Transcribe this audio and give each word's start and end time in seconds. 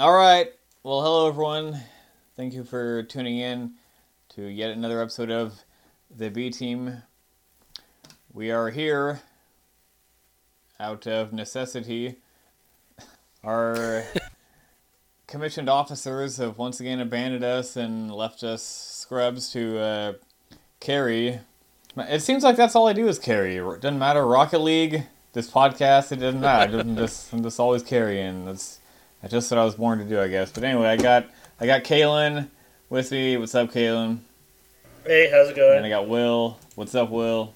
All 0.00 0.14
right. 0.14 0.52
Well, 0.82 1.02
hello 1.02 1.28
everyone. 1.28 1.78
Thank 2.34 2.54
you 2.54 2.64
for 2.64 3.02
tuning 3.04 3.38
in 3.38 3.74
to 4.30 4.42
yet 4.42 4.70
another 4.70 5.00
episode 5.00 5.30
of 5.30 5.60
the 6.10 6.30
B 6.30 6.50
Team. 6.50 7.02
We 8.32 8.50
are 8.50 8.70
here 8.70 9.20
out 10.80 11.06
of 11.06 11.32
necessity. 11.32 12.16
Our 13.44 14.04
commissioned 15.26 15.68
officers 15.68 16.38
have 16.38 16.58
once 16.58 16.80
again 16.80 16.98
abandoned 16.98 17.44
us 17.44 17.76
and 17.76 18.10
left 18.10 18.42
us 18.42 18.62
scrubs 18.62 19.52
to 19.52 19.78
uh, 19.78 20.12
carry. 20.80 21.40
It 21.96 22.22
seems 22.22 22.42
like 22.42 22.56
that's 22.56 22.74
all 22.74 22.88
I 22.88 22.94
do 22.94 23.06
is 23.06 23.18
carry. 23.18 23.56
It 23.56 23.80
doesn't 23.80 23.98
matter 23.98 24.26
Rocket 24.26 24.60
League, 24.60 25.04
this 25.34 25.50
podcast. 25.50 26.10
It 26.10 26.16
doesn't 26.16 26.40
matter. 26.40 26.80
I'm 26.80 26.96
just 26.96 27.32
I'm 27.32 27.42
just 27.42 27.60
always 27.60 27.82
carrying. 27.82 28.46
That's 28.46 28.80
that's 29.22 29.32
just 29.32 29.50
what 29.50 29.58
I 29.58 29.64
was 29.64 29.76
born 29.76 30.00
to 30.00 30.04
do, 30.04 30.20
I 30.20 30.28
guess. 30.28 30.52
But 30.52 30.64
anyway, 30.64 30.88
I 30.88 30.96
got 30.96 31.26
I 31.60 31.66
got 31.66 31.84
Kalen 31.84 32.48
with 32.90 33.12
me. 33.12 33.36
What's 33.36 33.54
up, 33.54 33.70
Kalen? 33.70 34.18
Hey, 35.06 35.30
how's 35.30 35.48
it 35.48 35.56
going? 35.56 35.78
And 35.78 35.86
I 35.86 35.88
got 35.88 36.08
Will. 36.08 36.58
What's 36.74 36.94
up, 36.94 37.10
Will? 37.10 37.54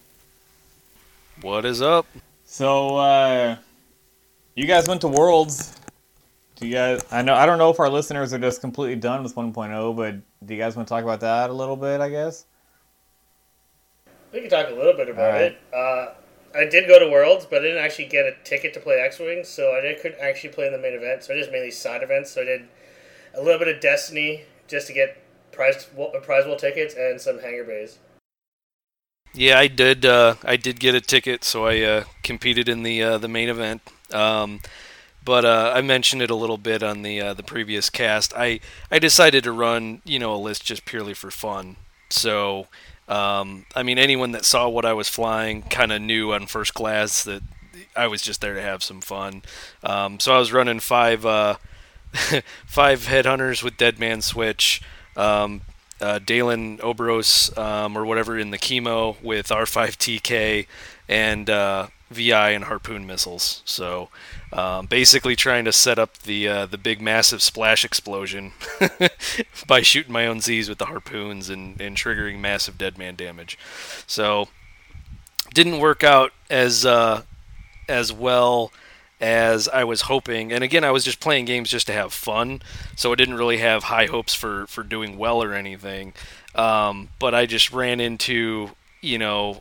What 1.43 1.65
is 1.65 1.83
up? 1.83 2.07
So, 2.45 2.97
uh, 2.97 3.57
you 4.55 4.67
guys 4.67 4.89
went 4.89 5.01
to 5.03 5.09
Worlds. 5.09 5.79
Do 6.55 6.67
you 6.67 6.73
guys? 6.73 7.05
I 7.11 7.23
know. 7.23 7.35
I 7.35 7.45
don't 7.45 7.59
know 7.59 7.71
if 7.71 7.81
our 7.81 7.91
listeners 7.91 8.33
are 8.33 8.39
just 8.39 8.61
completely 8.61 8.97
done 8.97 9.23
with 9.23 9.35
1.0, 9.35 9.97
but 9.97 10.47
do 10.47 10.55
you 10.55 10.61
guys 10.61 10.77
want 10.77 10.89
to 10.89 10.95
talk 10.95 11.03
about 11.03 11.21
that 11.21 11.51
a 11.51 11.53
little 11.53 11.77
bit? 11.77 12.01
I 12.01 12.09
guess. 12.09 12.47
We 14.33 14.41
can 14.41 14.51
talk 14.51 14.69
a 14.71 14.75
little 14.75 14.95
bit 14.95 15.09
about 15.09 15.35
Alright. 15.35 15.53
it. 15.53 15.59
Uh, 15.75 16.15
I 16.57 16.65
did 16.65 16.89
go 16.89 16.99
to 16.99 17.11
Worlds, 17.11 17.47
but 17.47 17.59
I 17.59 17.63
didn't 17.63 17.85
actually 17.85 18.07
get 18.07 18.25
a 18.25 18.35
ticket 18.45 18.73
to 18.75 18.81
play 18.81 18.97
X 18.97 19.19
Wing, 19.19 19.45
so 19.45 19.73
I 19.73 19.81
did, 19.81 20.01
couldn't 20.01 20.21
actually 20.21 20.51
play 20.51 20.67
in 20.67 20.73
the 20.73 20.79
main 20.79 20.95
event. 20.95 21.25
So 21.25 21.35
I 21.35 21.39
just 21.39 21.53
mainly 21.53 21.71
side 21.71 22.03
events. 22.03 22.31
So 22.31 22.43
I 22.43 22.45
did 22.45 22.69
a 23.35 23.43
little 23.43 23.59
bit 23.59 23.69
of 23.69 23.81
Destiny 23.81 24.45
just 24.67 24.87
to 24.87 24.93
get 24.93 25.23
prize 25.53 25.89
prize 26.23 26.47
wall 26.47 26.57
tickets 26.57 26.95
and 26.95 27.21
some 27.21 27.41
hangar 27.41 27.65
bays. 27.65 27.99
Yeah, 29.35 29.59
I 29.59 29.67
did. 29.67 30.07
Uh, 30.07 30.37
I 30.45 30.57
did 30.57 30.81
get 30.81 30.95
a 30.95 31.01
ticket, 31.01 31.45
so 31.45 31.67
I 31.67 31.81
uh, 31.81 32.05
competed 32.23 32.69
in 32.69 32.83
the 32.83 33.03
uh, 33.03 33.19
the 33.19 33.29
main 33.29 33.51
event. 33.51 33.83
Um, 34.13 34.61
but 35.25 35.45
uh, 35.45 35.73
I 35.75 35.83
mentioned 35.83 36.23
it 36.23 36.31
a 36.31 36.37
little 36.37 36.57
bit 36.57 36.83
on 36.83 37.03
the 37.03 37.21
uh, 37.21 37.35
the 37.35 37.43
previous 37.43 37.91
cast. 37.91 38.33
I 38.35 38.61
I 38.91 38.99
decided 38.99 39.45
to 39.45 39.53
run 39.53 40.01
you 40.05 40.19
know 40.19 40.35
a 40.35 40.39
list 40.39 40.65
just 40.65 40.87
purely 40.87 41.13
for 41.13 41.31
fun. 41.31 41.77
So 42.09 42.69
um, 43.09 43.67
I 43.75 43.83
mean, 43.83 43.99
anyone 43.99 44.33
that 44.33 44.45
saw 44.45 44.69
what 44.69 44.85
I 44.85 44.93
was 44.93 45.09
flying 45.09 45.63
kind 45.63 45.93
of 45.93 46.03
knew 46.03 46.33
on 46.33 46.47
first 46.47 46.75
class 46.75 47.23
that 47.25 47.43
I 47.95 48.07
was 48.07 48.23
just 48.23 48.41
there 48.41 48.55
to 48.55 48.63
have 48.63 48.83
some 48.83 49.01
fun. 49.01 49.43
Um, 49.83 50.21
so 50.21 50.35
I 50.35 50.39
was 50.39 50.53
running 50.53 50.81
five 50.81 51.25
uh, 51.25 51.57
five 52.67 53.07
headhunters 53.07 53.63
with 53.63 53.77
Dead 53.77 53.99
Man 53.99 54.23
Switch. 54.23 54.83
Um, 55.17 55.63
uh, 56.01 56.19
Dalan 56.19 56.79
Oberos 56.81 57.57
um, 57.57 57.97
or 57.97 58.05
whatever 58.05 58.39
in 58.39 58.51
the 58.51 58.59
chemo 58.59 59.21
with 59.23 59.49
R5TK 59.49 60.67
and 61.09 61.49
uh, 61.49 61.87
VI 62.11 62.51
and 62.51 62.65
harpoon 62.65 63.07
missiles. 63.07 63.63
So 63.65 64.11
um, 64.57 64.87
basically 64.87 65.37
trying 65.37 65.67
to 65.67 65.73
set 65.73 65.99
up 65.99 66.17
the 66.19 66.49
uh, 66.49 66.67
the 66.67 66.79
big 66.79 67.01
massive 67.01 67.43
splash 67.43 67.85
explosion 67.85 68.53
by 69.67 69.83
shooting 69.83 70.13
my 70.13 70.27
own 70.27 70.41
Z's 70.41 70.69
with 70.69 70.79
the 70.79 70.87
harpoons 70.87 71.51
and, 71.51 71.79
and 71.79 71.95
triggering 71.95 72.41
massive 72.41 72.79
dead 72.79 72.97
man 72.97 73.17
damage. 73.17 73.59
So 74.07 74.49
didn't 75.53 75.79
work 75.79 76.03
out 76.03 76.33
as 76.49 76.87
uh, 76.87 77.23
as 77.87 78.15
well 78.15 78.73
as 79.21 79.69
I 79.69 79.85
was 79.85 80.03
hoping. 80.03 80.53
And 80.53 80.65
again, 80.65 80.85
I 80.85 80.91
was 80.91 81.05
just 81.05 81.21
playing 81.21 81.45
games 81.45 81.69
just 81.69 81.87
to 81.89 81.93
have 81.93 82.15
fun, 82.15 82.63
so 82.97 83.13
I 83.13 83.15
didn't 83.15 83.35
really 83.35 83.59
have 83.59 83.85
high 83.85 84.07
hopes 84.07 84.33
for 84.33 84.67
for 84.69 84.83
doing 84.83 85.19
well 85.19 85.43
or 85.43 85.53
anything. 85.53 86.15
Um, 86.55 87.11
but 87.19 87.35
I 87.35 87.45
just 87.45 87.73
ran 87.75 88.01
into 88.01 88.71
you 89.03 89.19
know 89.19 89.61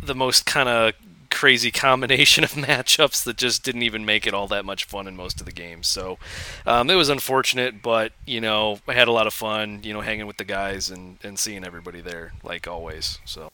the 0.00 0.14
most 0.14 0.46
kind 0.46 0.68
of 0.68 0.92
crazy 1.30 1.70
combination 1.70 2.44
of 2.48 2.52
matchups 2.52 3.24
that 3.24 3.36
just 3.36 3.62
didn't 3.62 3.82
even 3.82 4.04
make 4.04 4.26
it 4.26 4.34
all 4.34 4.48
that 4.48 4.64
much 4.64 4.84
fun 4.84 5.06
in 5.06 5.16
most 5.16 5.40
of 5.40 5.46
the 5.46 5.52
games. 5.52 5.86
So 5.86 6.18
um, 6.66 6.90
it 6.90 6.94
was 6.94 7.08
unfortunate, 7.08 7.82
but 7.82 8.12
you 8.26 8.40
know 8.40 8.78
I 8.86 8.94
had 8.94 9.08
a 9.08 9.12
lot 9.12 9.26
of 9.26 9.34
fun, 9.34 9.80
you 9.82 9.92
know, 9.92 10.00
hanging 10.00 10.26
with 10.26 10.36
the 10.36 10.44
guys 10.44 10.90
and 10.90 11.18
and 11.22 11.38
seeing 11.38 11.64
everybody 11.64 12.00
there 12.00 12.32
like 12.42 12.66
always. 12.66 13.18
So. 13.24 13.50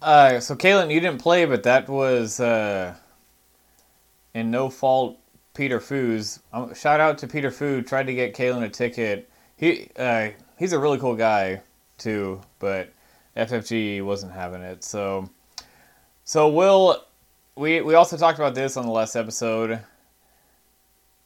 Uh, 0.00 0.40
so 0.40 0.56
Kalen, 0.56 0.92
you 0.92 0.98
didn't 0.98 1.22
play, 1.22 1.44
but 1.44 1.62
that 1.62 1.88
was 1.88 2.40
uh, 2.40 2.94
in 4.34 4.50
no 4.50 4.68
fault. 4.68 5.18
Peter 5.54 5.80
Foos. 5.80 6.40
Um, 6.52 6.74
shout 6.74 6.98
out 6.98 7.18
to 7.18 7.26
Peter 7.26 7.50
Foo. 7.50 7.82
Tried 7.82 8.06
to 8.06 8.14
get 8.14 8.34
Kalen 8.34 8.62
a 8.62 8.68
ticket. 8.68 9.28
He 9.56 9.88
uh, 9.96 10.30
he's 10.58 10.72
a 10.72 10.78
really 10.78 10.98
cool 10.98 11.14
guy 11.14 11.60
too, 11.98 12.40
but 12.58 12.90
FFG 13.36 14.02
wasn't 14.02 14.32
having 14.32 14.62
it. 14.62 14.82
So 14.82 15.28
so 16.24 16.48
Will, 16.48 17.04
we 17.56 17.80
we 17.80 17.94
also 17.94 18.16
talked 18.16 18.38
about 18.38 18.54
this 18.54 18.76
on 18.76 18.86
the 18.86 18.92
last 18.92 19.16
episode, 19.16 19.80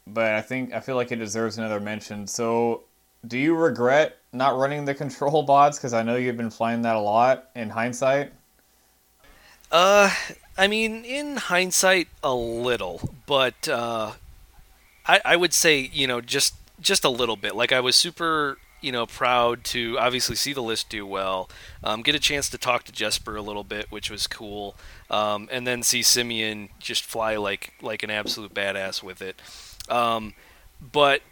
but 0.06 0.32
I 0.32 0.40
think 0.40 0.72
I 0.72 0.80
feel 0.80 0.96
like 0.96 1.12
it 1.12 1.16
deserves 1.16 1.58
another 1.58 1.80
mention. 1.80 2.26
So 2.26 2.82
do 3.26 3.38
you 3.38 3.54
regret 3.54 4.18
not 4.32 4.56
running 4.56 4.84
the 4.84 4.94
control 5.02 5.42
bots? 5.42 5.78
Because 5.78 5.92
I 5.92 6.02
know 6.02 6.16
you've 6.16 6.36
been 6.36 6.50
flying 6.50 6.82
that 6.82 6.96
a 6.96 7.00
lot 7.00 7.50
in 7.54 7.70
hindsight. 7.70 8.32
Uh, 9.70 10.10
I 10.56 10.68
mean, 10.68 11.04
in 11.04 11.36
hindsight, 11.36 12.08
a 12.22 12.34
little, 12.34 13.14
but 13.26 13.68
uh, 13.68 14.12
I 15.06 15.20
I 15.24 15.36
would 15.36 15.52
say 15.52 15.90
you 15.92 16.06
know 16.06 16.20
just 16.20 16.54
just 16.80 17.04
a 17.04 17.08
little 17.08 17.36
bit. 17.36 17.54
Like 17.54 17.72
I 17.72 17.80
was 17.80 17.96
super 17.96 18.58
you 18.80 18.92
know 18.92 19.06
proud 19.06 19.64
to 19.64 19.98
obviously 19.98 20.36
see 20.36 20.52
the 20.52 20.62
list 20.62 20.88
do 20.88 21.06
well, 21.06 21.48
um, 21.82 22.02
get 22.02 22.14
a 22.14 22.20
chance 22.20 22.48
to 22.50 22.58
talk 22.58 22.84
to 22.84 22.92
Jesper 22.92 23.36
a 23.36 23.42
little 23.42 23.64
bit, 23.64 23.90
which 23.90 24.10
was 24.10 24.26
cool, 24.26 24.76
um, 25.10 25.48
and 25.50 25.66
then 25.66 25.82
see 25.82 26.02
Simeon 26.02 26.68
just 26.78 27.04
fly 27.04 27.36
like 27.36 27.74
like 27.82 28.02
an 28.02 28.10
absolute 28.10 28.54
badass 28.54 29.02
with 29.02 29.22
it. 29.22 29.40
Um, 29.88 30.34
but 30.80 31.22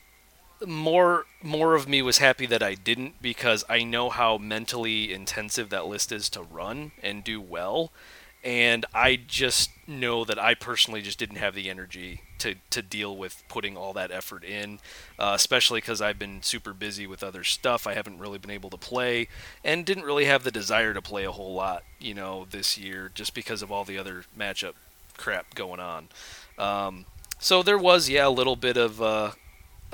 more 0.66 1.26
more 1.42 1.74
of 1.74 1.88
me 1.88 2.00
was 2.02 2.18
happy 2.18 2.46
that 2.46 2.62
I 2.62 2.74
didn't 2.74 3.20
because 3.20 3.64
I 3.68 3.82
know 3.84 4.10
how 4.10 4.38
mentally 4.38 5.12
intensive 5.12 5.70
that 5.70 5.86
list 5.86 6.12
is 6.12 6.28
to 6.30 6.42
run 6.42 6.92
and 7.02 7.24
do 7.24 7.40
well 7.40 7.92
and 8.44 8.84
I 8.92 9.16
just 9.16 9.70
know 9.86 10.24
that 10.24 10.38
I 10.38 10.54
personally 10.54 11.00
just 11.00 11.18
didn't 11.18 11.36
have 11.36 11.54
the 11.54 11.70
energy 11.70 12.20
to, 12.38 12.56
to 12.70 12.82
deal 12.82 13.16
with 13.16 13.42
putting 13.48 13.76
all 13.76 13.94
that 13.94 14.10
effort 14.10 14.44
in, 14.44 14.80
uh, 15.18 15.32
especially 15.34 15.80
because 15.80 16.02
I've 16.02 16.18
been 16.18 16.42
super 16.42 16.74
busy 16.74 17.06
with 17.06 17.22
other 17.22 17.42
stuff. 17.42 17.86
I 17.86 17.94
haven't 17.94 18.18
really 18.18 18.38
been 18.38 18.50
able 18.50 18.70
to 18.70 18.76
play, 18.76 19.28
and 19.64 19.86
didn't 19.86 20.04
really 20.04 20.26
have 20.26 20.44
the 20.44 20.50
desire 20.50 20.92
to 20.92 21.00
play 21.00 21.24
a 21.24 21.32
whole 21.32 21.54
lot, 21.54 21.84
you 21.98 22.12
know, 22.12 22.46
this 22.50 22.76
year 22.76 23.10
just 23.14 23.34
because 23.34 23.62
of 23.62 23.72
all 23.72 23.84
the 23.84 23.98
other 23.98 24.24
matchup 24.38 24.74
crap 25.16 25.54
going 25.54 25.80
on. 25.80 26.08
Um, 26.58 27.06
so 27.38 27.62
there 27.62 27.78
was, 27.78 28.08
yeah, 28.08 28.26
a 28.26 28.28
little 28.28 28.56
bit 28.56 28.76
of 28.76 29.00
uh, 29.00 29.32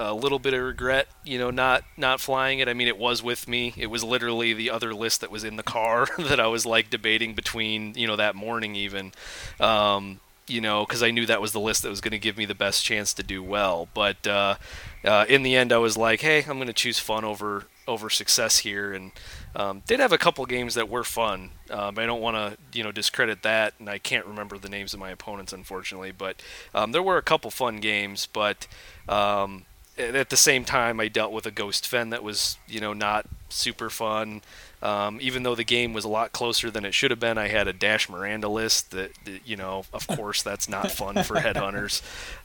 a 0.01 0.15
little 0.15 0.39
bit 0.39 0.55
of 0.55 0.63
regret, 0.63 1.09
you 1.25 1.39
know, 1.39 1.51
not 1.51 1.85
not 1.97 2.21
flying 2.21 2.59
it. 2.59 2.69
I 2.69 2.75
mean, 2.75 2.89
it 2.89 2.99
was 2.99 3.23
with 3.23 3.47
me. 3.47 3.75
It 3.77 3.89
was 3.89 4.03
literally 4.03 4.55
the 4.55 4.71
other 4.71 4.95
list 4.95 5.21
that 5.21 5.31
was 5.31 5.45
in 5.45 5.57
the 5.57 5.63
car 5.63 6.09
that 6.19 6.41
I 6.41 6.47
was 6.47 6.65
like 6.65 6.89
debating 6.89 7.35
between, 7.35 7.95
you 7.95 8.07
know, 8.07 8.17
that 8.17 8.35
morning 8.35 8.75
even. 8.75 9.13
Um, 9.61 10.21
you 10.47 10.61
know, 10.61 10.85
because 10.85 11.03
I 11.03 11.11
knew 11.13 11.27
that 11.27 11.41
was 11.41 11.53
the 11.53 11.61
list 11.61 11.83
that 11.83 11.91
was 11.91 12.01
going 12.01 12.13
to 12.13 12.19
give 12.19 12.37
me 12.37 12.45
the 12.45 12.57
best 12.57 12.85
chance 12.85 13.15
to 13.15 13.23
do 13.23 13.41
well. 13.41 13.89
But 13.95 14.27
uh, 14.27 14.57
uh, 15.05 15.27
in 15.29 15.45
the 15.45 15.55
end, 15.55 15.73
I 15.73 15.79
was 15.79 15.97
like, 15.97 16.23
hey, 16.23 16.39
I'm 16.41 16.57
going 16.57 16.67
to 16.67 16.73
choose 16.73 16.99
fun 16.99 17.25
over 17.25 17.67
over 17.87 18.09
success 18.09 18.59
here, 18.59 18.93
and 18.93 19.13
um, 19.55 19.83
did 19.87 20.01
have 20.01 20.13
a 20.13 20.19
couple 20.19 20.47
games 20.47 20.75
that 20.75 20.89
were 20.89 21.05
fun. 21.05 21.51
Um, 21.71 21.99
I 21.99 22.07
don't 22.07 22.21
want 22.21 22.37
to 22.37 22.57
you 22.77 22.83
know 22.83 22.91
discredit 22.91 23.43
that, 23.43 23.75
and 23.79 23.89
I 23.89 23.99
can't 23.99 24.27
remember 24.27 24.57
the 24.57 24.69
names 24.69 24.95
of 24.95 25.01
my 25.01 25.11
opponents 25.11 25.53
unfortunately, 25.53 26.13
but 26.13 26.41
um, 26.75 26.93
there 26.93 27.03
were 27.03 27.19
a 27.19 27.23
couple 27.23 27.51
fun 27.51 27.77
games, 27.77 28.27
but. 28.33 28.67
Um, 29.09 29.67
at 29.99 30.31
the 30.31 30.37
same 30.37 30.65
time, 30.65 31.01
I 31.01 31.09
dealt 31.09 31.33
with 31.33 31.47
a 31.47 31.51
Ghost 31.51 31.87
Fenn 31.87 32.11
that 32.11 32.23
was, 32.23 32.57
you 32.69 32.81
know, 32.81 32.93
not 32.93 33.27
super 33.49 33.91
fun. 33.91 34.43
Um, 34.83 35.19
even 35.21 35.43
though 35.43 35.55
the 35.55 35.65
game 35.65 35.93
was 35.93 36.07
a 36.07 36.09
lot 36.09 36.33
closer 36.33 36.71
than 36.71 36.87
it 36.87 36.95
should 36.95 37.11
have 37.11 37.21
been, 37.21 37.37
I 37.37 37.49
had 37.49 37.69
a 37.69 37.73
Dash 37.75 38.09
Miranda 38.09 38.49
list 38.49 38.93
that, 38.93 39.11
that 39.27 39.41
you 39.45 39.55
know, 39.57 39.85
of 39.93 40.07
course, 40.17 40.43
that's 40.43 40.71
not 40.71 40.91
fun 40.91 41.23
for 41.23 41.37
headhunters. 41.37 42.01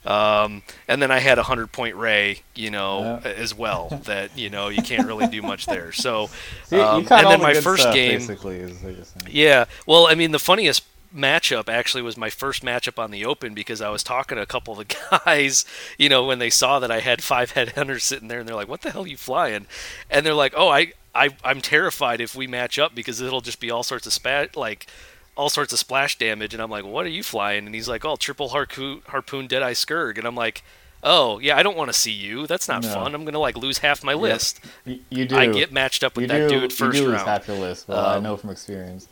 Um, 0.06 0.62
and 0.86 1.00
then 1.00 1.10
I 1.10 1.20
had 1.20 1.38
a 1.38 1.44
hundred 1.44 1.72
point 1.72 1.96
Ray, 1.96 2.42
you 2.54 2.70
know, 2.70 3.20
Yeah. 3.24 3.30
as 3.30 3.54
well. 3.54 3.88
That 4.04 4.36
you 4.36 4.50
know 4.50 4.68
you 4.68 4.82
can't 4.82 5.06
really 5.06 5.26
do 5.28 5.40
much 5.40 5.64
there. 5.64 5.92
So, 5.92 6.28
So 6.66 6.76
you- 6.76 6.82
you 6.82 6.86
um, 6.86 6.98
and 6.98 7.26
then 7.26 7.38
the 7.38 7.38
my 7.38 7.54
first 7.54 7.82
stuff, 7.84 7.94
game, 7.94 8.18
basically, 8.18 8.58
is 8.58 8.82
what 8.82 8.94
you're 8.94 9.30
yeah. 9.30 9.64
Well, 9.86 10.06
I 10.06 10.14
mean, 10.14 10.32
the 10.32 10.38
funniest 10.38 10.84
matchup 11.16 11.68
actually 11.68 12.02
was 12.02 12.16
my 12.16 12.30
first 12.30 12.62
matchup 12.62 13.02
on 13.02 13.10
the 13.10 13.24
open 13.24 13.54
because 13.54 13.80
I 13.80 13.88
was 13.88 14.02
talking 14.02 14.36
to 14.36 14.42
a 14.42 14.46
couple 14.46 14.78
of 14.78 14.86
the 14.86 14.96
guys, 15.24 15.64
you 15.98 16.08
know, 16.08 16.24
when 16.24 16.38
they 16.38 16.50
saw 16.50 16.78
that 16.78 16.90
I 16.90 17.00
had 17.00 17.22
five 17.22 17.52
headhunters 17.54 18.02
sitting 18.02 18.28
there 18.28 18.40
and 18.40 18.48
they're 18.48 18.56
like, 18.56 18.68
"What 18.68 18.82
the 18.82 18.90
hell 18.90 19.04
are 19.04 19.08
you 19.08 19.16
flying?" 19.16 19.66
And 20.10 20.24
they're 20.26 20.34
like, 20.34 20.54
"Oh, 20.56 20.68
I 20.68 20.92
I 21.14 21.30
I'm 21.42 21.60
terrified 21.60 22.20
if 22.20 22.34
we 22.34 22.46
match 22.46 22.78
up 22.78 22.94
because 22.94 23.20
it'll 23.20 23.40
just 23.40 23.60
be 23.60 23.70
all 23.70 23.82
sorts 23.82 24.06
of 24.06 24.12
spat 24.12 24.54
like 24.56 24.86
all 25.36 25.48
sorts 25.48 25.72
of 25.72 25.78
splash 25.78 26.18
damage." 26.18 26.52
And 26.54 26.62
I'm 26.62 26.70
like, 26.70 26.84
"What 26.84 27.06
are 27.06 27.10
you 27.10 27.22
flying?" 27.22 27.66
And 27.66 27.74
he's 27.74 27.88
like, 27.88 28.04
"Oh, 28.04 28.16
triple 28.16 28.50
harpoon 28.50 29.02
harpoon 29.08 29.46
Deadeye 29.46 29.72
Scurrg." 29.74 30.18
And 30.18 30.26
I'm 30.26 30.36
like, 30.36 30.62
oh 31.02 31.38
yeah, 31.38 31.56
I 31.56 31.62
don't 31.62 31.76
want 31.76 31.88
to 31.88 31.92
see 31.92 32.10
you. 32.10 32.46
That's 32.48 32.66
not 32.68 32.82
No. 32.82 32.88
fun. 32.88 33.14
I'm 33.14 33.24
gonna 33.24 33.38
like 33.38 33.56
lose 33.56 33.78
half 33.78 34.02
my 34.02 34.14
list. 34.14 34.60
You 34.84 35.26
do. 35.26 35.36
I 35.36 35.46
get 35.46 35.70
matched 35.70 36.02
up 36.02 36.16
with 36.16 36.22
you 36.22 36.28
that 36.28 36.48
do, 36.48 36.60
dude 36.60 36.72
first 36.72 36.98
you 36.98 37.04
do 37.04 37.10
lose 37.12 37.20
half 37.22 37.46
your 37.46 37.58
list. 37.58 37.86
Well, 37.86 38.04
I 38.04 38.16
Um, 38.16 38.22
know 38.24 38.36
from 38.36 38.50
experience. 38.50 39.06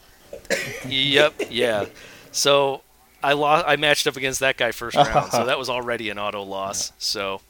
Yep, 0.88 1.34
yeah. 1.50 1.86
So 2.32 2.82
I 3.22 3.32
lost. 3.32 3.64
I 3.66 3.76
matched 3.76 4.06
up 4.06 4.16
against 4.16 4.40
that 4.40 4.56
guy 4.56 4.72
first 4.72 4.96
round, 4.96 5.32
so 5.32 5.44
that 5.46 5.58
was 5.58 5.70
already 5.70 6.10
an 6.10 6.18
auto 6.18 6.42
loss. 6.42 6.92
So, 6.98 7.40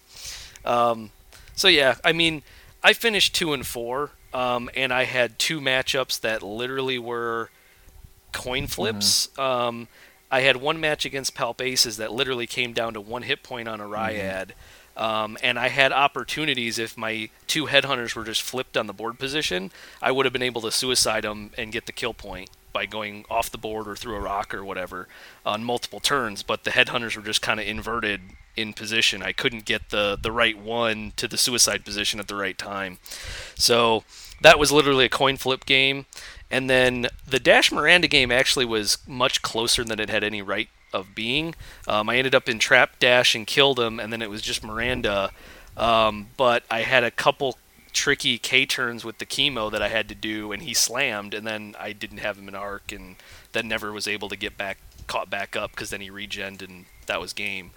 um, 0.65 1.11
so 1.57 1.69
yeah. 1.69 1.97
I 2.05 2.13
mean, 2.13 2.43
I 2.83 2.93
finished 2.93 3.35
two 3.35 3.53
and 3.53 3.67
four, 3.67 4.11
um, 4.33 4.71
and 4.77 4.93
I 4.93 5.05
had 5.05 5.39
two 5.39 5.61
matchups 5.61 6.21
that 6.21 6.43
literally 6.43 6.99
were 6.99 7.51
coin 8.33 8.67
flips. 8.67 9.37
Um, 9.39 9.89
I 10.31 10.41
had 10.41 10.57
one 10.57 10.81
match 10.81 11.05
against 11.05 11.35
Palp 11.35 11.61
Aces 11.61 11.97
that 11.97 12.13
literally 12.13 12.47
came 12.47 12.73
down 12.73 12.95
to 12.95 13.01
one 13.01 13.23
hit 13.23 13.43
point 13.43 13.69
on 13.69 13.81
a 13.81 13.85
Ryad. 13.85 14.51
Um, 14.97 15.37
and 15.43 15.59
I 15.59 15.69
had 15.69 15.93
opportunities 15.93 16.79
if 16.79 16.97
my 16.97 17.31
two 17.49 17.67
headhunters 17.67 18.15
were 18.15 18.25
just 18.25 18.43
flipped 18.43 18.77
on 18.77 18.87
the 18.87 18.93
board 18.93 19.19
position, 19.19 19.73
I 20.01 20.13
would 20.13 20.25
have 20.25 20.33
been 20.33 20.43
able 20.43 20.61
to 20.63 20.71
suicide 20.71 21.25
them 21.25 21.51
and 21.59 21.73
get 21.73 21.87
the 21.87 21.93
kill 21.93 22.15
point 22.15 22.51
by 22.75 22.85
going 22.85 23.25
off 23.31 23.51
the 23.51 23.57
board 23.57 23.89
or 23.89 23.97
through 23.97 24.17
a 24.17 24.21
rock 24.21 24.53
or 24.53 24.63
whatever 24.63 25.09
on 25.47 25.65
multiple 25.65 26.01
turns. 26.01 26.43
But 26.43 26.65
the 26.65 26.73
headhunters 26.73 27.17
were 27.17 27.23
just 27.23 27.41
kind 27.41 27.59
of 27.59 27.67
inverted 27.67 28.21
in 28.55 28.75
position. 28.75 29.23
I 29.23 29.33
couldn't 29.33 29.65
get 29.65 29.89
the 29.89 30.19
the 30.21 30.31
right 30.31 30.59
one 30.59 31.15
to 31.17 31.27
the 31.27 31.39
suicide 31.39 31.87
position 31.87 32.21
at 32.21 32.29
the 32.29 32.35
right 32.35 32.59
time. 32.59 32.99
So 33.55 34.05
that 34.43 34.59
was 34.59 34.71
literally 34.71 35.07
a 35.07 35.09
coin 35.09 35.39
flip 35.39 35.65
game. 35.65 36.05
And 36.51 36.69
then 36.69 37.09
the 37.27 37.41
Dash 37.41 37.73
Miranda 37.73 38.07
game 38.07 38.31
actually 38.31 38.67
was 38.67 38.99
much 39.07 39.41
closer 39.41 39.83
than 39.83 39.99
it 39.99 40.11
had 40.11 40.23
any 40.23 40.43
right 40.43 40.69
of 40.93 41.15
being. 41.15 41.55
Um, 41.89 42.09
I 42.09 42.17
ended 42.17 42.35
up 42.35 42.49
in 42.49 42.59
trap 42.59 43.01
dash 43.01 43.35
and 43.35 43.47
killed 43.47 43.81
him, 43.81 43.99
and 43.99 44.13
then 44.13 44.23
it 44.23 44.31
was 44.31 44.43
just 44.43 44.63
Miranda. 44.63 45.31
Um, 45.77 46.29
but 46.37 46.63
I 46.71 46.83
had 46.83 47.03
a 47.03 47.11
couple 47.11 47.59
tricky 47.95 48.37
K 48.37 48.67
turns 48.67 49.05
with 49.05 49.17
the 49.19 49.25
chemo 49.27 49.71
that 49.73 49.81
I 49.81 49.89
had 49.89 50.09
to 50.11 50.15
do, 50.15 50.53
and 50.53 50.63
he 50.63 50.75
slammed, 50.75 51.33
and 51.33 51.47
then 51.47 51.75
I 51.81 51.93
didn't 51.93 52.19
have 52.19 52.37
him 52.37 52.49
in 52.49 52.55
arc, 52.55 52.93
and 52.93 53.17
then 53.53 53.69
never 53.69 53.91
was 53.93 54.07
able 54.07 54.29
to 54.29 54.37
get 54.37 54.59
back 54.59 54.77
caught 55.07 55.31
back 55.31 55.57
up 55.57 55.71
because 55.71 55.91
then 55.91 56.01
he 56.03 56.11
regened, 56.11 56.61
and 56.63 56.85
that 57.07 57.21
was 57.21 57.33
game. 57.33 57.71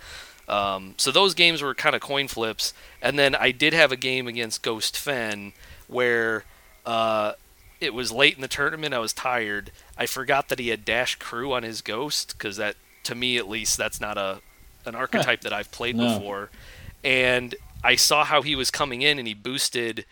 Um, 0.50 0.96
so 0.98 1.12
those 1.12 1.34
games 1.34 1.62
were 1.62 1.74
kind 1.74 1.96
of 1.96 2.02
coin 2.02 2.28
flips, 2.28 2.74
and 3.02 3.18
then 3.18 3.36
I 3.36 3.52
did 3.52 3.74
have 3.74 3.92
a 3.92 3.98
game 3.98 4.28
against 4.28 4.62
Ghost 4.64 4.98
Fenn 4.98 5.54
where 5.88 6.44
uh, 6.86 7.34
it 7.80 7.94
was 7.94 8.12
late 8.12 8.36
in 8.36 8.42
the 8.42 8.48
tournament. 8.48 8.94
I 8.94 9.00
was 9.00 9.14
tired. 9.14 9.72
I 9.98 10.06
forgot 10.06 10.50
that 10.50 10.60
he 10.60 10.70
had 10.70 10.84
Dash 10.86 11.16
Crew 11.16 11.54
on 11.54 11.64
his 11.64 11.82
Ghost 11.82 12.36
because 12.38 12.58
that, 12.58 12.76
to 13.04 13.14
me 13.16 13.38
at 13.38 13.48
least, 13.48 13.78
that's 13.78 14.02
not 14.02 14.18
a 14.18 14.40
an 14.86 14.96
archetype 14.96 15.42
that 15.42 15.52
I've 15.52 15.70
played 15.72 15.98
No. 15.98 16.18
before. 16.18 16.50
And 17.04 17.54
I 17.84 17.96
saw 17.96 18.24
how 18.26 18.42
he 18.42 18.56
was 18.56 18.72
coming 18.72 19.02
in, 19.02 19.20
and 19.20 19.28
he 19.28 19.34
boosted 19.34 20.06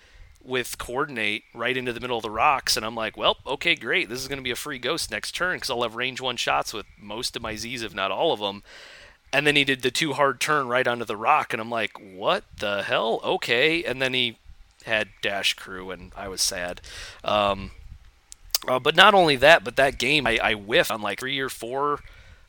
with 0.44 0.78
coordinate 0.78 1.44
right 1.54 1.76
into 1.76 1.92
the 1.92 2.00
middle 2.00 2.18
of 2.18 2.24
the 2.24 2.30
rocks, 2.30 2.78
and 2.78 2.86
I'm 2.86 2.96
like, 2.96 3.18
well, 3.18 3.38
okay, 3.46 3.76
great. 3.76 4.10
This 4.10 4.22
is 4.22 4.28
going 4.28 4.38
to 4.38 4.44
be 4.44 4.52
a 4.52 4.56
free 4.56 4.78
Ghost 4.78 5.10
next 5.12 5.34
turn 5.34 5.58
because 5.58 5.70
I'll 5.70 5.82
have 5.82 5.96
range 5.96 6.22
one 6.22 6.38
shots 6.38 6.74
with 6.74 6.86
most 7.00 7.36
of 7.36 7.42
my 7.42 7.56
Z's, 7.56 7.82
if 7.82 7.94
not 7.94 8.12
all 8.12 8.32
of 8.32 8.40
them. 8.40 8.64
And 9.34 9.46
then 9.46 9.56
he 9.56 9.64
did 9.64 9.82
the 9.82 9.92
two 9.92 10.14
hard 10.14 10.40
turn 10.40 10.68
right 10.68 10.88
onto 10.88 11.06
the 11.06 11.18
rock, 11.18 11.52
and 11.52 11.62
I'm 11.62 11.72
like, 11.72 12.00
what 12.00 12.44
the 12.58 12.84
hell? 12.84 13.20
Okay. 13.24 13.84
And 13.84 14.02
then 14.02 14.14
he 14.14 14.38
had 14.86 15.10
dash 15.22 15.56
crew, 15.56 15.92
and 15.92 16.12
I 16.16 16.28
was 16.28 16.42
sad. 16.42 16.80
Um, 17.24 17.72
uh, 18.68 18.80
but 18.80 18.96
not 18.96 19.14
only 19.14 19.36
that, 19.38 19.64
but 19.64 19.76
that 19.76 19.98
game 19.98 20.26
I, 20.28 20.40
I 20.42 20.54
whiffed 20.54 20.92
on 20.92 21.02
like 21.02 21.20
three 21.20 21.40
or 21.40 21.50
four 21.50 22.00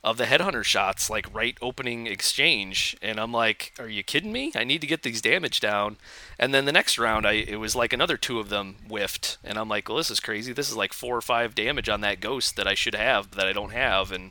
of 0.06 0.18
the 0.18 0.24
headhunter 0.24 0.62
shots, 0.62 1.10
like 1.10 1.34
right 1.34 1.58
opening 1.60 2.06
exchange, 2.06 2.96
and 3.02 3.18
I'm 3.18 3.32
like, 3.32 3.72
"Are 3.76 3.88
you 3.88 4.04
kidding 4.04 4.32
me? 4.32 4.52
I 4.54 4.62
need 4.62 4.80
to 4.82 4.86
get 4.86 5.02
these 5.02 5.20
damage 5.20 5.58
down." 5.58 5.96
And 6.38 6.54
then 6.54 6.64
the 6.64 6.72
next 6.72 6.96
round, 6.96 7.26
I 7.26 7.32
it 7.32 7.56
was 7.56 7.74
like 7.74 7.92
another 7.92 8.16
two 8.16 8.38
of 8.38 8.48
them 8.48 8.76
whiffed, 8.88 9.36
and 9.42 9.58
I'm 9.58 9.68
like, 9.68 9.88
"Well, 9.88 9.98
this 9.98 10.10
is 10.12 10.20
crazy. 10.20 10.52
This 10.52 10.70
is 10.70 10.76
like 10.76 10.92
four 10.92 11.16
or 11.16 11.20
five 11.20 11.56
damage 11.56 11.88
on 11.88 12.02
that 12.02 12.20
ghost 12.20 12.54
that 12.54 12.68
I 12.68 12.74
should 12.74 12.94
have 12.94 13.32
that 13.32 13.48
I 13.48 13.52
don't 13.52 13.72
have." 13.72 14.12
And 14.12 14.30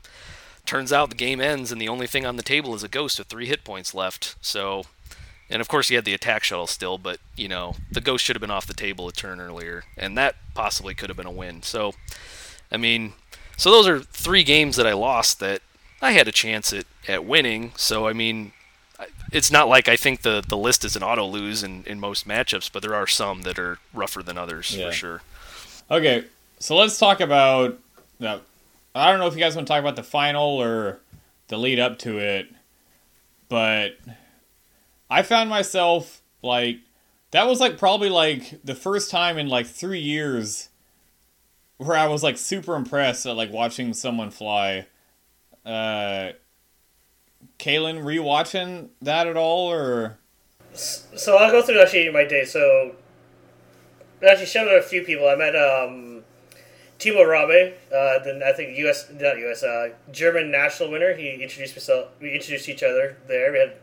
turns 0.66 0.94
out 0.94 1.10
the 1.10 1.16
game 1.16 1.42
ends, 1.42 1.74
and 1.74 1.82
the 1.82 1.90
only 1.90 2.08
thing 2.08 2.26
on 2.26 2.38
the 2.38 2.44
table 2.44 2.74
is 2.74 2.84
a 2.84 2.88
ghost 2.88 3.20
with 3.20 3.28
three 3.28 3.48
hit 3.48 3.66
points 3.66 3.94
left. 3.94 4.38
So, 4.40 4.86
and 5.50 5.62
of 5.62 5.68
course 5.68 5.90
he 5.90 5.96
had 5.96 6.06
the 6.06 6.14
attack 6.14 6.46
shuttle 6.46 6.68
still, 6.68 6.98
but 6.98 7.20
you 7.36 7.50
know 7.50 7.76
the 7.92 8.00
ghost 8.00 8.24
should 8.24 8.38
have 8.38 8.42
been 8.42 8.50
off 8.50 8.66
the 8.66 8.74
table 8.74 9.10
a 9.10 9.12
turn 9.12 9.42
earlier, 9.42 9.84
and 9.98 10.18
that 10.18 10.36
possibly 10.54 10.96
could 10.96 11.10
have 11.10 11.18
been 11.18 11.26
a 11.26 11.32
win. 11.32 11.64
So, 11.64 11.96
I 12.72 12.78
mean, 12.78 13.12
so 13.58 13.72
those 13.72 13.88
are 13.88 14.00
three 14.00 14.44
games 14.44 14.76
that 14.78 14.88
I 14.88 14.94
lost 14.94 15.40
that 15.40 15.62
I 16.02 16.12
had 16.12 16.28
a 16.28 16.32
chance 16.32 16.72
at, 16.74 16.86
at 17.08 17.26
winning. 17.26 17.72
So 17.76 18.08
I 18.08 18.14
mean, 18.14 18.52
it's 19.32 19.52
not 19.52 19.68
like 19.68 19.88
I 19.88 19.96
think 19.96 20.22
the 20.22 20.44
the 20.48 20.58
list 20.58 20.86
is 20.86 20.96
an 20.96 21.04
auto 21.04 21.26
lose 21.26 21.64
in, 21.64 21.84
in 21.86 22.00
most 22.00 22.28
matchups, 22.28 22.72
but 22.72 22.82
there 22.82 22.96
are 22.96 23.08
some 23.08 23.42
that 23.44 23.58
are 23.60 23.80
rougher 23.94 24.22
than 24.24 24.38
others 24.38 24.76
Yeah. 24.76 24.88
for 24.88 24.92
sure. 24.94 25.22
Okay, 25.90 26.26
so 26.60 26.76
let's 26.76 26.98
talk 26.98 27.20
about. 27.20 27.78
Now, 28.20 28.42
I 28.94 29.12
don't 29.12 29.20
know 29.20 29.28
if 29.28 29.34
you 29.34 29.40
guys 29.40 29.56
want 29.56 29.68
to 29.68 29.72
talk 29.74 29.82
about 29.82 29.96
the 29.98 30.04
final 30.04 30.58
or 30.62 31.00
the 31.48 31.58
lead 31.58 31.80
up 31.80 32.00
to 32.00 32.18
it, 32.18 32.48
but 33.50 33.98
I 35.10 35.22
found 35.22 35.50
myself 35.50 36.22
like 36.42 36.78
that 37.32 37.48
was 37.48 37.60
like 37.60 37.78
probably 37.78 38.10
like 38.10 38.62
the 38.64 38.76
first 38.76 39.12
time 39.12 39.38
in 39.38 39.48
like 39.48 39.68
three 39.68 40.00
years 40.00 40.70
where 41.78 41.98
I 41.98 42.08
was 42.08 42.24
like 42.24 42.38
super 42.38 42.76
impressed 42.76 43.26
at 43.26 43.36
like 43.36 43.52
watching 43.52 43.94
someone 43.94 44.32
fly. 44.32 44.88
Uh, 45.66 46.32
Kaylin, 47.58 48.04
rewatching 48.04 48.90
that 49.02 49.28
at 49.28 49.38
all, 49.38 49.72
or 49.72 50.18
So 50.74 51.38
I'll 51.38 51.52
go 51.52 51.62
through 51.62 51.82
actually 51.82 52.10
my 52.12 52.24
day. 52.26 52.46
So 52.46 52.96
actually 54.28 54.46
shout 54.46 54.68
out 54.68 54.78
a 54.78 54.82
few 54.82 55.04
people. 55.04 55.28
I 55.28 55.36
met 55.36 55.56
um, 55.56 56.24
Timo 57.00 57.26
Rabe, 57.26 57.74
uh, 57.94 58.24
then 58.24 58.42
I 58.44 58.52
think 58.54 58.78
U.S. 58.80 59.10
not 59.12 59.38
U.S. 59.38 59.64
Uh, 59.64 59.90
German 60.12 60.52
national 60.52 60.92
winner. 60.92 61.14
He 61.16 61.32
introduced 61.42 61.76
myself. 61.76 62.10
We 62.22 62.34
introduced 62.34 62.70
each 62.70 62.84
other 62.84 63.18
there. 63.28 63.52
We 63.52 63.60
had 63.60 63.74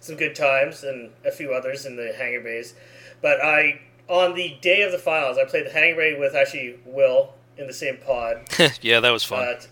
some 0.00 0.16
good 0.16 0.34
times 0.34 0.84
and 0.84 1.10
a 1.24 1.30
few 1.30 1.52
others 1.54 1.86
in 1.86 1.96
the 1.96 2.12
hangar 2.16 2.40
bays. 2.42 2.74
But 3.22 3.40
I 3.40 3.80
on 4.08 4.34
the 4.34 4.56
day 4.60 4.82
of 4.82 4.92
the 4.92 4.98
finals, 4.98 5.38
I 5.38 5.44
played 5.44 5.66
the 5.66 5.70
hangar 5.70 5.96
bay 5.96 6.18
with 6.18 6.34
actually 6.34 6.78
Will 6.84 7.32
in 7.56 7.66
the 7.66 7.72
same 7.72 7.96
pod. 7.96 8.46
yeah, 8.82 9.00
that 9.00 9.10
was 9.10 9.24
fun. 9.24 9.46
uh, 9.48 9.54
t- 9.54 9.68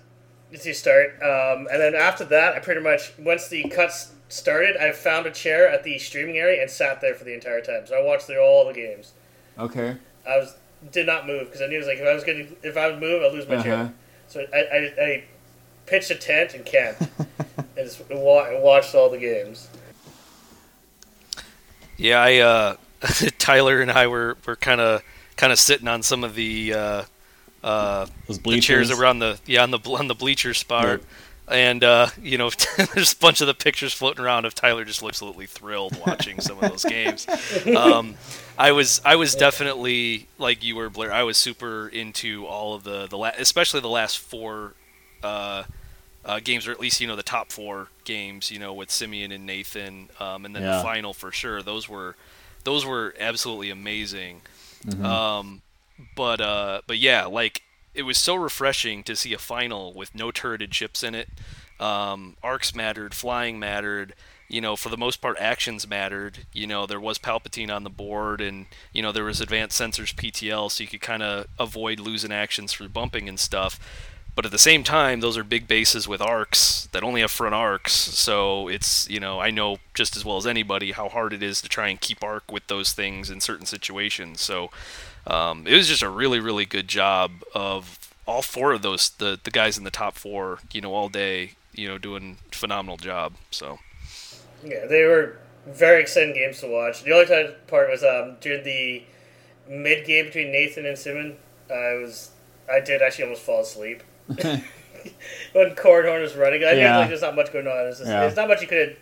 to 0.52 0.74
start. 0.74 1.14
Um, 1.22 1.66
and 1.70 1.80
then 1.80 1.94
after 1.94 2.24
that, 2.26 2.54
I 2.54 2.58
pretty 2.60 2.80
much 2.80 3.12
once 3.18 3.48
the 3.48 3.64
cuts 3.68 4.12
started, 4.28 4.76
I 4.76 4.92
found 4.92 5.26
a 5.26 5.30
chair 5.30 5.68
at 5.68 5.84
the 5.84 5.98
streaming 5.98 6.38
area 6.38 6.60
and 6.62 6.70
sat 6.70 7.00
there 7.00 7.14
for 7.14 7.24
the 7.24 7.34
entire 7.34 7.60
time. 7.60 7.86
So 7.86 7.96
I 7.96 8.02
watched 8.02 8.26
through 8.26 8.40
all 8.42 8.66
the 8.66 8.72
games. 8.74 9.12
okay? 9.58 9.96
I 10.26 10.38
was 10.38 10.54
did 10.90 11.06
not 11.06 11.26
move 11.26 11.46
because 11.46 11.62
I 11.62 11.66
knew 11.66 11.76
it 11.76 11.78
was 11.78 11.86
like 11.86 11.98
if 11.98 12.06
I 12.08 12.14
was 12.14 12.24
going 12.24 12.46
to 12.46 12.68
if 12.68 12.76
I 12.76 12.88
would 12.90 13.00
move, 13.00 13.22
I'd 13.22 13.32
lose 13.32 13.48
my 13.48 13.54
Uh-huh. 13.54 13.62
chair. 13.64 13.94
So 14.28 14.44
I, 14.52 14.58
I, 14.58 15.02
I 15.04 15.24
pitched 15.86 16.10
a 16.10 16.14
tent 16.16 16.54
and 16.54 16.64
camped 16.64 17.02
and 17.58 17.66
just 17.76 18.02
wa- 18.10 18.48
watched 18.58 18.94
all 18.94 19.08
the 19.10 19.18
games. 19.18 19.68
Yeah, 21.96 22.20
I 22.20 22.36
uh, 22.38 22.76
Tyler 23.38 23.80
and 23.80 23.90
I 23.90 24.06
were, 24.06 24.36
were 24.46 24.56
kind 24.56 24.80
of 24.80 25.02
kind 25.36 25.52
of 25.52 25.58
sitting 25.58 25.88
on 25.88 26.02
some 26.02 26.24
of 26.24 26.34
the 26.34 26.74
uh, 26.74 27.02
uh, 27.62 28.06
Those 28.26 28.38
the 28.38 28.42
bleachers. 28.42 28.64
chairs 28.66 28.88
that 28.88 28.98
were 28.98 29.06
on 29.06 29.18
the 29.18 29.38
yeah 29.46 29.62
on 29.62 29.70
the 29.70 29.78
on 29.78 30.08
the 30.08 30.14
bleacher 30.14 30.54
spot, 30.54 30.84
Right. 30.84 31.00
and 31.48 31.82
uh, 31.84 32.08
you 32.20 32.38
know 32.38 32.50
there's 32.94 33.12
a 33.12 33.16
bunch 33.16 33.40
of 33.40 33.46
the 33.46 33.54
pictures 33.54 33.92
floating 33.92 34.24
around 34.24 34.44
of 34.44 34.54
Tyler 34.54 34.84
just 34.84 35.02
absolutely 35.02 35.46
thrilled 35.46 35.98
watching 36.06 36.40
some 36.40 36.58
of 36.62 36.70
those 36.70 36.84
games. 36.84 37.26
Um, 37.76 38.16
I 38.58 38.72
was 38.72 39.00
I 39.04 39.16
was 39.16 39.34
definitely 39.34 40.26
like 40.38 40.62
you 40.64 40.76
were 40.76 40.90
Blair. 40.90 41.12
I 41.12 41.22
was 41.22 41.36
super 41.38 41.88
into 41.88 42.46
all 42.46 42.74
of 42.74 42.84
the 42.84 43.06
the 43.06 43.16
la- 43.18 43.32
especially 43.38 43.80
the 43.80 43.88
last 43.88 44.18
four. 44.18 44.74
Uh, 45.22 45.62
uh, 46.24 46.38
games, 46.38 46.68
or 46.68 46.72
at 46.72 46.78
least 46.78 47.00
you 47.00 47.06
know 47.08 47.16
the 47.16 47.22
top 47.24 47.50
four 47.50 47.88
games, 48.04 48.48
you 48.50 48.58
know 48.60 48.72
with 48.72 48.90
Simeon 48.92 49.32
and 49.32 49.44
Nathan, 49.44 50.08
um, 50.20 50.44
and 50.44 50.54
then 50.54 50.62
Yeah. 50.62 50.76
the 50.76 50.82
final 50.84 51.12
for 51.12 51.32
sure. 51.32 51.62
Those 51.62 51.88
were 51.88 52.14
those 52.64 52.86
were 52.86 53.12
absolutely 53.18 53.70
amazing. 53.70 54.40
Mhm. 54.86 55.04
Um, 55.04 55.62
but 56.14 56.40
uh, 56.40 56.82
but 56.86 56.98
yeah, 56.98 57.26
like 57.26 57.62
it 57.94 58.02
was 58.02 58.18
so 58.18 58.34
refreshing 58.34 59.02
to 59.04 59.16
see 59.16 59.32
a 59.32 59.38
final 59.38 59.92
with 59.92 60.14
no 60.14 60.30
turreted 60.30 60.74
ships 60.74 61.02
in 61.02 61.14
it. 61.14 61.28
Um, 61.78 62.36
arcs 62.42 62.74
mattered, 62.74 63.14
flying 63.14 63.58
mattered. 63.58 64.14
You 64.48 64.60
know, 64.60 64.76
for 64.76 64.90
the 64.90 64.98
most 64.98 65.22
part, 65.22 65.38
actions 65.40 65.88
mattered. 65.88 66.46
You 66.52 66.66
know, 66.66 66.86
there 66.86 67.00
was 67.00 67.18
Palpatine 67.18 67.74
on 67.74 67.84
the 67.84 67.90
board, 67.90 68.40
and 68.40 68.66
you 68.92 69.02
know 69.02 69.12
there 69.12 69.24
was 69.24 69.40
advanced 69.40 69.80
sensors 69.80 70.14
PTL, 70.14 70.70
so 70.70 70.82
you 70.82 70.88
could 70.88 71.00
kind 71.00 71.22
of 71.22 71.46
avoid 71.58 71.98
losing 71.98 72.32
actions 72.32 72.72
through 72.72 72.88
bumping 72.90 73.28
and 73.28 73.40
stuff. 73.40 73.80
But 74.34 74.46
at 74.46 74.50
the 74.50 74.58
same 74.58 74.82
time, 74.82 75.20
those 75.20 75.36
are 75.36 75.44
big 75.44 75.68
bases 75.68 76.08
with 76.08 76.22
arcs 76.22 76.88
that 76.92 77.02
only 77.02 77.20
have 77.20 77.30
front 77.30 77.54
arcs. 77.54 77.92
So 77.92 78.66
it's, 78.68 79.08
you 79.10 79.20
know, 79.20 79.40
I 79.40 79.50
know 79.50 79.76
just 79.92 80.16
as 80.16 80.24
well 80.24 80.38
as 80.38 80.46
anybody 80.46 80.92
how 80.92 81.10
hard 81.10 81.34
it 81.34 81.42
is 81.42 81.60
to 81.60 81.68
try 81.68 81.88
and 81.88 82.00
keep 82.00 82.24
arc 82.24 82.50
with 82.50 82.66
those 82.66 82.92
things 82.92 83.28
in 83.28 83.40
certain 83.42 83.66
situations. 83.66 84.40
So 84.40 84.70
um, 85.26 85.66
it 85.66 85.74
was 85.76 85.88
just 85.88 86.02
a 86.02 86.08
really, 86.08 86.40
really 86.40 86.64
good 86.64 86.88
job 86.88 87.30
of 87.54 87.98
all 88.26 88.42
four 88.42 88.72
of 88.72 88.82
those, 88.82 89.10
the, 89.10 89.38
the 89.42 89.50
guys 89.50 89.76
in 89.78 89.84
the 89.84 89.90
top 89.90 90.14
four, 90.16 90.58
you 90.72 90.80
know, 90.80 90.92
all 90.94 91.08
day, 91.08 91.52
you 91.72 91.88
know, 91.88 91.98
doing 91.98 92.38
phenomenal 92.50 92.96
job. 92.96 93.34
So 93.50 93.78
Yeah, 94.64 94.86
they 94.86 95.04
were 95.04 95.38
very 95.66 96.02
exciting 96.02 96.34
games 96.34 96.60
to 96.60 96.66
watch. 96.68 97.02
The 97.02 97.12
only 97.12 97.26
time 97.26 97.52
part 97.66 97.88
was 97.90 98.02
um, 98.04 98.36
during 98.40 98.64
the 98.64 99.02
mid 99.68 100.06
game 100.06 100.26
between 100.26 100.52
Nathan 100.52 100.86
and 100.86 100.98
Simon. 100.98 101.36
I 101.70 101.94
was 101.94 102.30
I 102.72 102.80
did 102.80 103.02
actually 103.02 103.24
almost 103.24 103.42
fall 103.42 103.60
asleep 103.62 104.02
when 105.52 105.74
Cornhorn 105.74 106.20
was 106.22 106.34
running. 106.34 106.64
I 106.64 106.72
Yeah. 106.72 106.92
feel 106.92 107.00
like 107.00 107.08
there's 107.08 107.22
not 107.22 107.34
much 107.36 107.52
going 107.52 107.66
on. 107.66 107.74
There's, 107.84 107.98
just, 107.98 108.10
Yeah. 108.10 108.20
there's 108.20 108.36
not 108.36 108.48
much 108.48 108.60
you 108.62 108.68
could 108.68 108.96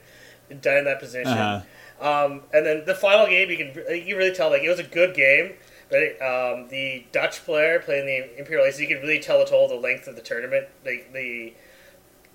have 0.50 0.60
done 0.62 0.78
in 0.78 0.84
that 0.84 0.98
position. 1.00 1.32
Uh-huh. 1.32 1.62
Um, 2.06 2.42
and 2.54 2.64
then 2.64 2.84
the 2.86 2.94
final 2.94 3.26
game, 3.26 3.50
you 3.50 3.56
can 3.58 3.68
you 3.94 4.04
can 4.06 4.16
really 4.16 4.34
tell 4.34 4.50
like 4.50 4.62
it 4.62 4.68
was 4.68 4.78
a 4.78 4.84
good 4.84 5.14
game. 5.14 5.52
But 5.90 6.22
um, 6.22 6.68
the 6.68 7.04
Dutch 7.12 7.44
player 7.44 7.80
playing 7.80 8.06
the 8.06 8.38
Imperial 8.38 8.64
Aces, 8.64 8.80
you 8.80 8.86
could 8.88 9.02
really 9.02 9.18
tell 9.18 9.38
the 9.40 9.44
total 9.44 9.68
the 9.68 9.74
length 9.74 10.06
of 10.06 10.14
the 10.14 10.22
tournament. 10.22 10.68
Like 10.84 11.12
the 11.12 11.52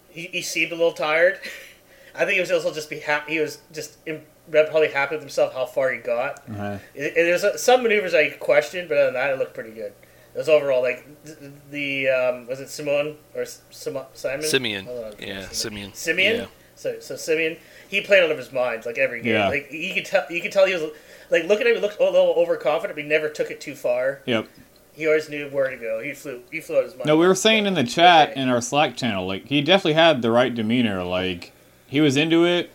he, 0.09 0.27
he 0.27 0.41
seemed 0.41 0.71
a 0.71 0.75
little 0.75 0.93
tired. 0.93 1.39
I 2.15 2.19
think 2.19 2.31
he 2.35 2.39
was 2.41 2.51
also 2.51 2.73
just 2.73 2.89
be 2.89 2.99
happy. 2.99 3.33
He 3.33 3.39
was 3.39 3.59
just 3.73 3.97
im- 4.05 4.21
probably 4.49 4.89
happy 4.89 5.15
with 5.15 5.21
himself 5.21 5.53
how 5.53 5.65
far 5.65 5.91
he 5.91 5.99
got. 5.99 6.41
Uh-huh. 6.49 6.77
It, 6.93 7.03
it, 7.03 7.13
there's 7.15 7.43
uh, 7.43 7.57
some 7.57 7.83
maneuvers 7.83 8.13
I 8.13 8.29
questioned, 8.29 8.87
but 8.89 8.97
other 8.97 9.05
than 9.07 9.13
that, 9.15 9.31
it 9.31 9.39
looked 9.39 9.53
pretty 9.53 9.71
good. 9.71 9.93
It 10.33 10.37
was 10.39 10.49
overall 10.49 10.81
like 10.81 11.05
th- 11.25 11.37
the 11.71 12.09
um, 12.09 12.47
was 12.47 12.59
it 12.59 12.69
Simone 12.69 13.17
or 13.33 13.41
S- 13.43 13.61
Simon 13.69 14.05
Simeon. 14.43 14.85
Hold 14.85 15.15
Yeah, 15.19 15.47
Simeon. 15.49 15.93
Simeon. 15.93 16.35
Yeah. 16.41 16.45
So 16.75 16.99
so 16.99 17.15
Simeon, 17.15 17.55
he 17.87 18.01
played 18.01 18.21
out 18.23 18.31
of 18.31 18.37
his 18.37 18.51
mind 18.51 18.85
like 18.85 18.97
every 18.97 19.21
game. 19.21 19.33
Yeah. 19.33 19.47
Like 19.47 19.71
you 19.71 19.93
could 19.93 20.05
tell, 20.05 20.25
you 20.29 20.41
could 20.41 20.51
tell 20.51 20.65
he 20.65 20.73
was 20.73 20.83
like 21.31 21.45
looking 21.45 21.67
at 21.67 21.71
him. 21.71 21.75
He 21.75 21.81
looked 21.81 21.99
a 21.99 22.03
little 22.03 22.33
overconfident, 22.37 22.95
but 22.95 23.03
he 23.03 23.09
never 23.09 23.29
took 23.29 23.51
it 23.51 23.59
too 23.61 23.75
far. 23.75 24.21
Yep. 24.25 24.47
He 24.93 25.05
always 25.07 25.29
knew 25.29 25.49
where 25.49 25.69
to 25.69 25.75
go. 25.77 26.01
He 26.01 26.13
flew. 26.13 26.41
He 26.51 26.61
flew 26.61 26.77
out 26.77 26.83
his 26.85 26.93
mind. 26.93 27.05
No, 27.05 27.17
we 27.17 27.27
were 27.27 27.35
saying 27.35 27.65
in 27.65 27.73
the 27.73 27.83
chat 27.83 28.31
Okay. 28.31 28.41
in 28.41 28.47
our 28.49 28.61
Slack 28.61 28.95
channel, 28.95 29.27
like 29.27 29.45
he 29.47 29.61
definitely 29.61 29.93
had 29.93 30.21
the 30.21 30.31
right 30.31 30.53
demeanor. 30.53 31.03
Like 31.03 31.51
he 31.87 31.99
was 32.01 32.15
into 32.17 32.45
it, 32.45 32.71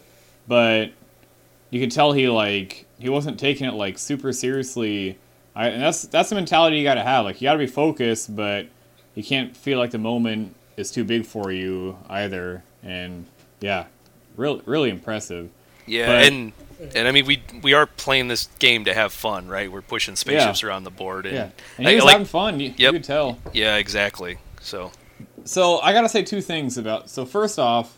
but 0.46 0.90
you 1.70 1.80
could 1.80 1.90
tell 1.92 2.12
he 2.12 2.28
like 2.28 2.86
he 2.98 3.08
wasn't 3.08 3.40
taking 3.40 3.66
it 3.66 3.72
like 3.74 3.98
super 3.98 4.32
seriously. 4.32 5.18
I, 5.54 5.68
and 5.68 5.82
that's 5.82 6.02
that's 6.02 6.28
the 6.28 6.34
mentality 6.34 6.76
you 6.78 6.84
got 6.84 6.94
to 6.94 7.02
have. 7.02 7.24
Like 7.24 7.40
you 7.40 7.46
got 7.46 7.54
to 7.54 7.58
be 7.58 7.66
focused, 7.66 8.34
but 8.36 8.66
you 9.14 9.24
can't 9.24 9.56
feel 9.56 9.78
like 9.78 9.90
the 9.90 9.98
moment 9.98 10.54
is 10.76 10.90
too 10.90 11.04
big 11.04 11.24
for 11.26 11.50
you 11.50 11.96
either. 12.08 12.62
And 12.82 13.26
yeah, 13.60 13.86
real 14.36 14.60
really 14.66 14.90
impressive. 14.90 15.48
Yeah, 15.86 16.06
But- 16.06 16.32
and 16.32 16.52
and 16.94 17.06
I 17.08 17.12
mean 17.12 17.26
we 17.26 17.42
we 17.62 17.72
are 17.74 17.86
playing 17.86 18.28
this 18.28 18.48
game 18.58 18.84
to 18.86 18.94
have 18.94 19.12
fun, 19.12 19.48
right? 19.48 19.70
We're 19.70 19.82
pushing 19.82 20.16
spaceships 20.16 20.62
around 20.62 20.84
the 20.84 20.90
board, 20.90 21.26
and 21.26 21.34
Yeah, 21.34 21.48
and 21.78 21.88
I- 21.88 21.94
was 21.96 22.04
like- 22.04 22.12
having 22.12 22.26
fun. 22.26 22.60
You, 22.60 22.68
you 22.68 22.74
Yep. 22.78 22.92
could 22.94 23.04
tell. 23.04 23.38
yeah, 23.52 23.76
exactly. 23.76 24.38
So 24.60 24.92
So 25.44 25.78
I 25.80 25.92
gotta 25.92 26.08
say 26.08 26.22
two 26.22 26.40
things 26.40 26.76
about. 26.78 27.08
So 27.10 27.24
first 27.26 27.58
off, 27.58 27.96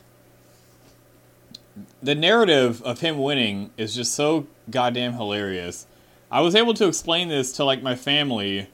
the 2.02 2.14
narrative 2.14 2.82
of 2.82 3.00
him 3.00 3.18
winning 3.18 3.70
is 3.76 3.94
just 3.94 4.14
so 4.14 4.46
goddamn 4.70 5.14
hilarious. 5.14 5.86
I 6.30 6.40
was 6.40 6.54
able 6.54 6.74
to 6.74 6.86
explain 6.86 7.28
this 7.28 7.52
to 7.52 7.64
like 7.64 7.82
my 7.82 7.94
family, 7.94 8.68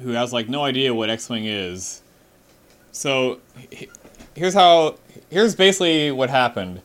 who 0.00 0.10
has 0.10 0.32
like 0.32 0.48
no 0.48 0.64
idea 0.64 0.94
what 0.94 1.10
X-wing 1.10 1.44
is. 1.46 2.02
So 2.92 3.40
here's 4.34 4.54
how. 4.54 4.96
Here's 5.30 5.54
basically 5.54 6.10
what 6.10 6.28
happened. 6.28 6.82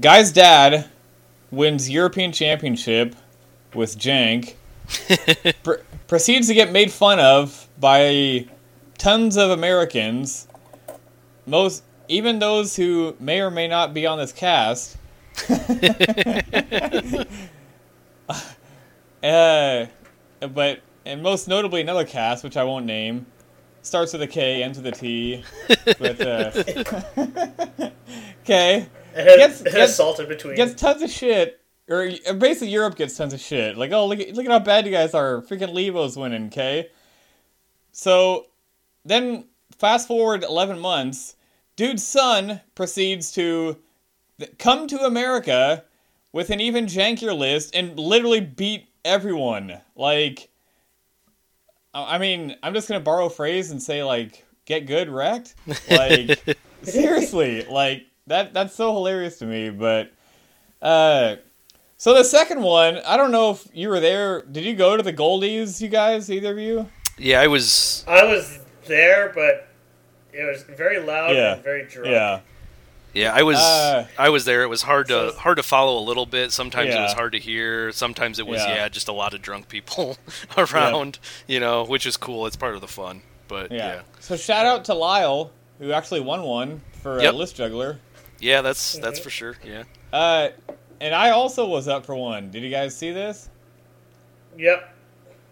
Guy's 0.00 0.30
dad 0.32 0.88
wins 1.50 1.90
European 1.90 2.32
Championship 2.32 3.14
with 3.74 3.98
Jank. 3.98 4.54
pr- 5.62 5.82
proceeds 6.08 6.48
to 6.48 6.54
get 6.54 6.72
made 6.72 6.90
fun 6.90 7.20
of 7.20 7.68
by 7.78 8.46
tons 8.98 9.36
of 9.36 9.50
Americans, 9.50 10.48
most 11.46 11.82
even 12.08 12.38
those 12.38 12.76
who 12.76 13.16
may 13.20 13.40
or 13.40 13.50
may 13.50 13.68
not 13.68 13.94
be 13.94 14.06
on 14.06 14.18
this 14.18 14.32
cast. 14.32 14.96
uh, 19.22 19.86
but 20.40 20.80
and 21.04 21.22
most 21.22 21.48
notably 21.48 21.80
another 21.80 22.04
cast, 22.04 22.44
which 22.44 22.56
I 22.56 22.64
won't 22.64 22.84
name, 22.84 23.26
starts 23.82 24.12
with 24.12 24.22
a 24.22 24.26
K, 24.26 24.62
ends 24.62 24.78
with 24.78 24.86
a 24.86 24.92
T. 24.92 25.44
With 25.98 26.20
uh, 26.20 27.90
okay, 28.42 28.86
And 29.14 29.28
had- 29.28 29.38
Gets- 29.38 29.58
had 29.60 29.72
gets- 29.72 29.92
assaulted 29.92 30.28
between. 30.28 30.54
gets 30.56 30.74
tons 30.80 31.02
of 31.02 31.10
shit. 31.10 31.56
Or 31.88 32.08
basically, 32.38 32.68
Europe 32.68 32.94
gets 32.94 33.16
tons 33.16 33.32
of 33.34 33.40
shit. 33.40 33.76
Like, 33.76 33.90
oh, 33.90 34.06
look 34.06 34.20
at 34.20 34.32
look 34.34 34.44
at 34.46 34.50
how 34.52 34.60
bad 34.60 34.86
you 34.86 34.92
guys 34.92 35.12
are. 35.12 35.42
Freaking 35.42 35.72
Levo's 35.74 36.16
winning, 36.16 36.46
okay? 36.46 36.88
So 37.92 38.46
then, 39.04 39.46
fast 39.76 40.06
forward 40.06 40.44
eleven 40.44 40.78
months, 40.78 41.34
dude's 41.74 42.06
son 42.06 42.60
proceeds 42.76 43.32
to 43.32 43.76
come 44.58 44.86
to 44.86 45.00
America 45.04 45.82
with 46.32 46.50
an 46.50 46.60
even 46.60 46.86
jankier 46.86 47.36
list 47.36 47.74
and 47.74 47.98
literally 47.98 48.40
beat 48.40 48.86
everyone. 49.04 49.80
Like, 49.96 50.48
I 51.92 52.14
I 52.14 52.18
mean, 52.18 52.54
I'm 52.62 52.72
just 52.72 52.86
gonna 52.86 53.00
borrow 53.00 53.26
a 53.26 53.30
phrase 53.30 53.72
and 53.72 53.82
say 53.82 54.04
like, 54.04 54.44
"Get 54.64 54.86
good, 54.86 55.08
wrecked." 55.08 55.56
Like, 55.90 56.38
seriously, 56.82 57.64
like 57.64 58.06
that. 58.26 58.52
That's 58.54 58.74
so 58.74 58.92
hilarious 58.92 59.38
to 59.38 59.46
me. 59.46 59.70
But, 59.70 60.12
uh, 60.82 61.36
so 61.96 62.14
the 62.14 62.24
second 62.24 62.62
one, 62.62 62.98
I 63.06 63.16
don't 63.16 63.30
know 63.30 63.50
if 63.50 63.66
you 63.74 63.88
were 63.88 64.00
there. 64.00 64.42
Did 64.42 64.64
you 64.64 64.74
go 64.74 64.96
to 64.96 65.02
the 65.02 65.12
Goldies, 65.12 65.80
you 65.80 65.88
guys? 65.88 66.30
Either 66.30 66.52
of 66.52 66.58
you? 66.58 66.88
yeah, 67.18 67.40
I 67.40 67.46
was 67.48 68.04
I 68.08 68.24
was 68.24 68.58
there, 68.86 69.30
but 69.34 69.68
it 70.32 70.44
was 70.44 70.62
very 70.62 70.98
loud 71.00 71.34
Yeah. 71.36 71.54
and 71.54 71.62
very 71.62 71.84
drunk. 71.84 72.08
Yeah. 72.08 72.40
yeah 73.12 73.34
I 73.34 73.42
was 73.42 73.58
Uh, 73.58 74.06
I 74.18 74.30
was 74.30 74.46
there. 74.46 74.62
It 74.62 74.68
was 74.68 74.82
hard 74.82 75.08
to 75.08 75.32
So- 75.32 75.36
hard 75.38 75.58
to 75.58 75.62
follow 75.62 75.98
a 75.98 76.04
little 76.04 76.24
bit. 76.24 76.50
Sometimes 76.52 76.94
it 76.94 76.98
was 76.98 77.12
hard 77.12 77.32
to 77.32 77.38
hear. 77.38 77.92
Sometimes 77.92 78.38
it 78.38 78.46
was 78.46 78.60
Yeah. 78.62 78.74
yeah, 78.76 78.88
just 78.88 79.08
a 79.08 79.12
lot 79.12 79.34
of 79.34 79.42
drunk 79.42 79.68
people 79.68 80.16
around. 80.56 81.18
You 81.46 81.60
know, 81.60 81.84
which 81.84 82.06
is 82.06 82.16
cool. 82.16 82.46
It's 82.46 82.56
part 82.56 82.74
of 82.74 82.80
the 82.80 82.88
fun. 82.88 83.20
But 83.48 83.70
Yeah. 83.70 83.76
yeah, 83.96 84.00
So 84.20 84.36
shout 84.36 84.64
out 84.64 84.86
to 84.86 84.94
Lyle, 84.94 85.50
who 85.78 85.92
actually 85.92 86.20
won 86.20 86.42
one 86.44 86.80
for 87.02 87.20
Yep. 87.20 87.34
uh, 87.34 87.36
List 87.36 87.56
Juggler. 87.56 87.98
Yeah, 88.40 88.62
that's 88.62 88.98
that's 88.98 89.18
for 89.18 89.30
sure. 89.30 89.56
Yeah. 89.64 89.84
Uh, 90.12 90.48
and 91.00 91.14
I 91.14 91.30
also 91.30 91.66
was 91.66 91.88
up 91.88 92.04
for 92.06 92.14
one. 92.14 92.50
Did 92.50 92.62
you 92.62 92.70
guys 92.70 92.96
see 92.96 93.12
this? 93.12 93.48
Yep. 94.58 94.94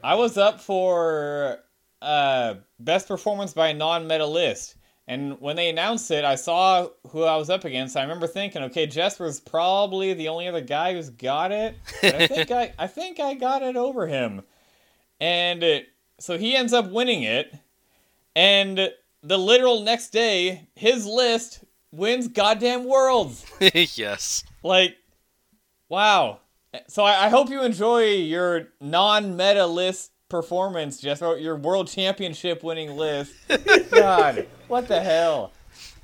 I 0.03 0.15
was 0.15 0.37
up 0.37 0.61
for 0.61 1.59
uh, 2.03 2.55
best 2.81 3.09
performance 3.09 3.53
by 3.53 3.69
a 3.69 3.75
non-medalist, 3.75 4.77
and 5.07 5.41
when 5.41 5.57
they 5.57 5.69
announced 5.71 6.11
it, 6.11 6.25
I 6.25 6.35
saw 6.35 6.89
who 7.11 7.25
I 7.25 7.37
was 7.37 7.51
up 7.51 7.65
against. 7.65 7.97
I 7.97 8.03
remember 8.03 8.27
thinking, 8.27 8.63
okay, 8.65 8.87
Jesper's 8.87 9.41
probably 9.41 10.15
the 10.15 10.29
only 10.29 10.47
other 10.47 10.61
guy 10.61 10.93
who's 10.93 11.11
got 11.11 11.51
it. 11.51 11.77
But 12.03 12.15
I 12.15 12.27
think 12.27 12.51
I, 12.51 12.73
I 12.79 12.87
think 12.87 13.19
I 13.19 13.35
got 13.35 13.63
it 13.63 13.77
over 13.77 14.07
him, 14.07 14.43
and 15.21 15.63
it, 15.63 15.89
so 16.19 16.39
he 16.39 16.55
ends 16.55 16.73
up 16.73 16.91
winning 16.91 17.23
it. 17.23 17.53
And 18.37 18.93
the 19.23 19.39
literal 19.39 19.81
next 19.81 20.11
day, 20.11 20.69
his 20.77 21.07
list 21.07 21.65
wins 21.93 22.29
goddamn 22.29 22.85
worlds. 22.85 23.45
yes. 23.61 24.45
Like, 24.63 24.97
wow. 25.89 26.41
So 26.89 27.03
I, 27.05 27.27
I 27.27 27.29
hope 27.29 27.49
you 27.51 27.63
enjoy 27.63 28.05
your 28.13 28.69
non-meta 28.81 29.67
list 29.67 30.13
performance, 30.29 31.01
Jesper. 31.01 31.37
Your 31.39 31.57
world 31.57 31.89
championship 31.89 32.63
winning 32.63 32.97
list. 32.97 33.33
God, 33.91 34.47
what 34.69 34.87
the 34.89 35.01
hell? 35.01 35.53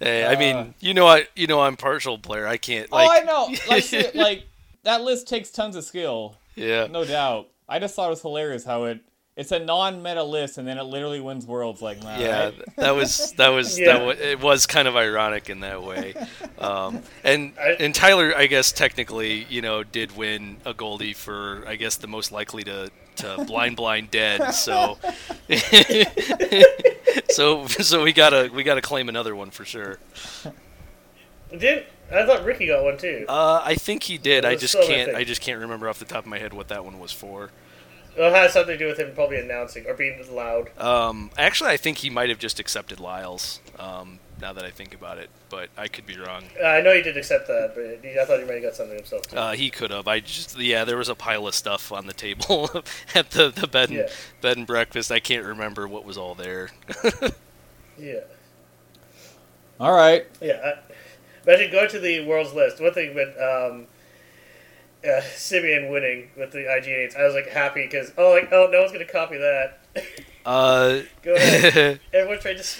Hey, 0.01 0.25
I 0.25 0.35
Uh, 0.35 0.39
mean, 0.39 0.75
you 0.81 0.95
know, 0.95 1.07
I 1.07 1.27
you 1.37 1.47
know, 1.47 1.61
I'm 1.61 1.77
partial 1.77 2.19
player. 2.19 2.47
I 2.47 2.57
can't 2.57 2.91
like. 2.91 3.09
oh, 3.09 3.13
I 3.13 3.25
know. 3.25 3.55
Like, 3.69 4.15
like 4.15 4.47
that 4.85 5.03
list 5.03 5.29
takes 5.29 5.51
tons 5.51 5.77
of 5.77 5.85
skill, 5.85 6.37
Yeah. 6.57 6.87
no 6.91 7.05
doubt. 7.05 7.49
I 7.69 7.79
just 7.79 7.95
thought 7.95 8.07
it 8.07 8.11
was 8.11 8.23
hilarious 8.23 8.65
how 8.65 8.85
it 8.85 9.01
it's 9.37 9.51
a 9.51 9.59
non-meta 9.59 10.23
list 10.23 10.59
and 10.59 10.67
then 10.69 10.79
it 10.79 10.85
literally 10.85 11.21
wins 11.21 11.45
worlds. 11.47 11.83
Like, 11.83 12.03
nah, 12.03 12.19
Yeah, 12.19 12.45
right? 12.45 12.55
that 12.77 12.91
was 12.95 13.33
that 13.33 13.49
was 13.49 13.79
Yeah. 13.79 13.87
that 13.99 14.07
was, 14.07 14.19
it 14.21 14.41
was 14.41 14.67
kind 14.67 14.87
of 14.87 14.97
ironic 14.97 15.51
in 15.51 15.61
that 15.61 15.83
way, 15.83 16.15
um, 16.59 17.03
and 17.25 17.53
I- 17.59 17.77
and 17.81 17.95
Tyler, 17.95 18.33
I 18.37 18.47
guess 18.47 18.71
technically, 18.73 19.45
you 19.49 19.61
know, 19.63 19.83
did 19.83 20.17
win 20.17 20.59
a 20.65 20.73
Goldie 20.75 21.15
for 21.15 21.65
I 21.67 21.77
guess 21.77 21.97
the 21.97 22.07
most 22.07 22.31
likely 22.33 22.63
to 22.65 22.91
to 23.17 23.45
blind 23.47 23.77
blind 23.77 24.11
dead. 24.11 24.53
So, 24.55 24.99
so 27.31 27.67
so 27.67 28.03
we 28.03 28.13
gotta 28.13 28.51
we 28.53 28.63
gotta 28.63 28.81
claim 28.83 29.09
another 29.09 29.35
one 29.37 29.51
for 29.51 29.65
sure. 29.65 29.99
Did 31.57 31.87
I 32.13 32.27
thought 32.27 32.45
Ricky 32.45 32.67
got 32.67 32.83
one 32.85 32.99
too? 32.99 33.25
Uh, 33.29 33.63
I 33.65 33.77
think 33.77 34.03
he 34.05 34.19
did. 34.19 34.45
I 34.45 34.57
just 34.57 34.73
so 34.73 34.87
can't 34.87 35.11
epic. 35.11 35.15
I 35.17 35.25
just 35.25 35.41
can't 35.41 35.61
remember 35.61 35.89
off 35.89 35.99
the 35.99 36.05
top 36.05 36.25
of 36.25 36.27
my 36.27 36.39
head 36.39 36.53
what 36.53 36.69
that 36.69 36.85
one 36.85 36.99
was 36.99 37.13
for. 37.13 37.51
Well, 38.17 38.33
it 38.33 38.37
has 38.37 38.53
something 38.53 38.75
to 38.75 38.79
do 38.79 38.87
with 38.87 38.99
him 38.99 39.13
probably 39.15 39.39
announcing 39.39 39.87
or 39.87 39.95
being 39.95 40.23
loud. 40.33 40.71
Um, 40.79 41.31
actually, 41.37 41.71
I 41.71 41.77
think 41.77 41.99
he 41.99 42.11
might 42.11 42.29
have 42.29 42.39
just 42.39 42.61
accepted 42.61 43.01
Lyle's. 43.01 43.61
Um, 43.79 44.21
now 44.41 44.53
that 44.53 44.65
I 44.65 44.71
think 44.71 44.95
about 44.95 45.19
it, 45.19 45.31
but 45.49 45.69
I 45.77 45.89
could 45.89 46.07
be 46.07 46.19
wrong. 46.19 46.45
Uh, 46.63 46.67
I 46.67 46.81
know 46.81 46.93
he 46.95 47.03
did 47.03 47.17
accept 47.17 47.47
that, 47.49 47.73
but 47.75 48.01
he, 48.09 48.19
I 48.19 48.25
thought 48.25 48.41
he 48.41 48.45
might 48.45 48.55
have 48.55 48.63
got 48.63 48.75
something 48.75 48.97
himself 48.97 49.23
too. 49.29 49.37
Uh, 49.37 49.53
he 49.53 49.71
could 49.71 49.91
have. 49.91 50.07
I 50.09 50.21
just 50.21 50.59
yeah, 50.59 50.85
there 50.85 50.97
was 50.97 51.09
a 51.09 51.15
pile 51.15 51.47
of 51.47 51.55
stuff 51.55 51.91
on 51.93 52.07
the 52.07 52.13
table 52.13 52.69
at 53.15 53.31
the, 53.31 53.51
the 53.51 53.67
bed 53.67 53.91
and 53.91 53.99
Yeah. 54.01 54.09
bed 54.43 54.57
and 54.59 54.67
breakfast. 54.67 55.11
I 55.13 55.21
can't 55.21 55.45
remember 55.45 55.87
what 55.89 56.05
was 56.05 56.19
all 56.19 56.35
there. 56.35 56.71
yeah. 57.99 58.21
All 59.81 59.93
right. 59.93 60.27
Yeah. 60.41 60.61
I, 60.65 60.73
but 61.45 61.55
actually, 61.55 61.71
going 61.71 61.89
to 61.91 61.99
the 62.01 62.25
world's 62.27 62.53
list, 62.55 62.81
one 62.81 62.93
thing, 62.95 63.15
but 63.15 63.41
um, 63.43 63.87
uh, 65.07 65.21
Simeon 65.21 65.91
winning 65.91 66.29
with 66.37 66.53
the 66.53 66.61
IG8s. 66.61 67.17
I 67.17 67.25
was 67.25 67.35
like 67.35 67.49
happy 67.49 67.85
because 67.85 68.13
oh 68.17 68.33
like 68.33 68.53
oh 68.53 68.69
no 68.71 68.81
one's 68.81 68.93
gonna 68.93 69.05
copy 69.05 69.39
that. 69.39 69.81
Uh, 70.47 71.01
go 71.23 71.35
ahead. 71.35 72.01
Everyone 72.13 72.39
tried 72.39 72.59
to. 72.59 72.79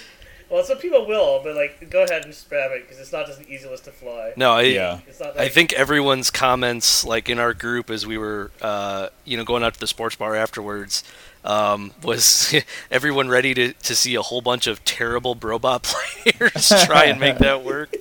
Well, 0.51 0.63
some 0.63 0.77
people 0.77 1.07
will, 1.07 1.41
but 1.43 1.55
like, 1.55 1.89
go 1.89 2.03
ahead 2.03 2.21
and 2.23 2.31
just 2.31 2.47
grab 2.47 2.71
it 2.73 2.83
because 2.83 2.99
it's 2.99 3.11
not 3.11 3.25
just 3.25 3.39
an 3.39 3.47
easy 3.49 3.67
list 3.67 3.85
to 3.85 3.91
fly. 3.91 4.33
no, 4.37 4.51
I, 4.51 4.61
Yeah. 4.61 4.99
It's 5.07 5.19
not. 5.19 5.35
I 5.39 5.49
think 5.49 5.73
everyone's 5.73 6.29
comments, 6.29 7.03
like 7.03 7.27
in 7.27 7.39
our 7.39 7.55
group, 7.55 7.89
as 7.89 8.05
we 8.05 8.19
were, 8.19 8.51
uh, 8.61 9.07
you 9.23 9.35
know, 9.35 9.43
going 9.43 9.63
out 9.63 9.73
to 9.73 9.79
the 9.79 9.87
sports 9.87 10.15
bar 10.15 10.35
afterwards, 10.35 11.03
um, 11.43 11.91
was 12.03 12.53
everyone 12.91 13.29
ready 13.29 13.55
to, 13.55 13.73
to 13.73 13.95
see 13.95 14.13
a 14.13 14.21
whole 14.21 14.41
bunch 14.41 14.67
of 14.67 14.85
terrible 14.85 15.35
Brobot 15.35 15.81
players 15.81 16.85
try 16.85 17.05
and 17.05 17.19
make 17.19 17.39
that 17.39 17.63
work? 17.63 17.95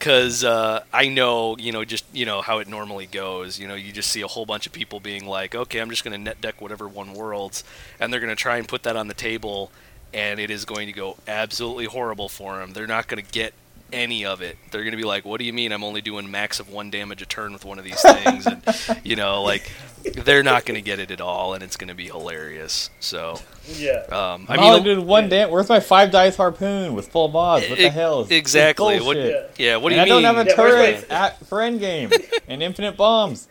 Because 0.00 0.44
uh, 0.44 0.82
I 0.94 1.08
know, 1.08 1.58
you 1.58 1.72
know, 1.72 1.84
just 1.84 2.06
you 2.14 2.24
know 2.24 2.40
how 2.40 2.58
it 2.60 2.66
normally 2.68 3.06
goes. 3.06 3.58
You 3.58 3.68
know, 3.68 3.74
you 3.74 3.92
just 3.92 4.08
see 4.08 4.22
a 4.22 4.26
whole 4.26 4.46
bunch 4.46 4.66
of 4.66 4.72
people 4.72 4.98
being 4.98 5.26
like, 5.26 5.54
"Okay, 5.54 5.78
I'm 5.78 5.90
just 5.90 6.04
going 6.04 6.12
to 6.12 6.18
net 6.18 6.40
deck 6.40 6.62
whatever 6.62 6.88
one 6.88 7.12
worlds," 7.12 7.62
and 8.00 8.10
they're 8.10 8.18
going 8.20 8.34
to 8.34 8.42
try 8.42 8.56
and 8.56 8.66
put 8.66 8.82
that 8.84 8.96
on 8.96 9.08
the 9.08 9.14
table, 9.14 9.70
and 10.14 10.40
it 10.40 10.50
is 10.50 10.64
going 10.64 10.86
to 10.86 10.94
go 10.94 11.18
absolutely 11.28 11.84
horrible 11.84 12.30
for 12.30 12.56
them. 12.58 12.72
They're 12.72 12.86
not 12.86 13.08
going 13.08 13.22
to 13.22 13.30
get 13.30 13.52
any 13.92 14.24
of 14.24 14.40
it. 14.42 14.56
They're 14.70 14.82
going 14.82 14.92
to 14.92 14.96
be 14.96 15.04
like, 15.04 15.24
"What 15.24 15.38
do 15.38 15.44
you 15.44 15.52
mean? 15.52 15.72
I'm 15.72 15.84
only 15.84 16.00
doing 16.00 16.30
max 16.30 16.60
of 16.60 16.68
one 16.70 16.90
damage 16.90 17.22
a 17.22 17.26
turn 17.26 17.52
with 17.52 17.64
one 17.64 17.78
of 17.78 17.84
these 17.84 18.00
things?" 18.00 18.46
and 18.46 18.62
you 19.04 19.16
know, 19.16 19.42
like 19.42 19.70
they're 20.14 20.42
not 20.42 20.64
going 20.64 20.76
to 20.76 20.82
get 20.82 20.98
it 20.98 21.10
at 21.10 21.20
all, 21.20 21.54
and 21.54 21.62
it's 21.62 21.76
going 21.76 21.88
to 21.88 21.94
be 21.94 22.06
hilarious. 22.06 22.90
So, 23.00 23.38
yeah. 23.76 24.02
um, 24.10 24.46
I 24.48 24.54
I 24.54 24.56
mean, 24.56 24.72
mean, 24.74 24.82
did 24.84 24.98
one 25.00 25.28
damn. 25.28 25.50
Where's 25.50 25.68
my 25.68 25.80
five 25.80 26.10
dice 26.10 26.36
harpoon 26.36 26.94
with 26.94 27.08
full 27.08 27.28
mods? 27.28 27.68
What 27.68 27.78
the 27.78 27.86
e- 27.86 27.90
hell? 27.90 28.20
It's 28.22 28.30
exactly. 28.30 28.96
What- 29.00 29.14
bullshit. 29.16 29.54
yeah, 29.58 29.76
what 29.76 29.90
do 29.90 29.96
And 29.96 30.08
you 30.08 30.14
I 30.14 30.18
mean? 30.18 30.24
I 30.26 30.32
don't 30.32 30.36
have 30.36 30.46
a 30.46 30.50
Yeah, 30.50 30.56
turret 30.56 31.10
my- 31.10 31.16
at, 31.16 31.46
for 31.46 31.58
endgame 31.58 32.12
and 32.48 32.62
infinite 32.62 32.96
bombs. 32.96 33.48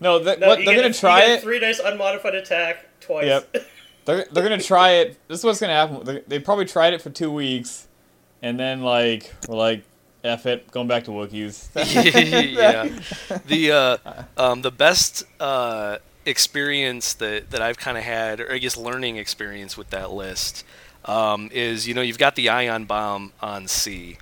No, 0.00 0.22
th- 0.22 0.38
No, 0.40 0.48
what, 0.48 0.58
they're 0.64 0.74
gonna 0.74 0.92
try 0.92 1.22
it. 1.26 1.42
Three 1.42 1.60
dice 1.60 1.78
unmodified 1.78 2.34
attack 2.34 2.84
twice. 3.00 3.26
Yep. 3.26 3.56
They're, 4.04 4.26
they're 4.32 4.42
gonna 4.42 4.60
try 4.60 4.94
it. 4.94 5.16
This 5.28 5.38
is 5.38 5.44
what's 5.44 5.60
gonna 5.60 5.74
happen. 5.74 6.04
They, 6.04 6.20
they 6.26 6.38
probably 6.40 6.64
tried 6.64 6.92
it 6.92 7.00
for 7.00 7.10
two 7.10 7.30
weeks, 7.30 7.86
and 8.42 8.58
then 8.58 8.82
like 8.82 9.32
we're 9.48 9.56
like, 9.56 9.84
"F 10.24 10.44
it, 10.46 10.70
going 10.70 10.88
back 10.88 11.04
to 11.04 11.10
Wookiees." 11.12 11.68
yeah. 12.54 12.88
The 13.46 13.72
uh, 13.72 14.22
um, 14.36 14.62
the 14.62 14.72
best 14.72 15.24
uh, 15.40 15.98
experience 16.26 17.14
that, 17.14 17.50
that 17.50 17.62
I've 17.62 17.78
kind 17.78 17.96
of 17.96 18.04
had, 18.04 18.40
or 18.40 18.52
I 18.52 18.58
guess 18.58 18.76
learning 18.76 19.16
experience 19.16 19.76
with 19.76 19.90
that 19.90 20.12
list, 20.12 20.64
um, 21.04 21.48
is 21.52 21.86
you 21.86 21.94
know 21.94 22.02
you've 22.02 22.18
got 22.18 22.34
the 22.34 22.48
ion 22.48 22.84
bomb 22.84 23.32
on 23.40 23.68
C, 23.68 24.18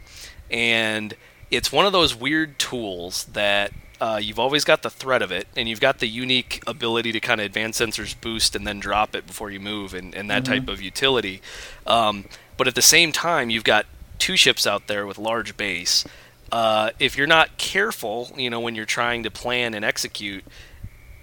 and 0.50 1.14
it's 1.50 1.72
one 1.72 1.86
of 1.86 1.92
those 1.92 2.14
weird 2.14 2.58
tools 2.58 3.24
that. 3.32 3.72
Uh, 4.02 4.16
you've 4.16 4.38
always 4.38 4.64
got 4.64 4.80
the 4.80 4.88
threat 4.88 5.20
of 5.20 5.30
it, 5.30 5.46
and 5.54 5.68
you've 5.68 5.78
got 5.78 5.98
the 5.98 6.06
unique 6.06 6.62
ability 6.66 7.12
to 7.12 7.20
kind 7.20 7.38
of 7.38 7.44
advance 7.44 7.78
sensors 7.78 8.18
boost 8.18 8.56
and 8.56 8.66
then 8.66 8.80
drop 8.80 9.14
it 9.14 9.26
before 9.26 9.50
you 9.50 9.60
move, 9.60 9.92
and, 9.92 10.14
and 10.14 10.30
that 10.30 10.42
type 10.42 10.68
of 10.68 10.80
utility. 10.80 11.42
Um, 11.86 12.24
but 12.56 12.66
at 12.66 12.74
the 12.74 12.80
same 12.80 13.12
time, 13.12 13.50
you've 13.50 13.62
got 13.62 13.84
two 14.20 14.36
ships 14.36 14.66
out 14.66 14.86
there 14.86 15.06
with 15.06 15.18
large 15.18 15.56
base. 15.56 16.04
Uh, 16.52 16.90
if 17.00 17.16
you're 17.16 17.26
not 17.26 17.56
careful, 17.58 18.30
you 18.36 18.50
know, 18.50 18.60
when 18.60 18.76
you're 18.76 18.84
trying 18.84 19.24
to 19.24 19.30
plan 19.30 19.74
and 19.74 19.84
execute, 19.84 20.44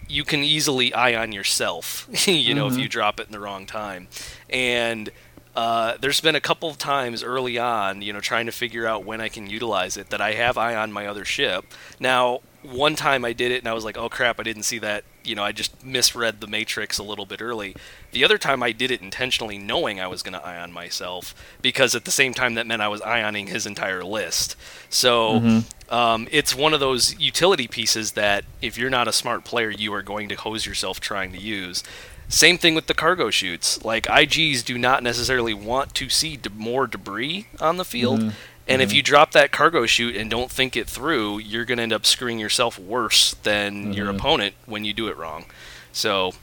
you 0.10 0.24
can 0.24 0.44
easily 0.44 0.94
ion 0.94 1.32
yourself, 1.32 2.08
you 2.27 2.54
know, 2.54 2.68
if 2.68 2.77
you 2.77 2.89
drop 2.89 3.20
it 3.20 3.27
in 3.27 3.32
the 3.32 3.39
wrong 3.39 3.66
time. 3.66 4.08
And 4.50 5.10
uh, 5.56 5.98
there's 6.00 6.22
been 6.22 6.36
a 6.36 6.39
couple 6.42 6.70
of 6.70 6.77
times 6.77 7.24
early 7.24 7.58
on, 7.58 8.01
you 8.01 8.13
know, 8.13 8.20
trying 8.20 8.46
to 8.46 8.51
figure 8.51 8.86
out 8.86 9.06
when 9.06 9.20
I 9.20 9.27
can 9.27 9.50
utilize 9.50 9.98
it 9.98 10.10
that 10.12 10.22
I 10.22 10.34
have 10.34 10.58
ion 10.58 10.92
my 10.92 11.08
other 11.08 11.25
ship. 11.25 11.66
Now, 12.00 12.42
one 12.62 12.96
time 12.96 13.25
I 13.25 13.34
did 13.34 13.51
it 13.51 13.60
and 13.60 13.68
I 13.68 13.74
was 13.74 13.84
like, 13.84 13.98
oh 13.98 14.08
crap, 14.08 14.39
I 14.39 14.44
didn't 14.44 14.63
see 14.63 14.80
that. 14.80 15.04
You 15.24 15.36
know, 15.36 15.44
I 15.44 15.51
just 15.51 15.84
misread 15.84 16.42
the 16.42 16.48
matrix 16.48 17.00
a 17.00 17.04
little 17.04 17.25
bit 17.25 17.42
early. 17.42 17.75
The 18.12 18.24
other 18.24 18.38
time 18.38 18.64
I 18.64 18.72
did 18.72 18.92
it 18.92 19.01
intentionally 19.01 19.58
knowing 19.58 20.00
I 20.00 20.08
was 20.08 20.24
going 20.24 20.34
to 20.34 20.46
ion 20.46 20.72
myself 20.72 21.36
because 21.62 21.94
at 21.94 22.05
the 22.05 22.12
same 22.12 22.34
time 22.34 22.55
that 22.55 22.66
meant 22.66 22.81
I 22.81 22.88
was 22.88 23.01
ioning 23.01 23.50
his 23.50 23.66
entire 23.66 24.03
list. 24.03 24.55
So 24.90 25.40
mm-hmm. 25.40 25.94
um, 25.94 26.27
it's 26.31 26.55
one 26.55 26.74
of 26.74 26.79
those 26.79 27.20
utility 27.20 27.68
pieces 27.68 28.14
that 28.14 28.46
if 28.62 28.77
you're 28.77 28.90
not 28.90 29.08
a 29.08 29.14
smart 29.14 29.44
player, 29.44 29.70
you 29.70 29.94
are 29.94 30.01
going 30.01 30.29
to 30.29 30.36
hose 30.36 30.66
yourself 30.66 31.00
trying 31.00 31.31
to 31.34 31.40
use. 31.40 31.84
Same 32.29 32.58
thing 32.58 32.75
with 32.75 32.88
the 32.88 32.94
cargo 32.94 33.29
chutes. 33.29 33.84
Like 33.84 34.05
IGs 34.05 34.64
do 34.64 34.77
not 34.77 35.03
necessarily 35.03 35.53
want 35.53 35.94
to 35.96 36.10
see 36.10 36.38
de- 36.38 36.50
more 36.50 36.88
debris 36.88 37.48
on 37.60 37.77
the 37.77 37.86
field. 37.86 38.20
Mm-hmm. 38.20 38.29
And 38.70 38.81
if 38.81 38.90
mm-hmm. 38.90 38.98
you 38.98 39.03
drop 39.03 39.31
that 39.31 39.51
cargo 39.51 39.86
chute 39.86 40.18
and 40.18 40.29
don't 40.29 40.51
think 40.51 40.75
it 40.75 40.90
through, 40.90 41.40
you're 41.40 41.64
going 41.64 41.77
to 41.77 41.84
end 41.84 41.94
up 41.94 42.05
screwing 42.05 42.38
yourself 42.38 42.77
worse 42.77 43.34
than 43.44 43.94
your 43.94 44.10
opponent 44.10 44.55
when 44.66 44.84
you 44.84 44.94
do 44.94 45.08
it 45.08 45.16
wrong. 45.16 45.46
So 45.94 46.34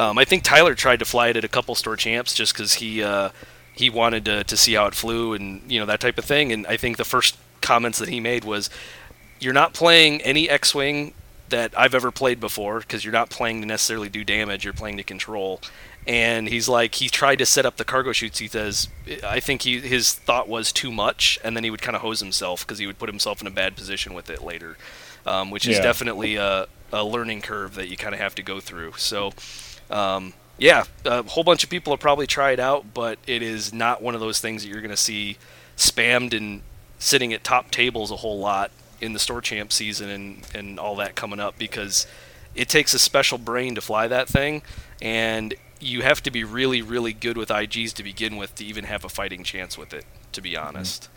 um, 0.00 0.18
I 0.18 0.24
think 0.24 0.42
Tyler 0.42 0.74
tried 0.74 0.98
to 1.00 1.04
fly 1.04 1.28
it 1.28 1.36
at 1.36 1.44
a 1.44 1.48
couple 1.48 1.74
store 1.74 1.96
champs 1.96 2.34
just 2.34 2.52
because 2.54 2.74
he 2.74 3.02
uh, 3.02 3.30
he 3.74 3.90
wanted 3.90 4.24
to, 4.24 4.44
to 4.44 4.56
see 4.56 4.74
how 4.74 4.86
it 4.86 4.94
flew 4.94 5.34
and 5.34 5.70
you 5.70 5.78
know 5.80 5.86
that 5.86 6.00
type 6.00 6.18
of 6.18 6.24
thing. 6.24 6.52
And 6.52 6.66
I 6.66 6.76
think 6.76 6.96
the 6.96 7.04
first 7.04 7.36
comments 7.60 7.98
that 7.98 8.08
he 8.08 8.20
made 8.20 8.44
was, 8.44 8.70
"You're 9.38 9.52
not 9.62 9.74
playing 9.74 10.22
any 10.22 10.48
X-wing 10.48 11.14
that 11.50 11.76
I've 11.76 11.94
ever 11.94 12.10
played 12.10 12.38
before 12.40 12.80
because 12.80 13.04
you're 13.04 13.12
not 13.12 13.28
playing 13.30 13.60
to 13.60 13.66
necessarily 13.66 14.08
do 14.08 14.24
damage. 14.24 14.64
You're 14.64 14.72
playing 14.82 14.96
to 14.98 15.02
control." 15.04 15.60
And 16.06 16.48
he's 16.48 16.66
like, 16.66 16.94
he 16.94 17.10
tried 17.10 17.36
to 17.40 17.46
set 17.46 17.66
up 17.66 17.76
the 17.76 17.84
cargo 17.84 18.12
chutes. 18.12 18.38
He 18.38 18.48
says, 18.48 18.88
I 19.22 19.38
think 19.38 19.62
he 19.62 19.80
his 19.80 20.14
thought 20.14 20.48
was 20.48 20.72
too 20.72 20.90
much, 20.90 21.38
and 21.44 21.54
then 21.54 21.62
he 21.62 21.70
would 21.70 21.82
kind 21.82 21.94
of 21.94 22.00
hose 22.00 22.20
himself 22.20 22.66
because 22.66 22.78
he 22.78 22.86
would 22.86 22.98
put 22.98 23.10
himself 23.10 23.42
in 23.42 23.46
a 23.46 23.50
bad 23.50 23.76
position 23.76 24.14
with 24.14 24.30
it 24.30 24.42
later, 24.42 24.78
um, 25.26 25.50
which 25.50 25.68
is 25.68 25.76
Yeah. 25.76 25.82
definitely 25.82 26.36
a, 26.36 26.68
a 26.90 27.04
learning 27.04 27.42
curve 27.42 27.74
that 27.74 27.88
you 27.88 27.98
kind 27.98 28.14
of 28.14 28.20
have 28.20 28.34
to 28.36 28.42
go 28.42 28.60
through. 28.60 28.94
So, 28.96 29.32
um, 29.90 30.32
yeah, 30.58 30.84
a 31.04 31.22
whole 31.22 31.44
bunch 31.44 31.64
of 31.64 31.70
people 31.70 31.92
have 31.92 32.00
probably 32.00 32.26
tried 32.26 32.54
it 32.54 32.60
out, 32.60 32.92
but 32.92 33.18
it 33.26 33.42
is 33.42 33.72
not 33.72 34.02
one 34.02 34.14
of 34.14 34.20
those 34.20 34.40
things 34.40 34.62
that 34.62 34.68
you're 34.68 34.82
going 34.82 34.90
to 34.90 34.96
see 34.96 35.38
spammed 35.76 36.36
and 36.36 36.62
sitting 36.98 37.32
at 37.32 37.42
top 37.42 37.70
tables 37.70 38.10
a 38.10 38.16
whole 38.16 38.38
lot 38.38 38.70
in 39.00 39.14
the 39.14 39.18
store 39.18 39.40
champ 39.40 39.72
season 39.72 40.10
and, 40.10 40.46
and 40.54 40.78
all 40.78 40.94
that 40.96 41.14
coming 41.14 41.40
up 41.40 41.58
because 41.58 42.06
it 42.54 42.68
takes 42.68 42.92
a 42.92 42.98
special 42.98 43.38
brain 43.38 43.74
to 43.74 43.80
fly 43.80 44.06
that 44.08 44.28
thing, 44.28 44.62
and 45.00 45.54
you 45.80 46.02
have 46.02 46.22
to 46.22 46.30
be 46.30 46.44
really, 46.44 46.82
really 46.82 47.12
good 47.12 47.36
with 47.36 47.48
IGs 47.48 47.92
to 47.94 48.02
begin 48.02 48.36
with 48.36 48.54
to 48.56 48.64
even 48.64 48.84
have 48.84 49.04
a 49.04 49.08
fighting 49.08 49.42
chance 49.42 49.78
with 49.78 49.94
it. 49.94 50.04
To 50.32 50.40
be 50.40 50.56
honest, 50.56 51.08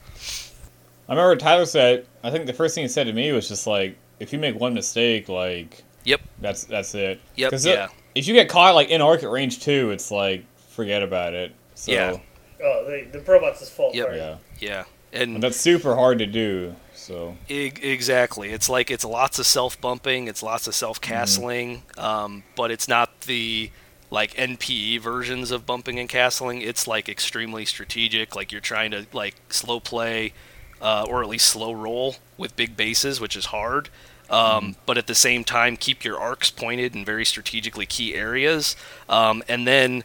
I 1.08 1.14
remember 1.14 1.36
Tyler 1.36 1.66
said. 1.66 2.08
I 2.24 2.32
think 2.32 2.48
the 2.48 2.54
first 2.54 2.74
thing 2.74 2.84
he 2.84 2.88
said 2.88 3.06
to 3.06 3.14
me 3.14 3.32
was 3.32 3.48
just 3.48 3.68
like, 3.68 3.98
"If 4.20 4.34
you 4.34 4.40
make 4.40 4.60
one 4.60 4.74
mistake, 4.74 5.30
like 5.30 5.84
yep, 6.04 6.22
that's 6.40 6.64
that's 6.64 6.96
it." 6.96 7.20
Yep, 7.36 7.54
yeah. 7.62 7.88
If 8.16 8.28
you 8.28 8.34
get 8.34 8.50
caught 8.50 8.76
like 8.76 8.90
in 8.90 9.02
arc 9.02 9.24
at 9.24 9.30
range 9.30 9.60
two, 9.62 9.92
it's 9.92 10.12
like 10.12 10.46
forget 10.70 11.04
about 11.04 11.34
it. 11.34 11.54
So, 11.76 11.92
Yeah. 11.92 12.18
Oh, 12.64 12.86
the, 12.86 13.08
the 13.12 13.20
robots 13.20 13.62
is 13.62 13.70
fault 13.70 13.94
Yep. 13.96 14.06
part. 14.06 14.18
Yeah. 14.18 14.38
yeah, 14.60 14.84
And 15.12 15.36
and 15.36 15.44
that's 15.44 15.60
super 15.60 15.96
hard 15.96 16.20
to 16.20 16.26
do. 16.26 16.76
So 16.94 17.36
E- 17.50 17.72
exactly. 17.82 18.52
It's 18.52 18.70
like 18.70 18.90
it's 18.90 19.04
lots 19.04 19.38
of 19.40 19.46
self 19.46 19.80
bumping, 19.82 20.28
it's 20.28 20.42
lots 20.42 20.68
of 20.68 20.76
self 20.76 21.02
castling, 21.02 21.82
um, 22.00 22.44
but 22.56 22.72
it's 22.72 22.88
not 22.88 23.22
the 23.22 23.70
like 24.10 24.34
NPE 24.36 25.02
versions 25.02 25.50
of 25.52 25.66
bumping 25.66 26.00
and 26.00 26.08
castling. 26.08 26.62
It's 26.62 26.88
like 26.88 27.10
extremely 27.10 27.66
strategic. 27.66 28.36
Like 28.36 28.52
you're 28.52 28.62
trying 28.62 28.92
to 28.92 29.06
like 29.12 29.36
slow 29.50 29.80
play, 29.82 30.34
uh, 30.82 31.06
or 31.10 31.22
at 31.24 31.28
least 31.30 31.48
slow 31.48 31.74
roll 31.74 32.16
with 32.38 32.56
big 32.56 32.78
bases, 32.78 33.20
which 33.20 33.36
is 33.36 33.46
hard. 33.48 33.90
Um, 34.34 34.76
But 34.86 34.98
at 34.98 35.08
the 35.08 35.16
same 35.16 35.44
time, 35.44 35.78
keep 35.78 36.04
your 36.04 36.20
arcs 36.20 36.50
pointed 36.50 36.96
in 36.96 37.06
very 37.06 37.26
strategically 37.26 37.86
key 37.86 38.16
areas, 38.16 38.76
um, 39.08 39.44
and 39.48 39.68
then 39.68 40.04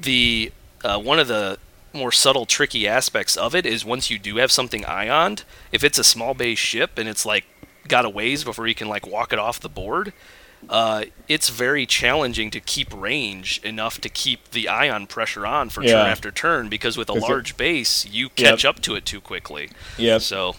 the 0.00 0.52
uh, 0.84 0.98
one 0.98 1.18
of 1.18 1.28
the 1.28 1.58
more 1.92 2.12
subtle, 2.12 2.46
tricky 2.46 2.86
aspects 2.86 3.36
of 3.36 3.54
it 3.54 3.64
is 3.66 3.84
once 3.84 4.10
you 4.10 4.18
do 4.18 4.36
have 4.36 4.52
something 4.52 4.84
ioned, 4.84 5.42
if 5.72 5.82
it's 5.82 5.98
a 5.98 6.04
small 6.04 6.34
base 6.34 6.58
ship 6.58 6.98
and 6.98 7.08
it's 7.08 7.24
like 7.26 7.44
got 7.88 8.04
a 8.04 8.08
ways 8.08 8.44
before 8.44 8.66
you 8.68 8.74
can 8.74 8.88
like 8.88 9.06
walk 9.06 9.32
it 9.32 9.38
off 9.38 9.58
the 9.60 9.68
board, 9.68 10.12
uh, 10.68 11.04
it's 11.28 11.48
very 11.48 11.86
challenging 11.86 12.50
to 12.50 12.60
keep 12.60 12.88
range 12.94 13.60
enough 13.64 14.00
to 14.00 14.08
keep 14.08 14.50
the 14.50 14.68
ion 14.68 15.06
pressure 15.06 15.46
on 15.46 15.70
for 15.70 15.82
Yeah. 15.82 15.92
turn 15.94 16.06
after 16.06 16.30
turn 16.30 16.68
because 16.68 16.96
with 16.96 17.08
a 17.08 17.14
'Cause 17.14 17.22
it- 17.22 17.28
large 17.28 17.56
base, 17.56 18.06
you 18.06 18.28
catch 18.30 18.64
up 18.64 18.80
to 18.82 18.94
it 18.94 19.04
too 19.06 19.20
quickly. 19.20 19.70
Yep. 19.96 20.20
So 20.22 20.56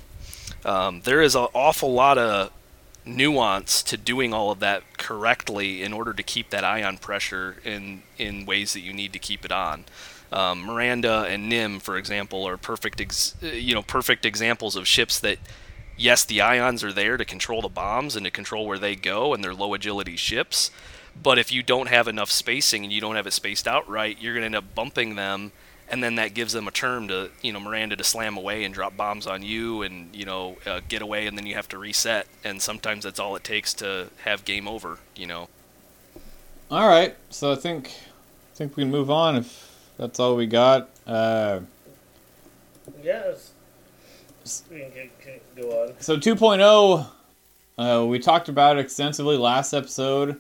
um, 0.66 1.02
there 1.02 1.22
is 1.22 1.36
an 1.36 1.48
awful 1.54 1.94
lot 1.94 2.18
of 2.18 2.52
nuance 3.06 3.82
to 3.84 3.98
doing 3.98 4.34
all 4.34 4.52
of 4.52 4.60
that 4.60 4.84
correctly 4.98 5.82
in 5.82 5.94
order 5.94 6.14
to 6.14 6.24
keep 6.24 6.50
that 6.50 6.64
ion 6.64 6.98
pressure 6.98 7.58
in 7.64 8.04
in 8.18 8.46
ways 8.46 8.74
that 8.74 8.82
you 8.82 8.94
need 8.94 9.14
to 9.14 9.20
keep 9.20 9.46
it 9.46 9.52
on. 9.52 9.86
Um, 10.32 10.62
Miranda 10.62 11.26
and 11.28 11.50
Nym, 11.50 11.80
for 11.80 11.98
example, 11.98 12.48
are 12.48 12.58
perfect 12.58 13.02
ex- 13.02 13.36
you 13.42 13.74
know 13.74 13.82
perfect 13.82 14.26
examples 14.26 14.76
of 14.76 14.88
ships 14.88 15.20
that 15.20 15.40
yes, 15.98 16.24
the 16.24 16.42
ions 16.42 16.84
are 16.84 16.94
there 16.94 17.18
to 17.18 17.26
control 17.26 17.62
the 17.62 17.70
bombs 17.70 18.16
and 18.16 18.26
to 18.26 18.32
control 18.32 18.66
where 18.66 18.80
they 18.80 18.96
go, 18.96 19.34
and 19.34 19.44
they're 19.44 19.54
low 19.54 19.74
agility 19.74 20.16
ships. 20.16 20.72
But 21.22 21.38
if 21.38 21.52
you 21.52 21.62
don't 21.64 21.90
have 21.90 22.08
enough 22.08 22.32
spacing 22.32 22.84
and 22.84 22.94
you 22.94 23.02
don't 23.02 23.16
have 23.16 23.28
it 23.28 23.34
spaced 23.34 23.68
out 23.68 23.90
right, 23.90 24.18
you're 24.20 24.34
going 24.34 24.42
to 24.42 24.46
end 24.46 24.56
up 24.56 24.74
bumping 24.74 25.16
them 25.16 25.52
and 25.92 26.04
then 26.04 26.16
that 26.16 26.34
gives 26.34 26.54
them 26.54 26.68
a 26.68 26.72
term 26.72 27.08
to 27.08 27.30
you 27.42 27.52
know 27.54 27.60
Miranda 27.60 27.96
to 27.96 28.04
slam 28.04 28.38
away 28.38 28.64
and 28.64 28.74
drop 28.74 28.96
bombs 28.98 29.26
on 29.28 29.44
you 29.44 29.82
and 29.82 30.16
you 30.16 30.26
know 30.26 30.58
uh, 30.66 30.82
get 30.88 31.02
away 31.02 31.28
and 31.28 31.38
then 31.38 31.46
you 31.46 31.56
have 31.56 31.68
to 31.70 31.78
reset 31.78 32.28
and 32.44 32.62
sometimes 32.62 33.04
that's 33.04 33.20
all 33.20 33.36
it 33.36 33.44
takes 33.44 33.74
to 33.76 34.08
have 34.24 34.46
game 34.46 34.68
over 34.68 35.00
you 35.16 35.26
know 35.28 35.48
All 36.72 36.88
right, 36.88 37.16
so 37.30 37.52
I 37.52 37.56
think 37.56 37.88
I 37.88 38.56
think 38.56 38.76
we 38.78 38.84
can 38.84 38.92
move 38.92 39.10
on 39.10 39.36
if 39.38 39.70
that's 39.98 40.20
all 40.20 40.36
we 40.36 40.46
got. 40.48 40.90
Uh, 41.08 41.62
Yeah, 43.04 43.34
we 44.70 44.80
can, 44.80 45.10
can 45.22 45.40
go 45.56 45.84
on. 45.84 45.94
so 46.00 46.18
2.0, 46.18 47.08
uh, 47.78 48.06
we 48.06 48.20
talked 48.20 48.50
about 48.50 48.78
it 48.78 48.82
extensively 48.82 49.38
last 49.38 49.74
episode. 49.74 50.40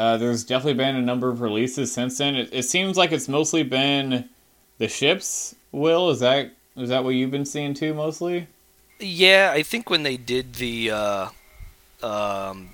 Uh, 0.00 0.16
there's 0.16 0.44
definitely 0.44 0.72
been 0.72 0.96
a 0.96 1.02
number 1.02 1.28
of 1.28 1.42
releases 1.42 1.92
since 1.92 2.16
then. 2.16 2.34
It, 2.34 2.48
it 2.52 2.62
seems 2.62 2.96
like 2.96 3.12
it's 3.12 3.28
mostly 3.28 3.62
been 3.62 4.30
the 4.78 4.88
ships. 4.88 5.54
Will 5.72 6.08
is 6.08 6.20
that 6.20 6.52
is 6.74 6.88
that 6.88 7.04
what 7.04 7.10
you've 7.10 7.30
been 7.30 7.44
seeing 7.44 7.74
too 7.74 7.92
mostly? 7.92 8.46
yeah 8.98 9.50
I 9.54 9.62
think 9.62 9.90
when 9.90 10.02
they 10.02 10.16
did 10.16 10.54
the 10.54 10.90
uh, 10.90 11.28
um, 12.02 12.70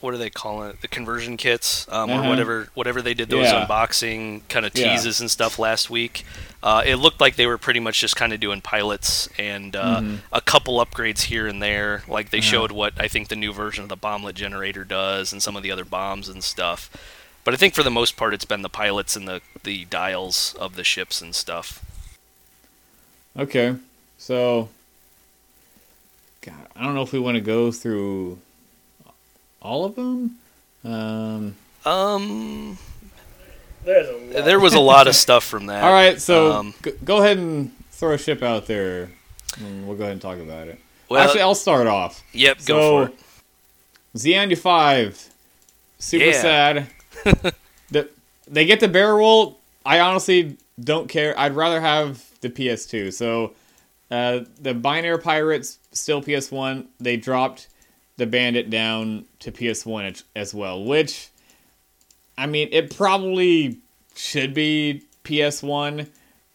what 0.00 0.12
do 0.12 0.16
they 0.18 0.30
call 0.30 0.62
it 0.64 0.80
the 0.80 0.88
conversion 0.88 1.36
kits 1.36 1.86
um, 1.90 2.10
Uh-huh. 2.10 2.24
or 2.24 2.28
whatever 2.28 2.68
whatever 2.74 3.02
they 3.02 3.14
did 3.14 3.28
those 3.28 3.50
Yeah. 3.52 3.66
unboxing 3.66 4.40
kind 4.48 4.64
of 4.64 4.74
Yeah. 4.74 4.92
teases 4.92 5.20
and 5.20 5.30
stuff 5.30 5.58
last 5.58 5.90
week 5.90 6.24
uh, 6.62 6.82
it 6.84 6.96
looked 6.96 7.20
like 7.20 7.36
they 7.36 7.46
were 7.46 7.58
pretty 7.58 7.80
much 7.80 8.00
just 8.00 8.16
kind 8.16 8.32
of 8.32 8.40
doing 8.40 8.60
pilots 8.60 9.28
and 9.38 9.76
uh, 9.76 10.00
Mhm. 10.00 10.18
a 10.32 10.40
couple 10.40 10.84
upgrades 10.84 11.22
here 11.24 11.46
and 11.46 11.62
there 11.62 12.02
like 12.08 12.30
they 12.30 12.38
Uh-huh. 12.38 12.46
showed 12.50 12.72
what 12.72 12.94
I 12.98 13.08
think 13.08 13.28
the 13.28 13.36
new 13.36 13.52
version 13.52 13.82
of 13.82 13.88
the 13.88 13.96
bomblet 13.96 14.34
generator 14.34 14.84
does 14.84 15.32
and 15.32 15.42
some 15.42 15.56
of 15.56 15.62
the 15.62 15.70
other 15.70 15.84
bombs 15.84 16.28
and 16.28 16.42
stuff 16.42 16.90
but 17.44 17.54
I 17.54 17.56
think 17.56 17.74
for 17.74 17.82
the 17.82 17.90
most 17.90 18.16
part 18.16 18.34
it's 18.34 18.44
been 18.44 18.62
the 18.62 18.68
pilots 18.68 19.16
and 19.16 19.26
the, 19.28 19.40
the 19.64 19.84
dials 19.86 20.54
of 20.58 20.76
the 20.76 20.84
ships 20.84 21.20
and 21.22 21.34
stuff 21.34 21.80
Okay, 23.38 23.76
so 24.18 24.68
God, 26.42 26.54
I 26.74 26.82
don't 26.82 26.94
know 26.94 27.02
if 27.02 27.12
we 27.12 27.18
want 27.18 27.36
to 27.36 27.40
go 27.40 27.70
through 27.70 28.38
all 29.62 29.84
of 29.84 29.94
them. 29.94 30.36
Um, 30.84 31.56
um 31.84 32.78
There's 33.84 34.08
a 34.08 34.12
lot. 34.36 34.44
there 34.44 34.60
was 34.60 34.74
a 34.74 34.80
lot 34.80 35.06
of 35.08 35.14
stuff 35.14 35.44
from 35.44 35.66
that 35.66 35.82
all 35.84 35.92
right, 35.92 36.20
so 36.20 36.52
um, 36.52 36.74
g- 36.82 36.92
go 37.04 37.18
ahead 37.18 37.38
and 37.38 37.70
throw 37.90 38.12
a 38.12 38.18
ship 38.18 38.42
out 38.42 38.66
there, 38.66 39.10
and 39.58 39.86
we'll 39.86 39.96
go 39.96 40.04
ahead 40.04 40.12
and 40.14 40.22
talk 40.22 40.38
about 40.38 40.68
it. 40.68 40.78
well 41.08 41.22
Actually, 41.22 41.42
I'll 41.42 41.54
start 41.54 41.86
off. 41.86 42.22
Yep, 42.32 42.60
So, 42.60 42.74
go 42.74 43.06
for 43.06 43.12
it. 43.12 43.18
Xanadu 44.16 44.56
Five, 44.56 45.28
super 45.98 46.24
Yeah. 46.26 46.40
sad. 46.40 46.86
the, 47.90 48.08
they 48.48 48.64
get 48.64 48.80
the 48.80 48.88
barrel 48.88 49.18
roll. 49.18 49.58
I 49.84 50.00
honestly 50.00 50.56
don't 50.82 51.08
care. 51.08 51.38
I'd 51.38 51.54
rather 51.54 51.80
have 51.80 52.24
the 52.40 52.48
PS2. 52.50 53.12
So 53.12 53.52
uh, 54.10 54.40
the 54.60 54.74
Binary 54.74 55.18
Pirates 55.18 55.78
still 55.92 56.22
PS1. 56.22 56.86
They 56.98 57.16
dropped 57.16 57.68
the 58.20 58.26
Bandit 58.26 58.68
down 58.68 59.24
to 59.38 59.50
PS1 59.50 60.22
as- 60.36 60.52
well, 60.54 60.84
which 60.84 61.30
I 62.36 62.44
mean, 62.44 62.68
it 62.70 62.94
probably 62.94 63.78
should 64.14 64.52
be 64.52 65.04
PS1, 65.24 66.06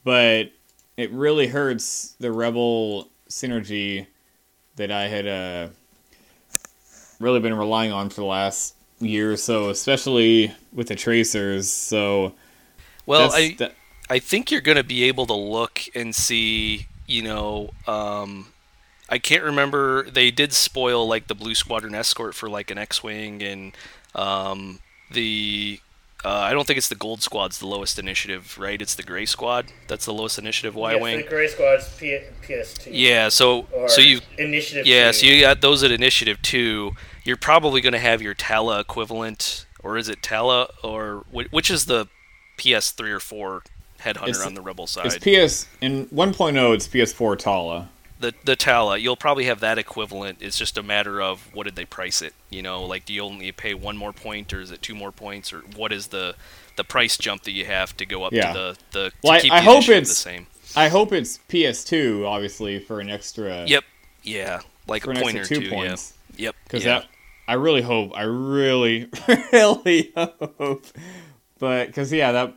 but 0.03 0.51
it 0.95 1.11
really 1.11 1.47
hurts 1.47 2.15
the 2.19 2.31
Rebel 2.31 3.09
synergy 3.29 4.05
that 4.75 4.91
I 4.91 5.07
had 5.07 5.27
uh, 5.27 5.67
really 7.19 7.39
been 7.39 7.55
relying 7.55 7.91
on 7.91 8.09
for 8.09 8.21
the 8.21 8.27
last 8.27 8.75
year 8.99 9.31
or 9.31 9.37
so, 9.37 9.69
especially 9.69 10.53
with 10.71 10.87
the 10.87 10.95
tracers. 10.95 11.69
So 11.69 12.35
Well, 13.07 13.31
I 13.33 13.57
I 14.07 14.19
think 14.19 14.51
you're 14.51 14.61
going 14.61 14.77
to 14.77 14.83
be 14.83 15.05
able 15.05 15.25
to 15.25 15.33
look 15.33 15.81
and 15.95 16.13
see, 16.13 16.85
you 17.07 17.23
know, 17.23 17.71
um, 17.87 18.51
I 19.09 19.17
can't 19.19 19.43
remember. 19.43 20.09
They 20.09 20.31
did 20.31 20.53
spoil 20.53 21.07
like 21.07 21.27
the 21.27 21.35
Blue 21.35 21.53
Squadron 21.55 21.93
escort 21.95 22.33
for 22.35 22.49
like 22.49 22.71
an 22.71 22.77
X-wing, 22.77 23.43
and 23.43 23.73
um, 24.15 24.79
the 25.11 25.79
uh, 26.23 26.29
I 26.29 26.53
don't 26.53 26.65
think 26.65 26.77
it's 26.77 26.89
the 26.89 26.95
Gold 26.95 27.21
Squad's 27.21 27.59
the 27.59 27.67
lowest 27.67 27.99
initiative, 27.99 28.57
right? 28.57 28.81
It's 28.81 28.95
the 28.95 29.03
Gray 29.03 29.25
Squad 29.27 29.67
that's 29.87 30.05
the 30.05 30.13
lowest 30.13 30.39
initiative 30.39 30.73
yeah, 30.73 30.81
Y-wing. 30.81 31.17
the 31.17 31.23
Gray 31.23 31.47
Squad's 31.47 31.87
P- 31.97 32.19
PS2. 32.41 32.87
Yeah, 32.91 33.29
so 33.29 33.67
Or 33.71 33.87
so 33.87 34.01
you 34.01 34.21
initiative. 34.39 34.87
yeah, 34.87 35.11
two. 35.11 35.13
so 35.13 35.25
you 35.27 35.41
got 35.41 35.61
those 35.61 35.83
at 35.83 35.91
initiative 35.91 36.41
two. 36.41 36.93
You're 37.23 37.37
probably 37.37 37.79
going 37.81 37.93
to 37.93 37.99
have 37.99 38.21
your 38.23 38.33
Tala 38.33 38.79
equivalent, 38.79 39.67
or 39.83 39.97
is 39.97 40.09
it 40.09 40.23
Tala, 40.23 40.69
or 40.83 41.25
wh- 41.31 41.51
which 41.53 41.69
is 41.69 41.85
the 41.85 42.07
PS3 42.57 43.09
or 43.11 43.19
four 43.19 43.61
headhunter 43.99 44.29
It's- 44.29 44.45
on 44.45 44.55
the 44.55 44.61
Rebel 44.61 44.87
side? 44.87 45.05
it's? 45.07 45.17
PS 45.17 45.67
in 45.81 46.07
1.0. 46.07 46.73
It's 46.73 46.87
PS4 46.87 47.37
Tala. 47.37 47.89
The 48.19 48.33
the 48.45 48.55
Tala, 48.55 48.97
you'll 48.97 49.15
probably 49.17 49.45
have 49.45 49.59
that 49.59 49.77
equivalent. 49.77 50.37
It's 50.41 50.57
just 50.57 50.77
a 50.77 50.83
matter 50.83 51.21
of 51.21 51.53
what 51.53 51.63
did 51.65 51.75
they 51.75 51.85
price 51.85 52.21
it. 52.21 52.33
You 52.49 52.61
know, 52.61 52.83
like 52.85 53.05
do 53.05 53.13
you 53.13 53.21
only 53.23 53.51
pay 53.51 53.73
one 53.73 53.97
more 53.97 54.13
point, 54.13 54.53
or 54.53 54.61
is 54.61 54.71
it 54.71 54.81
two 54.81 54.95
more 54.95 55.11
points, 55.11 55.51
or 55.53 55.59
what 55.75 55.91
is 55.91 56.07
the 56.07 56.35
the 56.77 56.83
price 56.83 57.17
jump 57.17 57.43
that 57.43 57.51
you 57.51 57.65
have 57.65 57.95
to 57.97 58.05
go 58.05 58.23
up 58.23 58.33
Yeah. 58.33 58.53
to 58.53 58.59
the 58.59 58.77
the 58.91 59.09
to 59.09 59.15
Well, 59.23 59.33
I- 59.33 59.57
I 59.57 59.59
the 59.59 59.65
hope 59.71 59.83
it's- 59.89 60.09
the 60.09 60.15
same. 60.15 60.47
I 60.77 60.89
hope 60.89 61.13
it's 61.13 61.39
PS2, 61.47 62.25
obviously, 62.27 62.79
for 62.79 62.99
an 62.99 63.09
extra. 63.09 63.65
Yep. 63.65 63.83
Yeah, 64.23 64.59
like 64.87 65.05
a 65.07 65.13
point 65.13 65.37
or 65.37 65.45
two 65.45 65.61
two. 65.61 65.69
points. 65.69 66.13
Yeah. 66.35 66.45
Yep. 66.47 66.55
Because 66.65 66.83
yeah. 66.85 66.99
that, 66.99 67.07
I 67.47 67.53
really 67.53 67.81
hope, 67.81 68.11
I 68.13 68.23
really, 68.23 69.07
really 69.53 70.11
hope, 70.17 70.85
but 71.59 71.87
because 71.87 72.11
yeah, 72.11 72.31
that, 72.33 72.55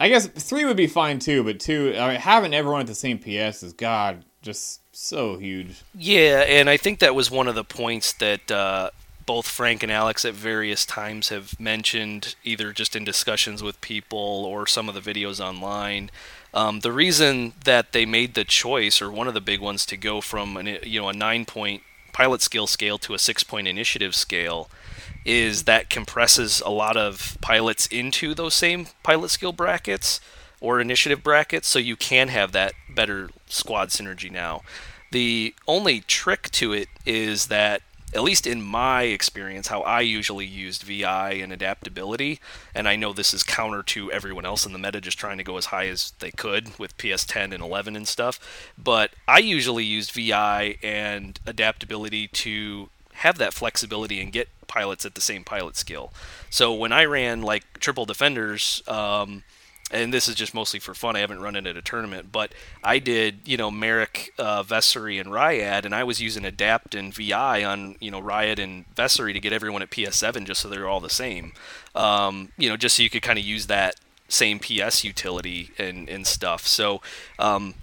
I 0.00 0.08
guess 0.08 0.26
three 0.26 0.64
would 0.64 0.76
be 0.76 0.86
fine 0.88 1.18
too, 1.20 1.44
but 1.44 1.60
two, 1.60 1.94
I 1.96 2.08
mean, 2.12 2.20
having 2.20 2.52
everyone 2.54 2.80
at 2.80 2.86
the 2.88 2.94
same 2.96 3.18
PS 3.18 3.62
is 3.62 3.74
God, 3.74 4.24
just 4.42 4.80
so 4.96 5.36
huge. 5.36 5.82
Yeah, 5.94 6.40
and 6.40 6.68
I 6.70 6.76
think 6.76 6.98
that 7.00 7.14
was 7.14 7.30
one 7.30 7.48
of 7.48 7.54
the 7.54 7.64
points 7.64 8.12
that 8.14 8.50
uh, 8.50 8.90
both 9.26 9.46
Frank 9.46 9.82
and 9.82 9.92
Alex 9.92 10.24
at 10.24 10.34
various 10.34 10.84
times 10.84 11.28
have 11.28 11.58
mentioned, 11.60 12.34
either 12.42 12.72
just 12.72 12.96
in 12.96 13.04
discussions 13.04 13.62
with 13.62 13.80
people 13.80 14.18
or 14.18 14.66
some 14.66 14.88
of 14.88 14.94
the 14.94 15.00
videos 15.00 15.40
online. 15.40 16.10
Um, 16.52 16.80
the 16.80 16.92
reason 16.92 17.52
that 17.64 17.92
they 17.92 18.04
made 18.06 18.34
the 18.34 18.44
choice, 18.44 19.00
or 19.00 19.10
one 19.10 19.28
of 19.28 19.34
the 19.34 19.40
big 19.40 19.60
ones, 19.60 19.86
to 19.86 19.96
go 19.96 20.20
from 20.20 20.56
an, 20.56 20.78
you 20.82 21.00
know 21.00 21.08
a 21.08 21.12
nine-point 21.12 21.82
pilot 22.12 22.42
skill 22.42 22.66
scale 22.66 22.98
to 22.98 23.14
a 23.14 23.18
six-point 23.18 23.68
initiative 23.68 24.16
scale, 24.16 24.68
is 25.24 25.64
that 25.64 25.90
compresses 25.90 26.60
a 26.62 26.70
lot 26.70 26.96
of 26.96 27.38
pilots 27.40 27.86
into 27.86 28.34
those 28.34 28.54
same 28.54 28.86
pilot 29.02 29.28
skill 29.30 29.52
brackets 29.52 30.20
or 30.60 30.80
initiative 30.80 31.22
brackets, 31.22 31.68
so 31.68 31.78
you 31.78 31.96
can 31.96 32.28
have 32.28 32.52
that 32.52 32.72
better 32.88 33.30
squad 33.46 33.88
synergy 33.88 34.30
now. 34.30 34.62
The 35.10 35.54
only 35.66 36.00
trick 36.00 36.50
to 36.52 36.72
it 36.72 36.88
is 37.04 37.46
that, 37.46 37.82
at 38.14 38.22
least 38.22 38.46
in 38.46 38.62
my 38.62 39.04
experience, 39.04 39.68
how 39.68 39.80
I 39.82 40.00
usually 40.02 40.46
used 40.46 40.82
VI 40.82 41.32
and 41.32 41.52
adaptability, 41.52 42.40
and 42.74 42.88
I 42.88 42.96
know 42.96 43.12
this 43.12 43.32
is 43.32 43.42
counter 43.42 43.82
to 43.84 44.12
everyone 44.12 44.44
else 44.44 44.66
in 44.66 44.72
the 44.72 44.78
meta 44.78 45.00
just 45.00 45.18
trying 45.18 45.38
to 45.38 45.44
go 45.44 45.56
as 45.56 45.66
high 45.66 45.86
as 45.86 46.12
they 46.18 46.30
could 46.30 46.78
with 46.78 46.96
PS10 46.98 47.52
and 47.52 47.62
11 47.62 47.96
and 47.96 48.06
stuff, 48.06 48.38
but 48.76 49.12
I 49.26 49.38
usually 49.38 49.84
used 49.84 50.12
VI 50.12 50.76
and 50.82 51.40
adaptability 51.46 52.28
to 52.28 52.88
have 53.14 53.38
that 53.38 53.54
flexibility 53.54 54.20
and 54.20 54.32
get 54.32 54.48
pilots 54.66 55.04
at 55.04 55.14
the 55.14 55.20
same 55.20 55.44
pilot 55.44 55.76
skill. 55.76 56.12
So 56.48 56.72
when 56.72 56.92
I 56.92 57.04
ran 57.04 57.42
like 57.42 57.80
triple 57.80 58.06
defenders, 58.06 58.82
um, 58.88 59.42
and 59.90 60.12
this 60.12 60.28
is 60.28 60.34
just 60.34 60.54
mostly 60.54 60.80
for 60.80 60.94
fun. 60.94 61.16
I 61.16 61.20
haven't 61.20 61.40
run 61.40 61.56
it 61.56 61.66
at 61.66 61.76
a 61.76 61.82
tournament, 61.82 62.30
but 62.30 62.52
I 62.84 62.98
did, 62.98 63.40
you 63.44 63.56
know, 63.56 63.70
Maarek, 63.70 64.30
uh, 64.38 64.62
Vessery, 64.62 65.20
and 65.20 65.30
Ryad, 65.30 65.84
and 65.84 65.94
I 65.94 66.04
was 66.04 66.20
using 66.20 66.44
Adapt 66.44 66.94
and 66.94 67.12
VI 67.12 67.64
on, 67.64 67.96
you 68.00 68.10
know, 68.10 68.20
Ryad 68.20 68.58
and 68.58 68.84
Vessery 68.94 69.32
to 69.32 69.40
get 69.40 69.52
everyone 69.52 69.82
at 69.82 69.90
PS7 69.90 70.44
just 70.44 70.60
so 70.60 70.68
they're 70.68 70.88
all 70.88 71.00
the 71.00 71.10
same. 71.10 71.52
Um, 71.94 72.52
you 72.56 72.68
know, 72.68 72.76
just 72.76 72.96
so 72.96 73.02
you 73.02 73.10
could 73.10 73.22
kind 73.22 73.38
of 73.38 73.44
use 73.44 73.66
that 73.66 73.96
same 74.28 74.60
PS 74.60 75.02
utility 75.02 75.70
and, 75.76 76.08
and 76.08 76.26
stuff. 76.26 76.66
So, 76.66 77.00
um, 77.38 77.74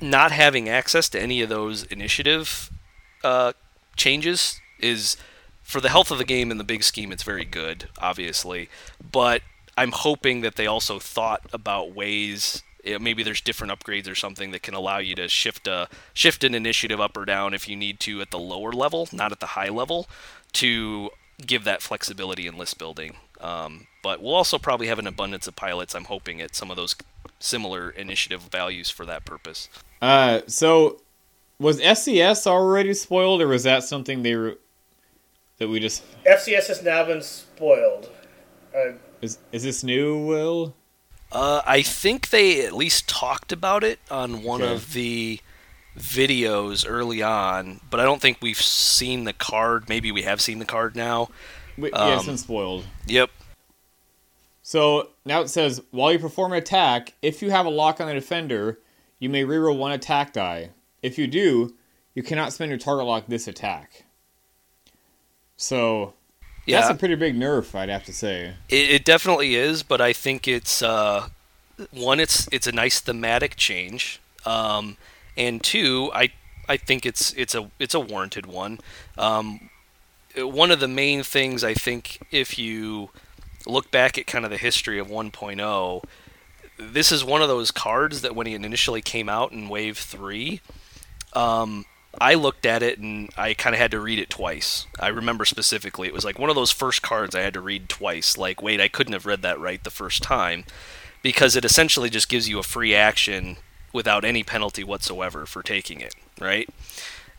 not 0.00 0.32
having 0.32 0.68
access 0.68 1.08
to 1.10 1.20
any 1.20 1.40
of 1.40 1.48
those 1.48 1.84
initiative 1.84 2.70
uh, 3.24 3.52
changes 3.96 4.60
is 4.78 5.16
for 5.62 5.80
the 5.80 5.88
health 5.88 6.10
of 6.10 6.18
the 6.18 6.24
game 6.24 6.50
in 6.50 6.58
the 6.58 6.64
big 6.64 6.82
scheme 6.82 7.10
it's 7.10 7.22
very 7.22 7.44
good 7.44 7.88
obviously 7.98 8.68
but 9.10 9.40
i'm 9.76 9.92
hoping 9.92 10.40
that 10.40 10.56
they 10.56 10.66
also 10.66 10.98
thought 10.98 11.42
about 11.52 11.94
ways 11.94 12.62
you 12.84 12.98
maybe 12.98 13.22
there's 13.22 13.40
different 13.40 13.72
upgrades 13.72 14.10
or 14.10 14.14
something 14.14 14.52
that 14.52 14.62
can 14.62 14.74
allow 14.74 14.98
you 14.98 15.14
to 15.14 15.28
shift 15.28 15.66
a 15.66 15.88
shift 16.14 16.44
an 16.44 16.54
initiative 16.54 17.00
up 17.00 17.16
or 17.16 17.24
down 17.24 17.52
if 17.54 17.68
you 17.68 17.76
need 17.76 17.98
to 18.00 18.20
at 18.20 18.30
the 18.30 18.38
lower 18.38 18.72
level 18.72 19.08
not 19.12 19.32
at 19.32 19.40
the 19.40 19.46
high 19.46 19.68
level 19.68 20.06
to 20.52 21.10
give 21.44 21.64
that 21.64 21.82
flexibility 21.82 22.46
in 22.46 22.56
list 22.56 22.78
building 22.78 23.16
um, 23.40 23.86
but 24.02 24.22
we'll 24.22 24.34
also 24.34 24.56
probably 24.58 24.86
have 24.86 24.98
an 24.98 25.06
abundance 25.06 25.46
of 25.46 25.56
pilots 25.56 25.94
i'm 25.94 26.04
hoping 26.04 26.40
at 26.40 26.54
some 26.54 26.70
of 26.70 26.76
those 26.76 26.94
similar 27.38 27.90
initiative 27.90 28.42
values 28.42 28.88
for 28.88 29.04
that 29.04 29.24
purpose 29.24 29.68
Uh, 30.00 30.40
so 30.46 31.00
was 31.58 31.80
SCS 31.80 32.46
already 32.46 32.92
spoiled, 32.92 33.40
or 33.40 33.48
was 33.48 33.62
that 33.62 33.82
something 33.82 34.22
they 34.22 34.36
were 34.36 34.58
that 35.58 35.68
we 35.68 35.80
just 35.80 36.02
FCS 36.24 36.68
has 36.68 36.82
now 36.82 37.04
been 37.04 37.22
spoiled. 37.22 38.10
Uh, 38.76 38.92
is 39.22 39.38
is 39.52 39.62
this 39.62 39.82
new? 39.84 40.18
Will 40.26 40.74
Uh, 41.32 41.62
I 41.66 41.82
think 41.82 42.30
they 42.30 42.64
at 42.64 42.72
least 42.72 43.08
talked 43.08 43.50
about 43.52 43.82
it 43.82 43.98
on 44.10 44.42
one 44.42 44.62
Okay. 44.62 44.72
of 44.72 44.92
the 44.92 45.40
videos 45.98 46.84
early 46.88 47.22
on, 47.22 47.80
but 47.90 47.98
I 48.00 48.04
don't 48.04 48.20
think 48.22 48.38
we've 48.40 48.60
seen 48.60 49.24
the 49.24 49.32
card. 49.32 49.88
Maybe 49.88 50.12
we 50.12 50.22
have 50.22 50.40
seen 50.40 50.58
the 50.58 50.64
card 50.64 50.94
now. 50.94 51.30
Wait, 51.78 51.92
yeah, 51.94 52.12
it's 52.14 52.20
Um, 52.20 52.26
been 52.26 52.38
spoiled. 52.38 52.84
Yep. 53.06 53.30
So 54.62 55.10
now 55.24 55.40
it 55.40 55.48
says 55.48 55.80
while 55.90 56.12
you 56.12 56.18
perform 56.18 56.52
an 56.52 56.58
attack, 56.58 57.14
if 57.22 57.40
you 57.42 57.50
have 57.50 57.66
a 57.66 57.70
lock 57.70 58.00
on 58.00 58.06
the 58.08 58.14
defender, 58.14 58.78
you 59.18 59.28
may 59.28 59.42
reroll 59.44 59.76
one 59.78 59.92
attack 59.92 60.32
die. 60.32 60.70
If 61.02 61.18
you 61.18 61.26
do, 61.26 61.74
you 62.14 62.22
cannot 62.22 62.52
spend 62.52 62.70
your 62.70 62.78
target 62.78 63.06
lock 63.06 63.24
this 63.28 63.46
attack. 63.48 64.04
So 65.56 66.14
Yeah. 66.66 66.80
that's 66.80 66.90
a 66.90 66.94
pretty 66.94 67.14
big 67.14 67.36
nerf, 67.36 67.74
I'd 67.74 67.88
have 67.88 68.04
to 68.04 68.12
say. 68.12 68.54
It, 68.68 68.90
it 68.90 69.04
definitely 69.04 69.54
is, 69.54 69.82
but 69.82 70.00
I 70.00 70.12
think 70.12 70.48
it's 70.48 70.82
uh, 70.82 71.28
one. 71.90 72.20
It's 72.20 72.48
it's 72.52 72.66
a 72.66 72.72
nice 72.72 73.00
thematic 73.00 73.56
change, 73.56 74.20
um, 74.44 74.96
and 75.36 75.62
two, 75.62 76.10
I 76.12 76.30
I 76.68 76.76
think 76.76 77.06
it's 77.06 77.32
it's 77.34 77.54
a 77.54 77.70
it's 77.78 77.94
a 77.94 78.00
warranted 78.00 78.46
one. 78.46 78.80
Um, 79.16 79.70
one 80.36 80.70
of 80.70 80.80
the 80.80 80.88
main 80.88 81.22
things 81.22 81.64
I 81.64 81.74
think, 81.74 82.26
if 82.30 82.58
you 82.58 83.10
look 83.66 83.90
back 83.90 84.18
at 84.18 84.26
kind 84.26 84.44
of 84.44 84.50
the 84.50 84.58
history 84.58 84.98
of 84.98 85.08
1.0, 85.08 86.04
this 86.78 87.10
is 87.10 87.24
one 87.24 87.42
of 87.42 87.48
those 87.48 87.70
cards 87.70 88.20
that 88.20 88.34
when 88.34 88.46
it 88.46 88.64
initially 88.64 89.00
came 89.00 89.28
out 89.28 89.52
in 89.52 89.68
Wave 89.68 89.96
Three, 89.98 90.60
um, 91.32 91.84
I 92.20 92.34
looked 92.34 92.64
at 92.64 92.82
it 92.82 92.98
and 92.98 93.30
I 93.36 93.54
kind 93.54 93.74
of 93.74 93.80
had 93.80 93.90
to 93.90 94.00
read 94.00 94.18
it 94.18 94.30
twice. 94.30 94.86
I 94.98 95.08
remember 95.08 95.44
specifically 95.44 96.08
it 96.08 96.14
was 96.14 96.24
like 96.24 96.38
one 96.38 96.50
of 96.50 96.56
those 96.56 96.70
first 96.70 97.02
cards 97.02 97.34
I 97.34 97.42
had 97.42 97.54
to 97.54 97.60
read 97.60 97.88
twice. 97.88 98.36
Like, 98.36 98.62
wait, 98.62 98.80
I 98.80 98.88
couldn't 98.88 99.12
have 99.12 99.26
read 99.26 99.42
that 99.42 99.60
right 99.60 99.82
the 99.82 99.90
first 99.90 100.22
time 100.22 100.64
because 101.22 101.56
it 101.56 101.64
essentially 101.64 102.10
just 102.10 102.28
gives 102.28 102.48
you 102.48 102.58
a 102.58 102.64
free 102.64 102.94
action 102.94 103.56
without 103.92 104.24
any 104.24 104.42
penalty 104.42 104.84
whatsoever 104.84 105.46
for 105.46 105.62
taking 105.62 106.00
it, 106.00 106.14
right? 106.40 106.68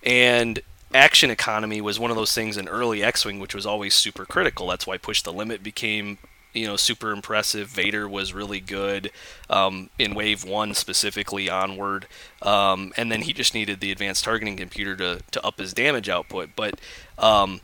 And 0.03 0.59
action 0.93 1.31
economy 1.31 1.81
was 1.81 1.99
one 1.99 2.11
of 2.11 2.17
those 2.17 2.33
things 2.33 2.57
in 2.57 2.67
early 2.67 3.03
X-wing 3.03 3.39
which 3.39 3.55
was 3.55 3.65
always 3.65 3.93
super 3.93 4.25
critical. 4.25 4.67
That's 4.67 4.87
why 4.87 4.97
push 4.97 5.21
the 5.21 5.33
limit 5.33 5.63
became 5.63 6.17
you 6.53 6.65
know 6.65 6.75
super 6.75 7.12
impressive. 7.12 7.67
Vader 7.67 8.07
was 8.07 8.33
really 8.33 8.60
good 8.60 9.12
um, 9.49 9.89
in 9.99 10.15
Wave 10.15 10.43
One 10.43 10.73
specifically 10.73 11.49
onward, 11.49 12.07
um, 12.41 12.93
and 12.97 13.12
then 13.12 13.21
he 13.21 13.33
just 13.33 13.53
needed 13.53 13.79
the 13.79 13.91
advanced 13.91 14.23
targeting 14.23 14.57
computer 14.57 14.95
to 14.97 15.21
to 15.31 15.45
up 15.45 15.60
his 15.60 15.73
damage 15.73 16.10
output. 16.10 16.49
But 16.55 16.79
um, 17.17 17.62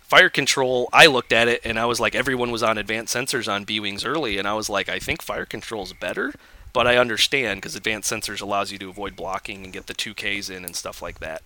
fire 0.00 0.30
control, 0.30 0.88
I 0.92 1.06
looked 1.06 1.32
at 1.32 1.48
it 1.48 1.60
and 1.64 1.78
I 1.78 1.84
was 1.84 2.00
like, 2.00 2.14
everyone 2.14 2.50
was 2.50 2.62
on 2.62 2.78
advanced 2.78 3.14
sensors 3.14 3.50
on 3.52 3.64
B 3.64 3.78
wings 3.78 4.04
early, 4.04 4.38
and 4.38 4.48
I 4.48 4.54
was 4.54 4.70
like, 4.70 4.88
I 4.88 4.98
think 4.98 5.22
fire 5.22 5.46
control 5.46 5.82
is 5.82 5.92
better. 5.92 6.32
But 6.72 6.86
I 6.86 6.98
understand 6.98 7.60
because 7.60 7.74
advanced 7.74 8.12
sensors 8.12 8.42
allows 8.42 8.70
you 8.70 8.78
to 8.78 8.90
avoid 8.90 9.16
blocking 9.16 9.64
and 9.64 9.72
get 9.72 9.86
the 9.86 9.94
2Ks 9.94 10.50
in 10.54 10.64
and 10.64 10.76
stuff 10.76 11.00
like 11.00 11.18
that. 11.20 11.42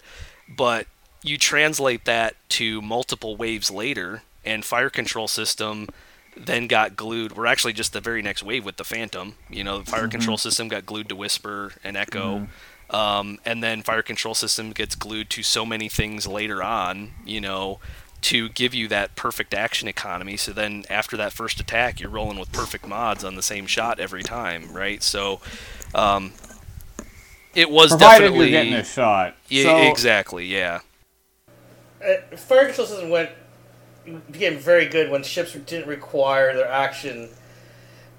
But 0.48 0.88
you 1.22 1.38
translate 1.38 2.04
that 2.04 2.34
to 2.50 2.82
multiple 2.82 3.36
waves 3.36 3.70
later, 3.70 4.22
and 4.44 4.64
fire 4.64 4.90
control 4.90 5.28
system 5.28 5.88
then 6.36 6.66
got 6.66 6.96
glued. 6.96 7.36
We're 7.36 7.46
actually 7.46 7.72
just 7.74 7.92
the 7.92 8.00
very 8.00 8.22
next 8.22 8.42
wave 8.42 8.64
with 8.64 8.76
the 8.76 8.84
Phantom. 8.84 9.34
You 9.50 9.64
know, 9.64 9.78
the 9.80 9.90
fire 9.90 10.08
control 10.08 10.36
system 10.38 10.68
got 10.68 10.86
glued 10.86 11.08
to 11.10 11.16
Whisper 11.16 11.72
and 11.84 11.96
Echo. 11.96 12.48
Um, 12.90 13.38
and 13.44 13.62
then 13.62 13.82
fire 13.82 14.02
control 14.02 14.34
system 14.34 14.70
gets 14.72 14.94
glued 14.94 15.30
to 15.30 15.42
so 15.42 15.64
many 15.64 15.88
things 15.88 16.26
later 16.26 16.62
on, 16.62 17.12
you 17.24 17.40
know, 17.40 17.80
to 18.22 18.50
give 18.50 18.74
you 18.74 18.86
that 18.88 19.16
perfect 19.16 19.54
action 19.54 19.88
economy. 19.88 20.36
So 20.36 20.52
then 20.52 20.84
after 20.90 21.16
that 21.16 21.32
first 21.32 21.58
attack, 21.58 22.00
you're 22.00 22.10
rolling 22.10 22.38
with 22.38 22.52
perfect 22.52 22.86
mods 22.86 23.24
on 23.24 23.34
the 23.34 23.42
same 23.42 23.66
shot 23.66 23.98
every 23.98 24.22
time, 24.22 24.72
right? 24.72 25.02
So 25.02 25.40
um, 25.94 26.32
it 27.54 27.70
was 27.70 27.90
Provided 27.90 28.24
definitely 28.24 28.50
you're 28.50 28.62
getting 28.62 28.74
a 28.74 28.84
shot. 28.84 29.36
yeah, 29.48 29.64
So- 29.64 29.90
exactly, 29.90 30.46
yeah. 30.46 30.80
Uh, 32.04 32.36
fire 32.36 32.66
control 32.66 32.86
system 32.86 33.10
went 33.10 33.30
became 34.04 34.58
very 34.58 34.86
good 34.86 35.10
when 35.10 35.22
ships 35.22 35.52
didn't 35.52 35.88
require 35.88 36.54
their 36.54 36.68
action, 36.68 37.28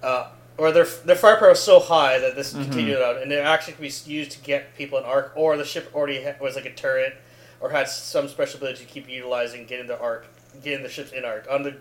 uh, 0.02 0.30
or 0.58 0.72
their 0.72 0.86
their 0.86 1.16
firepower 1.16 1.50
was 1.50 1.62
so 1.62 1.80
high 1.80 2.20
that 2.20 2.36
this 2.36 2.54
continued 2.54 3.02
out, 3.02 3.22
and 3.22 3.32
their 3.32 3.44
action 3.44 3.74
could 3.74 3.82
be 3.82 3.92
used 4.12 4.32
to 4.32 4.40
get 4.40 4.76
people 4.76 4.98
in 4.98 5.04
arc, 5.04 5.34
or 5.36 5.58
the 5.58 5.66
ship 5.66 5.92
already 5.94 6.24
ha- 6.24 6.36
was 6.40 6.56
like 6.56 6.66
a 6.66 6.74
turret, 6.74 7.16
or 7.60 7.70
had 7.70 7.88
some 7.88 8.28
special 8.28 8.58
ability 8.58 8.86
to 8.86 8.86
keep 8.86 9.10
utilizing 9.10 9.66
getting 9.66 9.88
the 9.88 10.00
arc, 10.00 10.26
getting 10.64 10.84
the 10.84 10.90
ships 10.90 11.12
in 11.12 11.26
arc. 11.26 11.48
On 11.50 11.64
the 11.64 11.76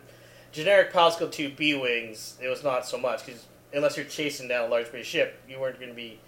generic 0.53 0.93
Pascal 0.93 1.29
two 1.29 1.51
B 1.51 1.75
wings, 1.75 2.37
it 2.43 2.49
was 2.49 2.63
not 2.63 2.87
so 2.87 2.99
much 2.99 3.25
because 3.27 3.45
unless 3.73 3.97
you're 3.97 4.07
chasing 4.07 4.49
down 4.49 4.67
a 4.67 4.69
large 4.69 4.91
base 4.93 5.07
ship, 5.07 5.41
you 5.49 5.59
weren't 5.59 5.79
going 5.79 5.91
to 5.91 5.97
be 5.97 6.19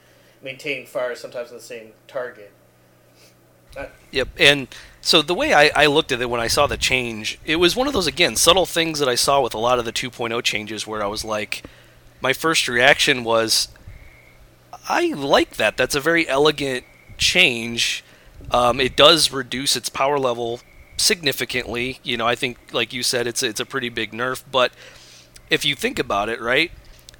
maintaining 0.43 0.87
fire 0.87 1.15
sometimes 1.15 1.51
on 1.51 1.57
the 1.57 1.63
same 1.63 1.93
target. 2.07 2.53
Yep. 4.13 4.29
And 4.39 4.69
so 5.05 5.21
the 5.21 5.35
way 5.35 5.53
I, 5.53 5.71
I 5.77 5.87
looked 5.87 6.13
at 6.13 6.23
it 6.23 6.31
when 6.31 6.41
I 6.41 6.47
saw 6.47 6.67
the 6.67 6.79
change, 6.79 7.39
it 7.45 7.57
was 7.57 7.77
one 7.77 7.87
of 7.87 7.93
those, 7.93 8.07
again, 8.07 8.37
subtle 8.37 8.65
things 8.65 8.99
that 9.01 9.09
I 9.09 9.17
saw 9.17 9.43
with 9.43 9.53
a 9.53 9.59
lot 9.59 9.79
of 9.79 9.85
the 9.85 9.93
2.0 9.93 10.43
changes 10.43 10.87
where 10.87 11.03
I 11.03 11.07
was 11.07 11.23
like, 11.23 11.63
my 12.23 12.33
first 12.33 12.69
reaction 12.69 13.23
was, 13.23 13.69
I 14.89 15.09
like 15.09 15.57
that. 15.57 15.77
That's 15.77 15.95
a 15.95 16.01
very 16.01 16.27
elegant 16.27 16.87
change. 17.19 18.03
Um, 18.51 18.81
it 18.81 18.97
does 18.97 19.31
reduce 19.31 19.77
its 19.77 19.91
power 19.91 20.19
level 20.19 20.61
significantly. 20.97 22.01
You 22.03 22.17
know, 22.17 22.27
I 22.27 22.35
think, 22.35 22.73
like 22.73 22.95
you 22.95 23.03
said, 23.03 23.27
it's 23.27 23.43
it's 23.43 23.61
a 23.61 23.67
pretty 23.67 23.91
big 23.91 24.13
nerf. 24.13 24.43
But 24.51 24.73
if 25.51 25.67
you 25.67 25.75
think 25.75 25.99
about 25.99 26.31
it, 26.31 26.41
right, 26.41 26.71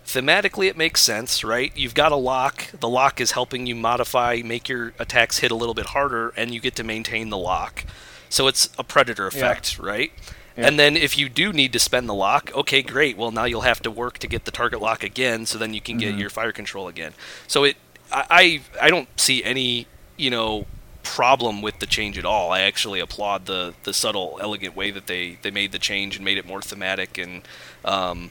thematically 0.07 0.69
it 0.69 0.77
makes 0.77 1.01
sense, 1.01 1.43
right? 1.43 1.73
You've 1.77 1.95
got 1.95 2.13
a 2.13 2.17
lock. 2.17 2.71
The 2.79 2.89
lock 2.89 3.21
is 3.21 3.33
helping 3.33 3.67
you 3.67 3.75
modify, 3.75 4.43
make 4.45 4.69
your 4.69 4.93
attacks 4.99 5.39
hit 5.39 5.51
a 5.51 5.55
little 5.55 5.75
bit 5.75 5.87
harder, 5.87 6.31
and 6.37 6.53
you 6.53 6.61
get 6.61 6.77
to 6.77 6.85
maintain 6.85 7.31
the 7.31 7.39
lock. 7.39 7.85
So 8.29 8.47
it's 8.49 8.69
a 8.79 8.85
predator 8.85 9.27
effect, 9.27 9.79
right? 9.79 10.13
Yeah. 10.57 10.69
And 10.69 10.79
then 10.79 10.97
if 10.97 11.19
you 11.19 11.29
do 11.29 11.53
need 11.53 11.73
to 11.73 11.79
spend 11.79 12.09
the 12.09 12.15
lock, 12.15 12.53
okay, 12.55 12.83
great. 12.83 13.17
Well, 13.17 13.33
now 13.33 13.45
you'll 13.45 13.63
have 13.63 13.83
to 13.83 13.91
work 13.91 14.19
to 14.19 14.27
get 14.27 14.45
the 14.45 14.51
target 14.51 14.81
lock 14.81 15.03
again, 15.03 15.47
so 15.47 15.59
then 15.59 15.75
you 15.75 15.81
can 15.81 15.99
get 15.99 16.17
your 16.17 16.31
fire 16.31 16.53
control 16.53 16.87
again. 16.87 17.13
So 17.49 17.65
it, 17.65 17.77
I, 18.13 18.61
I, 18.81 18.87
I 18.87 18.91
don't 18.91 19.09
see 19.19 19.43
any, 19.43 19.87
you 20.17 20.31
know, 20.31 20.67
problem 21.03 21.61
with 21.61 21.81
the 21.81 21.87
change 21.87 22.19
at 22.19 22.25
all. 22.25 22.51
I 22.51 22.61
actually 22.61 23.01
applaud 23.01 23.47
the 23.47 23.75
the 23.83 23.93
subtle, 23.93 24.39
elegant 24.41 24.75
way 24.75 24.91
that 24.91 25.07
they 25.07 25.39
they 25.43 25.51
made 25.51 25.73
the 25.73 25.79
change 25.79 26.17
and 26.17 26.25
made 26.25 26.39
it 26.39 26.47
more 26.47 26.63
thematic 26.63 27.19
and, 27.19 27.43
um, 27.85 28.31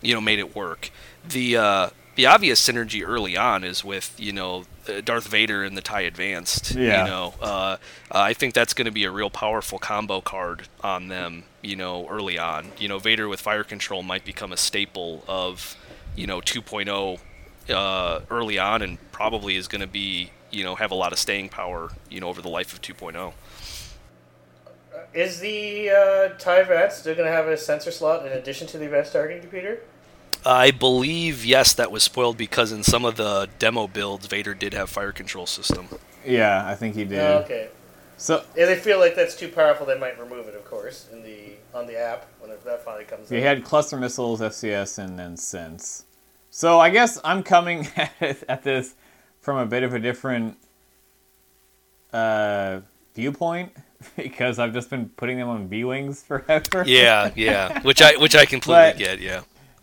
you 0.00 0.14
know, 0.14 0.20
made 0.20 0.38
it 0.38 0.54
work. 0.54 0.90
The 1.28 1.56
uh, 1.56 1.90
the 2.14 2.26
obvious 2.26 2.66
synergy 2.66 3.06
early 3.06 3.36
on 3.36 3.64
is 3.64 3.84
with 3.84 4.14
you 4.18 4.32
know 4.32 4.64
uh, 4.88 5.00
Darth 5.00 5.26
Vader 5.28 5.64
and 5.64 5.76
the 5.76 5.80
Tie 5.80 6.02
Advanced. 6.02 6.74
Yeah. 6.74 7.04
You 7.04 7.10
know, 7.10 7.34
uh, 7.40 7.76
I 8.10 8.32
think 8.32 8.54
that's 8.54 8.74
going 8.74 8.86
to 8.86 8.92
be 8.92 9.04
a 9.04 9.10
real 9.10 9.30
powerful 9.30 9.78
combo 9.78 10.20
card 10.20 10.68
on 10.82 11.08
them. 11.08 11.44
You 11.62 11.76
know, 11.76 12.06
early 12.08 12.38
on. 12.38 12.72
You 12.78 12.88
know, 12.88 12.98
Vader 12.98 13.28
with 13.28 13.40
fire 13.40 13.64
control 13.64 14.02
might 14.02 14.24
become 14.24 14.52
a 14.52 14.56
staple 14.56 15.24
of 15.26 15.76
you 16.16 16.26
know 16.26 16.40
2.0 16.40 17.18
uh, 17.70 18.20
early 18.30 18.58
on, 18.58 18.82
and 18.82 18.98
probably 19.12 19.56
is 19.56 19.68
going 19.68 19.80
to 19.80 19.86
be 19.86 20.30
you 20.50 20.64
know 20.64 20.74
have 20.74 20.90
a 20.90 20.96
lot 20.96 21.12
of 21.12 21.18
staying 21.18 21.48
power. 21.48 21.90
You 22.10 22.20
know, 22.20 22.28
over 22.28 22.42
the 22.42 22.50
life 22.50 22.72
of 22.72 22.80
oh. 22.82 23.06
2.0. 23.08 23.32
Is 25.14 25.40
the 25.40 25.90
uh, 25.90 26.38
TIE 26.38 26.60
Advance 26.60 26.94
still 26.94 27.14
going 27.14 27.26
to 27.26 27.32
have 27.32 27.46
a 27.46 27.56
sensor 27.56 27.90
slot 27.90 28.26
in 28.26 28.32
addition 28.32 28.66
to 28.68 28.78
the 28.78 28.86
advanced 28.86 29.12
targeting 29.12 29.42
computer? 29.42 29.80
I 30.44 30.70
believe 30.72 31.44
yes, 31.44 31.72
that 31.74 31.90
was 31.92 32.02
spoiled 32.02 32.36
because 32.36 32.72
in 32.72 32.82
some 32.82 33.04
of 33.04 33.16
the 33.16 33.48
demo 33.58 33.86
builds, 33.86 34.26
Vader 34.26 34.54
did 34.54 34.74
have 34.74 34.90
fire 34.90 35.12
control 35.12 35.46
system. 35.46 35.88
Yeah, 36.26 36.66
I 36.66 36.74
think 36.74 36.94
he 36.94 37.04
did. 37.04 37.20
Oh, 37.20 37.38
okay. 37.44 37.68
So 38.16 38.44
If 38.54 38.68
they 38.68 38.76
feel 38.76 38.98
like 38.98 39.14
that's 39.16 39.34
too 39.36 39.48
powerful, 39.48 39.84
they 39.86 39.98
might 39.98 40.18
remove 40.18 40.46
it, 40.48 40.54
of 40.54 40.64
course, 40.64 41.08
in 41.12 41.22
the 41.22 41.52
on 41.74 41.86
the 41.86 41.98
app 41.98 42.26
when 42.40 42.50
it, 42.50 42.62
that 42.64 42.84
finally 42.84 43.04
comes. 43.04 43.28
he 43.30 43.38
out. 43.38 43.42
had 43.44 43.64
cluster 43.64 43.96
missiles, 43.96 44.40
FCS, 44.40 44.98
and 44.98 45.18
then 45.18 45.36
sense. 45.36 46.04
So 46.50 46.78
I 46.78 46.90
guess 46.90 47.18
I'm 47.24 47.42
coming 47.42 47.88
at, 47.96 48.44
at 48.48 48.62
this 48.62 48.94
from 49.40 49.56
a 49.56 49.66
bit 49.66 49.82
of 49.82 49.94
a 49.94 49.98
different 49.98 50.56
uh, 52.12 52.80
viewpoint 53.14 53.72
because 54.16 54.58
I've 54.58 54.72
just 54.72 54.90
been 54.90 55.08
putting 55.16 55.38
them 55.38 55.48
on 55.48 55.66
B 55.66 55.84
wings 55.84 56.22
forever. 56.22 56.84
Yeah, 56.86 57.30
yeah, 57.34 57.80
which 57.82 58.02
I 58.02 58.16
which 58.18 58.34
I 58.36 58.44
completely 58.46 58.90
But- 58.92 58.98
get. 58.98 59.20
Yeah. 59.20 59.42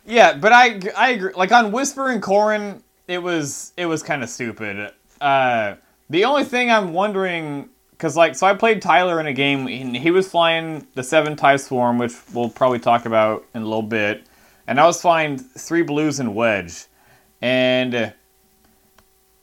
Yeah, 0.09 0.33
but 0.33 0.51
I 0.51 0.79
I 0.97 1.11
agree. 1.11 1.33
Like 1.35 1.51
on 1.51 1.71
Whisper 1.71 2.09
and 2.09 2.21
Corin, 2.21 2.81
it 3.07 3.19
was 3.19 3.73
it 3.77 3.85
was 3.85 4.01
kind 4.01 4.23
of 4.23 4.29
stupid. 4.29 4.91
Uh, 5.21 5.75
the 6.09 6.25
only 6.25 6.43
thing 6.43 6.71
I'm 6.71 6.93
wondering, 6.93 7.69
because 7.91 8.17
like, 8.17 8.33
so 8.33 8.47
I 8.47 8.55
played 8.55 8.81
Tyler 8.81 9.19
in 9.19 9.27
a 9.27 9.33
game, 9.33 9.67
and 9.67 9.95
he 9.95 10.09
was 10.09 10.27
flying 10.27 10.87
the 10.95 11.03
seven 11.03 11.35
tie 11.35 11.57
swarm, 11.57 11.99
which 11.99 12.13
we'll 12.33 12.49
probably 12.49 12.79
talk 12.79 13.05
about 13.05 13.45
in 13.53 13.61
a 13.61 13.65
little 13.65 13.83
bit, 13.83 14.25
and 14.65 14.79
I 14.79 14.87
was 14.87 14.99
flying 14.99 15.37
three 15.37 15.83
blues 15.83 16.19
and 16.19 16.33
wedge, 16.33 16.85
and 17.41 18.11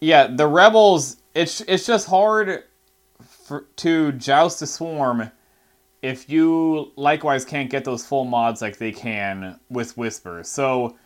yeah, 0.01 0.27
the 0.27 0.49
rebels. 0.49 1.19
It's 1.33 1.61
it's 1.63 1.87
just 1.87 2.09
hard 2.09 2.65
for, 3.23 3.67
to 3.77 4.11
joust 4.13 4.61
the 4.61 4.67
swarm 4.67 5.31
if 6.07 6.31
you 6.31 6.93
likewise 6.95 7.45
can't 7.45 7.69
get 7.69 7.85
those 7.85 8.07
full 8.07 8.25
mods 8.25 8.63
like 8.63 8.79
they 8.79 8.93
can 8.93 9.59
with 9.69 9.97
Whisper. 9.97 10.45
So 10.45 10.97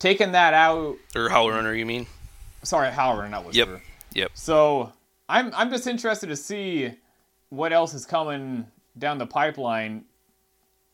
taking 0.00 0.32
that 0.32 0.54
out, 0.54 0.96
or 1.14 1.28
Howlrunner, 1.28 1.78
you 1.78 1.86
mean? 1.86 2.06
Sorry, 2.64 2.90
Howlrunner, 2.90 3.30
not 3.30 3.44
Whisper. 3.44 3.72
Yep. 3.72 3.82
Yep. 4.14 4.30
So 4.34 4.92
I'm 5.28 5.52
I'm 5.54 5.70
just 5.70 5.86
interested 5.86 6.26
to 6.28 6.36
see 6.36 6.92
what 7.50 7.72
else 7.72 7.94
is 7.94 8.04
coming 8.04 8.66
down 8.98 9.18
the 9.18 9.26
pipeline. 9.26 10.04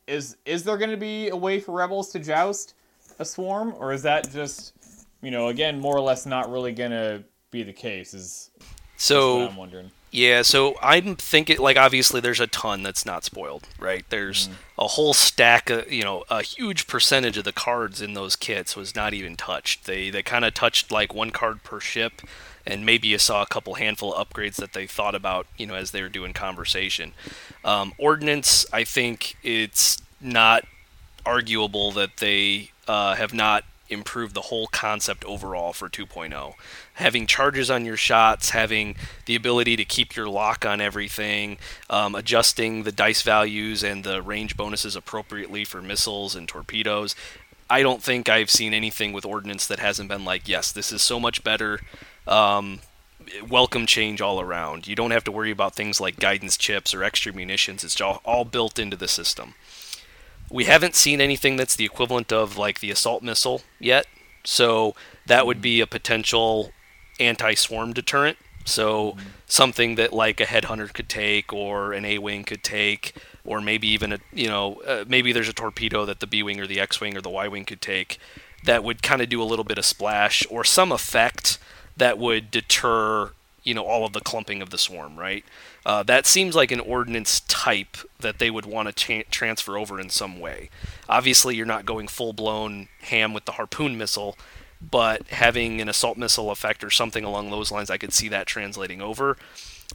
Is 0.06 0.36
is 0.44 0.62
there 0.62 0.76
going 0.76 0.90
to 0.90 0.98
be 0.98 1.30
a 1.30 1.36
way 1.36 1.60
for 1.60 1.72
rebels 1.72 2.10
to 2.12 2.18
joust 2.18 2.74
a 3.18 3.24
swarm, 3.24 3.74
or 3.78 3.94
is 3.94 4.02
that 4.02 4.30
just 4.30 4.74
you 5.22 5.30
know 5.30 5.48
again 5.48 5.80
more 5.80 5.96
or 5.96 6.00
less 6.00 6.26
not 6.26 6.50
really 6.50 6.72
going 6.72 6.90
to 6.90 7.24
be 7.50 7.62
the 7.62 7.72
case? 7.72 8.12
Is 8.12 8.50
so 8.98 9.46
I'm 9.48 9.56
wondering. 9.56 9.90
Yeah, 10.12 10.42
so 10.42 10.74
I'm 10.82 11.14
thinking 11.14 11.58
like 11.58 11.76
obviously 11.76 12.20
there's 12.20 12.40
a 12.40 12.48
ton 12.48 12.82
that's 12.82 13.06
not 13.06 13.24
spoiled, 13.24 13.68
right? 13.78 14.04
There's 14.08 14.48
mm. 14.48 14.52
a 14.76 14.88
whole 14.88 15.14
stack 15.14 15.70
of 15.70 15.90
you 15.92 16.02
know 16.02 16.24
a 16.28 16.42
huge 16.42 16.88
percentage 16.88 17.36
of 17.36 17.44
the 17.44 17.52
cards 17.52 18.02
in 18.02 18.14
those 18.14 18.34
kits 18.34 18.74
was 18.74 18.96
not 18.96 19.14
even 19.14 19.36
touched. 19.36 19.86
They 19.86 20.10
they 20.10 20.22
kind 20.22 20.44
of 20.44 20.52
touched 20.52 20.90
like 20.90 21.14
one 21.14 21.30
card 21.30 21.62
per 21.62 21.78
ship, 21.78 22.22
and 22.66 22.84
maybe 22.84 23.06
you 23.06 23.18
saw 23.18 23.42
a 23.42 23.46
couple 23.46 23.74
handful 23.74 24.12
of 24.12 24.28
upgrades 24.28 24.56
that 24.56 24.72
they 24.72 24.88
thought 24.88 25.14
about 25.14 25.46
you 25.56 25.66
know 25.66 25.74
as 25.74 25.92
they 25.92 26.02
were 26.02 26.08
doing 26.08 26.32
conversation. 26.32 27.12
Um, 27.64 27.92
Ordnance, 27.96 28.66
I 28.72 28.82
think 28.82 29.36
it's 29.44 30.02
not 30.20 30.64
arguable 31.24 31.92
that 31.92 32.16
they 32.16 32.72
uh, 32.88 33.14
have 33.14 33.32
not 33.32 33.64
improved 33.90 34.34
the 34.34 34.42
whole 34.42 34.68
concept 34.68 35.24
overall 35.24 35.72
for 35.72 35.88
2.0 35.88 36.54
having 37.00 37.26
charges 37.26 37.70
on 37.70 37.84
your 37.84 37.96
shots, 37.96 38.50
having 38.50 38.94
the 39.24 39.34
ability 39.34 39.74
to 39.74 39.84
keep 39.84 40.14
your 40.14 40.28
lock 40.28 40.66
on 40.66 40.80
everything, 40.80 41.56
um, 41.88 42.14
adjusting 42.14 42.82
the 42.82 42.92
dice 42.92 43.22
values 43.22 43.82
and 43.82 44.04
the 44.04 44.20
range 44.22 44.56
bonuses 44.56 44.94
appropriately 44.94 45.64
for 45.64 45.80
missiles 45.80 46.36
and 46.36 46.46
torpedoes. 46.46 47.16
I 47.70 47.82
don't 47.82 48.02
think 48.02 48.28
I've 48.28 48.50
seen 48.50 48.74
anything 48.74 49.12
with 49.12 49.24
Ordnance 49.24 49.66
that 49.66 49.78
hasn't 49.78 50.08
been 50.08 50.24
like, 50.24 50.46
yes, 50.46 50.72
this 50.72 50.92
is 50.92 51.02
so 51.02 51.18
much 51.18 51.42
better. 51.42 51.80
Um, 52.26 52.80
welcome 53.48 53.86
change 53.86 54.20
all 54.20 54.40
around. 54.40 54.86
You 54.86 54.94
don't 54.94 55.12
have 55.12 55.24
to 55.24 55.32
worry 55.32 55.50
about 55.50 55.74
things 55.74 56.00
like 56.00 56.18
guidance 56.18 56.56
chips 56.56 56.92
or 56.92 57.02
extra 57.02 57.32
munitions. 57.32 57.82
It's 57.82 58.00
all, 58.00 58.20
all 58.24 58.44
built 58.44 58.78
into 58.78 58.96
the 58.96 59.08
system. 59.08 59.54
We 60.50 60.64
haven't 60.64 60.96
seen 60.96 61.20
anything 61.20 61.56
that's 61.56 61.76
the 61.76 61.84
equivalent 61.84 62.32
of 62.32 62.58
like 62.58 62.80
the 62.80 62.90
assault 62.90 63.22
missile 63.22 63.62
yet. 63.78 64.06
So 64.44 64.94
that 65.26 65.46
would 65.46 65.62
be 65.62 65.80
a 65.80 65.86
potential 65.86 66.72
anti-swarm 67.18 67.92
deterrent. 67.92 68.38
So 68.64 69.16
something 69.46 69.94
that 69.94 70.12
like 70.12 70.40
a 70.40 70.46
headhunter 70.46 70.92
could 70.92 71.08
take, 71.08 71.52
or 71.52 71.92
an 71.92 72.04
A-wing 72.04 72.44
could 72.44 72.62
take, 72.62 73.14
or 73.44 73.60
maybe 73.60 73.88
even 73.88 74.12
a 74.12 74.18
you 74.32 74.48
know 74.48 74.80
uh, 74.86 75.04
maybe 75.08 75.32
there's 75.32 75.48
a 75.48 75.52
torpedo 75.52 76.04
that 76.04 76.20
the 76.20 76.26
B-wing 76.26 76.60
or 76.60 76.66
the 76.66 76.80
X-wing 76.80 77.16
or 77.16 77.20
the 77.20 77.30
Y-wing 77.30 77.64
could 77.64 77.80
take 77.80 78.18
that 78.64 78.84
would 78.84 79.02
kind 79.02 79.22
of 79.22 79.28
do 79.28 79.42
a 79.42 79.44
little 79.44 79.64
bit 79.64 79.78
of 79.78 79.84
splash 79.84 80.44
or 80.50 80.64
some 80.64 80.92
effect 80.92 81.58
that 81.96 82.18
would 82.18 82.50
deter 82.50 83.32
you 83.62 83.74
know 83.74 83.84
all 83.84 84.04
of 84.04 84.12
the 84.12 84.20
clumping 84.20 84.62
of 84.62 84.70
the 84.70 84.78
swarm. 84.78 85.18
Right. 85.18 85.44
Uh, 85.84 86.02
that 86.04 86.26
seems 86.26 86.54
like 86.54 86.70
an 86.70 86.80
ordnance 86.80 87.40
type 87.48 87.96
that 88.18 88.38
they 88.38 88.50
would 88.50 88.66
want 88.66 88.88
to 88.88 88.92
cha- 88.92 89.28
transfer 89.30 89.78
over 89.78 90.00
in 90.00 90.10
some 90.10 90.38
way. 90.38 90.70
Obviously, 91.08 91.56
you're 91.56 91.66
not 91.66 91.86
going 91.86 92.08
full 92.08 92.32
blown 92.32 92.88
ham 93.02 93.32
with 93.32 93.44
the 93.44 93.52
harpoon 93.52 93.96
missile 93.96 94.36
but 94.80 95.26
having 95.28 95.80
an 95.80 95.88
assault 95.88 96.16
missile 96.16 96.50
effect 96.50 96.82
or 96.82 96.90
something 96.90 97.24
along 97.24 97.50
those 97.50 97.70
lines, 97.70 97.90
I 97.90 97.98
could 97.98 98.12
see 98.12 98.28
that 98.28 98.46
translating 98.46 99.02
over. 99.02 99.36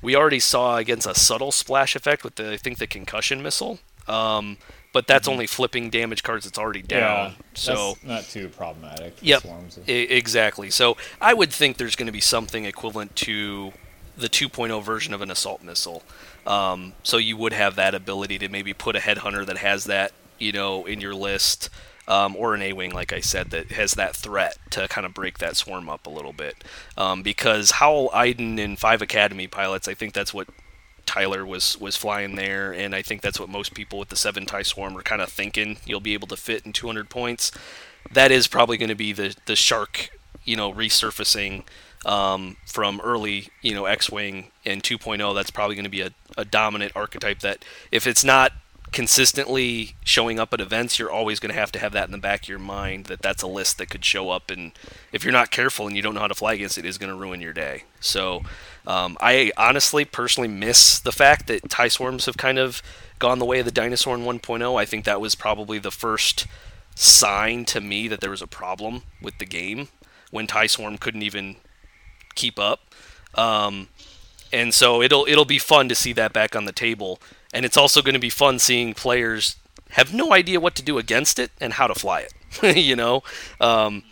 We 0.01 0.15
already 0.15 0.39
saw 0.39 0.77
against 0.77 1.07
a 1.07 1.15
subtle 1.15 1.51
splash 1.51 1.95
effect 1.95 2.23
with 2.23 2.35
the 2.35 2.51
I 2.51 2.57
think 2.57 2.77
the 2.77 2.87
concussion 2.87 3.41
missile, 3.41 3.79
um, 4.07 4.57
but 4.95 5.07
that's 5.07 5.27
mm-hmm. 5.27 5.33
only 5.33 5.45
flipping 5.45 5.89
damage 5.89 6.23
cards 6.23 6.45
that's 6.45 6.57
already 6.57 6.81
down. 6.81 7.31
Yeah, 7.31 7.43
so 7.53 7.97
not 8.01 8.23
too 8.23 8.47
problematic. 8.47 9.17
yep, 9.21 9.43
I- 9.45 9.91
exactly. 9.91 10.69
So 10.69 10.95
I 11.19 11.33
would 11.33 11.51
think 11.51 11.75
there's 11.75 11.97
going 11.97 12.05
to 12.05 12.13
be 12.13 12.21
something 12.21 12.63
equivalent 12.63 13.13
to 13.17 13.73
the 14.15 14.29
2.0 14.29 14.81
version 14.81 15.13
of 15.13 15.19
an 15.19 15.29
assault 15.29 15.61
missile. 15.61 16.01
Um, 16.47 16.93
so 17.03 17.17
you 17.17 17.35
would 17.35 17.51
have 17.51 17.75
that 17.75 17.93
ability 17.93 18.39
to 18.39 18.47
maybe 18.47 18.73
put 18.73 18.95
a 18.95 18.99
headhunter 18.99 19.45
that 19.45 19.57
has 19.57 19.83
that, 19.83 20.13
you 20.39 20.53
know, 20.53 20.85
in 20.85 21.01
your 21.01 21.13
list 21.13 21.69
um, 22.07 22.37
or 22.37 22.55
an 22.55 22.61
A-wing, 22.61 22.91
like 22.91 23.11
I 23.11 23.19
said, 23.19 23.49
that 23.49 23.73
has 23.73 23.95
that 23.95 24.15
threat 24.15 24.57
to 24.69 24.87
kind 24.87 25.05
of 25.05 25.13
break 25.13 25.39
that 25.39 25.57
swarm 25.57 25.89
up 25.89 26.07
a 26.07 26.09
little 26.09 26.31
bit. 26.31 26.63
Um, 26.95 27.21
because 27.21 27.71
Howell 27.71 28.11
Iden 28.13 28.59
and 28.59 28.79
Five 28.79 29.01
Academy 29.01 29.47
pilots, 29.47 29.89
I 29.89 29.93
think 29.93 30.13
that's 30.13 30.33
what 30.33 30.47
Tyler 31.05 31.45
was 31.45 31.79
was 31.79 31.95
flying 31.95 32.35
there, 32.35 32.73
and 32.73 32.95
I 32.95 33.01
think 33.01 33.21
that's 33.21 33.39
what 33.39 33.49
most 33.49 33.73
people 33.73 33.99
with 33.99 34.09
the 34.09 34.15
seven 34.15 34.45
tie 34.45 34.63
swarm 34.63 34.97
are 34.97 35.01
kind 35.01 35.21
of 35.21 35.29
thinking. 35.29 35.77
You'll 35.85 35.99
be 35.99 36.13
able 36.13 36.27
to 36.27 36.37
fit 36.37 36.65
in 36.65 36.73
200 36.73 37.09
points. 37.09 37.51
That 38.11 38.31
is 38.31 38.47
probably 38.47 38.77
going 38.77 38.89
to 38.89 38.95
be 38.95 39.13
the 39.13 39.35
the 39.45 39.55
shark, 39.55 40.09
you 40.43 40.55
know, 40.55 40.71
resurfacing 40.71 41.63
um, 42.05 42.57
from 42.65 43.01
early, 43.03 43.49
you 43.61 43.73
know, 43.73 43.85
X-wing 43.85 44.51
and 44.65 44.83
2.0. 44.83 45.33
That's 45.33 45.51
probably 45.51 45.75
going 45.75 45.85
to 45.85 45.89
be 45.89 46.01
a, 46.01 46.11
a 46.37 46.45
dominant 46.45 46.91
archetype. 46.95 47.39
That 47.39 47.65
if 47.91 48.05
it's 48.05 48.23
not 48.23 48.51
consistently 48.95 49.95
showing 50.05 50.39
up 50.39 50.53
at 50.53 50.61
events, 50.61 50.97
you're 50.97 51.11
always 51.11 51.39
going 51.39 51.53
to 51.53 51.59
have 51.59 51.71
to 51.71 51.79
have 51.79 51.91
that 51.91 52.05
in 52.05 52.11
the 52.11 52.17
back 52.17 52.43
of 52.43 52.47
your 52.47 52.59
mind 52.59 53.07
that 53.07 53.21
that's 53.21 53.43
a 53.43 53.47
list 53.47 53.77
that 53.77 53.89
could 53.89 54.05
show 54.05 54.29
up, 54.29 54.49
and 54.49 54.71
if 55.11 55.23
you're 55.23 55.33
not 55.33 55.51
careful 55.51 55.87
and 55.87 55.95
you 55.95 56.01
don't 56.01 56.13
know 56.13 56.21
how 56.21 56.27
to 56.27 56.35
fly 56.35 56.53
against 56.53 56.77
it, 56.77 56.85
is 56.85 56.97
going 56.97 57.09
to 57.11 57.15
ruin 57.15 57.41
your 57.41 57.51
day. 57.51 57.83
So, 57.99 58.43
um, 58.87 59.17
I 59.19 59.51
honestly, 59.57 60.05
personally 60.05 60.47
miss 60.47 60.99
the 60.99 61.11
fact 61.11 61.47
that 61.47 61.69
tie 61.69 61.87
swarms 61.87 62.25
have 62.25 62.37
kind 62.37 62.59
of 62.59 62.81
gone 63.19 63.39
the 63.39 63.45
way 63.45 63.59
of 63.59 63.65
the 63.65 63.71
dinosaur 63.71 64.15
in 64.15 64.23
1.0. 64.23 64.79
I 64.79 64.85
think 64.85 65.05
that 65.05 65.21
was 65.21 65.35
probably 65.35 65.79
the 65.79 65.91
first 65.91 66.47
sign 66.95 67.65
to 67.65 67.81
me 67.81 68.07
that 68.07 68.21
there 68.21 68.29
was 68.29 68.41
a 68.41 68.47
problem 68.47 69.03
with 69.21 69.37
the 69.37 69.45
game 69.45 69.89
when 70.31 70.47
tie 70.47 70.67
swarm 70.67 70.97
couldn't 70.97 71.23
even 71.23 71.57
keep 72.35 72.59
up. 72.59 72.93
Um, 73.33 73.89
and 74.53 74.73
so 74.73 75.01
it'll 75.01 75.25
it'll 75.27 75.45
be 75.45 75.59
fun 75.59 75.89
to 75.89 75.95
see 75.95 76.13
that 76.13 76.31
back 76.31 76.55
on 76.55 76.65
the 76.65 76.71
table 76.71 77.19
and 77.53 77.65
it's 77.65 77.77
also 77.77 78.01
going 78.01 78.13
to 78.13 78.19
be 78.19 78.29
fun 78.29 78.59
seeing 78.59 78.93
players 78.93 79.55
have 79.91 80.13
no 80.13 80.33
idea 80.33 80.59
what 80.59 80.75
to 80.75 80.83
do 80.83 80.97
against 80.97 81.39
it 81.39 81.51
and 81.61 81.73
how 81.73 81.87
to 81.87 81.95
fly 81.95 82.21
it. 82.21 82.77
you 82.77 82.95
know, 82.95 83.23
um, 83.61 84.03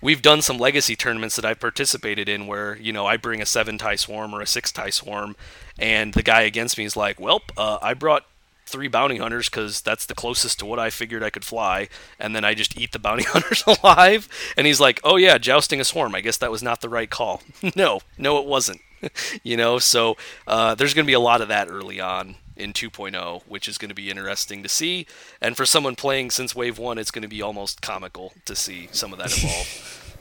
we've 0.00 0.22
done 0.22 0.42
some 0.42 0.58
legacy 0.58 0.96
tournaments 0.96 1.36
that 1.36 1.44
I've 1.44 1.60
participated 1.60 2.28
in 2.28 2.46
where 2.46 2.76
you 2.76 2.92
know 2.92 3.06
I 3.06 3.16
bring 3.16 3.40
a 3.40 3.46
seven 3.46 3.78
tie 3.78 3.96
swarm 3.96 4.34
or 4.34 4.40
a 4.40 4.46
six 4.46 4.72
tie 4.72 4.90
swarm, 4.90 5.36
and 5.78 6.14
the 6.14 6.22
guy 6.22 6.42
against 6.42 6.78
me 6.78 6.84
is 6.84 6.96
like, 6.96 7.20
"Well, 7.20 7.42
uh, 7.56 7.78
I 7.82 7.94
brought." 7.94 8.24
Three 8.66 8.88
bounty 8.88 9.16
hunters 9.16 9.48
because 9.48 9.80
that's 9.80 10.04
the 10.04 10.14
closest 10.14 10.58
to 10.58 10.66
what 10.66 10.78
I 10.78 10.90
figured 10.90 11.22
I 11.22 11.30
could 11.30 11.42
fly, 11.46 11.88
and 12.20 12.36
then 12.36 12.44
I 12.44 12.52
just 12.52 12.78
eat 12.78 12.92
the 12.92 12.98
bounty 12.98 13.22
hunters 13.26 13.64
alive. 13.66 14.28
And 14.58 14.66
he's 14.66 14.78
like, 14.78 15.00
"Oh 15.02 15.16
yeah, 15.16 15.38
jousting 15.38 15.80
a 15.80 15.84
swarm. 15.84 16.14
I 16.14 16.20
guess 16.20 16.36
that 16.36 16.50
was 16.50 16.62
not 16.62 16.82
the 16.82 16.90
right 16.90 17.08
call." 17.08 17.40
no, 17.74 18.00
no, 18.18 18.38
it 18.38 18.44
wasn't. 18.44 18.82
you 19.42 19.56
know, 19.56 19.78
so 19.78 20.18
uh, 20.46 20.74
there's 20.74 20.94
going 20.94 21.04
to 21.04 21.10
be 21.10 21.14
a 21.14 21.20
lot 21.20 21.40
of 21.40 21.48
that 21.48 21.68
early 21.68 21.98
on, 22.00 22.36
in 22.58 22.72
2.0, 22.72 23.42
which 23.46 23.68
is 23.68 23.78
going 23.78 23.88
to 23.88 23.94
be 23.94 24.10
interesting 24.10 24.62
to 24.62 24.68
see. 24.68 25.06
And 25.40 25.56
for 25.56 25.64
someone 25.64 25.96
playing 25.96 26.30
since 26.30 26.54
Wave 26.54 26.78
1, 26.78 26.98
it's 26.98 27.10
going 27.10 27.22
to 27.22 27.28
be 27.28 27.40
almost 27.40 27.80
comical 27.80 28.32
to 28.44 28.54
see 28.54 28.88
some 28.92 29.12
of 29.12 29.18
that 29.18 29.36
evolve. 29.36 30.16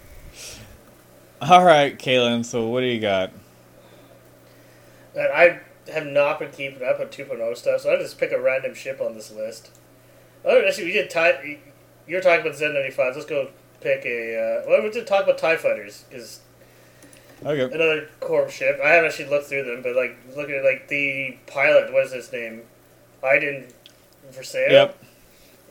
All 1.42 1.66
right, 1.66 1.98
Calen, 1.98 2.46
so 2.46 2.68
what 2.68 2.82
do 2.82 2.88
you 2.88 3.00
got? 3.00 3.32
I 5.16 5.60
have 5.92 6.06
not 6.06 6.40
been 6.40 6.52
keeping 6.52 6.88
up 6.88 7.00
on 7.00 7.08
2.0 7.08 7.58
stuff, 7.58 7.82
so 7.82 7.94
I 7.94 7.98
just 7.98 8.20
pick 8.20 8.32
a 8.32 8.40
random 8.40 8.74
ship 8.74 9.02
on 9.02 9.16
this 9.16 9.32
list. 9.32 9.72
Oh, 10.46 10.66
actually, 10.66 10.86
we 10.86 10.92
did 10.94 11.10
tie. 11.10 11.60
You 12.08 12.16
were 12.16 12.22
talking 12.22 12.46
about 12.46 12.58
Z95. 12.58 12.98
Let's 13.16 13.26
go 13.26 13.50
pick 13.82 14.06
a. 14.06 14.64
Uh, 14.64 14.70
well, 14.70 14.84
we 14.84 14.90
did 14.90 15.08
talk 15.08 15.24
about 15.24 15.38
Tie 15.38 15.58
Fighters 15.58 16.06
because 16.10 16.42
Okay. 17.46 17.74
Another 17.74 18.10
corp 18.20 18.50
ship. 18.50 18.80
I 18.84 18.90
haven't 18.90 19.12
actually 19.12 19.30
looked 19.30 19.48
through 19.48 19.64
them, 19.64 19.82
but 19.82 19.96
like 19.96 20.18
looking 20.36 20.56
at 20.56 20.64
like 20.64 20.88
the 20.88 21.38
pilot. 21.48 21.94
What 21.94 22.06
is 22.06 22.14
his 22.14 22.32
name? 22.32 22.64
Iden 23.24 23.68
Versio. 24.32 24.70
Yep. 24.70 25.04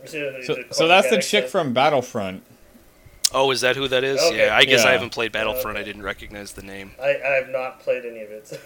So, 0.07 0.63
so 0.71 0.87
that's 0.87 1.11
the 1.11 1.21
chick 1.21 1.49
from 1.49 1.73
Battlefront. 1.73 2.43
Oh, 3.35 3.51
is 3.51 3.61
that 3.63 3.75
who 3.75 3.89
that 3.89 4.05
is? 4.05 4.21
Okay. 4.23 4.47
Yeah, 4.47 4.57
I 4.57 4.65
guess 4.65 4.85
yeah. 4.85 4.91
I 4.91 4.93
haven't 4.93 5.11
played 5.11 5.33
Battlefront. 5.33 5.77
I 5.77 5.83
didn't 5.83 6.03
recognize 6.03 6.53
the 6.53 6.63
name. 6.63 6.93
I, 7.03 7.09
I 7.09 7.33
have 7.41 7.49
not 7.49 7.81
played 7.81 8.05
any 8.05 8.21
of 8.21 8.31
it. 8.31 8.61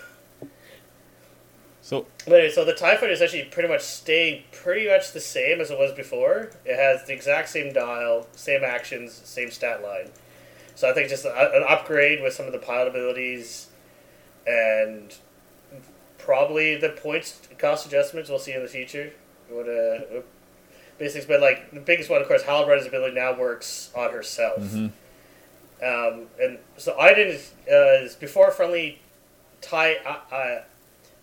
So. 1.82 2.07
But 2.26 2.34
anyway, 2.34 2.53
so 2.53 2.64
the 2.64 2.74
Tie 2.74 2.96
Fighters 2.98 3.22
actually 3.22 3.44
pretty 3.44 3.68
much 3.68 3.80
stay 3.80 4.44
pretty 4.53 4.86
much 4.86 5.12
the 5.12 5.20
same 5.20 5.61
as 5.61 5.70
it 5.70 5.78
was 5.78 5.92
before. 5.92 6.51
It 6.64 6.76
has 6.76 7.07
the 7.07 7.14
exact 7.14 7.48
same 7.48 7.72
dial, 7.72 8.26
same 8.32 8.62
actions, 8.62 9.12
same 9.12 9.51
stat 9.51 9.82
line. 9.82 10.11
So 10.80 10.88
I 10.88 10.94
think 10.94 11.10
just 11.10 11.26
a, 11.26 11.54
an 11.54 11.62
upgrade 11.68 12.22
with 12.22 12.32
some 12.32 12.46
of 12.46 12.52
the 12.52 12.58
pilot 12.58 12.88
abilities 12.88 13.66
and 14.46 15.14
probably 16.16 16.74
the 16.76 16.88
points 16.88 17.38
cost 17.58 17.86
adjustments 17.86 18.30
we'll 18.30 18.38
see 18.38 18.54
in 18.54 18.62
the 18.62 18.68
future. 18.68 19.12
What 19.50 19.68
uh, 19.68 20.22
basics, 20.96 21.26
but 21.26 21.42
like 21.42 21.70
the 21.70 21.80
biggest 21.80 22.08
one, 22.08 22.22
of 22.22 22.28
course, 22.28 22.44
Howlrunner's 22.44 22.86
ability 22.86 23.14
now 23.14 23.38
works 23.38 23.90
on 23.94 24.10
herself. 24.10 24.62
Mm-hmm. 24.62 24.86
Um, 25.84 26.28
and 26.40 26.58
so 26.78 26.98
Iden 26.98 27.28
is, 27.28 27.52
uh, 27.70 28.02
is 28.02 28.14
before 28.14 28.50
friendly 28.50 29.00
tie 29.60 29.96
uh, 29.96 30.34
uh 30.34 30.62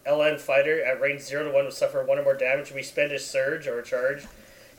LN 0.07 0.39
fighter 0.39 0.85
at 0.85 1.01
range 1.01 1.21
zero 1.21 1.45
to 1.45 1.51
one 1.51 1.65
will 1.65 1.71
suffer 1.71 2.05
one 2.05 2.19
or 2.19 2.23
more 2.23 2.37
damage. 2.37 2.71
We 2.71 2.83
spend 2.83 3.11
a 3.11 3.17
surge 3.17 3.65
or 3.65 3.79
a 3.79 3.83
charge. 3.83 4.27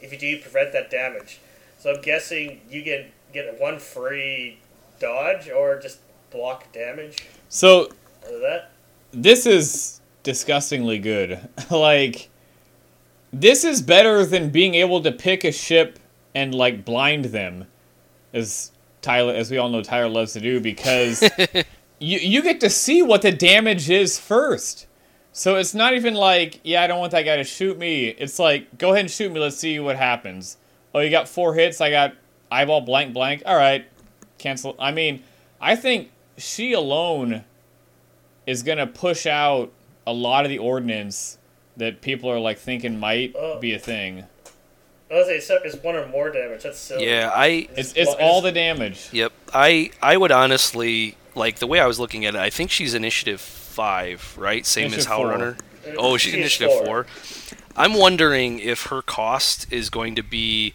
If 0.01 0.13
you 0.13 0.19
do, 0.19 0.41
prevent 0.41 0.73
that 0.73 0.89
damage. 0.89 1.41
So 1.79 1.95
I'm 1.95 2.01
guessing 2.01 2.61
you 2.71 2.85
get 2.85 3.11
get 3.33 3.61
one 3.61 3.81
free 3.81 4.59
dodge 4.99 5.49
or 5.51 5.79
just 5.79 6.01
block 6.31 6.71
damage. 6.73 7.27
So 7.49 7.91
that? 8.23 8.71
this 9.13 9.47
is 9.47 10.01
disgustingly 10.23 10.99
good. 10.99 11.49
like 11.71 12.29
this 13.33 13.65
is 13.65 13.83
better 13.83 14.25
than 14.25 14.51
being 14.51 14.75
able 14.75 15.03
to 15.03 15.13
pick 15.13 15.45
a 15.45 15.53
ship 15.53 15.99
and 16.35 16.55
like 16.55 16.85
blind 16.85 17.27
them 17.27 17.67
as 18.33 18.73
Tyler 19.03 19.35
as 19.35 19.51
we 19.51 19.59
all 19.59 19.69
know 19.69 19.83
Tyler 19.83 20.09
loves 20.09 20.33
to 20.35 20.41
do 20.41 20.61
because 20.61 21.23
you 21.99 22.19
you 22.19 22.43
get 22.43 22.61
to 22.61 22.71
see 22.71 23.03
what 23.03 23.23
the 23.23 23.33
damage 23.33 23.91
is 23.91 24.19
first. 24.19 24.87
So 25.33 25.55
it's 25.55 25.73
not 25.73 25.95
even 25.95 26.15
like, 26.15 26.61
yeah, 26.65 26.83
I 26.83 26.89
don't 26.89 26.99
want 26.99 27.13
that 27.13 27.23
guy 27.23 27.37
to 27.37 27.45
shoot 27.45 27.79
me. 27.79 28.09
It's 28.09 28.41
like, 28.41 28.77
go 28.77 28.91
ahead 28.91 29.03
and 29.03 29.11
shoot 29.11 29.31
me, 29.31 29.39
let's 29.39 29.57
see 29.57 29.79
what 29.79 29.95
happens. 29.95 30.57
Oh, 30.93 30.99
you 30.99 31.11
got 31.11 31.29
four 31.29 31.55
hits, 31.55 31.81
I 31.81 31.91
got 31.91 32.15
eyeball 32.51 32.81
blank 32.81 33.15
blank. 33.15 33.43
All 33.47 33.57
right. 33.57 33.87
Cancel. 34.39 34.75
I 34.79 34.91
mean, 34.93 35.23
I 35.61 35.77
think 35.77 36.11
she 36.37 36.73
alone 36.73 37.45
is 38.47 38.63
going 38.63 38.79
to 38.79 38.87
push 38.87 39.27
out 39.27 39.71
a 40.07 40.13
lot 40.13 40.45
of 40.45 40.51
the 40.51 40.59
ordnance 40.59 41.39
that 41.77 42.01
people 42.01 42.31
are 42.31 42.39
like 42.39 42.59
thinking 42.59 42.99
might 42.99 43.35
Oh. 43.37 43.59
be 43.59 43.75
a 43.75 43.79
thing. 43.79 44.25
I 45.11 45.15
was 45.15 45.27
say 45.27 45.37
except 45.37 45.65
it's 45.65 45.77
one 45.77 45.97
or 45.97 46.07
more 46.07 46.31
damage. 46.31 46.63
That's 46.65 46.79
silly. 46.79 47.07
Yeah, 47.09 47.31
I 47.35 47.69
It's 47.77 47.93
it's 47.97 48.15
all 48.21 48.41
the 48.43 48.53
damage. 48.53 49.09
Yep. 49.13 49.33
I 49.55 49.91
I 50.03 50.17
would 50.17 50.31
honestly 50.33 51.17
like 51.35 51.61
the 51.61 51.67
way 51.67 51.81
I 51.81 51.87
was 51.87 51.99
looking 51.99 52.25
at 52.27 52.35
it. 52.35 52.41
I 52.41 52.51
think 52.51 52.71
she's 52.71 52.93
initiative 52.95 53.41
five, 53.41 54.35
right? 54.37 54.67
Same 54.67 54.87
as 54.87 54.93
Initiative 54.93 55.09
Howl 55.09 55.23
four. 55.23 55.31
Runner. 55.31 55.57
Uh, 55.87 55.91
oh, 55.97 56.17
she's, 56.19 56.33
She's 56.33 56.41
initiative 56.41 56.73
four. 56.73 57.05
four. 57.05 57.07
I'm 57.77 57.95
wondering 57.95 58.59
if 58.59 58.87
her 58.87 59.01
cost 59.03 59.73
is 59.73 59.89
going 59.89 60.15
to 60.17 60.23
be. 60.23 60.75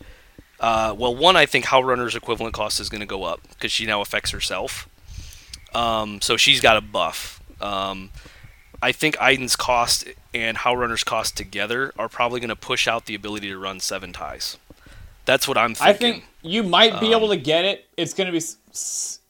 Uh, 0.63 0.95
well, 0.97 1.13
one, 1.13 1.35
I 1.35 1.45
think 1.45 1.65
Howlrunner's 1.65 2.15
equivalent 2.15 2.53
cost 2.53 2.79
is 2.79 2.87
going 2.87 3.01
to 3.01 3.05
go 3.07 3.23
up 3.25 3.41
because 3.49 3.69
she 3.71 3.85
now 3.85 3.99
affects 3.99 4.31
herself. 4.31 4.87
Um, 5.75 6.21
so 6.21 6.37
she's 6.37 6.61
got 6.61 6.77
a 6.77 6.81
buff. 6.81 7.41
Um, 7.61 8.11
I 8.81 8.93
think 8.93 9.19
Iden's 9.21 9.57
cost 9.57 10.05
and 10.33 10.55
Howlrunner's 10.57 11.03
cost 11.03 11.35
together 11.35 11.91
are 11.99 12.07
probably 12.07 12.39
going 12.39 12.49
to 12.49 12.55
push 12.55 12.87
out 12.87 13.07
the 13.07 13.13
ability 13.15 13.49
to 13.49 13.57
run 13.57 13.81
seven 13.81 14.13
ties. 14.13 14.57
That's 15.25 15.47
what 15.49 15.57
I'm 15.57 15.75
thinking. 15.75 15.89
I 15.89 15.93
think 15.97 16.23
you 16.43 16.63
might 16.63 16.99
be 17.01 17.07
Um, 17.07 17.19
able 17.19 17.27
to 17.29 17.37
get 17.37 17.65
it. 17.65 17.85
It's 17.97 18.13
going 18.13 18.31
to 18.31 18.39
be 18.39 18.41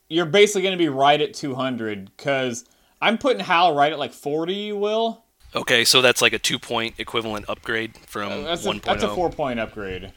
you're 0.10 0.26
basically 0.28 0.62
going 0.62 0.78
to 0.78 0.84
be 0.84 0.90
right 0.90 1.20
at 1.20 1.34
200 1.34 2.16
cuz 2.18 2.66
I'm 3.02 3.18
putting 3.18 3.40
Hal 3.44 3.74
right 3.74 3.92
at 3.92 3.98
like 3.98 4.14
40, 4.14 4.54
you 4.54 4.78
will. 4.78 5.24
Okay, 5.56 5.84
so 5.84 6.02
that's 6.02 6.22
like 6.22 6.34
a 6.34 6.40
two 6.40 6.60
point 6.60 6.96
equivalent 7.00 7.46
upgrade 7.50 7.98
from 8.08 8.32
Uh, 8.32 8.42
That's 8.42 8.66
a, 8.66 8.70
1.0. 8.70 8.82
that's 8.84 9.04
a 9.04 9.14
4 9.16 9.30
point 9.32 9.60
upgrade. 9.60 10.14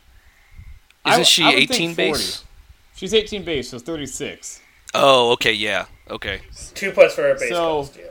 I 1.06 1.20
Isn't 1.20 1.22
w- 1.22 1.24
she 1.24 1.42
I 1.44 1.48
would 1.60 1.70
18 1.70 1.94
base? 1.94 2.36
40. 2.36 2.48
She's 2.96 3.14
18 3.14 3.44
base, 3.44 3.70
so 3.70 3.78
36. 3.78 4.60
Oh, 4.94 5.32
okay, 5.32 5.52
yeah. 5.52 5.86
Okay. 6.10 6.40
Two 6.74 6.90
plus 6.92 7.14
for 7.14 7.22
her 7.22 7.34
base 7.34 7.48
So- 7.50 7.82
cost. 7.84 7.96
Yeah. 7.98 8.04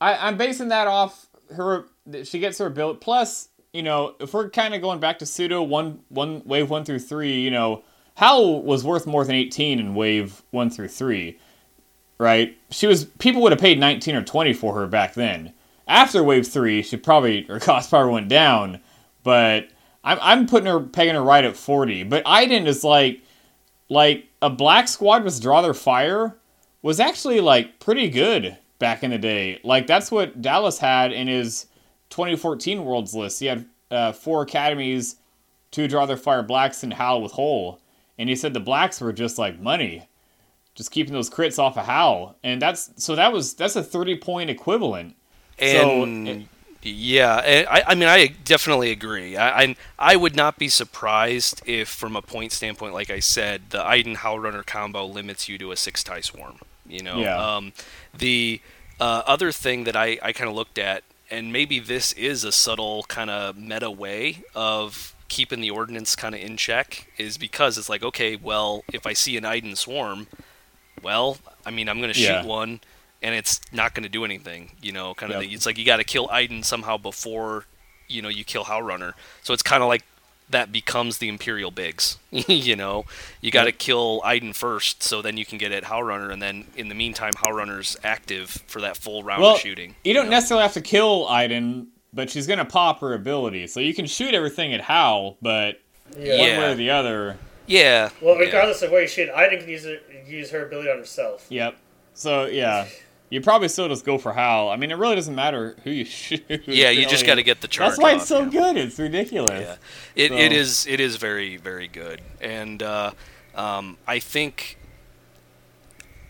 I, 0.00 0.28
I'm 0.28 0.36
basing 0.36 0.68
that 0.68 0.86
off 0.86 1.26
her. 1.56 1.86
She 2.24 2.38
gets 2.38 2.58
her 2.58 2.66
ability. 2.66 2.98
Plus, 3.00 3.48
you 3.72 3.82
know, 3.82 4.14
if 4.20 4.32
we're 4.32 4.48
kind 4.50 4.74
of 4.74 4.80
going 4.80 5.00
back 5.00 5.18
to 5.18 5.26
pseudo 5.26 5.62
one 5.62 6.00
one 6.08 6.42
wave 6.44 6.70
one 6.70 6.84
through 6.84 7.00
three, 7.00 7.40
you 7.40 7.50
know, 7.50 7.82
Hal 8.14 8.62
was 8.62 8.84
worth 8.84 9.06
more 9.06 9.24
than 9.24 9.34
18 9.34 9.80
in 9.80 9.94
wave 9.96 10.42
one 10.50 10.70
through 10.70 10.88
three, 10.88 11.38
right? 12.18 12.56
She 12.70 12.86
was 12.86 13.06
people 13.06 13.42
would 13.42 13.50
have 13.52 13.60
paid 13.60 13.78
19 13.80 14.14
or 14.14 14.22
20 14.22 14.52
for 14.52 14.74
her 14.74 14.86
back 14.86 15.14
then. 15.14 15.52
After 15.88 16.22
wave 16.22 16.46
three, 16.46 16.82
she 16.82 16.96
probably 16.96 17.42
her 17.44 17.58
cost 17.58 17.90
probably 17.90 18.12
went 18.12 18.28
down, 18.28 18.80
but 19.24 19.68
I'm 20.04 20.18
I'm 20.20 20.46
putting 20.46 20.66
her 20.66 20.80
pegging 20.80 21.14
her 21.14 21.22
right 21.22 21.44
at 21.44 21.56
40. 21.56 22.04
But 22.04 22.22
Iden 22.26 22.66
is 22.66 22.84
like 22.84 23.20
like 23.88 24.26
a 24.42 24.50
black 24.50 24.88
squad 24.88 25.24
with 25.24 25.40
draw 25.40 25.60
their 25.62 25.74
fire 25.74 26.36
was 26.82 27.00
actually 27.00 27.40
like 27.40 27.80
pretty 27.80 28.08
good 28.08 28.56
back 28.78 29.02
in 29.02 29.10
the 29.10 29.18
day. 29.18 29.60
Like 29.64 29.86
that's 29.86 30.10
what 30.10 30.40
Dallas 30.40 30.78
had 30.78 31.12
in 31.12 31.26
his 31.26 31.66
2014 32.10 32.84
Worlds 32.84 33.14
list. 33.14 33.40
He 33.40 33.46
had 33.46 33.66
uh, 33.90 34.12
four 34.12 34.42
academies, 34.42 35.16
two 35.70 35.88
draw 35.88 36.06
their 36.06 36.16
fire 36.16 36.42
blacks, 36.42 36.82
and 36.82 36.92
Hal 36.92 37.20
with 37.20 37.32
Hole. 37.32 37.80
And 38.18 38.28
he 38.28 38.36
said 38.36 38.52
the 38.54 38.60
blacks 38.60 39.00
were 39.00 39.12
just 39.12 39.38
like 39.38 39.60
money, 39.60 40.08
just 40.74 40.90
keeping 40.90 41.12
those 41.12 41.30
crits 41.30 41.58
off 41.58 41.76
of 41.78 41.86
Hal. 41.86 42.36
And 42.42 42.60
that's 42.62 42.90
so 43.02 43.14
that 43.16 43.32
was 43.32 43.54
that's 43.54 43.76
a 43.76 43.82
30 43.82 44.16
point 44.18 44.50
equivalent. 44.50 45.16
So, 45.58 46.02
And 46.04 46.28
it- 46.28 46.48
yeah, 46.82 47.64
I, 47.68 47.82
I 47.88 47.94
mean, 47.94 48.08
I 48.08 48.28
definitely 48.44 48.90
agree. 48.90 49.36
I, 49.36 49.62
I 49.62 49.76
I 49.98 50.16
would 50.16 50.36
not 50.36 50.58
be 50.58 50.68
surprised 50.68 51.60
if, 51.66 51.88
from 51.88 52.14
a 52.16 52.22
point 52.22 52.52
standpoint, 52.52 52.94
like 52.94 53.10
I 53.10 53.18
said, 53.20 53.70
the 53.70 53.84
Iden 53.84 54.16
Howl 54.16 54.38
Runner 54.38 54.62
combo 54.62 55.04
limits 55.06 55.48
you 55.48 55.58
to 55.58 55.72
a 55.72 55.76
six 55.76 56.04
tie 56.04 56.20
swarm. 56.20 56.58
You 56.86 57.02
know, 57.02 57.18
Yeah. 57.18 57.56
um, 57.56 57.72
the 58.16 58.60
uh, 59.00 59.22
other 59.26 59.52
thing 59.52 59.84
that 59.84 59.96
I, 59.96 60.18
I 60.22 60.32
kind 60.32 60.48
of 60.48 60.54
looked 60.56 60.78
at, 60.78 61.02
and 61.30 61.52
maybe 61.52 61.78
this 61.80 62.12
is 62.14 62.44
a 62.44 62.52
subtle 62.52 63.04
kind 63.08 63.28
of 63.30 63.56
meta 63.56 63.90
way 63.90 64.42
of 64.54 65.14
keeping 65.28 65.60
the 65.60 65.70
ordnance 65.70 66.16
kind 66.16 66.34
of 66.34 66.40
in 66.40 66.56
check, 66.56 67.08
is 67.18 67.36
because 67.38 67.76
it's 67.76 67.88
like, 67.88 68.02
okay, 68.02 68.36
well, 68.36 68.84
if 68.92 69.04
I 69.06 69.12
see 69.12 69.36
an 69.36 69.44
Iden 69.44 69.76
swarm, 69.76 70.26
well, 71.02 71.38
I 71.66 71.70
mean, 71.70 71.88
I'm 71.88 71.98
going 71.98 72.08
to 72.08 72.14
shoot 72.14 72.40
Yeah. 72.40 72.42
one, 72.42 72.80
and 73.22 73.34
it's 73.34 73.60
not 73.72 73.94
going 73.94 74.04
to 74.04 74.08
do 74.08 74.24
anything. 74.24 74.70
You 74.82 74.92
know, 74.92 75.14
kind 75.14 75.32
of. 75.32 75.42
Yep. 75.42 75.52
It's 75.52 75.66
like 75.66 75.78
you 75.78 75.84
got 75.84 75.96
to 75.96 76.04
kill 76.04 76.28
Iden 76.30 76.62
somehow 76.62 76.96
before, 76.98 77.64
you 78.08 78.22
know, 78.22 78.28
you 78.28 78.44
kill 78.44 78.64
Howlrunner. 78.64 79.12
So 79.42 79.52
it's 79.54 79.62
kind 79.62 79.82
of 79.82 79.88
like 79.88 80.02
that 80.50 80.72
becomes 80.72 81.18
the 81.18 81.28
Imperial 81.28 81.70
Bigs. 81.70 82.16
you 82.30 82.74
know, 82.74 83.04
you 83.42 83.50
got 83.50 83.64
to 83.64 83.68
Yep. 83.70 83.78
kill 83.78 84.22
Iden 84.24 84.54
first, 84.54 85.02
so 85.02 85.20
then 85.20 85.36
you 85.36 85.44
can 85.44 85.58
get 85.58 85.72
at 85.72 85.84
Howlrunner, 85.84 86.32
and 86.32 86.40
then 86.40 86.64
in 86.74 86.88
the 86.88 86.94
meantime, 86.94 87.32
Howlrunner's 87.34 87.98
active 88.02 88.48
for 88.66 88.80
that 88.80 88.96
full 88.96 89.22
round 89.22 89.42
Well, 89.42 89.56
of 89.56 89.60
shooting. 89.60 89.94
You 90.04 90.14
don't 90.14 90.26
know? 90.26 90.30
necessarily 90.30 90.62
have 90.62 90.72
to 90.74 90.80
kill 90.80 91.28
Iden, 91.28 91.88
but 92.14 92.30
she's 92.30 92.46
gonna 92.46 92.64
pop 92.64 93.00
her 93.00 93.12
ability. 93.12 93.66
So 93.66 93.80
you 93.80 93.92
can 93.92 94.06
shoot 94.06 94.32
everything 94.32 94.72
at 94.72 94.80
Hal, 94.80 95.36
but 95.42 95.80
Yeah. 96.18 96.38
one 96.38 96.48
Yeah. 96.48 96.58
way 96.60 96.72
or 96.72 96.74
the 96.76 96.90
other. 96.90 97.36
Yeah. 97.66 98.08
Well, 98.22 98.36
yeah. 98.36 98.40
regardless 98.40 98.80
of 98.80 98.90
where 98.90 99.02
you 99.02 99.08
shoot, 99.08 99.28
Iden 99.28 99.60
can 99.60 99.68
use 99.68 99.84
her, 99.84 99.98
use 100.26 100.50
her 100.50 100.64
ability 100.64 100.90
on 100.90 100.96
herself. 100.96 101.44
Yep. 101.50 101.76
So 102.14 102.46
yeah, 102.46 102.86
you 103.30 103.40
probably 103.40 103.68
still 103.68 103.88
just 103.88 104.04
go 104.04 104.16
for 104.18 104.32
Hal. 104.32 104.68
I 104.70 104.76
mean, 104.76 104.90
it 104.90 104.96
really 104.96 105.14
doesn't 105.14 105.34
matter 105.34 105.76
who 105.84 105.90
you 105.90 106.04
shoot. 106.06 106.42
Yeah, 106.66 106.90
you 106.90 107.06
just 107.06 107.26
got 107.26 107.34
to 107.36 107.42
get 107.42 107.60
the 107.60 107.68
charge. 107.68 107.90
That's 107.90 108.00
why 108.02 108.14
off, 108.14 108.20
it's 108.20 108.28
so 108.28 108.42
yeah. 108.44 108.50
good. 108.50 108.76
It's 108.76 108.98
ridiculous. 108.98 109.60
Yeah, 109.60 110.24
it, 110.24 110.32
it 110.32 110.52
So- 110.52 110.56
is 110.58 110.86
it 110.86 111.00
is 111.00 111.16
very 111.16 111.56
very 111.56 111.88
good, 111.88 112.20
and 112.40 112.82
uh, 112.82 113.12
um, 113.54 113.96
I 114.06 114.18
think 114.18 114.78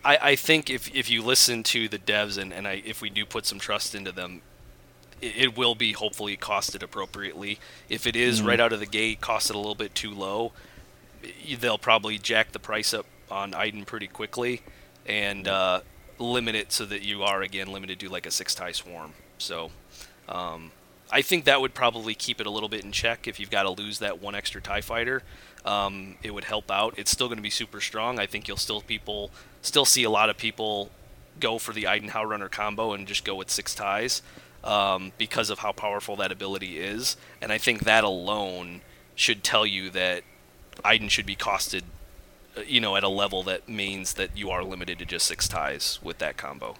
I, 0.03 0.17
I 0.21 0.35
think 0.35 0.69
if 0.69 0.93
if 0.95 1.09
you 1.09 1.21
listen 1.21 1.63
to 1.63 1.87
the 1.87 1.99
devs 1.99 2.37
and, 2.37 2.53
and 2.53 2.67
I, 2.67 2.81
if 2.85 3.01
we 3.01 3.09
do 3.09 3.25
put 3.25 3.45
some 3.45 3.59
trust 3.59 3.93
into 3.95 4.11
them, 4.11 4.41
it, 5.21 5.35
it 5.37 5.57
will 5.57 5.75
be 5.75 5.91
hopefully 5.93 6.37
costed 6.37 6.81
appropriately. 6.83 7.59
If 7.89 8.07
it 8.07 8.15
is 8.15 8.41
Mhm. 8.41 8.47
right 8.47 8.59
out 8.59 8.73
of 8.73 8.79
the 8.79 8.85
gate 8.85 9.21
costed 9.21 9.55
a 9.55 9.57
little 9.57 9.75
bit 9.75 9.93
too 9.95 10.11
low, 10.11 10.53
they'll 11.59 11.77
probably 11.77 12.17
jack 12.17 12.51
the 12.53 12.59
price 12.59 12.93
up 12.93 13.05
on 13.29 13.53
Iden 13.53 13.85
pretty 13.85 14.07
quickly 14.07 14.61
and 15.05 15.47
uh, 15.47 15.81
limit 16.19 16.55
it 16.55 16.71
so 16.71 16.85
that 16.85 17.01
you 17.01 17.23
are 17.23 17.41
again 17.41 17.71
limited 17.71 17.99
to 18.01 18.09
like 18.09 18.25
a 18.25 18.31
six 18.31 18.53
tie 18.53 18.71
swarm. 18.71 19.13
So. 19.37 19.71
Um, 20.27 20.71
I 21.11 21.23
think 21.23 21.45
that 21.45 21.59
would 21.59 21.73
probably 21.73 22.13
keep 22.13 22.39
it 22.39 22.45
a 22.45 22.51
little 22.51 22.69
bit 22.69 22.83
in 22.83 22.91
check 22.91 23.27
if 23.27 23.39
you've 23.39 23.49
got 23.49 23.63
to 23.63 23.71
lose 23.71 23.99
that 23.99 24.21
one 24.21 24.35
extra 24.35 24.61
Tie 24.61 24.81
Fighter. 24.81 25.23
Um, 25.65 26.17
it 26.21 26.31
would 26.31 26.43
help 26.43 26.69
out. 26.69 26.93
It's 26.97 27.09
still 27.09 27.27
going 27.27 27.37
to 27.37 27.43
be 27.43 27.49
super 27.49 27.81
strong. 27.81 28.19
I 28.19 28.27
think 28.27 28.47
you'll 28.47 28.57
still 28.57 28.81
people 28.81 29.31
still 29.61 29.85
see 29.85 30.03
a 30.03 30.09
lot 30.09 30.29
of 30.29 30.37
people 30.37 30.91
go 31.39 31.57
for 31.57 31.73
the 31.73 31.87
Iden 31.87 32.09
Howl 32.09 32.27
Runner 32.27 32.49
combo 32.49 32.93
and 32.93 33.07
just 33.07 33.25
go 33.25 33.35
with 33.35 33.49
six 33.49 33.73
ties 33.73 34.21
um, 34.63 35.11
because 35.17 35.49
of 35.49 35.59
how 35.59 35.71
powerful 35.71 36.15
that 36.17 36.31
ability 36.31 36.79
is. 36.79 37.17
And 37.41 37.51
I 37.51 37.57
think 37.57 37.85
that 37.85 38.03
alone 38.03 38.81
should 39.15 39.43
tell 39.43 39.65
you 39.65 39.89
that 39.89 40.23
Iden 40.83 41.09
should 41.09 41.25
be 41.25 41.35
costed, 41.35 41.83
you 42.67 42.79
know, 42.81 42.95
at 42.95 43.03
a 43.03 43.09
level 43.09 43.43
that 43.43 43.67
means 43.69 44.13
that 44.13 44.37
you 44.37 44.49
are 44.49 44.63
limited 44.63 44.99
to 44.99 45.05
just 45.05 45.27
six 45.27 45.47
ties 45.47 45.99
with 46.03 46.17
that 46.19 46.37
combo. 46.37 46.75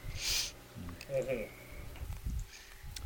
hmm 1.09 1.49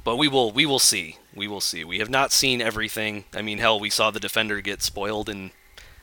But 0.03 0.17
we 0.17 0.27
will 0.27 0.51
we 0.51 0.65
will 0.65 0.79
see. 0.79 1.17
We 1.33 1.47
will 1.47 1.61
see. 1.61 1.83
We 1.83 1.99
have 1.99 2.09
not 2.09 2.31
seen 2.31 2.61
everything. 2.61 3.25
I 3.33 3.41
mean, 3.41 3.57
hell, 3.59 3.79
we 3.79 3.89
saw 3.89 4.11
the 4.11 4.19
defender 4.19 4.61
get 4.61 4.81
spoiled, 4.81 5.29
and 5.29 5.51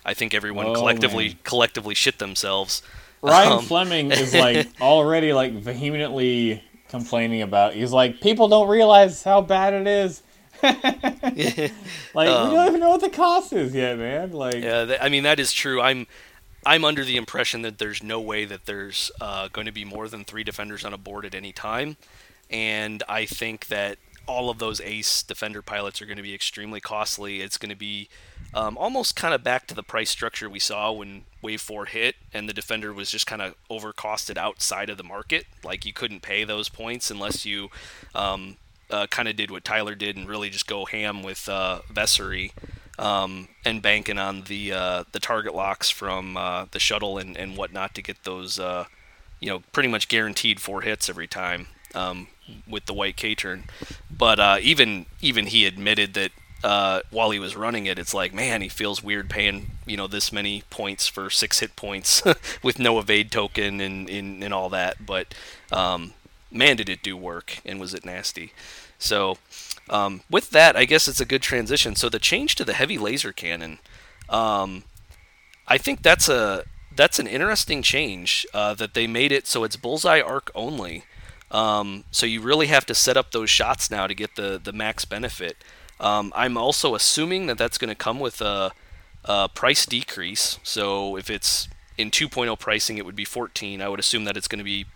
I 0.05 0.14
think 0.14 0.35
everyone 0.35 0.66
Oh, 0.66 0.73
collectively 0.73 1.29
man. 1.29 1.39
collectively 1.45 1.95
shit 1.95 2.18
themselves. 2.18 2.83
Ryan 3.23 3.59
Um, 3.59 3.61
Fleming 3.61 4.11
is 4.12 4.35
like 4.35 4.71
already 4.81 5.33
like 5.33 5.53
vehemently 5.53 6.62
complaining 6.89 7.43
about. 7.43 7.75
He's 7.75 7.93
like, 7.93 8.21
people 8.21 8.49
don't 8.49 8.68
realize 8.68 9.23
how 9.23 9.41
bad 9.43 9.75
it 9.75 9.87
is. 9.87 10.23
like 12.14 12.29
Um, 12.29 12.39
we 12.39 12.51
don't 12.51 12.68
even 12.68 12.81
know 12.81 12.91
what 12.91 13.01
the 13.01 13.11
cost 13.11 13.53
is 13.53 13.75
yet, 13.75 13.99
man. 13.99 14.33
Like 14.33 14.62
Yeah, 14.62 14.85
th- 14.87 14.99
I 15.03 15.09
mean 15.09 15.23
that 15.25 15.41
is 15.41 15.53
true. 15.53 15.81
I'm 15.81 16.07
I'm 16.64 16.84
under 16.84 17.04
the 17.04 17.16
impression 17.16 17.62
that 17.62 17.78
there's 17.78 18.02
no 18.02 18.20
way 18.20 18.44
that 18.44 18.66
there's 18.66 19.11
uh, 19.20 19.48
going 19.48 19.66
to 19.66 19.72
be 19.72 19.84
more 19.84 20.08
than 20.08 20.24
three 20.24 20.44
defenders 20.44 20.84
on 20.84 20.92
a 20.92 20.98
board 20.98 21.24
at 21.24 21.34
any 21.34 21.52
time, 21.52 21.96
and 22.50 23.02
I 23.08 23.24
think 23.24 23.68
that 23.68 23.98
all 24.26 24.48
of 24.48 24.58
those 24.58 24.80
ace 24.82 25.22
defender 25.22 25.61
pilots 25.61 26.00
are 26.00 26.06
going 26.06 26.16
to 26.16 26.22
be 26.22 26.34
extremely 26.34 26.80
costly. 26.80 27.40
It's 27.40 27.58
going 27.58 27.70
to 27.70 27.76
be 27.76 28.08
um, 28.54 28.78
almost 28.78 29.16
kind 29.16 29.34
of 29.34 29.42
back 29.42 29.66
to 29.66 29.74
the 29.74 29.82
price 29.82 30.11
structure 30.11 30.48
we 30.48 30.61
saw 30.61 30.92
when 30.92 31.24
Wave 31.42 31.61
4 31.61 31.86
hit 31.86 32.14
and 32.32 32.48
the 32.48 32.52
defender 32.52 32.92
was 32.92 33.11
just 33.11 33.26
kind 33.26 33.42
of 33.42 33.54
overcosted 33.68 34.36
outside 34.36 34.88
of 34.88 34.98
the 34.98 35.02
market. 35.02 35.46
Like 35.64 35.84
you 35.84 35.92
couldn't 35.92 36.20
pay 36.22 36.44
those 36.44 36.68
points 36.68 37.11
unless 37.11 37.44
you 37.44 37.70
um, 38.14 38.56
uh, 38.88 39.08
kind 39.08 39.28
of 39.28 39.34
did 39.34 39.50
what 39.50 39.64
Tyler 39.64 39.96
did 39.96 40.16
and 40.16 40.28
really 40.28 40.50
just 40.50 40.66
go 40.66 40.84
ham 40.84 41.22
with 41.24 41.48
uh, 41.48 41.80
Vessery. 41.92 42.52
Um, 43.01 43.48
and 43.64 43.80
banking 43.80 44.18
on 44.18 44.42
the 44.42 44.72
uh, 44.72 45.05
the 45.12 45.20
target 45.20 45.55
locks 45.55 45.88
from 45.88 46.36
uh, 46.36 46.66
the 46.70 46.78
shuttle 46.78 47.16
and, 47.16 47.34
and 47.34 47.57
whatnot 47.57 47.94
to 47.94 48.03
get 48.03 48.24
those, 48.24 48.59
uh, 48.59 48.84
you 49.40 49.48
know, 49.48 49.62
pretty 49.72 49.88
much 49.88 50.09
guaranteed 50.09 50.61
four 50.61 50.82
hits 50.82 51.09
every 51.09 51.26
time 51.26 51.68
um, 51.94 52.28
with 52.68 52.84
the 52.84 52.92
white 52.92 53.16
K 53.16 53.34
turn. 53.34 53.64
But 54.11 54.38
uh, 54.38 54.59
even 54.61 55.07
even 55.22 55.46
he 55.46 55.64
admitted 55.64 56.12
that 56.12 56.32
uh, 56.62 57.01
while 57.11 57.30
he 57.30 57.38
was 57.38 57.57
running 57.57 57.86
it, 57.86 57.98
it's 57.98 58.12
like, 58.12 58.34
man, 58.34 58.61
he 58.61 58.68
feels 58.68 59.03
weird 59.03 59.30
paying 59.30 59.70
you 59.86 59.96
know 59.96 60.07
this 60.07 60.30
many 60.30 60.62
points 60.68 61.09
for 61.09 61.30
six 61.30 61.61
hit 61.61 61.76
points 61.76 62.22
with 62.62 62.78
no 62.78 62.98
evade 62.98 63.32
token 63.32 63.80
and, 63.80 64.11
and, 64.11 64.44
and 64.44 64.53
all 64.53 64.68
that. 64.68 65.07
But 65.07 65.34
um, 65.72 66.12
man, 66.51 66.76
did 66.76 66.88
it 66.88 67.03
do 67.03 67.16
work 67.16 67.61
and 67.64 67.80
was 67.80 67.94
it 67.94 68.05
nasty? 68.05 68.53
So 68.98 69.38
um, 69.91 70.22
with 70.30 70.51
that, 70.51 70.76
I 70.76 70.84
guess 70.86 71.09
it's 71.09 71.20
a 71.20 71.24
good 71.26 71.43
transition. 71.43 71.97
So 71.97 72.09
the 72.09 72.18
change 72.18 72.55
to 72.55 72.64
the 72.64 72.72
heavy 72.72 72.97
laser 72.97 73.32
cannon, 73.32 73.80
um, 74.28 74.84
I 75.66 75.76
think 75.76 76.03
that's 76.03 76.28
a 76.28 76.64
that's 76.97 77.18
an 77.18 77.26
interesting 77.26 77.82
change 77.82 78.47
uh, 78.53 78.74
that 78.74 78.95
they 78.95 79.07
made 79.07 79.32
it 79.32 79.47
so 79.47 79.64
it's 79.64 79.76
bullseye 79.76 80.20
arc 80.20 80.51
only. 80.55 81.05
Um, 81.51 82.05
so 82.11 82.26
you 82.26 82.41
really 82.41 82.68
have 82.68 82.86
to 82.86 82.95
set 82.95 83.16
up 83.16 83.32
those 83.32 83.51
shots 83.51 83.91
now 83.91 84.07
to 84.07 84.14
get 84.14 84.36
the 84.36 84.61
the 84.62 84.72
max 84.72 85.05
benefit. 85.05 85.57
Um, 85.99 86.32
I'm 86.34 86.57
also 86.57 86.95
assuming 86.95 87.47
that 87.47 87.59
that's 87.59 87.76
going 87.76 87.91
to 87.91 87.95
come 87.95 88.20
with 88.20 88.41
a, 88.41 88.72
a, 89.26 89.51
price 89.51 89.84
decrease. 89.84 90.59
So 90.62 91.16
if 91.16 91.28
it's 91.28 91.68
in 91.99 92.11
2.0 92.11 92.59
pricing, 92.59 92.97
it 92.97 93.05
would 93.05 93.16
be 93.16 93.26
14. 93.26 93.82
I 93.82 93.88
would 93.88 94.01
assume 94.01 94.24
that 94.24 94.34
it's 94.34 94.49
going 94.49 94.61
to 94.61 94.64
be 94.64 94.86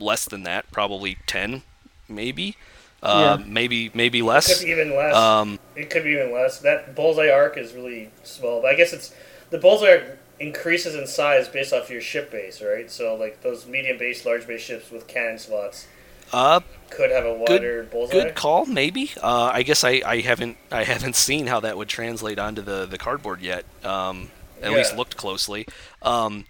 less 0.00 0.24
than 0.24 0.42
that, 0.42 0.72
probably 0.72 1.16
10, 1.28 1.62
maybe. 2.08 2.56
Uh, 3.02 3.38
yeah. 3.38 3.44
maybe 3.46 3.90
maybe 3.94 4.22
less. 4.22 4.50
It 4.50 4.58
could 4.58 4.64
be 4.66 4.72
even 4.72 4.96
less. 4.96 5.14
Um, 5.14 5.58
it 5.76 5.90
could 5.90 6.04
be 6.04 6.10
even 6.10 6.32
less. 6.32 6.58
That 6.60 6.94
bullseye 6.94 7.30
arc 7.30 7.56
is 7.56 7.72
really 7.72 8.10
small, 8.24 8.60
but 8.62 8.72
I 8.72 8.74
guess 8.74 8.92
it's 8.92 9.14
the 9.50 9.58
bullseye 9.58 9.90
arc 9.90 10.18
increases 10.40 10.94
in 10.94 11.06
size 11.06 11.48
based 11.48 11.72
off 11.72 11.90
your 11.90 12.00
ship 12.00 12.30
base, 12.30 12.60
right? 12.60 12.90
So 12.90 13.14
like 13.14 13.42
those 13.42 13.66
medium 13.66 13.98
base, 13.98 14.24
large 14.26 14.46
base 14.46 14.62
ships 14.62 14.90
with 14.90 15.06
cannon 15.06 15.38
slots 15.38 15.86
uh, 16.32 16.60
could 16.90 17.10
have 17.10 17.24
a 17.24 17.34
wider 17.34 17.82
good, 17.82 17.90
bullseye. 17.90 18.12
Good 18.12 18.34
call, 18.34 18.66
maybe. 18.66 19.10
Uh, 19.22 19.50
I 19.52 19.62
guess 19.62 19.84
I, 19.84 20.02
I 20.04 20.20
haven't 20.20 20.56
I 20.70 20.84
haven't 20.84 21.16
seen 21.26 21.46
how 21.46 21.60
that 21.60 21.76
would 21.76 21.88
translate 21.88 22.38
onto 22.38 22.62
the, 22.62 22.86
the 22.86 22.98
cardboard 22.98 23.40
yet. 23.40 23.64
Um, 23.84 24.30
at 24.62 24.70
yeah. 24.70 24.78
least 24.78 24.96
looked 24.96 25.16
closely. 25.16 25.66
Um, 26.02 26.44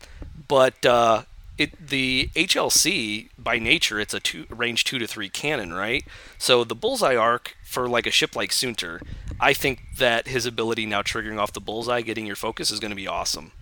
but 0.49 0.85
uh, 0.87 1.23
it 1.59 1.89
the 1.89 2.31
HLC 2.35 3.29
by 3.37 3.59
nature 3.59 3.99
it's 4.01 4.15
a 4.15 4.21
two, 4.21 4.47
range 4.49 4.85
two 4.85 4.99
to 4.99 5.07
three 5.07 5.29
cannon, 5.29 5.75
right? 5.75 6.05
So 6.39 6.65
the 6.65 6.75
bullseye 6.75 7.17
arc 7.17 7.57
for 7.65 7.89
like 7.89 8.07
a 8.07 8.11
ship 8.11 8.35
like 8.37 8.51
Soontir, 8.51 9.03
I 9.41 9.53
think 9.53 9.81
that 9.99 10.29
his 10.29 10.47
ability 10.47 10.87
now 10.87 11.03
triggering 11.03 11.39
off 11.39 11.53
the 11.53 11.61
bullseye, 11.61 12.01
getting 12.01 12.27
your 12.27 12.37
focus 12.37 12.71
is 12.71 12.81
going 12.81 12.91
to 12.93 12.97
be 12.97 13.09
awesome 13.09 13.53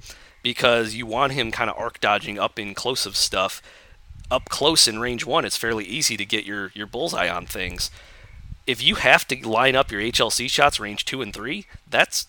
because 0.42 0.94
you 0.94 1.06
want 1.06 1.32
him 1.32 1.50
kind 1.50 1.68
of 1.68 1.76
arc 1.76 2.00
dodging 2.00 2.38
up 2.38 2.58
in 2.58 2.74
close 2.74 3.06
of 3.06 3.16
stuff 3.16 3.60
up 4.30 4.48
close 4.48 4.88
in 4.88 4.98
range 4.98 5.24
one, 5.24 5.44
it's 5.44 5.56
fairly 5.56 5.84
easy 5.84 6.16
to 6.16 6.24
get 6.24 6.44
your, 6.44 6.72
your 6.74 6.86
bullseye 6.86 7.28
on 7.28 7.46
things. 7.46 7.90
If 8.66 8.82
you 8.82 8.96
have 8.96 9.26
to 9.28 9.48
line 9.48 9.76
up 9.76 9.92
your 9.92 10.00
HLC 10.00 10.50
shots 10.50 10.80
range 10.80 11.04
two 11.04 11.22
and 11.22 11.32
three, 11.32 11.66
that's 11.88 12.26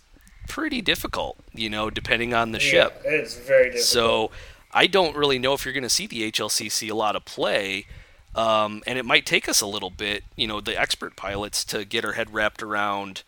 pretty 0.47 0.81
difficult, 0.81 1.37
you 1.53 1.69
know, 1.69 1.89
depending 1.89 2.33
on 2.33 2.51
the 2.51 2.59
yeah, 2.59 2.69
ship. 2.69 3.01
It's 3.05 3.37
very 3.37 3.65
difficult. 3.65 3.85
So 3.85 4.31
I 4.77 4.85
don't 4.85 5.15
really 5.15 5.39
know 5.39 5.53
if 5.53 5.65
you're 5.65 5.73
going 5.73 5.81
to 5.81 5.89
see 5.89 6.05
the 6.05 6.31
HLC 6.31 6.71
see 6.71 6.87
a 6.87 6.93
lot 6.93 7.15
of 7.15 7.25
play. 7.25 7.87
Um, 8.35 8.83
and 8.85 8.99
it 8.99 9.05
might 9.05 9.25
take 9.25 9.49
us 9.49 9.59
a 9.59 9.65
little 9.65 9.89
bit, 9.89 10.23
you 10.35 10.45
know, 10.45 10.61
the 10.61 10.79
expert 10.79 11.15
pilots 11.15 11.65
to 11.65 11.83
get 11.83 12.05
our 12.05 12.11
head 12.11 12.31
wrapped 12.31 12.61
around 12.61 13.23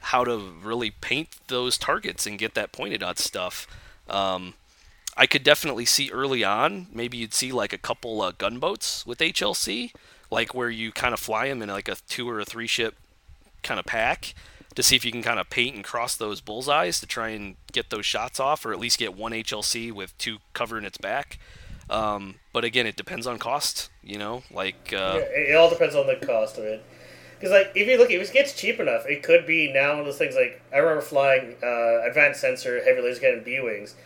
how 0.00 0.24
to 0.24 0.38
really 0.62 0.90
paint 0.90 1.36
those 1.48 1.76
targets 1.76 2.26
and 2.26 2.38
get 2.38 2.54
that 2.54 2.72
pointed 2.72 3.02
on 3.02 3.16
stuff. 3.16 3.66
Um, 4.08 4.54
I 5.18 5.26
could 5.26 5.42
definitely 5.42 5.84
see 5.84 6.10
early 6.10 6.42
on, 6.42 6.86
maybe 6.90 7.18
you'd 7.18 7.34
see 7.34 7.52
like 7.52 7.74
a 7.74 7.78
couple 7.78 8.22
uh, 8.22 8.32
gunboats 8.32 9.04
with 9.04 9.18
HLC, 9.18 9.92
like 10.30 10.54
where 10.54 10.70
you 10.70 10.92
kind 10.92 11.12
of 11.12 11.20
fly 11.20 11.48
them 11.48 11.60
in 11.60 11.68
like 11.68 11.88
a 11.88 11.96
two 12.08 12.26
or 12.26 12.40
a 12.40 12.46
three 12.46 12.66
ship 12.66 12.94
kind 13.62 13.78
of 13.78 13.84
pack 13.84 14.34
to 14.76 14.82
see 14.82 14.94
if 14.94 15.04
you 15.04 15.10
can 15.10 15.22
kind 15.22 15.40
of 15.40 15.50
paint 15.50 15.74
and 15.74 15.84
cross 15.84 16.16
those 16.16 16.40
bullseyes 16.40 17.00
to 17.00 17.06
try 17.06 17.30
and 17.30 17.56
get 17.72 17.90
those 17.90 18.06
shots 18.06 18.38
off, 18.38 18.64
or 18.64 18.72
at 18.72 18.78
least 18.78 18.98
get 18.98 19.16
one 19.16 19.32
HLC 19.32 19.92
with 19.92 20.16
two 20.18 20.38
covering 20.52 20.84
its 20.84 20.98
back. 20.98 21.38
Um, 21.90 22.36
but 22.52 22.64
again, 22.64 22.86
it 22.86 22.96
depends 22.96 23.26
on 23.26 23.38
cost. 23.38 23.90
You 24.02 24.18
know, 24.18 24.42
like 24.52 24.92
uh, 24.92 25.18
yeah, 25.18 25.52
it 25.52 25.56
all 25.56 25.68
depends 25.68 25.94
on 25.94 26.06
the 26.06 26.14
cost 26.14 26.58
of 26.58 26.64
it. 26.64 26.84
Because 27.38 27.50
like 27.50 27.72
if 27.74 27.88
you 27.88 27.98
look, 27.98 28.10
if 28.10 28.28
it 28.28 28.32
gets 28.32 28.52
cheap 28.54 28.78
enough, 28.78 29.04
it 29.06 29.22
could 29.22 29.46
be 29.46 29.72
now 29.72 29.90
one 29.90 30.00
of 30.00 30.06
those 30.06 30.18
things. 30.18 30.36
Like 30.36 30.62
I 30.72 30.78
remember 30.78 31.02
flying 31.02 31.56
uh, 31.62 32.06
advanced 32.06 32.40
sensor 32.40 32.82
heavy 32.84 33.02
laser 33.02 33.20
cannon 33.20 33.42
B 33.44 33.60
wings 33.60 33.96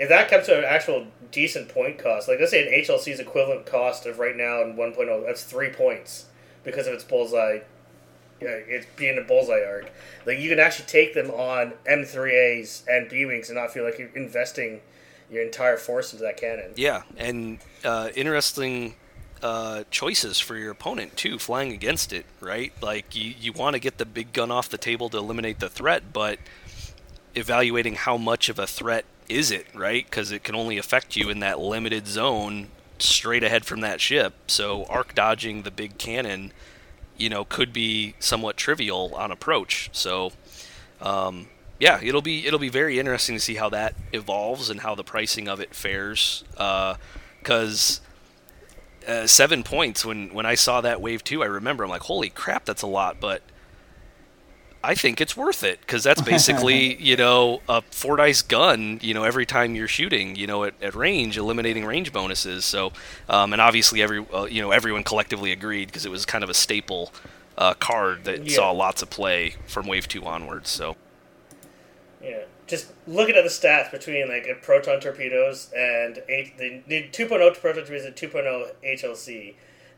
if 0.00 0.08
that 0.08 0.30
comes 0.30 0.46
to 0.46 0.58
an 0.58 0.64
actual 0.64 1.06
decent 1.30 1.68
point 1.68 1.98
cost, 1.98 2.26
like 2.26 2.40
let's 2.40 2.50
say 2.50 2.66
an 2.66 2.82
HLC's 2.82 3.20
equivalent 3.20 3.66
cost 3.66 4.06
of 4.06 4.18
right 4.18 4.34
now 4.34 4.62
in 4.62 4.74
1.0, 4.74 5.26
that's 5.26 5.44
three 5.44 5.68
points 5.68 6.24
because 6.64 6.86
of 6.86 6.94
its 6.94 7.04
bullseye. 7.04 7.58
It's 8.40 8.86
being 8.96 9.18
a 9.18 9.22
bullseye 9.22 9.64
arc. 9.64 9.90
Like 10.26 10.38
you 10.38 10.48
can 10.48 10.58
actually 10.58 10.86
take 10.86 11.14
them 11.14 11.30
on 11.30 11.74
M3As 11.88 12.86
and 12.88 13.08
B 13.08 13.24
wings 13.26 13.48
and 13.48 13.58
not 13.58 13.72
feel 13.72 13.84
like 13.84 13.98
you're 13.98 14.08
investing 14.14 14.80
your 15.30 15.42
entire 15.42 15.76
force 15.76 16.12
into 16.12 16.24
that 16.24 16.36
cannon. 16.36 16.72
Yeah, 16.76 17.02
and 17.16 17.58
uh, 17.84 18.10
interesting 18.16 18.94
uh, 19.42 19.84
choices 19.90 20.38
for 20.38 20.56
your 20.56 20.70
opponent 20.70 21.16
too, 21.16 21.38
flying 21.38 21.72
against 21.72 22.12
it, 22.12 22.26
right? 22.40 22.72
Like 22.82 23.14
you, 23.14 23.34
you 23.38 23.52
want 23.52 23.74
to 23.74 23.80
get 23.80 23.98
the 23.98 24.06
big 24.06 24.32
gun 24.32 24.50
off 24.50 24.68
the 24.68 24.78
table 24.78 25.08
to 25.10 25.18
eliminate 25.18 25.60
the 25.60 25.68
threat, 25.68 26.12
but 26.12 26.38
evaluating 27.34 27.94
how 27.94 28.16
much 28.16 28.48
of 28.48 28.58
a 28.58 28.66
threat 28.66 29.04
is 29.28 29.50
it, 29.50 29.66
right? 29.74 30.04
Because 30.04 30.32
it 30.32 30.42
can 30.42 30.54
only 30.54 30.78
affect 30.78 31.16
you 31.16 31.30
in 31.30 31.40
that 31.40 31.58
limited 31.58 32.06
zone 32.06 32.68
straight 32.98 33.44
ahead 33.44 33.64
from 33.64 33.80
that 33.80 34.00
ship. 34.00 34.34
So 34.46 34.84
arc 34.86 35.14
dodging 35.14 35.62
the 35.62 35.70
big 35.70 35.96
cannon, 35.98 36.52
you 37.20 37.28
know, 37.28 37.44
could 37.44 37.72
be 37.72 38.14
somewhat 38.18 38.56
trivial 38.56 39.14
on 39.14 39.30
approach. 39.30 39.90
So, 39.92 40.32
um, 41.00 41.48
yeah, 41.78 42.00
it'll 42.02 42.22
be 42.22 42.46
it'll 42.46 42.58
be 42.58 42.68
very 42.68 42.98
interesting 42.98 43.36
to 43.36 43.40
see 43.40 43.54
how 43.54 43.68
that 43.70 43.94
evolves 44.12 44.70
and 44.70 44.80
how 44.80 44.94
the 44.94 45.04
pricing 45.04 45.48
of 45.48 45.60
it 45.60 45.74
fares. 45.74 46.44
Because 46.50 48.00
uh, 49.06 49.10
uh, 49.10 49.26
seven 49.26 49.62
points 49.62 50.04
when 50.04 50.32
when 50.34 50.46
I 50.46 50.54
saw 50.54 50.80
that 50.80 51.00
wave 51.00 51.22
two, 51.24 51.42
I 51.42 51.46
remember 51.46 51.84
I'm 51.84 51.90
like, 51.90 52.02
holy 52.02 52.30
crap, 52.30 52.64
that's 52.64 52.82
a 52.82 52.86
lot. 52.86 53.20
But 53.20 53.42
I 54.82 54.94
think 54.94 55.20
it's 55.20 55.36
worth 55.36 55.62
it 55.62 55.80
because 55.80 56.02
that's 56.02 56.22
basically 56.22 56.94
you 57.02 57.16
know 57.16 57.60
a 57.68 57.82
four 57.90 58.16
dice 58.16 58.42
gun. 58.42 58.98
You 59.02 59.14
know 59.14 59.24
every 59.24 59.46
time 59.46 59.74
you're 59.74 59.88
shooting, 59.88 60.36
you 60.36 60.46
know 60.46 60.64
at, 60.64 60.74
at 60.82 60.94
range, 60.94 61.36
eliminating 61.36 61.84
range 61.84 62.12
bonuses. 62.12 62.64
So 62.64 62.92
um, 63.28 63.52
and 63.52 63.60
obviously 63.60 64.02
every 64.02 64.24
uh, 64.32 64.44
you 64.44 64.62
know 64.62 64.70
everyone 64.70 65.04
collectively 65.04 65.52
agreed 65.52 65.86
because 65.86 66.06
it 66.06 66.10
was 66.10 66.24
kind 66.24 66.42
of 66.42 66.50
a 66.50 66.54
staple 66.54 67.12
uh, 67.58 67.74
card 67.74 68.24
that 68.24 68.46
yeah. 68.46 68.56
saw 68.56 68.70
lots 68.70 69.02
of 69.02 69.10
play 69.10 69.54
from 69.66 69.86
wave 69.86 70.08
two 70.08 70.24
onwards. 70.24 70.70
So 70.70 70.96
yeah, 72.22 72.44
just 72.66 72.92
looking 73.06 73.36
at 73.36 73.44
the 73.44 73.50
stats 73.50 73.90
between 73.90 74.28
like 74.28 74.46
proton 74.62 75.00
torpedoes 75.00 75.70
and 75.76 76.22
eight, 76.28 76.56
the, 76.58 76.82
the 76.86 77.02
2.0 77.08 77.28
proton 77.60 77.84
torpedoes 77.84 78.04
and 78.04 78.14
2.0 78.14 78.70
HLC 78.84 79.54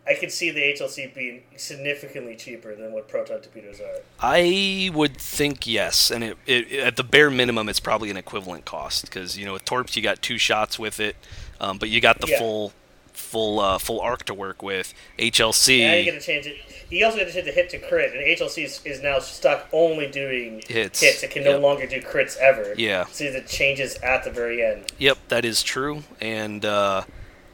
I 0.07 0.15
could 0.15 0.33
see 0.33 0.51
the 0.51 0.61
HLC 0.61 1.15
being 1.15 1.43
significantly 1.57 2.35
cheaper 2.35 2.75
than 2.75 2.93
what 2.93 3.09
proton 3.09 3.41
torpedoes 3.41 3.81
are. 3.81 4.03
I 4.21 4.91
would 4.93 5.17
think 5.17 5.67
yes, 5.67 6.11
and 6.11 6.25
it, 6.25 6.39
it 6.45 6.73
at 6.73 6.97
the 6.97 7.05
bare 7.05 7.31
minimum, 7.31 7.69
it's 7.69 7.81
probably 7.81 8.11
an 8.11 8.17
equivalent 8.17 8.65
cost 8.65 9.05
because 9.05 9.39
you 9.39 9.47
know 9.47 9.53
with 9.53 9.65
torps 9.65 9.97
you 9.97 10.03
got 10.03 10.21
two 10.21 10.39
shots 10.39 10.79
with 10.79 10.99
it, 10.99 11.15
um, 11.61 11.79
but 11.79 11.89
you 11.89 12.01
got 12.01 12.21
the 12.21 12.27
yeah. 12.27 12.39
full 12.39 12.73
full 13.13 13.61
uh, 13.61 13.79
full 13.79 14.01
arc 14.01 14.25
to 14.25 14.35
work 14.35 14.61
with. 14.61 14.93
HLC. 15.21 15.79
Yeah, 15.79 15.95
you 15.95 16.11
got 16.11 16.21
to 16.21 16.27
change 16.27 16.47
it. 16.47 16.57
You 16.91 17.05
also 17.07 17.19
got 17.19 17.27
to 17.27 17.33
change 17.33 17.47
the 17.47 17.53
hit 17.53 17.71
to 17.71 17.79
crit, 17.79 18.13
and 18.13 18.23
HLC 18.23 18.65
is, 18.65 18.85
is 18.85 19.03
now 19.03 19.21
stuck 19.21 19.69
only 19.73 20.11
doing 20.11 20.63
hits. 20.67 21.01
Hits. 21.01 21.23
It 21.23 21.31
can 21.31 21.45
yep. 21.45 21.53
no 21.53 21.61
longer 21.61 21.87
do 21.87 22.03
crits 22.03 22.37
ever. 22.39 22.75
Yeah. 22.77 23.05
So 23.07 23.31
the 23.31 23.41
changes 23.43 23.97
at 23.99 24.25
the 24.25 24.31
very 24.31 24.65
end. 24.65 24.93
Yep, 24.99 25.19
that 25.29 25.45
is 25.45 25.63
true, 25.63 26.03
and. 26.21 26.65
Uh, 26.65 27.05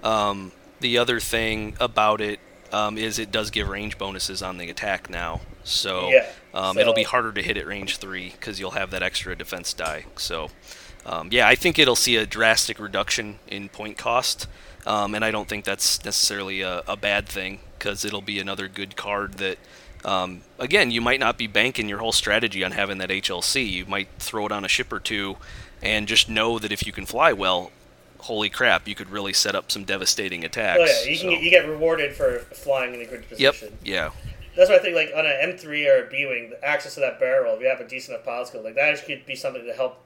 um, 0.02 0.52
the 0.80 0.98
other 0.98 1.20
thing 1.20 1.76
about 1.80 2.20
it 2.20 2.40
um, 2.72 2.98
is 2.98 3.18
it 3.18 3.30
does 3.30 3.50
give 3.50 3.68
range 3.68 3.98
bonuses 3.98 4.42
on 4.42 4.58
the 4.58 4.68
attack 4.70 5.08
now. 5.10 5.40
So, 5.64 6.10
yeah, 6.10 6.26
um, 6.54 6.74
so. 6.74 6.80
it'll 6.80 6.94
be 6.94 7.02
harder 7.02 7.32
to 7.32 7.42
hit 7.42 7.56
at 7.56 7.66
range 7.66 7.98
three 7.98 8.30
because 8.30 8.58
you'll 8.60 8.72
have 8.72 8.90
that 8.90 9.02
extra 9.02 9.36
defense 9.36 9.72
die. 9.72 10.06
So, 10.16 10.50
um, 11.06 11.28
yeah, 11.30 11.46
I 11.48 11.54
think 11.54 11.78
it'll 11.78 11.96
see 11.96 12.16
a 12.16 12.26
drastic 12.26 12.78
reduction 12.78 13.38
in 13.46 13.68
point 13.68 13.96
cost, 13.98 14.46
um, 14.86 15.14
and 15.14 15.24
I 15.24 15.30
don't 15.30 15.48
think 15.48 15.64
that's 15.64 16.04
necessarily 16.04 16.60
a, 16.62 16.82
a 16.86 16.96
bad 16.96 17.26
thing 17.28 17.60
because 17.78 18.04
it'll 18.04 18.22
be 18.22 18.38
another 18.40 18.68
good 18.68 18.96
card 18.96 19.34
that 19.34 19.58
Um, 20.04 20.42
again, 20.60 20.92
you 20.92 21.00
might 21.00 21.18
not 21.18 21.36
be 21.36 21.48
banking 21.48 21.88
your 21.88 21.98
whole 21.98 22.12
strategy 22.12 22.62
on 22.64 22.70
having 22.70 22.98
that 22.98 23.10
HLC. 23.10 23.68
You 23.68 23.84
might 23.86 24.08
throw 24.20 24.46
it 24.46 24.52
on 24.52 24.64
a 24.64 24.68
ship 24.68 24.92
or 24.92 25.00
two, 25.00 25.36
and 25.82 26.06
just 26.06 26.28
know 26.28 26.58
that 26.60 26.70
if 26.70 26.86
you 26.86 26.92
can 26.92 27.04
fly 27.04 27.32
well, 27.32 27.72
holy 28.18 28.50
crap, 28.50 28.86
you 28.88 28.94
could 28.94 29.10
really 29.10 29.32
set 29.32 29.54
up 29.54 29.70
some 29.70 29.84
devastating 29.84 30.44
attacks. 30.44 30.80
Oh 30.80 30.84
yeah, 30.84 31.10
you 31.10 31.16
So- 31.16 31.22
can 31.22 31.30
get, 31.30 31.42
you 31.42 31.50
get 31.50 31.68
rewarded 31.68 32.14
for 32.14 32.40
flying 32.52 32.94
in 32.94 33.00
a 33.00 33.06
good 33.06 33.28
position. 33.28 33.78
Yep. 33.84 33.84
Yeah. 33.84 34.10
That's 34.56 34.70
why 34.70 34.76
I 34.76 34.80
think 34.80 34.96
like 34.96 35.12
on 35.14 35.24
an 35.24 35.50
M3 35.56 35.86
or 35.86 36.06
a 36.06 36.10
B 36.10 36.26
wing, 36.26 36.50
the 36.50 36.64
access 36.64 36.94
to 36.94 37.00
that 37.00 37.20
barrel, 37.20 37.54
if 37.54 37.60
you 37.60 37.68
have 37.68 37.80
a 37.80 37.86
decent 37.86 38.14
enough 38.16 38.26
pilot 38.26 38.48
skill, 38.48 38.62
like 38.64 38.74
that 38.74 38.88
actually 38.92 39.16
could 39.16 39.26
be 39.26 39.36
something 39.36 39.64
to 39.64 39.72
help. 39.72 40.00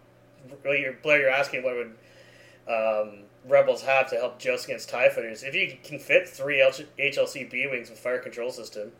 Really, 0.63 0.87
Blair, 1.03 1.21
you're 1.21 1.31
asking 1.31 1.63
what 1.63 1.75
would 1.75 1.95
um, 2.69 3.21
rebels 3.47 3.83
have 3.83 4.11
to 4.11 4.17
help 4.17 4.39
joust 4.39 4.67
against 4.67 4.89
Tie 4.91 5.09
fighters. 5.09 5.43
If 5.43 5.55
you 5.55 5.77
can 5.83 5.99
fit 5.99 6.29
three 6.29 6.59
HLC 6.99 7.49
B 7.51 7.67
wings 7.67 7.89
with 7.91 7.99
fire 7.99 8.19
control 8.19 8.51
system, 8.51 8.93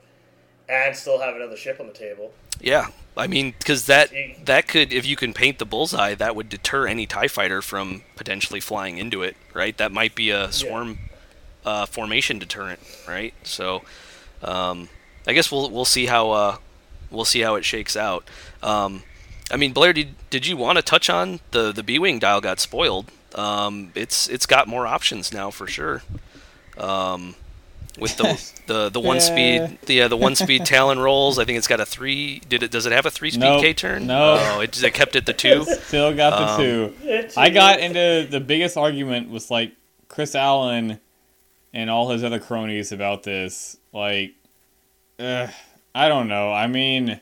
and 0.73 0.97
still 0.97 1.21
have 1.21 1.37
another 1.37 1.57
ship 1.57 1.79
on 1.81 1.87
the 1.87 1.93
table, 1.93 2.33
Yeah, 2.61 2.89
I 3.17 3.27
mean, 3.27 3.55
because 3.59 3.87
that 3.87 4.11
that 4.45 4.69
could, 4.69 4.93
if 4.93 5.07
you 5.07 5.17
can 5.17 5.33
paint 5.35 5.59
the 5.59 5.67
bullseye, 5.67 6.15
that 6.15 6.35
would 6.35 6.49
deter 6.49 6.87
any 6.87 7.07
Tie 7.07 7.29
fighter 7.29 7.61
from 7.63 8.03
potentially 8.17 8.61
flying 8.61 8.99
into 8.99 9.23
it, 9.23 9.37
right? 9.53 9.77
That 9.77 9.93
might 9.93 10.15
be 10.15 10.31
a 10.31 10.51
swarm 10.53 10.99
uh, 11.65 11.87
formation 11.87 12.39
deterrent, 12.39 12.81
right? 13.07 13.35
So, 13.45 13.83
um, 14.43 14.89
I 15.27 15.33
guess 15.33 15.53
we'll 15.53 15.71
we'll 15.71 15.85
see 15.85 16.07
how 16.07 16.31
uh, 16.31 16.57
we'll 17.11 17.25
see 17.25 17.41
how 17.41 17.55
it 17.57 17.65
shakes 17.65 17.97
out. 17.97 18.29
Um, 18.63 19.03
I 19.51 19.57
mean, 19.57 19.73
Blair, 19.73 19.93
did 19.93 20.15
did 20.31 20.47
you 20.47 20.57
want 20.57 20.77
to 20.79 20.83
touch 20.83 21.11
on 21.11 21.41
the 21.51 21.73
the 21.73 21.83
B 21.83 21.99
wing 21.99 22.19
dial 22.19 22.41
got 22.41 22.61
spoiled? 22.61 23.11
Um, 23.35 23.93
it's 23.95 24.29
it's 24.29 24.47
got 24.47 24.69
more 24.69 24.87
options 24.87 25.33
now 25.33 25.51
for 25.51 25.67
sure. 25.67 26.03
Um, 26.79 27.35
with 27.99 28.17
the 28.17 28.53
the 28.67 28.89
the 28.91 29.01
one 29.01 29.17
Yeah. 29.17 29.21
speed 29.21 29.79
the 29.87 30.03
uh, 30.03 30.09
the 30.09 30.17
one 30.17 30.35
speed 30.35 30.65
Talon 30.67 30.99
rolls, 30.99 31.39
I 31.39 31.45
think 31.45 31.59
it's 31.59 31.67
got 31.67 31.81
a 31.81 31.87
three. 31.87 32.41
Did 32.49 32.63
it? 32.63 32.71
Does 32.71 32.87
it 32.87 32.93
have 32.93 33.07
a 33.07 33.11
three 33.11 33.31
speed 33.31 33.41
Nope. 33.41 33.63
K 33.63 33.75
turn? 33.75 34.07
No. 34.07 34.37
Oh, 34.41 34.61
it, 34.61 34.83
it 34.83 34.95
kept 34.95 35.15
it 35.17 35.27
the 35.27 35.33
two. 35.33 35.65
Still 35.65 36.15
got 36.15 36.39
the 36.39 36.53
Um, 36.53 36.61
two. 36.61 37.29
I 37.37 37.51
got 37.51 37.81
into 37.81 38.27
the 38.31 38.41
biggest 38.41 38.77
argument 38.77 39.31
with 39.31 39.51
like 39.51 39.73
Chris 40.09 40.35
Allen 40.35 41.01
and 41.75 41.91
all 41.91 42.11
his 42.11 42.23
other 42.25 42.39
cronies 42.39 42.93
about 42.93 43.23
this. 43.23 43.77
Like, 43.93 44.35
uh, 45.19 45.49
I 45.95 46.09
don't 46.09 46.29
know. 46.29 46.53
I 46.53 46.67
mean, 46.67 47.21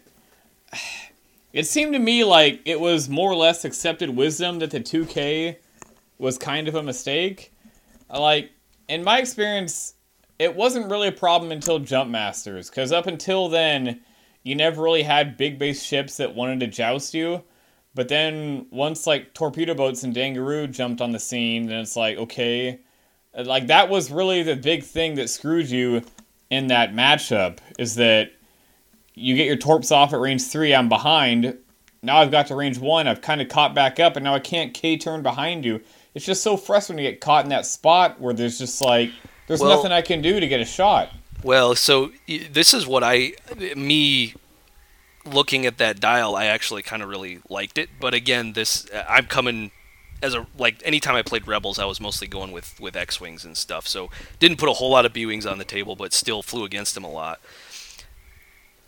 it 1.52 1.66
seemed 1.66 1.92
to 1.94 1.98
me 1.98 2.24
like 2.24 2.60
it 2.64 2.80
was 2.80 3.08
more 3.08 3.30
or 3.30 3.36
less 3.36 3.64
accepted 3.64 4.10
wisdom 4.10 4.58
that 4.60 4.70
the 4.70 4.80
2K 4.80 5.56
was 6.18 6.38
kind 6.38 6.68
of 6.68 6.74
a 6.74 6.82
mistake. 6.82 7.52
Like, 8.08 8.50
in 8.88 9.04
my 9.04 9.18
experience, 9.20 9.94
it 10.40 10.56
wasn't 10.56 10.90
really 10.90 11.08
a 11.08 11.12
problem 11.12 11.52
until 11.52 11.78
Jump 11.78 12.10
Masters, 12.10 12.70
because 12.70 12.92
up 12.92 13.06
until 13.06 13.50
then, 13.50 14.00
you 14.42 14.54
never 14.54 14.82
really 14.82 15.02
had 15.02 15.36
big 15.36 15.58
base 15.58 15.82
ships 15.82 16.16
that 16.16 16.34
wanted 16.34 16.60
to 16.60 16.66
joust 16.66 17.12
you. 17.12 17.44
But 17.94 18.08
then 18.08 18.66
once 18.70 19.06
like 19.06 19.34
torpedo 19.34 19.74
boats 19.74 20.02
and 20.02 20.16
Dengaroo 20.16 20.70
jumped 20.70 21.02
on 21.02 21.12
the 21.12 21.18
scene, 21.18 21.66
then 21.66 21.80
it's 21.80 21.94
like 21.94 22.16
okay, 22.16 22.80
like 23.36 23.66
that 23.66 23.90
was 23.90 24.10
really 24.10 24.42
the 24.42 24.56
big 24.56 24.82
thing 24.82 25.16
that 25.16 25.28
screwed 25.28 25.68
you 25.68 26.02
in 26.48 26.68
that 26.68 26.94
matchup 26.94 27.58
is 27.78 27.96
that 27.96 28.32
you 29.14 29.36
get 29.36 29.46
your 29.46 29.56
torps 29.56 29.92
off 29.92 30.14
at 30.14 30.20
range 30.20 30.46
three, 30.46 30.74
I'm 30.74 30.88
behind. 30.88 31.58
Now 32.02 32.16
I've 32.16 32.30
got 32.30 32.46
to 32.46 32.54
range 32.56 32.78
one, 32.78 33.06
I've 33.06 33.20
kind 33.20 33.42
of 33.42 33.48
caught 33.48 33.74
back 33.74 34.00
up, 34.00 34.16
and 34.16 34.24
now 34.24 34.36
I 34.36 34.40
can't 34.40 34.72
K 34.72 34.96
turn 34.96 35.22
behind 35.22 35.66
you. 35.66 35.82
It's 36.14 36.24
just 36.24 36.42
so 36.42 36.56
frustrating 36.56 37.04
to 37.04 37.10
get 37.10 37.20
caught 37.20 37.44
in 37.44 37.50
that 37.50 37.66
spot 37.66 38.18
where 38.18 38.32
there's 38.32 38.58
just 38.58 38.80
like 38.80 39.10
there's 39.50 39.60
Well- 39.60 39.76
nothing 39.76 39.90
I 39.90 40.00
can 40.00 40.22
do 40.22 40.38
to 40.38 40.46
get 40.46 40.60
a 40.60 40.64
shot. 40.64 41.10
Well, 41.42 41.74
so 41.74 42.12
this 42.28 42.72
is 42.72 42.86
what 42.86 43.02
I, 43.02 43.32
me, 43.74 44.34
looking 45.24 45.66
at 45.66 45.78
that 45.78 45.98
dial, 45.98 46.36
I 46.36 46.44
actually 46.44 46.82
kind 46.82 47.02
of 47.02 47.08
really 47.08 47.40
liked 47.48 47.76
it. 47.76 47.90
But 47.98 48.14
again, 48.14 48.52
this 48.52 48.88
uh, 48.90 49.04
I'm 49.08 49.26
coming 49.26 49.72
as 50.22 50.34
a 50.34 50.46
like 50.56 50.80
anytime 50.84 51.16
I 51.16 51.22
played 51.22 51.48
Rebels, 51.48 51.80
I 51.80 51.84
was 51.84 52.00
mostly 52.00 52.28
going 52.28 52.52
with 52.52 52.78
with 52.78 52.94
X 52.94 53.20
wings 53.20 53.44
and 53.44 53.56
stuff. 53.56 53.88
So 53.88 54.08
didn't 54.38 54.58
put 54.58 54.68
a 54.68 54.74
whole 54.74 54.90
lot 54.90 55.04
of 55.04 55.12
B 55.12 55.26
wings 55.26 55.46
on 55.46 55.58
the 55.58 55.64
table, 55.64 55.96
but 55.96 56.12
still 56.12 56.42
flew 56.42 56.64
against 56.64 56.94
them 56.94 57.02
a 57.02 57.10
lot. 57.10 57.40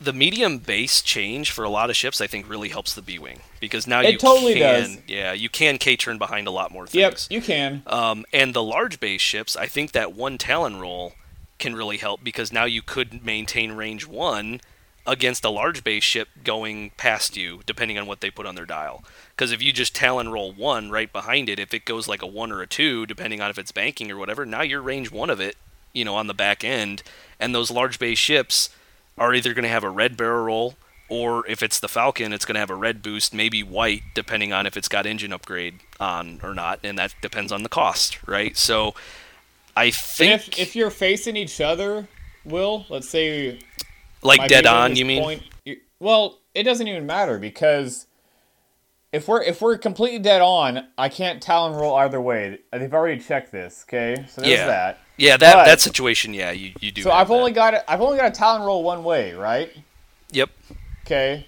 The 0.02 0.12
medium 0.12 0.58
base 0.58 1.00
change 1.00 1.52
for 1.52 1.64
a 1.64 1.68
lot 1.68 1.88
of 1.88 1.96
ships, 1.96 2.20
I 2.20 2.26
think, 2.26 2.48
really 2.48 2.70
helps 2.70 2.92
the 2.92 3.02
B 3.02 3.18
wing 3.20 3.40
because 3.60 3.86
now 3.86 4.00
It 4.00 4.12
you 4.12 4.18
totally 4.18 4.54
can, 4.54 4.80
does. 4.80 4.98
yeah, 5.06 5.32
you 5.32 5.48
can 5.48 5.78
K 5.78 5.96
turn 5.96 6.18
behind 6.18 6.48
a 6.48 6.50
lot 6.50 6.72
more 6.72 6.86
things. 6.86 7.28
Yep, 7.30 7.36
you 7.36 7.40
can. 7.40 7.82
Um, 7.86 8.24
and 8.32 8.52
the 8.52 8.62
large 8.64 8.98
base 8.98 9.20
ships, 9.20 9.54
I 9.54 9.66
think 9.66 9.92
that 9.92 10.12
one 10.12 10.38
Talon 10.38 10.80
roll 10.80 11.12
can 11.60 11.76
really 11.76 11.98
help 11.98 12.24
because 12.24 12.52
now 12.52 12.64
you 12.64 12.82
could 12.82 13.24
maintain 13.24 13.72
range 13.72 14.06
one 14.06 14.60
against 15.06 15.44
a 15.44 15.50
large 15.50 15.84
base 15.84 16.02
ship 16.02 16.28
going 16.42 16.90
past 16.96 17.36
you, 17.36 17.60
depending 17.66 17.96
on 17.98 18.06
what 18.06 18.20
they 18.20 18.30
put 18.30 18.46
on 18.46 18.56
their 18.56 18.66
dial. 18.66 19.04
Because 19.30 19.52
if 19.52 19.62
you 19.62 19.72
just 19.72 19.94
Talon 19.94 20.30
roll 20.30 20.52
one 20.52 20.90
right 20.90 21.12
behind 21.12 21.48
it, 21.48 21.60
if 21.60 21.72
it 21.72 21.84
goes 21.84 22.08
like 22.08 22.22
a 22.22 22.26
one 22.26 22.50
or 22.50 22.60
a 22.62 22.66
two, 22.66 23.06
depending 23.06 23.40
on 23.40 23.50
if 23.50 23.58
it's 23.58 23.72
banking 23.72 24.10
or 24.10 24.16
whatever, 24.16 24.44
now 24.44 24.62
you're 24.62 24.82
range 24.82 25.12
one 25.12 25.30
of 25.30 25.40
it, 25.40 25.56
you 25.92 26.04
know, 26.04 26.16
on 26.16 26.26
the 26.26 26.34
back 26.34 26.64
end. 26.64 27.04
And 27.38 27.54
those 27.54 27.70
large 27.70 27.98
base 28.00 28.18
ships 28.18 28.70
are 29.18 29.34
either 29.34 29.52
going 29.54 29.64
to 29.64 29.68
have 29.68 29.84
a 29.84 29.90
red 29.90 30.16
barrel 30.16 30.44
roll 30.44 30.74
or 31.08 31.46
if 31.46 31.62
it's 31.62 31.78
the 31.78 31.88
Falcon, 31.88 32.32
it's 32.32 32.44
going 32.46 32.54
to 32.54 32.60
have 32.60 32.70
a 32.70 32.74
red 32.74 33.02
boost, 33.02 33.34
maybe 33.34 33.62
white, 33.62 34.02
depending 34.14 34.52
on 34.52 34.66
if 34.66 34.76
it's 34.78 34.88
got 34.88 35.04
engine 35.04 35.32
upgrade 35.32 35.80
on 36.00 36.40
or 36.42 36.54
not, 36.54 36.80
and 36.82 36.98
that 36.98 37.14
depends 37.20 37.52
on 37.52 37.62
the 37.62 37.68
cost, 37.68 38.18
right? 38.26 38.56
So, 38.56 38.94
I 39.76 39.86
And 39.86 39.94
think 39.94 40.48
if, 40.48 40.58
if 40.58 40.76
you're 40.76 40.90
facing 40.90 41.36
each 41.36 41.60
other, 41.60 42.08
Will, 42.44 42.86
let's 42.88 43.08
say 43.10 43.58
like 44.22 44.48
dead 44.48 44.64
on, 44.66 44.96
you 44.96 45.04
mean? 45.04 45.22
point- 45.22 45.42
you- 45.64 45.80
well, 46.00 46.38
it 46.54 46.62
doesn't 46.62 46.88
even 46.88 47.04
matter 47.06 47.38
because 47.38 48.06
if 49.12 49.28
we're 49.28 49.42
if 49.42 49.60
we're 49.60 49.76
completely 49.78 50.18
dead 50.18 50.40
on, 50.40 50.88
I 50.96 51.08
can't 51.10 51.42
Talon 51.42 51.74
roll 51.74 51.94
either 51.96 52.20
way. 52.20 52.58
They've 52.72 52.92
already 52.92 53.20
checked 53.20 53.52
this. 53.52 53.84
Okay, 53.86 54.24
so 54.28 54.40
there's 54.40 54.52
Yeah. 54.58 54.66
that. 54.66 54.98
Yeah, 55.22 55.36
that 55.36 55.54
But- 55.54 55.64
that 55.66 55.80
situation, 55.80 56.34
yeah, 56.34 56.50
you, 56.50 56.72
you 56.80 56.90
do. 56.90 57.02
So 57.02 57.12
I've 57.12 57.30
only 57.30 57.52
got 57.52 57.74
it. 57.74 57.84
I've 57.86 58.00
only 58.00 58.16
got 58.18 58.26
a 58.26 58.30
Talon 58.32 58.62
roll 58.62 58.82
one 58.82 59.04
way, 59.04 59.34
right? 59.34 59.70
Yep. 60.32 60.50
Okay. 61.06 61.46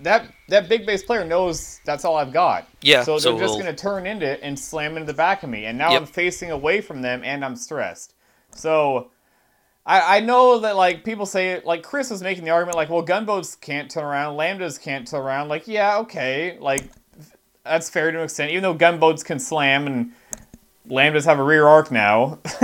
That 0.00 0.32
that 0.48 0.68
big 0.68 0.86
base 0.86 1.02
player 1.04 1.22
knows 1.24 1.80
that's 1.84 2.06
all 2.06 2.16
I've 2.16 2.32
got. 2.32 2.66
Yeah, 2.80 3.02
So 3.04 3.12
they're 3.12 3.20
so 3.20 3.38
just 3.38 3.50
we'll- 3.54 3.58
gonna 3.58 3.76
turn 3.76 4.06
into 4.06 4.26
it 4.26 4.40
and 4.42 4.58
slam 4.58 4.96
into 4.96 5.06
the 5.06 5.12
back 5.14 5.42
of 5.42 5.50
me, 5.50 5.66
and 5.66 5.76
now 5.76 5.90
Yep. 5.92 6.00
I'm 6.00 6.06
facing 6.06 6.50
away 6.50 6.80
from 6.80 7.02
them, 7.02 7.22
and 7.24 7.44
I'm 7.44 7.54
stressed. 7.56 8.14
So. 8.54 9.08
I, 9.84 10.18
I 10.18 10.20
know 10.20 10.60
that 10.60 10.76
like 10.76 11.02
people 11.02 11.26
say 11.26 11.60
like 11.64 11.82
Chris 11.82 12.08
was 12.08 12.22
making 12.22 12.44
the 12.44 12.50
argument 12.50 12.76
like 12.76 12.88
well 12.88 13.02
gunboats 13.02 13.56
can't 13.56 13.90
turn 13.90 14.04
around 14.04 14.36
lambdas 14.36 14.80
can't 14.80 15.08
turn 15.10 15.18
around 15.20 15.48
like 15.48 15.66
yeah 15.66 15.98
okay 15.98 16.56
like 16.60 16.84
that's 17.64 17.90
fair 17.90 18.12
to 18.12 18.18
an 18.18 18.22
extent 18.22 18.52
even 18.52 18.62
though 18.62 18.74
gunboats 18.74 19.24
can 19.24 19.40
slam 19.40 19.88
and 19.88 20.12
lambdas 20.88 21.24
have 21.24 21.38
a 21.38 21.42
rear 21.42 21.66
arc 21.66 21.90
now. 21.90 22.38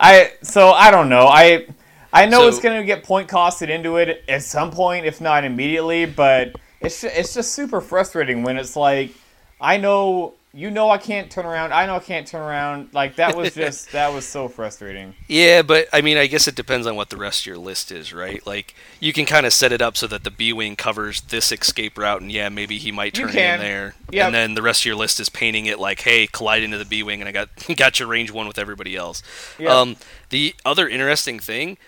I 0.00 0.32
so 0.42 0.70
I 0.70 0.90
don't 0.90 1.08
know. 1.08 1.26
I 1.26 1.66
I 2.12 2.26
know 2.26 2.40
So- 2.40 2.48
it's 2.48 2.58
gonna 2.60 2.84
get 2.84 3.02
point 3.04 3.28
costed 3.28 3.68
into 3.68 3.96
it 3.96 4.24
at 4.28 4.42
some 4.42 4.70
point 4.70 5.06
if 5.06 5.20
not 5.20 5.44
immediately 5.44 6.06
but 6.06 6.56
it's 6.80 7.04
it's 7.04 7.34
just 7.34 7.52
super 7.52 7.80
frustrating 7.80 8.42
when 8.42 8.56
it's 8.58 8.76
like 8.76 9.12
I 9.60 9.76
know 9.76 10.34
you 10.54 10.70
know 10.70 10.90
I 10.90 10.98
can't 10.98 11.30
turn 11.30 11.46
around 11.46 11.72
I 11.72 11.86
know 11.86 11.96
I 11.96 12.00
can't 12.00 12.26
turn 12.26 12.42
around 12.42 12.90
like 12.92 13.16
that 13.16 13.34
was 13.36 13.54
just 13.54 13.92
that 13.92 14.12
was 14.12 14.26
so 14.26 14.48
frustrating. 14.48 15.14
Yeah, 15.26 15.62
but 15.62 15.86
I 15.92 16.02
mean, 16.02 16.18
I 16.18 16.26
guess 16.26 16.46
it 16.46 16.54
depends 16.54 16.86
on 16.86 16.94
what 16.94 17.08
the 17.10 17.16
rest 17.16 17.40
of 17.40 17.46
your 17.46 17.56
list 17.58 17.90
is, 17.90 18.12
right? 18.12 18.46
Like 18.46 18.74
you 19.00 19.12
can 19.12 19.24
kind 19.24 19.46
of 19.46 19.52
set 19.52 19.72
it 19.72 19.80
up 19.80 19.96
so 19.96 20.06
that 20.08 20.24
the 20.24 20.30
B 20.30 20.52
wing 20.52 20.76
covers 20.76 21.22
this 21.22 21.52
escape 21.52 21.96
route, 21.96 22.20
and 22.20 22.30
yeah, 22.30 22.48
maybe 22.50 22.76
he 22.78 22.92
might 22.92 23.14
turn 23.14 23.30
in 23.30 23.60
there, 23.60 23.94
Yep. 24.10 24.26
and 24.26 24.34
then 24.34 24.54
the 24.54 24.62
rest 24.62 24.82
of 24.82 24.86
your 24.86 24.96
list 24.96 25.20
is 25.20 25.28
painting 25.28 25.66
it 25.66 25.78
like, 25.78 26.00
hey, 26.00 26.26
collide 26.26 26.62
into 26.62 26.76
the 26.78 26.84
B 26.84 27.02
wing, 27.02 27.20
and 27.22 27.28
I 27.28 27.32
got 27.32 27.48
got 27.76 27.98
your 27.98 28.08
range 28.08 28.30
one 28.30 28.46
with 28.46 28.58
everybody 28.58 28.94
else. 28.94 29.22
Yep. 29.58 29.70
Um, 29.70 29.96
the 30.28 30.54
other 30.64 30.86
interesting 30.88 31.38
thing, 31.38 31.78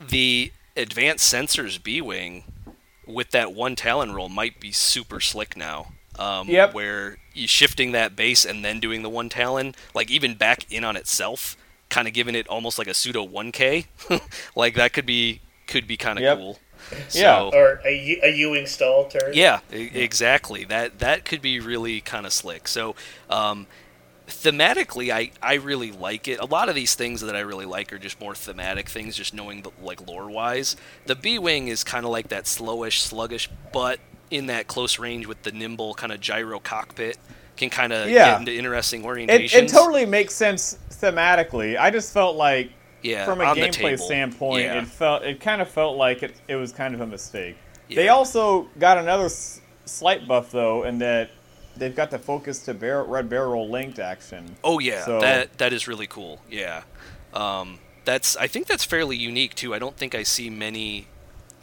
the 0.00 0.52
advanced 0.76 1.32
sensors 1.32 1.82
B 1.82 2.00
wing 2.00 2.44
with 3.06 3.30
that 3.32 3.52
one 3.52 3.76
Talon 3.76 4.12
roll 4.14 4.28
might 4.28 4.60
be 4.60 4.72
super 4.72 5.20
slick 5.20 5.56
now. 5.56 5.92
Um, 6.18 6.48
Yep. 6.48 6.74
Where 6.74 7.18
shifting 7.34 7.92
that 7.92 8.14
base 8.16 8.44
and 8.44 8.64
then 8.64 8.80
doing 8.80 9.02
the 9.02 9.08
one 9.10 9.28
Talon, 9.28 9.74
like 9.94 10.10
even 10.10 10.34
back 10.34 10.70
in 10.72 10.84
on 10.84 10.96
itself, 10.96 11.56
kind 11.90 12.08
of 12.08 12.14
giving 12.14 12.34
it 12.34 12.46
almost 12.48 12.78
like 12.78 12.86
a 12.88 12.94
pseudo 12.94 13.26
1K. 13.26 13.86
like 14.56 14.74
that 14.74 14.92
could 14.92 15.06
be 15.06 15.40
could 15.66 15.86
be 15.86 15.96
kind 15.96 16.18
of 16.18 16.22
Yep. 16.22 16.38
cool. 16.38 16.58
Yeah. 17.14 17.38
So, 17.38 17.50
or 17.54 17.80
a, 17.84 17.96
U- 17.96 18.20
a 18.22 18.28
Ewing 18.30 18.66
stall 18.66 19.06
turn. 19.08 19.32
yeah, 19.32 19.60
e- 19.72 19.90
exactly. 19.94 20.64
That 20.64 20.98
that 20.98 21.24
could 21.24 21.40
be 21.40 21.58
really 21.58 22.00
kind 22.02 22.26
of 22.26 22.32
slick. 22.32 22.68
So, 22.68 22.94
um, 23.30 23.66
thematically, 24.28 25.10
I 25.10 25.30
I 25.42 25.54
really 25.54 25.90
like 25.92 26.28
it. 26.28 26.40
A 26.40 26.44
lot 26.44 26.68
of 26.68 26.74
these 26.74 26.94
things 26.94 27.20
that 27.22 27.34
I 27.34 27.40
really 27.40 27.64
like 27.64 27.92
are 27.92 27.98
just 27.98 28.20
more 28.20 28.34
thematic 28.34 28.88
things, 28.88 29.16
just 29.16 29.32
knowing 29.32 29.62
the, 29.62 29.70
like 29.82 30.06
lore 30.06 30.28
wise. 30.30 30.76
The 31.06 31.14
B 31.14 31.38
wing 31.38 31.68
is 31.68 31.84
kind 31.84 32.04
of 32.04 32.10
like 32.12 32.28
that 32.28 32.44
slowish, 32.44 32.98
sluggish, 33.00 33.48
but 33.72 33.98
in 34.34 34.46
that 34.46 34.66
close 34.66 34.98
range 34.98 35.26
with 35.26 35.42
the 35.42 35.52
nimble 35.52 35.94
kind 35.94 36.12
of 36.12 36.20
gyro 36.20 36.58
cockpit, 36.58 37.16
can 37.56 37.70
kind 37.70 37.92
of 37.92 38.10
Yeah. 38.10 38.32
get 38.32 38.40
into 38.40 38.52
interesting 38.54 39.02
It, 39.02 39.06
orientations. 39.06 39.54
it 39.54 39.68
totally 39.68 40.06
makes 40.06 40.34
sense 40.34 40.76
thematically. 40.90 41.78
I 41.78 41.90
just 41.90 42.12
felt 42.12 42.36
like 42.36 42.70
Yeah, 43.02 43.24
from 43.24 43.40
a 43.40 43.44
gameplay 43.44 43.98
standpoint, 43.98 44.64
Yeah. 44.64 44.78
it 44.80 44.86
felt 44.88 45.22
it 45.22 45.40
kind 45.40 45.62
of 45.62 45.68
felt 45.68 45.96
like 45.96 46.22
it, 46.22 46.34
it 46.48 46.56
was 46.56 46.72
kind 46.72 46.94
of 46.94 47.00
a 47.00 47.06
mistake. 47.06 47.56
They 47.88 48.08
also 48.08 48.66
got 48.78 48.98
another 48.98 49.26
s- 49.26 49.60
slight 49.84 50.26
buff 50.26 50.50
though, 50.50 50.82
in 50.84 50.98
that 50.98 51.30
they've 51.76 51.94
got 51.94 52.10
the 52.10 52.18
focus 52.18 52.58
to 52.60 52.74
bar- 52.74 53.04
red 53.04 53.28
barrel 53.28 53.68
linked 53.68 53.98
action. 54.00 54.56
Oh 54.64 54.78
yeah, 54.80 55.04
So- 55.04 55.20
that 55.20 55.58
that 55.58 55.72
is 55.72 55.86
really 55.86 56.06
cool. 56.08 56.40
Yeah, 56.50 56.82
um, 57.34 57.78
that's 58.04 58.36
I 58.36 58.48
think 58.48 58.66
that's 58.66 58.84
fairly 58.84 59.16
unique 59.16 59.54
too. 59.54 59.74
I 59.74 59.78
don't 59.78 59.96
think 59.96 60.14
I 60.16 60.22
see 60.24 60.50
many, 60.50 61.06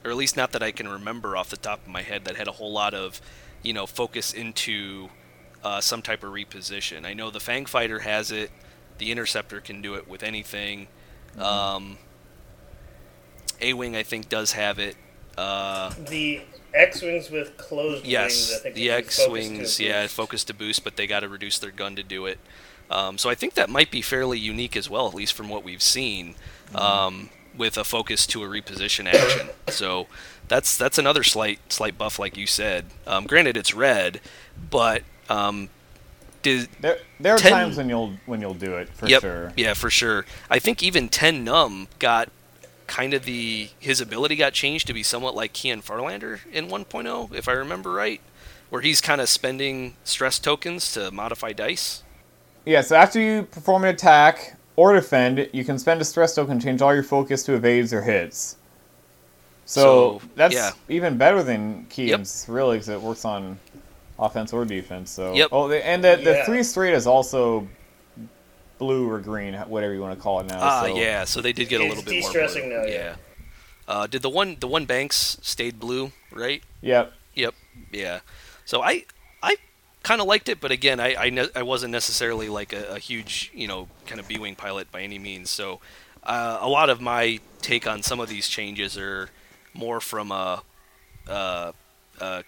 or 0.04 0.12
at 0.12 0.18
least 0.18 0.36
not 0.36 0.52
that 0.52 0.64
I 0.64 0.72
can 0.72 0.88
remember 0.88 1.36
off 1.38 1.50
the 1.50 1.58
top 1.58 1.82
of 1.82 1.88
my 1.88 2.02
head 2.02 2.26
that 2.26 2.36
had 2.36 2.48
a 2.48 2.52
whole 2.52 2.72
lot 2.72 2.94
of, 2.94 3.22
you 3.64 3.74
know, 3.74 3.86
focus 3.86 4.34
into 4.34 5.10
uh, 5.64 5.82
some 5.82 6.02
type 6.02 6.24
of 6.24 6.34
reposition. 6.34 7.06
I 7.06 7.14
know 7.14 7.30
the 7.30 7.40
Fang 7.40 7.66
Fighter 7.66 8.00
has 8.00 8.32
it. 8.32 8.52
The 8.98 9.12
Interceptor 9.12 9.62
can 9.62 9.82
do 9.82 9.96
it 9.96 10.08
with 10.08 10.24
anything. 10.24 10.88
Mm-hmm. 11.34 11.42
Um, 11.42 11.98
A 13.60 13.74
Wing 13.74 13.96
I 13.96 14.04
think 14.04 14.30
does 14.30 14.54
have 14.54 14.80
it. 14.80 14.96
Uh, 15.38 15.92
The 16.10 16.42
X 16.74 17.02
wings 17.02 17.30
with 17.30 17.58
closed 17.58 18.04
wings. 18.04 18.12
Yes, 18.12 18.62
the 18.62 18.92
X 18.92 19.28
wings, 19.28 19.80
yeah, 19.80 20.08
focus 20.08 20.44
to 20.46 20.54
boost, 20.54 20.84
but 20.84 20.96
they 20.96 21.08
got 21.08 21.22
to 21.22 21.30
reduce 21.30 21.60
their 21.60 21.72
gun 21.72 21.96
to 21.96 22.04
do 22.04 22.26
it. 22.26 22.40
Um, 22.90 23.18
so 23.18 23.30
I 23.30 23.36
think 23.36 23.54
that 23.54 23.70
might 23.70 23.92
be 23.92 24.02
fairly 24.02 24.40
unique 24.40 24.76
as 24.76 24.90
well, 24.90 25.08
at 25.08 25.14
least 25.14 25.34
from 25.34 25.48
what 25.48 25.64
we've 25.64 25.82
seen, 25.82 26.36
um, 26.76 27.30
with 27.56 27.78
a 27.78 27.84
focus 27.84 28.26
to 28.28 28.44
a 28.44 28.48
reposition 28.48 29.08
action. 29.12 29.50
so 29.68 30.08
that's 30.48 30.78
that's 30.78 30.98
another 30.98 31.24
slight 31.24 31.60
slight 31.72 31.98
buff, 31.98 32.20
like 32.20 32.38
you 32.38 32.48
said. 32.48 32.86
Um, 33.08 33.26
granted, 33.26 33.58
it's 33.58 33.74
red, 33.74 34.20
but 34.70 35.04
um, 35.30 35.70
did 36.42 36.70
There, 36.80 36.98
there 37.20 37.36
are 37.36 37.38
Ten- 37.38 37.52
times 37.52 37.78
when 37.78 37.90
you'll 37.90 38.14
when 38.26 38.42
you'll 38.42 38.54
do 38.54 38.76
it 38.76 38.90
for 38.90 39.08
yep, 39.08 39.22
sure. 39.22 39.54
yeah, 39.56 39.74
for 39.74 39.90
sure. 39.90 40.26
I 40.50 40.60
think 40.60 40.82
even 40.84 41.10
Ten 41.10 41.44
Numb 41.44 41.88
got 42.00 42.30
kind 42.88 43.14
of 43.14 43.24
the 43.24 43.70
his 43.80 44.02
ability 44.02 44.36
got 44.36 44.54
changed 44.54 44.88
to 44.88 44.94
be 44.94 45.04
somewhat 45.04 45.36
like 45.36 45.54
Keyan 45.54 45.82
Farlander 45.84 46.40
in 46.52 46.68
1.0, 46.68 47.34
if 47.34 47.48
I 47.48 47.54
remember 47.54 47.92
right, 47.94 48.20
where 48.70 48.82
he's 48.82 49.00
kind 49.00 49.22
of 49.22 49.30
spending 49.30 49.96
stress 50.04 50.40
tokens 50.40 50.92
to 50.94 51.10
modify 51.12 51.54
dice. 51.54 52.04
Yeah, 52.66 52.82
so 52.82 52.96
after 52.98 53.20
you 53.20 53.44
perform 53.44 53.86
an 53.86 53.90
attack 53.96 54.58
or 54.76 54.94
defend, 54.94 55.50
you 55.54 55.64
can 55.64 55.78
spend 55.80 56.02
a 56.02 56.06
stress 56.06 56.36
token 56.36 56.60
to 56.60 56.66
change 56.66 56.82
all 56.82 56.94
your 56.94 57.04
focus 57.04 57.44
to 57.44 57.54
evades 57.54 57.94
or 57.94 58.02
hits. 58.02 58.56
So, 59.66 60.20
So, 60.20 60.28
that's 60.36 60.54
yeah. 60.54 60.72
even 60.90 61.18
better 61.18 61.44
than 61.44 61.86
Keyan's, 61.90 62.46
really, 62.50 62.78
because 62.78 62.90
it 62.90 63.02
works 63.02 63.24
on 63.26 63.60
offense 64.20 64.54
or 64.54 64.66
defense. 64.66 65.12
So, 65.12 65.34
Yep. 65.34 65.50
oh, 65.52 65.72
and 65.72 66.04
the, 66.04 66.16
the 66.18 66.32
Yeah. 66.32 66.46
three 66.46 66.64
straight 66.64 66.94
is 66.94 67.08
also 67.08 67.68
blue 68.78 69.10
or 69.10 69.20
green, 69.20 69.54
whatever 69.54 69.94
you 69.94 70.02
want 70.02 70.18
to 70.18 70.22
call 70.22 70.40
it 70.40 70.48
now. 70.48 70.60
Ah, 70.62 70.82
so. 70.86 70.96
yeah. 70.98 71.24
So 71.24 71.40
they 71.42 71.54
did 71.54 71.70
get 71.70 71.82
a 71.82 71.84
little 71.86 72.04
bit 72.04 72.14
more. 72.22 72.22
de-stressing 72.32 72.70
blue. 72.70 72.78
now, 72.82 72.86
yeah. 72.86 73.16
Uh, 73.88 74.08
did 74.08 74.22
the 74.22 74.30
one 74.30 74.58
the 74.60 74.68
one 74.68 74.86
Banks 74.86 75.38
stayed 75.42 75.80
blue, 75.80 76.12
right? 76.32 76.64
Yep. 76.82 77.12
Yep. 77.36 77.54
Yeah. 77.92 78.20
So 78.66 78.82
I 78.82 78.90
I 78.90 79.06
kind 80.04 80.22
of 80.22 80.28
liked 80.28 80.50
it, 80.50 80.60
but 80.60 80.72
again, 80.72 81.00
I 81.00 81.16
I, 81.16 81.30
ne- 81.30 81.50
I 81.56 81.64
wasn't 81.64 81.92
necessarily 81.92 82.50
like 82.50 82.74
a, 82.74 82.96
a 82.96 83.00
huge 83.00 83.52
you 83.54 83.68
know 83.68 83.88
kind 84.06 84.20
of 84.20 84.28
B 84.28 84.38
wing 84.38 84.56
pilot 84.56 84.92
by 84.92 85.02
any 85.02 85.20
means. 85.20 85.50
So 85.50 85.80
uh, 86.24 86.60
a 86.62 86.70
lot 86.70 86.90
of 86.90 87.02
my 87.02 87.40
take 87.62 87.88
on 87.88 88.04
some 88.04 88.20
of 88.20 88.30
these 88.30 88.48
changes 88.48 88.98
are 88.98 89.30
more 89.74 90.00
from 90.00 90.32
a. 90.32 90.64
Uh, 91.28 91.72
uh, 92.20 92.44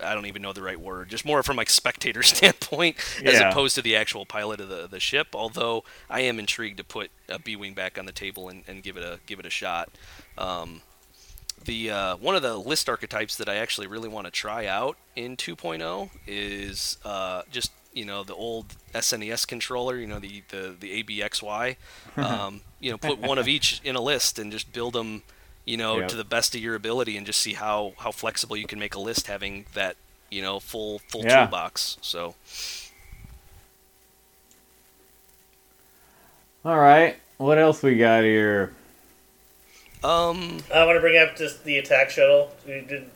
I 0.00 0.14
don't 0.14 0.26
even 0.26 0.42
know 0.42 0.52
the 0.52 0.62
right 0.62 0.78
word. 0.78 1.08
Just 1.08 1.24
more 1.24 1.42
from 1.42 1.56
like 1.56 1.68
spectator 1.68 2.22
standpoint, 2.22 2.96
as 3.24 3.40
opposed 3.50 3.74
to 3.74 3.82
the 3.82 3.96
actual 3.96 4.24
pilot 4.24 4.60
of 4.60 4.68
the, 4.68 4.86
the 4.86 5.00
ship. 5.00 5.28
Although 5.34 5.82
I 6.08 6.20
am 6.20 6.38
intrigued 6.38 6.76
to 6.78 6.84
put 6.84 7.10
a 7.28 7.38
B 7.38 7.56
wing 7.56 7.74
back 7.74 7.98
on 7.98 8.06
the 8.06 8.12
table 8.12 8.48
and, 8.48 8.62
and 8.68 8.82
give 8.82 8.96
it 8.96 9.02
a 9.02 9.18
give 9.26 9.40
it 9.40 9.46
a 9.46 9.50
shot. 9.50 9.90
Um, 10.36 10.82
the 11.64 11.90
uh, 11.90 12.16
one 12.16 12.34
of 12.36 12.42
the 12.42 12.56
list 12.56 12.88
archetypes 12.88 13.36
that 13.36 13.48
I 13.48 13.56
actually 13.56 13.86
really 13.86 14.08
want 14.08 14.26
to 14.26 14.30
try 14.30 14.66
out 14.66 14.96
in 15.16 15.36
2.0 15.36 16.10
is 16.26 16.98
uh, 17.04 17.42
just 17.50 17.72
you 17.92 18.04
know 18.04 18.22
the 18.24 18.34
old 18.34 18.74
SNES 18.94 19.46
controller, 19.46 19.96
you 19.96 20.06
know 20.06 20.18
the 20.18 20.42
the, 20.50 20.74
the 20.78 21.02
ABXY. 21.02 21.76
Um, 22.18 22.62
you 22.80 22.90
know, 22.90 22.98
put 22.98 23.18
one 23.18 23.38
of 23.38 23.46
each 23.46 23.80
in 23.84 23.94
a 23.94 24.00
list 24.00 24.40
and 24.40 24.50
just 24.50 24.72
build 24.72 24.92
them, 24.94 25.22
you 25.64 25.76
know, 25.76 26.00
Yep. 26.00 26.08
to 26.08 26.16
the 26.16 26.24
best 26.24 26.54
of 26.56 26.60
your 26.60 26.74
ability, 26.74 27.16
and 27.16 27.24
just 27.24 27.40
see 27.40 27.52
how 27.54 27.92
how 27.98 28.10
flexible 28.10 28.56
you 28.56 28.66
can 28.66 28.78
make 28.80 28.94
a 28.96 28.98
list 28.98 29.28
having 29.28 29.66
that 29.74 29.96
you 30.30 30.42
know 30.42 30.58
full 30.58 30.98
full 31.08 31.22
Yeah. 31.24 31.42
toolbox. 31.42 31.96
So 32.02 32.34
All 36.64 36.78
right. 36.78 37.16
What 37.38 37.58
else 37.58 37.82
we 37.82 37.96
got 37.96 38.24
here? 38.24 38.72
Um, 40.04 40.58
I 40.72 40.84
want 40.84 40.96
to 40.96 41.00
bring 41.00 41.20
up 41.20 41.36
just 41.36 41.64
the 41.64 41.78
attack 41.78 42.10
shuttle. 42.10 42.52
We 42.66 42.80
did. 42.80 43.10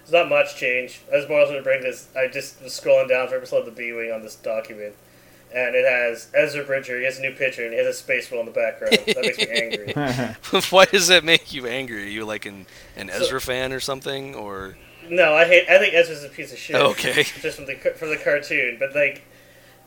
There's 0.00 0.12
not 0.12 0.28
much 0.28 0.56
change. 0.56 1.00
I 1.12 1.16
was 1.16 1.28
more 1.28 1.40
also 1.40 1.54
to 1.54 1.62
bring 1.62 1.82
this. 1.82 2.08
I 2.16 2.26
just 2.28 2.62
was 2.62 2.72
scrolling 2.72 3.08
down 3.08 3.28
for 3.28 3.36
episode 3.36 3.60
of 3.60 3.66
the 3.66 3.72
B 3.72 3.92
wing 3.92 4.12
on 4.12 4.22
this 4.22 4.36
document, 4.36 4.94
and 5.54 5.74
it 5.74 5.84
has 5.84 6.28
Ezra 6.34 6.64
Bridger. 6.64 6.98
He 6.98 7.04
has 7.04 7.18
a 7.18 7.22
new 7.22 7.32
picture, 7.32 7.64
and 7.64 7.72
he 7.72 7.78
has 7.78 7.86
a 7.86 7.92
space 7.92 8.30
whale 8.30 8.40
in 8.40 8.46
the 8.46 8.52
background. 8.52 8.98
that 9.06 9.20
makes 9.20 9.38
me 9.38 9.48
angry. 9.48 10.60
why 10.70 10.84
does 10.86 11.08
that 11.08 11.24
make 11.24 11.52
you 11.52 11.66
angry? 11.66 12.04
Are 12.04 12.06
you 12.06 12.24
like 12.24 12.46
an 12.46 12.66
an 12.96 13.10
Ezra 13.10 13.40
fan 13.40 13.72
or 13.72 13.80
something, 13.80 14.34
or 14.34 14.76
No, 15.08 15.34
I 15.34 15.44
hate. 15.44 15.68
I 15.68 15.78
think 15.78 15.94
Ezra's 15.94 16.24
a 16.24 16.28
piece 16.28 16.52
of 16.52 16.58
shit. 16.58 16.76
Okay. 16.76 17.24
Just 17.40 17.56
from 17.56 17.66
the 17.66 17.74
from 17.74 18.10
the 18.10 18.16
cartoon, 18.16 18.76
but 18.78 18.94
like, 18.94 19.22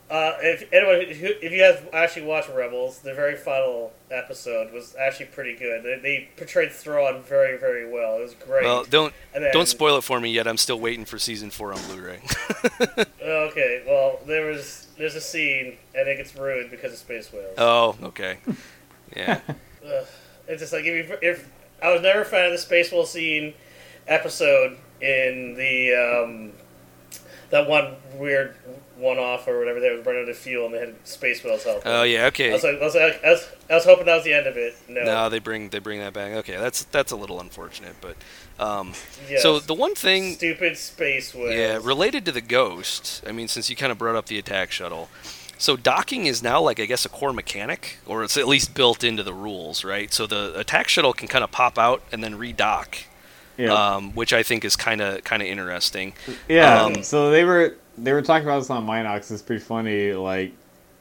uh, 0.10 0.34
if 0.42 0.72
anyone, 0.72 1.14
who, 1.16 1.28
if 1.42 1.52
you 1.52 1.64
have 1.64 1.88
actually 1.94 2.26
watched 2.26 2.50
Rebels, 2.50 3.00
the 3.00 3.14
very 3.14 3.36
final 3.36 3.92
episode 4.12 4.72
was 4.72 4.96
actually 5.00 5.28
pretty 5.28 5.56
good. 5.56 5.84
They, 5.84 6.00
they 6.00 6.30
portrayed 6.38 6.72
Thrawn 6.72 7.22
very, 7.24 7.58
very 7.58 7.90
well. 7.92 8.18
It 8.20 8.24
was 8.24 8.34
great. 8.36 8.64
well, 8.64 8.84
don't 8.84 9.14
And 9.34 9.44
then- 9.44 9.54
don't 9.54 9.68
spoil 9.68 9.98
it 9.98 10.04
for 10.04 10.20
me 10.20 10.30
yet. 10.32 10.48
I'm 10.48 10.58
still 10.58 10.80
waiting 10.80 11.06
for 11.06 11.18
season 11.18 11.50
four 11.50 11.74
on 11.74 11.80
Blu-ray. 11.88 12.22
Okay, 13.24 13.84
well, 13.88 14.20
there 14.28 14.46
was 14.48 14.88
there's 14.98 15.16
a 15.16 15.22
scene, 15.22 15.78
and 15.96 16.08
it 16.10 16.18
gets 16.18 16.36
ruined 16.36 16.70
because 16.72 16.92
of 16.92 17.00
space 17.00 17.32
whales. 17.32 17.54
oh, 17.58 17.96
okay, 18.04 18.38
yeah. 19.16 19.40
Ugh. 19.86 20.06
It's 20.48 20.62
just 20.62 20.74
like 20.74 20.84
if, 20.86 21.10
you, 21.10 21.18
if 21.22 21.50
I 21.82 21.92
was 21.94 22.02
never 22.02 22.22
a 22.22 22.26
fan 22.26 22.46
of 22.46 22.52
the 22.52 22.58
space 22.58 22.92
whale 22.92 23.06
scene 23.06 23.54
episode 24.08 24.78
in 25.02 25.56
the 25.56 25.94
um, 26.26 26.52
that 27.50 27.68
one 27.70 27.96
weird 28.16 28.56
one 28.98 29.18
off 29.18 29.48
or 29.48 29.58
whatever. 29.60 29.80
They 29.80 29.90
were 29.90 30.02
running 30.02 30.24
out 30.24 30.30
of 30.30 30.38
fuel 30.38 30.66
and 30.66 30.74
they 30.76 30.80
had 30.80 30.96
space 31.04 31.44
whales 31.44 31.64
help. 31.64 31.82
Oh 31.86 32.04
yeah, 32.04 32.24
I 32.24 32.28
okay. 32.28 32.52
was 32.52 32.64
like, 32.64 32.80
I 32.80 32.84
was, 32.84 32.96
like, 32.96 33.24
I 33.26 33.32
was, 33.32 33.48
I 33.70 33.76
was 33.76 33.86
hoping 33.86 34.06
that 34.06 34.16
was 34.16 34.24
the 34.24 34.34
end 34.34 34.48
of 34.48 34.56
it. 34.58 34.76
No. 34.88 35.04
No, 35.04 35.30
they 35.30 35.40
bring 35.40 35.70
they 35.70 35.80
bring 35.80 36.00
that 36.00 36.14
back. 36.14 36.32
Okay, 36.34 36.58
that's 36.58 36.84
that's 36.86 37.12
a 37.12 37.16
little 37.16 37.40
unfortunate, 37.40 37.96
but 38.02 38.16
um, 38.60 38.94
Yes. 39.30 39.42
so 39.42 39.60
the 39.60 39.74
one 39.74 39.96
thing, 39.96 40.34
stupid 40.34 40.78
space 40.78 41.34
whales. 41.34 41.56
yeah, 41.56 41.80
related 41.82 42.26
to 42.26 42.32
the 42.32 42.42
ghost. 42.42 43.24
I 43.28 43.32
mean, 43.32 43.48
since 43.48 43.70
you 43.70 43.76
kind 43.76 43.92
of 43.92 43.98
brought 43.98 44.16
up 44.16 44.28
the 44.28 44.38
attack 44.38 44.72
shuttle, 44.72 45.10
so 45.58 45.76
docking 45.76 46.26
is 46.28 46.44
now 46.44 46.62
like 46.62 46.80
I 46.80 46.86
guess 46.86 47.04
a 47.06 47.10
core 47.10 47.34
mechanic, 47.34 47.98
or 48.06 48.24
it's 48.24 48.38
at 48.38 48.48
least 48.48 48.74
built 48.76 49.04
into 49.04 49.24
the 49.24 49.34
rules, 49.34 49.84
right? 49.84 50.14
So 50.14 50.28
the 50.28 50.54
attack 50.60 50.88
shuttle 50.88 51.14
can 51.14 51.28
kind 51.28 51.44
of 51.44 51.52
pop 51.52 51.80
out 51.80 52.04
and 52.12 52.24
then 52.24 52.38
redock, 52.38 53.06
Yeah. 53.58 53.74
um, 53.74 54.12
which 54.14 54.34
I 54.34 54.44
think 54.44 54.64
is 54.64 54.76
kind 54.76 55.02
of 55.02 55.24
kind 55.24 55.42
of 55.42 55.48
interesting. 55.48 56.14
Yeah, 56.48 56.84
Um, 56.84 57.02
so 57.04 57.32
they 57.32 57.44
were 57.44 57.76
they 57.98 58.14
were 58.14 58.22
talking 58.22 58.48
about 58.48 58.60
this 58.60 58.70
on 58.70 58.86
Minox. 58.86 59.32
It's 59.32 59.42
pretty 59.42 59.64
funny. 59.64 60.14
Like, 60.14 60.54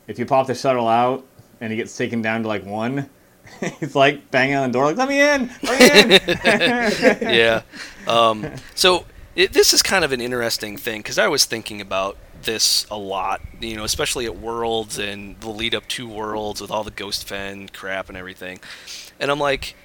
if 0.06 0.18
you 0.18 0.26
pop 0.26 0.46
the 0.46 0.54
shuttle 0.54 0.88
out 0.88 1.24
and 1.60 1.70
he 1.70 1.76
gets 1.76 1.96
taken 1.96 2.22
down 2.22 2.42
to 2.42 2.48
like 2.48 2.64
one, 2.64 3.08
he's 3.80 3.94
like 3.94 4.30
banging 4.30 4.56
on 4.56 4.70
the 4.70 4.72
door, 4.72 4.86
like 4.86 4.96
"Let 4.96 5.08
me 5.08 5.20
in, 5.20 5.50
let 5.62 5.80
me 5.80 7.28
in." 7.28 7.34
yeah. 7.34 7.62
Um, 8.06 8.46
so 8.74 9.04
it, 9.34 9.52
this 9.52 9.72
is 9.72 9.82
kind 9.82 10.04
of 10.04 10.12
an 10.12 10.20
interesting 10.20 10.76
thing 10.76 11.00
because 11.00 11.18
I 11.18 11.28
was 11.28 11.44
thinking 11.44 11.80
about 11.80 12.16
this 12.42 12.86
a 12.90 12.96
lot, 12.96 13.40
you 13.60 13.76
know, 13.76 13.84
especially 13.84 14.26
at 14.26 14.36
Worlds 14.36 14.98
and 14.98 15.38
the 15.40 15.48
lead 15.48 15.74
up 15.74 15.86
to 15.88 16.08
Worlds 16.08 16.60
with 16.60 16.70
all 16.70 16.84
the 16.84 16.90
Ghost 16.90 17.26
Fenn 17.26 17.68
crap 17.68 18.08
and 18.08 18.18
everything. 18.18 18.58
And 19.20 19.30
I'm 19.30 19.38
like, 19.38 19.76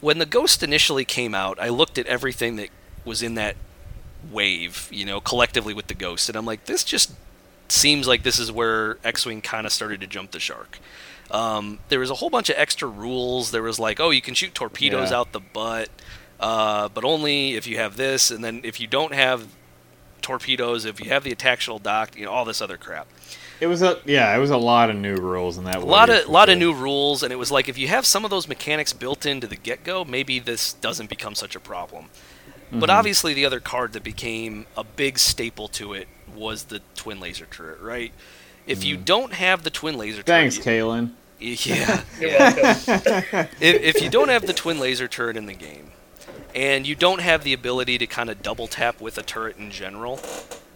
when 0.00 0.18
the 0.18 0.26
Ghost 0.26 0.62
initially 0.62 1.04
came 1.04 1.34
out, 1.34 1.60
I 1.60 1.68
looked 1.68 1.98
at 1.98 2.06
everything 2.06 2.56
that 2.56 2.70
was 3.04 3.22
in 3.22 3.34
that 3.34 3.56
wave, 4.30 4.88
you 4.92 5.04
know, 5.04 5.20
collectively 5.20 5.74
with 5.74 5.86
the 5.86 5.94
Ghost, 5.94 6.28
and 6.28 6.36
I'm 6.36 6.46
like, 6.46 6.64
this 6.66 6.84
just 6.84 7.12
seems 7.68 8.06
like 8.08 8.22
this 8.22 8.38
is 8.38 8.50
where 8.50 8.98
X-wing 9.04 9.40
kind 9.42 9.66
of 9.66 9.72
started 9.72 10.00
to 10.00 10.06
jump 10.06 10.32
the 10.32 10.40
shark. 10.40 10.78
Um, 11.30 11.78
there 11.88 12.00
was 12.00 12.10
a 12.10 12.14
whole 12.14 12.30
bunch 12.30 12.50
of 12.50 12.56
extra 12.58 12.88
rules. 12.88 13.52
There 13.52 13.62
was 13.62 13.78
like, 13.78 14.00
oh, 14.00 14.10
you 14.10 14.20
can 14.20 14.34
shoot 14.34 14.54
torpedoes 14.54 15.10
Yeah. 15.12 15.18
out 15.18 15.30
the 15.32 15.38
butt, 15.40 15.88
uh, 16.40 16.88
but 16.88 17.04
only 17.04 17.54
if 17.54 17.66
you 17.68 17.76
have 17.78 17.96
this, 17.96 18.30
and 18.32 18.42
then 18.42 18.60
if 18.64 18.80
you 18.80 18.86
don't 18.88 19.14
have 19.14 19.46
torpedoes, 20.22 20.84
if 20.84 21.00
you 21.02 21.10
have 21.10 21.24
the 21.24 21.32
attack 21.32 21.60
shuttle 21.60 21.78
docked, 21.78 22.16
you 22.16 22.24
know, 22.26 22.32
all 22.32 22.44
this 22.44 22.60
other 22.60 22.76
crap. 22.76 23.06
it 23.60 23.66
was 23.68 23.82
a 23.82 23.98
yeah, 24.04 24.34
it 24.34 24.38
was 24.40 24.50
a 24.50 24.56
lot 24.56 24.90
of 24.90 24.96
new 24.96 25.14
rules 25.16 25.56
in 25.58 25.64
that. 25.64 25.76
Was 25.76 25.84
A 25.84 25.86
lot 25.88 26.10
of 26.10 26.28
lot 26.28 26.48
of 26.48 26.58
new 26.58 26.72
rules, 26.72 27.22
and 27.22 27.32
it 27.32 27.36
was 27.36 27.50
like 27.52 27.68
if 27.68 27.78
you 27.78 27.88
have 27.88 28.04
some 28.06 28.24
of 28.24 28.30
those 28.30 28.48
mechanics 28.48 28.92
built 28.92 29.24
into 29.24 29.46
the 29.46 29.56
get 29.56 29.84
go, 29.84 30.04
maybe 30.04 30.38
this 30.38 30.72
doesn't 30.74 31.08
become 31.08 31.34
such 31.34 31.54
a 31.54 31.60
problem. 31.60 32.06
But 32.72 32.88
Mm-hmm. 32.88 32.90
obviously, 32.90 33.34
the 33.34 33.44
other 33.44 33.60
card 33.60 33.92
that 33.94 34.02
became 34.04 34.66
a 34.76 34.84
big 34.84 35.18
staple 35.18 35.68
to 35.68 35.92
it 35.92 36.06
was 36.34 36.64
the 36.64 36.80
twin 36.94 37.18
laser 37.20 37.46
turret, 37.46 37.80
right? 37.80 38.12
If 38.66 38.84
you 38.84 38.96
don't 38.96 39.32
have 39.32 39.64
the 39.64 39.70
twin 39.70 39.96
laser 39.98 40.22
Mm-hmm. 40.22 40.26
Thanks, 40.26 40.56
turret, 40.58 40.82
Calen. 40.84 41.12
Yeah. 41.40 42.02
Yeah. 42.20 42.50
if, 43.60 43.96
if 43.96 44.02
you 44.02 44.10
don't 44.10 44.28
have 44.28 44.46
the 44.46 44.52
twin 44.52 44.78
laser 44.78 45.08
turret 45.08 45.36
in 45.38 45.46
the 45.46 45.54
game, 45.54 45.90
and 46.54 46.86
you 46.86 46.94
don't 46.94 47.20
have 47.22 47.44
the 47.44 47.54
ability 47.54 47.96
to 47.98 48.06
kind 48.06 48.28
of 48.28 48.42
double 48.42 48.66
tap 48.66 49.00
with 49.00 49.16
a 49.16 49.22
turret 49.22 49.56
in 49.56 49.70
general, 49.70 50.20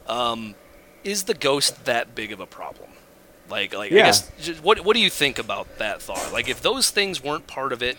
um, 0.08 0.54
is 1.04 1.24
the 1.24 1.34
ghost 1.34 1.84
that 1.84 2.14
big 2.14 2.32
of 2.32 2.40
a 2.40 2.46
problem? 2.46 2.88
Like, 3.50 3.74
like 3.74 3.92
I 3.92 3.96
guess, 3.96 4.30
just, 4.40 4.62
what 4.64 4.80
what 4.80 4.94
do 4.94 5.00
you 5.00 5.10
think 5.10 5.38
about 5.38 5.76
that 5.78 6.00
thought? 6.00 6.32
Like, 6.32 6.48
if 6.48 6.62
those 6.62 6.88
things 6.90 7.22
weren't 7.22 7.46
part 7.46 7.72
of 7.74 7.82
it, 7.82 7.98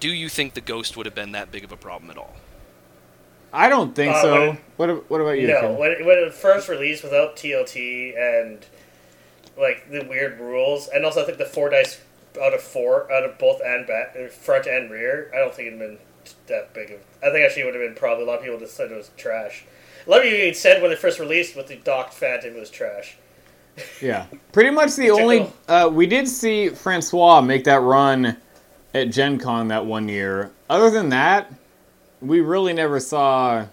do 0.00 0.08
you 0.08 0.30
think 0.30 0.54
the 0.54 0.62
ghost 0.62 0.96
would 0.96 1.04
have 1.04 1.14
been 1.14 1.32
that 1.32 1.52
big 1.52 1.64
of 1.64 1.70
a 1.70 1.76
problem 1.76 2.10
at 2.10 2.16
all? 2.16 2.34
I 3.52 3.68
don't 3.68 3.94
think 3.94 4.14
Uh, 4.14 4.22
so. 4.22 4.46
when- 4.46 4.58
What 4.76 5.10
What 5.10 5.20
about 5.22 5.38
you? 5.38 5.46
no, 5.48 5.72
when 5.72 5.90
it, 5.92 6.04
when 6.04 6.18
it 6.18 6.34
first 6.34 6.68
released 6.68 7.02
without 7.02 7.36
TLT 7.36 8.14
and 8.18 8.58
like 9.58 9.90
the 9.90 10.04
weird 10.06 10.38
rules, 10.38 10.88
and 10.88 11.04
also 11.04 11.22
I 11.22 11.24
think 11.24 11.38
the 11.38 11.46
four 11.46 11.70
dice 11.70 11.98
out 12.42 12.52
of 12.52 12.60
four 12.60 13.10
out 13.10 13.22
of 13.24 13.38
both 13.38 13.60
and 13.64 13.86
back, 13.86 14.14
front 14.30 14.66
and 14.66 14.90
rear, 14.90 15.30
I 15.34 15.38
don't 15.38 15.54
think 15.54 15.68
it'd 15.68 15.78
been 15.78 15.98
that 16.48 16.74
big 16.74 16.90
of. 16.90 16.98
I 17.22 17.30
think 17.30 17.46
actually 17.46 17.62
it 17.62 17.64
would 17.66 17.74
have 17.74 17.82
been 17.82 17.94
probably 17.94 18.24
a 18.24 18.26
lot 18.26 18.38
of 18.38 18.44
people 18.44 18.58
just 18.58 18.76
said 18.76 18.90
it 18.92 18.96
was 18.96 19.10
trash. 19.16 19.64
A 20.06 20.10
lot 20.10 20.20
of 20.20 20.26
you 20.26 20.36
even 20.36 20.54
said 20.54 20.82
when 20.82 20.92
it 20.92 20.98
first 20.98 21.18
released 21.18 21.56
with 21.56 21.68
the 21.68 21.76
docked 21.76 22.12
Phantom 22.12 22.54
it 22.54 22.60
was 22.60 22.68
trash. 22.70 23.16
Yeah, 24.02 24.26
pretty 24.52 24.70
much 24.70 24.96
the 24.96 25.10
only 25.10 25.50
uh, 25.68 25.88
we 25.92 26.06
did 26.06 26.28
see 26.28 26.68
Francois 26.70 27.40
make 27.40 27.64
that 27.64 27.80
run 27.80 28.36
at 28.92 29.10
Gen 29.10 29.38
Con 29.38 29.68
that 29.68 29.86
one 29.86 30.08
year. 30.08 30.50
Other 30.68 30.90
than 30.90 31.08
that, 31.10 31.50
we 32.20 32.40
really 32.40 32.72
never 32.72 33.00
saw 33.00 33.66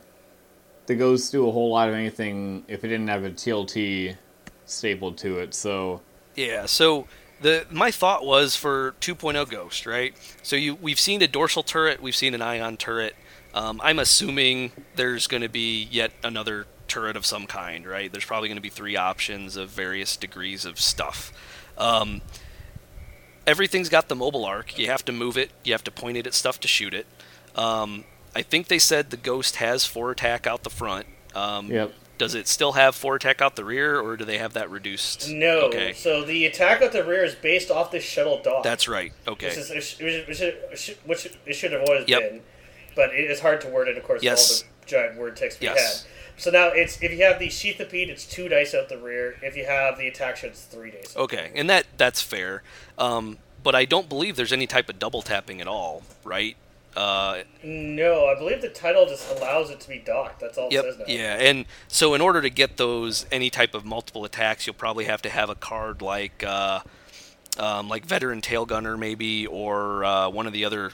the 0.86 0.96
Ghost 0.96 1.32
do 1.32 1.48
a 1.48 1.52
whole 1.52 1.72
lot 1.72 1.90
of 1.90 1.96
anything 1.96 2.66
if 2.68 2.84
it 2.84 2.90
didn't 2.90 3.08
have 3.08 3.24
a 3.24 3.30
TLT 3.30 4.18
stapled 4.66 5.18
to 5.20 5.40
it. 5.40 5.54
So 5.54 6.02
Yeah. 6.36 6.66
So 6.66 7.08
the 7.42 7.66
my 7.70 7.92
thought 7.92 8.26
was 8.26 8.56
for 8.56 8.96
2.0 9.02 9.50
Ghost, 9.50 9.86
right? 9.86 10.16
So 10.42 10.56
you 10.56 10.76
we've 10.76 11.00
seen 11.00 11.22
a 11.22 11.28
dorsal 11.28 11.64
turret, 11.64 12.02
we've 12.02 12.16
seen 12.16 12.34
an 12.34 12.42
ion 12.42 12.78
turret. 12.78 13.16
Um, 13.54 13.80
I'm 13.84 14.00
assuming 14.00 14.72
there's 14.96 15.28
going 15.28 15.44
to 15.44 15.50
be 15.50 15.84
yet 15.92 16.12
another 16.24 16.66
turret 16.88 17.16
of 17.16 17.26
some 17.26 17.46
kind, 17.46 17.86
right? 17.86 18.12
There's 18.12 18.26
probably 18.26 18.50
going 18.50 18.58
to 18.58 18.64
be 18.64 18.70
three 18.70 18.96
options 18.96 19.58
of 19.58 19.70
various 19.70 20.18
degrees 20.18 20.66
of 20.66 20.80
stuff. 20.80 21.32
Um, 21.78 22.22
everything's 23.46 23.90
got 23.90 24.10
the 24.10 24.16
mobile 24.16 24.44
arc. 24.44 24.80
You 24.80 24.88
have 24.88 25.06
to 25.06 25.12
move 25.12 25.38
it. 25.38 25.52
You 25.64 25.74
have 25.74 25.84
to 25.84 25.92
point 25.92 26.18
it 26.18 26.26
at 26.26 26.34
stuff 26.34 26.60
to 26.62 26.68
shoot 26.68 26.96
it. 26.96 27.06
Um, 27.56 28.06
I 28.36 28.42
think 28.42 28.68
they 28.68 28.80
said 28.80 29.10
the 29.10 29.18
Ghost 29.18 29.58
has 29.58 29.86
four 29.86 30.12
attack 30.12 30.48
out 30.48 30.64
the 30.64 30.70
front. 30.70 31.06
Um, 31.36 31.70
Yep. 31.72 31.94
Does 32.20 32.36
it 32.36 32.48
still 32.48 32.74
have 32.74 32.96
four 32.96 33.16
attack 33.16 33.42
out 33.42 33.56
the 33.56 33.66
rear, 33.66 34.00
or 34.00 34.16
do 34.16 34.24
they 34.24 34.38
have 34.38 34.54
that 34.54 34.70
reduced? 34.70 35.28
No, 35.30 35.62
Okay. 35.64 35.94
so 35.94 36.24
the 36.24 36.46
attack 36.46 36.82
out 36.82 36.92
the 36.92 37.04
rear 37.04 37.24
is 37.26 37.34
based 37.36 37.72
off 37.72 37.90
the 37.92 38.00
shuttle 38.00 38.40
dock. 38.42 38.64
That's 38.64 38.88
right. 38.88 39.12
Okay. 39.28 39.48
Which, 39.48 39.58
is, 39.58 39.70
which, 39.72 39.98
which, 40.00 40.40
which, 40.70 40.98
which 41.06 41.26
it 41.48 41.54
should 41.54 41.72
have 41.74 41.82
always 41.82 42.08
Yep. 42.08 42.20
been, 42.22 42.42
but 42.96 43.14
it 43.14 43.30
is 43.30 43.40
hard 43.40 43.62
to 43.62 43.68
word 43.68 43.88
it, 43.88 43.98
of 43.98 44.04
course, 44.04 44.22
Yes. 44.22 44.62
with 44.62 44.68
all 44.68 44.70
the 44.82 44.88
giant 45.08 45.18
word 45.20 45.36
text 45.36 45.60
we 45.60 45.66
Yes. 45.68 46.04
had. 46.04 46.10
So 46.38 46.52
now 46.52 46.68
it's 46.70 47.02
if 47.02 47.12
you 47.12 47.24
have 47.26 47.40
the 47.40 47.48
Sheathipede, 47.48 48.10
it's 48.10 48.26
two 48.26 48.48
dice 48.48 48.74
out 48.74 48.90
the 48.90 48.98
rear. 48.98 49.36
If 49.42 49.58
you 49.58 49.66
have 49.66 49.98
the 49.98 50.08
attack 50.08 50.38
shot, 50.38 50.52
it's 50.52 50.62
three 50.62 50.92
dice. 50.92 51.16
Okay, 51.18 51.52
and 51.56 51.70
that 51.70 51.86
that's 51.98 52.22
fair. 52.22 52.64
Um, 52.98 53.38
but 53.64 53.76
I 53.76 53.86
don't 53.86 54.08
believe 54.10 54.36
there's 54.36 54.54
any 54.54 54.68
type 54.68 54.88
of 54.90 54.98
double 55.00 55.22
tapping 55.24 55.62
at 55.62 55.68
all, 55.68 56.04
right? 56.24 56.56
Uh, 56.96 57.44
No, 57.64 58.28
I 58.28 58.36
believe 58.36 58.62
the 58.62 58.70
title 58.70 59.06
just 59.06 59.30
allows 59.38 59.70
it 59.70 59.80
to 59.82 59.90
be 59.90 59.98
docked. 60.00 60.40
That's 60.40 60.58
all 60.58 60.70
yep. 60.72 60.86
it 60.86 60.96
says 60.96 61.08
now. 61.08 61.14
Yeah, 61.14 61.36
and 61.36 61.66
so 61.88 62.14
in 62.14 62.22
order 62.22 62.42
to 62.42 62.50
get 62.50 62.78
those 62.78 63.26
any 63.32 63.50
type 63.50 63.74
of 63.74 63.84
multiple 63.86 64.26
attacks, 64.26 64.68
you'll 64.68 64.76
probably 64.76 65.06
have 65.06 65.22
to 65.24 65.30
have 65.30 65.50
a 65.50 65.56
card 65.56 66.02
like 66.02 66.44
uh, 66.46 66.82
um, 67.58 67.90
like 67.90 68.06
veteran 68.06 68.42
tail 68.42 68.66
gunner 68.66 68.98
maybe, 68.98 69.48
or 69.48 70.04
uh, 70.04 70.30
one 70.30 70.48
of 70.48 70.54
the 70.54 70.66
other 70.66 70.92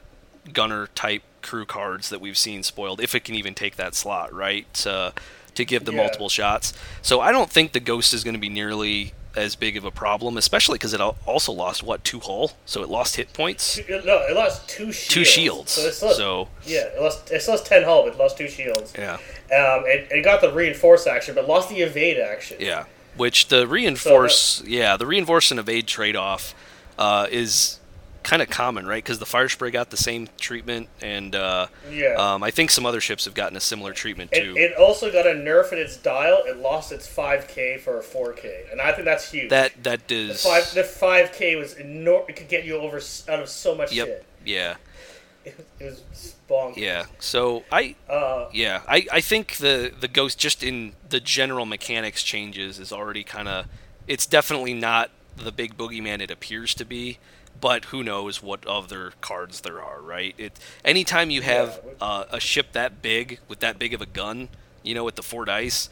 gunner 0.54 0.88
type 0.96 1.22
crew 1.42 1.66
cards 1.66 2.10
that 2.10 2.20
we've 2.22 2.38
seen 2.38 2.64
spoiled, 2.64 3.00
if 3.02 3.16
it 3.16 3.24
can 3.24 3.36
even 3.36 3.54
take 3.54 3.76
that 3.78 3.96
slot, 3.96 4.34
right? 4.34 4.72
To, 4.76 5.14
to 5.56 5.66
give 5.66 5.86
the 5.86 5.92
Yeah. 5.92 5.98
multiple 6.04 6.30
shots. 6.30 6.74
So 7.02 7.22
I 7.22 7.32
don't 7.32 7.50
think 7.50 7.72
the 7.72 7.80
ghost 7.80 8.14
is 8.14 8.24
going 8.24 8.34
to 8.34 8.40
be 8.40 8.50
nearly 8.50 9.14
as 9.36 9.56
big 9.56 9.78
of 9.78 9.86
a 9.86 9.92
problem, 9.92 10.38
especially 10.38 10.76
because 10.78 10.94
it 10.94 11.00
also 11.02 11.52
lost 11.52 11.84
what 11.84 12.04
two 12.04 12.20
hull, 12.20 12.52
so 12.66 12.82
it 12.84 12.90
lost 12.90 13.16
hit 13.16 13.32
points, 13.34 13.76
Two- 13.76 14.02
No, 14.06 14.18
it 14.28 14.36
lost 14.36 14.68
two 14.68 14.92
shields. 14.92 15.08
two 15.14 15.24
shields. 15.26 15.72
So, 15.72 15.90
still, 15.92 16.14
So 16.14 16.48
yeah, 16.66 16.80
it 16.88 17.02
lost 17.02 17.32
it 17.32 17.48
lost 17.48 17.66
ten 17.66 17.84
hull, 17.84 18.04
but 18.04 18.14
it 18.14 18.18
lost 18.20 18.38
two 18.38 18.48
shields. 18.48 18.94
yeah, 18.98 19.14
Um, 19.16 19.84
it, 19.86 20.08
it 20.12 20.24
got 20.24 20.42
the 20.42 20.52
reinforce 20.52 21.08
action, 21.08 21.36
but 21.36 21.48
lost 21.48 21.70
the 21.70 21.82
evade 21.82 22.20
action. 22.20 22.58
yeah. 22.60 22.86
Which 23.18 23.48
the 23.50 23.68
reinforce, 23.68 24.64
yeah, 24.66 24.96
the 24.96 25.06
reinforce 25.06 25.52
and 25.52 25.60
evade 25.60 25.88
trade 25.88 26.16
off 26.16 26.54
uh, 26.98 27.28
is 27.30 27.79
kind 28.24 28.42
of 28.42 28.50
common, 28.50 28.86
right? 28.86 29.04
Because 29.04 29.20
the 29.20 29.26
fire 29.26 29.50
spray 29.50 29.72
got 29.72 29.90
the 29.90 29.98
same 29.98 30.28
treatment, 30.38 30.90
and 31.02 31.36
uh, 31.36 31.68
Yeah. 31.92 32.16
um, 32.16 32.44
I 32.44 32.52
think 32.52 32.70
some 32.72 32.86
other 32.86 33.02
ships 33.02 33.26
have 33.26 33.34
gotten 33.34 33.56
a 33.58 33.62
similar 33.62 33.94
treatment 33.94 34.32
too. 34.32 34.54
It, 34.58 34.72
it 34.72 34.78
also 34.78 35.12
got 35.12 35.26
a 35.26 35.32
nerf 35.32 35.72
in 35.72 35.80
its 35.80 35.98
dial. 35.98 36.44
It 36.46 36.58
lost 36.58 36.92
its 36.92 37.08
5k 37.08 37.80
for 37.80 38.00
a 38.00 38.04
4k, 38.04 38.72
and 38.72 38.82
I 38.82 38.92
think 38.92 39.06
that's 39.06 39.32
huge. 39.32 39.50
that 39.50 39.84
that 39.84 40.08
the 40.08 40.34
five 40.34 40.74
the 40.74 40.84
5k 40.84 41.58
was 41.58 41.74
enormous. 41.74 42.30
It 42.30 42.36
could 42.36 42.50
get 42.50 42.66
you 42.66 42.78
over 42.78 42.98
out 43.30 43.40
of 43.40 43.50
so 43.50 43.76
much 43.76 43.92
yep, 43.94 44.08
shit. 44.08 44.26
yeah, 44.46 44.76
It, 45.46 45.56
was- 45.58 46.00
it 46.00 46.06
was 46.10 46.36
bonk. 46.50 46.76
yeah. 46.78 47.06
So 47.20 47.64
I 47.72 47.96
Uh, 48.10 48.50
Yeah, 48.54 48.82
I, 48.88 49.06
I 49.12 49.22
think 49.22 49.58
the 49.58 49.92
the 49.98 50.08
ghost 50.10 50.38
just 50.38 50.64
in 50.64 50.94
the 51.08 51.20
general 51.20 51.66
mechanics 51.66 52.22
changes 52.24 52.80
is 52.80 52.92
already 52.92 53.24
kind 53.24 53.48
of 53.48 53.66
it's 54.08 54.26
definitely 54.26 54.74
not 54.74 55.12
the 55.38 55.52
big 55.54 55.78
boogeyman 55.78 56.20
it 56.20 56.30
appears 56.32 56.74
to 56.76 56.84
be, 56.84 57.18
but 57.62 57.86
who 57.86 58.04
knows 58.04 58.42
what 58.42 58.66
other 58.66 59.14
cards 59.22 59.62
there 59.62 59.82
are, 59.82 60.02
right? 60.02 60.34
It 60.38 60.60
anytime 60.86 61.30
you 61.30 61.42
have 61.42 61.82
uh, 62.02 62.26
a 62.32 62.40
ship 62.40 62.72
that 62.74 63.02
big 63.02 63.40
with 63.48 63.60
that 63.60 63.78
big 63.80 63.94
of 63.94 64.02
a 64.02 64.06
gun, 64.06 64.50
you 64.84 64.94
know, 64.96 65.04
with 65.04 65.16
the 65.16 65.24
four 65.24 65.46
dice 65.46 65.90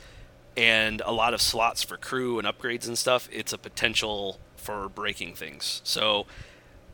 and 0.56 1.02
a 1.06 1.12
lot 1.12 1.34
of 1.34 1.42
slots 1.42 1.84
for 1.84 1.98
crew 1.98 2.40
and 2.40 2.48
upgrades 2.48 2.88
and 2.88 2.98
stuff, 2.98 3.28
it's 3.32 3.54
a 3.54 3.58
potential 3.58 4.40
for 4.56 4.90
breaking 4.90 5.36
things. 5.36 5.82
So 5.84 6.26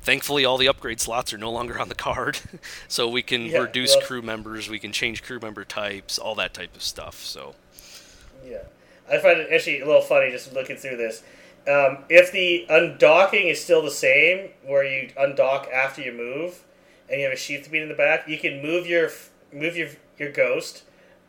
thankfully 0.01 0.43
all 0.43 0.57
the 0.57 0.67
upgrade 0.67 0.99
slots 0.99 1.31
are 1.33 1.37
no 1.37 1.49
longer 1.49 1.79
on 1.79 1.87
the 1.87 1.95
card 1.95 2.39
so 2.89 3.07
we 3.07 3.21
can 3.21 3.45
Yeah, 3.45 3.59
reduce 3.59 3.95
well- 3.95 4.05
crew 4.05 4.21
members 4.21 4.69
we 4.69 4.77
can 4.77 4.91
change 4.91 5.23
crew 5.23 5.39
member 5.39 5.63
types 5.63 6.19
all 6.19 6.35
that 6.35 6.53
type 6.53 6.75
of 6.75 6.83
stuff 6.83 7.23
so 7.23 7.55
yeah. 8.45 8.63
I 9.09 9.19
find 9.19 9.39
it 9.39 9.47
actually 9.49 9.79
a 9.79 9.85
little 9.85 10.01
funny 10.01 10.29
just 10.31 10.53
looking 10.53 10.75
through 10.75 10.97
this. 10.97 11.23
Um, 11.67 11.99
if 12.09 12.31
the 12.31 12.65
undocking 12.69 13.49
is 13.49 13.63
still 13.63 13.81
the 13.81 13.91
same, 13.91 14.49
where 14.65 14.83
you 14.83 15.09
undock 15.17 15.71
after 15.71 16.01
you 16.01 16.11
move, 16.11 16.63
and 17.09 17.19
you 17.19 17.25
have 17.25 17.33
a 17.33 17.37
Sheathipede 17.37 17.81
in 17.81 17.89
the 17.89 17.95
back, 17.95 18.27
you 18.27 18.37
can 18.37 18.61
move 18.61 18.85
your 18.87 19.09
move 19.51 19.77
your 19.77 19.89
your 20.17 20.31
ghost, 20.31 20.83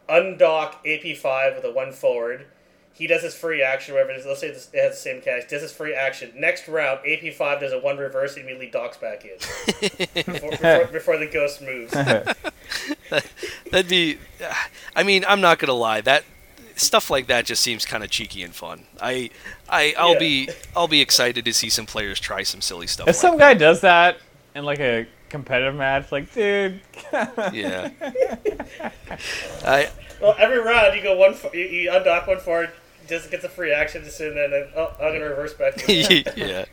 undock 0.09 0.77
AP 0.87 1.17
five 1.17 1.55
with 1.55 1.65
a 1.65 1.73
one 1.73 1.93
forward. 1.93 2.47
He 2.93 3.09
does 3.09 3.23
his 3.23 3.35
free 3.35 3.61
action, 3.61 3.95
whatever 3.95 4.13
it 4.13 4.21
is. 4.21 4.27
Let's 4.27 4.41
say 4.41 4.49
it 4.49 4.55
has 4.55 4.71
the 4.73 4.93
same 4.93 5.21
cast. 5.21 5.49
Does 5.49 5.63
his 5.63 5.73
free 5.73 5.95
action. 5.95 6.33
Next 6.37 6.69
round, 6.69 7.01
AP 7.05 7.35
five 7.35 7.61
does 7.61 7.73
a 7.73 7.79
one 7.79 7.97
reverse, 7.97 8.37
and 8.37 8.43
immediately 8.43 8.71
docks 8.71 8.97
back 8.97 9.25
in 9.25 9.37
before, 10.33 10.51
before, 10.51 10.87
before 10.87 11.19
the 11.19 11.29
ghost 11.33 11.61
moves. 11.61 11.93
that'd 13.71 13.89
be 13.89 14.19
i 14.97 15.03
mean 15.03 15.25
i'm 15.29 15.41
not 15.41 15.59
gonna 15.59 15.73
lie 15.73 16.01
that 16.01 16.25
stuff 16.77 17.11
like 17.11 17.27
that 17.29 17.45
just 17.45 17.63
seems 17.63 17.85
kind 17.85 18.03
of 18.05 18.11
cheeky 18.11 18.43
and 18.43 18.55
fun. 18.55 18.85
I 19.01 19.31
i 19.69 19.95
i'll 19.99 20.15
Yeah. 20.15 20.19
be 20.19 20.49
i'll 20.77 20.89
be 20.89 21.01
excited 21.01 21.45
to 21.45 21.53
see 21.55 21.69
some 21.71 21.87
players 21.87 22.19
try 22.21 22.43
some 22.43 22.61
silly 22.61 22.87
stuff 22.87 23.09
if 23.09 23.15
like 23.17 23.21
some 23.21 23.39
guy 23.39 23.55
does 23.55 23.81
that 23.83 24.19
in 24.55 24.65
like 24.65 24.81
a 24.81 25.07
competitive 25.31 25.75
match, 25.75 26.13
like 26.13 26.33
dude, 26.33 26.81
yeah. 27.53 27.91
I 29.65 29.91
Well, 30.21 30.35
every 30.39 30.59
round 30.61 30.97
you 30.97 31.03
go 31.03 31.17
one, 31.17 31.35
you, 31.53 31.61
you 31.61 31.91
undock 31.91 32.27
one 32.29 32.39
forward, 32.39 32.71
just 33.09 33.31
gets 33.31 33.45
a 33.45 33.49
free 33.49 33.73
action, 33.73 34.05
just 34.05 34.21
and 34.21 34.37
then 34.37 34.69
oh, 34.77 34.93
I'm 35.01 35.13
gonna 35.13 35.29
reverse 35.31 35.55
back. 35.55 35.75
Yeah, 35.89 36.65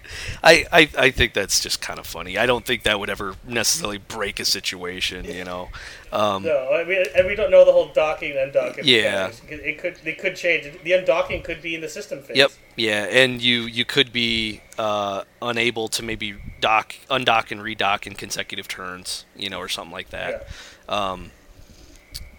I, 0.44 0.66
I 0.72 0.90
I 0.98 1.12
think 1.12 1.34
that's 1.34 1.62
just 1.62 1.82
kind 1.82 2.00
of 2.00 2.08
funny. 2.08 2.38
I 2.38 2.46
don't 2.46 2.66
think 2.66 2.84
that 2.84 3.00
would 3.00 3.10
ever 3.10 3.36
necessarily 3.48 3.98
break 3.98 4.40
a 4.40 4.46
situation, 4.46 5.26
you 5.26 5.44
know. 5.44 5.70
Um, 6.12 6.44
no, 6.44 6.74
I 6.74 6.84
mean, 6.84 7.06
and 7.16 7.28
we 7.28 7.36
don't 7.36 7.52
know 7.52 7.64
the 7.64 7.72
whole 7.72 7.92
docking 7.94 8.38
and 8.38 8.52
undocking. 8.52 8.82
Yeah. 8.84 9.32
it 9.50 9.78
could 9.78 9.98
they 10.04 10.14
could 10.14 10.36
change. 10.36 10.66
The 10.84 10.92
undocking 10.92 11.44
could 11.44 11.62
be 11.62 11.76
in 11.76 11.82
the 11.82 11.90
system 11.90 12.22
phase. 12.22 12.38
Yep. 12.38 12.52
Yeah, 12.76 13.04
and 13.06 13.42
you 13.42 13.62
you 13.62 13.86
could 13.86 14.12
be 14.12 14.62
uh, 14.78 15.24
unable 15.42 15.88
to 15.90 16.04
maybe 16.04 16.36
dock, 16.60 16.96
undock, 17.10 17.52
and 17.52 17.62
redock 17.62 18.08
in 18.08 18.14
consecutive 18.14 18.68
turns, 18.68 19.26
you 19.36 19.50
know, 19.50 19.60
or 19.60 19.70
something 19.70 19.94
like 19.94 20.10
that. 20.10 20.48
Yeah. 20.88 21.12
Um, 21.12 21.32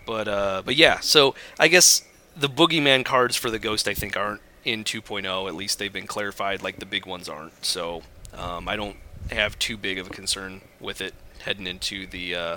but 0.07 0.29
uh, 0.29 0.63
but 0.65 0.77
yeah, 0.77 1.01
so 1.01 1.35
I 1.59 1.69
guess 1.69 2.05
the 2.37 2.49
boogeyman 2.49 3.05
cards 3.05 3.37
for 3.37 3.51
the 3.51 3.59
ghost 3.59 3.89
I 3.89 3.95
think 3.95 4.17
aren't 4.17 4.41
in 4.65 4.85
2.0. 4.85 5.49
At 5.49 5.55
least 5.55 5.79
they've 5.79 5.93
been 5.93 6.07
clarified, 6.07 6.63
like 6.63 6.79
the 6.79 6.87
big 6.87 7.07
ones 7.07 7.29
aren't. 7.29 7.65
So 7.65 8.03
um, 8.35 8.69
I 8.69 8.77
don't 8.77 8.97
have 9.31 9.59
too 9.59 9.77
big 9.77 9.99
of 9.99 10.07
a 10.07 10.11
concern 10.11 10.61
with 10.81 11.01
it 11.01 11.15
heading 11.41 11.67
into 11.67 12.07
the 12.07 12.35
uh, 12.35 12.57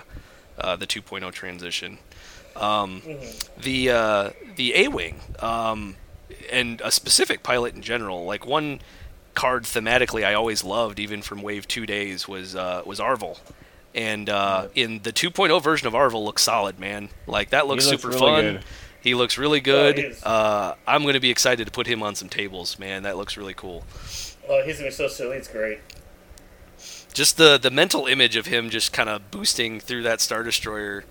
uh, 0.58 0.76
the 0.76 0.88
2.0 0.88 1.32
transition. 1.32 1.98
Um, 2.56 3.02
the 3.58 3.90
uh, 3.90 4.30
the 4.56 4.76
A 4.76 4.88
wing 4.88 5.20
um, 5.40 5.98
and 6.52 6.82
a 6.82 6.92
specific 6.92 7.44
pilot 7.44 7.76
in 7.76 7.82
general, 7.82 8.26
like 8.26 8.46
one 8.46 8.80
card 9.34 9.64
thematically 9.64 10.26
I 10.26 10.34
always 10.34 10.64
loved, 10.64 11.00
even 11.00 11.22
from 11.22 11.42
Wave 11.42 11.68
Two 11.68 11.86
days, 11.86 12.28
was 12.28 12.56
uh, 12.56 12.82
was 12.86 13.00
Arvel. 13.00 13.40
And 13.94 14.30
uh, 14.30 14.68
in 14.76 15.04
the 15.04 15.14
2.0 15.14 15.62
version 15.62 15.88
of 15.88 15.94
Arvel 15.94 16.26
looks 16.26 16.42
solid, 16.44 16.80
man. 16.80 17.08
Like 17.28 17.52
that 17.52 17.66
looks, 17.66 17.90
looks 17.90 18.02
super 18.02 18.14
really 18.14 18.20
fun. 18.20 18.44
good. 18.44 18.64
He 19.06 19.14
looks 19.14 19.38
really 19.38 19.62
good. 19.62 20.00
is. 20.00 20.24
uh, 20.24 20.74
I'm 20.88 21.04
going 21.04 21.14
to 21.14 21.20
be 21.20 21.30
excited 21.30 21.66
to 21.66 21.72
put 21.72 21.86
him 21.86 22.02
on 22.02 22.16
some 22.16 22.28
tables, 22.28 22.80
man. 22.80 23.04
That 23.04 23.18
looks 23.18 23.38
really 23.38 23.54
cool. 23.54 23.84
Oh, 24.50 24.64
he's 24.66 24.78
gonna 24.78 24.90
be 24.90 24.94
so 24.96 25.08
silly. 25.08 25.38
It's 25.38 25.48
great. 25.48 25.80
Just 27.14 27.38
the 27.38 27.60
the 27.60 27.70
mental 27.70 28.08
image 28.08 28.36
of 28.36 28.48
him 28.48 28.72
just 28.72 28.92
kind 28.92 29.08
of 29.08 29.30
boosting 29.30 29.80
through 29.80 30.02
that 30.04 30.22
star 30.22 30.42
destroyer, 30.42 31.06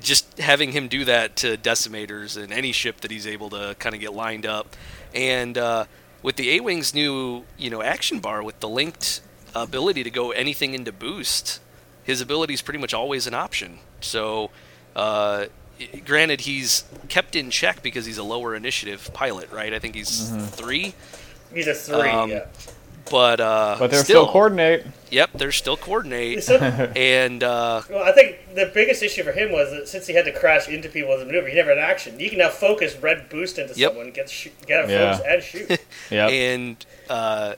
just 0.00 0.38
having 0.38 0.72
him 0.72 0.88
do 0.88 1.04
that 1.04 1.36
to 1.36 1.58
decimators 1.58 2.42
and 2.42 2.54
any 2.54 2.72
ship 2.72 3.02
that 3.02 3.10
he's 3.10 3.26
able 3.26 3.50
to 3.50 3.76
kind 3.78 3.94
of 3.94 4.00
get 4.00 4.14
lined 4.14 4.46
up, 4.46 4.74
and 5.14 5.58
uh, 5.58 5.84
with 6.22 6.36
the 6.36 6.56
A 6.56 6.60
wing's 6.60 6.94
new 6.94 7.44
you 7.58 7.68
know 7.68 7.82
action 7.82 8.18
bar 8.18 8.42
with 8.42 8.60
the 8.60 8.68
linked 8.68 9.20
ability 9.54 10.02
to 10.04 10.10
go 10.10 10.30
anything 10.30 10.72
into 10.72 10.90
boost, 10.90 11.60
his 12.02 12.22
ability 12.22 12.54
is 12.54 12.62
pretty 12.62 12.80
much 12.80 12.94
always 12.94 13.26
an 13.26 13.34
option. 13.34 13.80
So. 14.00 14.50
Uh, 14.94 15.46
Granted, 16.04 16.42
he's 16.42 16.84
kept 17.08 17.36
in 17.36 17.50
check 17.50 17.82
because 17.82 18.06
he's 18.06 18.18
a 18.18 18.22
lower 18.22 18.54
initiative 18.54 19.10
pilot, 19.12 19.50
right? 19.52 19.72
I 19.74 19.78
think 19.78 19.94
he's 19.94 20.30
three, 20.50 20.94
He's 21.52 21.66
a 21.66 21.74
three. 21.74 22.08
Um, 22.08 22.30
yeah. 22.30 22.46
but 23.10 23.40
uh, 23.40 23.76
But 23.78 23.90
they're 23.90 24.02
still, 24.04 24.26
coordinate. 24.26 24.86
Yep, 25.10 25.30
they're 25.34 25.52
still 25.52 25.76
coordinate, 25.76 26.42
So, 26.44 26.56
and 26.96 27.42
uh, 27.42 27.82
well, 27.90 28.02
I 28.02 28.12
think 28.12 28.54
the 28.54 28.70
biggest 28.74 29.02
issue 29.02 29.22
for 29.22 29.32
him 29.32 29.52
was 29.52 29.70
that 29.70 29.86
since 29.88 30.06
he 30.06 30.14
had 30.14 30.24
to 30.24 30.32
crash 30.32 30.68
into 30.68 30.88
people 30.88 31.12
as 31.12 31.22
a 31.22 31.24
maneuver, 31.26 31.48
he 31.48 31.54
never 31.54 31.70
had 31.70 31.78
action. 31.78 32.18
You 32.18 32.28
can 32.30 32.38
now 32.38 32.48
focus 32.50 32.96
red 32.96 33.28
boost 33.28 33.58
into 33.58 33.74
Yep. 33.78 33.90
someone, 33.92 34.10
get 34.12 34.28
sh- 34.30 34.48
get 34.66 34.88
a 34.88 34.92
Yeah. 34.92 35.16
focus 35.16 35.26
and 35.28 35.42
shoot. 35.42 35.80
Yep. 36.10 36.30
and 36.30 36.86
uh, 37.10 37.54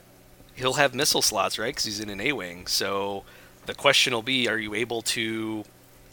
he'll 0.57 0.75
have 0.75 0.95
missile 0.95 1.23
slots, 1.23 1.59
right? 1.59 1.69
Because 1.71 1.85
he's 1.85 2.01
in 2.01 2.11
an 2.11 2.21
A-wing. 2.21 2.67
So 2.67 3.25
the 3.67 3.75
question 3.75 4.13
will 4.13 4.23
be: 4.23 4.49
Are 4.49 4.59
you 4.59 4.75
able 4.75 5.03
to 5.03 5.65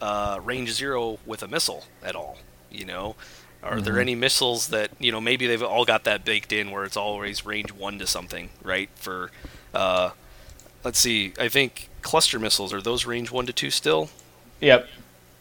uh, 0.01 0.39
range 0.43 0.71
zero 0.71 1.19
with 1.25 1.43
a 1.43 1.47
missile 1.47 1.85
at 2.03 2.15
all? 2.15 2.37
You 2.71 2.85
know, 2.85 3.15
are 3.63 3.79
there 3.81 3.99
any 3.99 4.15
missiles 4.15 4.67
that 4.67 4.91
you 4.99 5.11
know 5.11 5.21
maybe 5.21 5.47
they've 5.47 5.63
all 5.63 5.85
got 5.85 6.03
that 6.05 6.25
baked 6.25 6.51
in 6.51 6.71
where 6.71 6.83
it's 6.83 6.97
always 6.97 7.45
range 7.45 7.71
one 7.71 7.99
to 7.99 8.07
something, 8.07 8.49
right? 8.63 8.89
For 8.95 9.31
uh, 9.73 10.11
let's 10.83 10.99
see, 10.99 11.33
I 11.39 11.47
think 11.49 11.89
cluster 12.01 12.39
missiles 12.39 12.73
are 12.73 12.81
those 12.81 13.05
range 13.05 13.31
one 13.31 13.45
to 13.45 13.53
two 13.53 13.69
still? 13.71 14.09
Yep. 14.61 14.87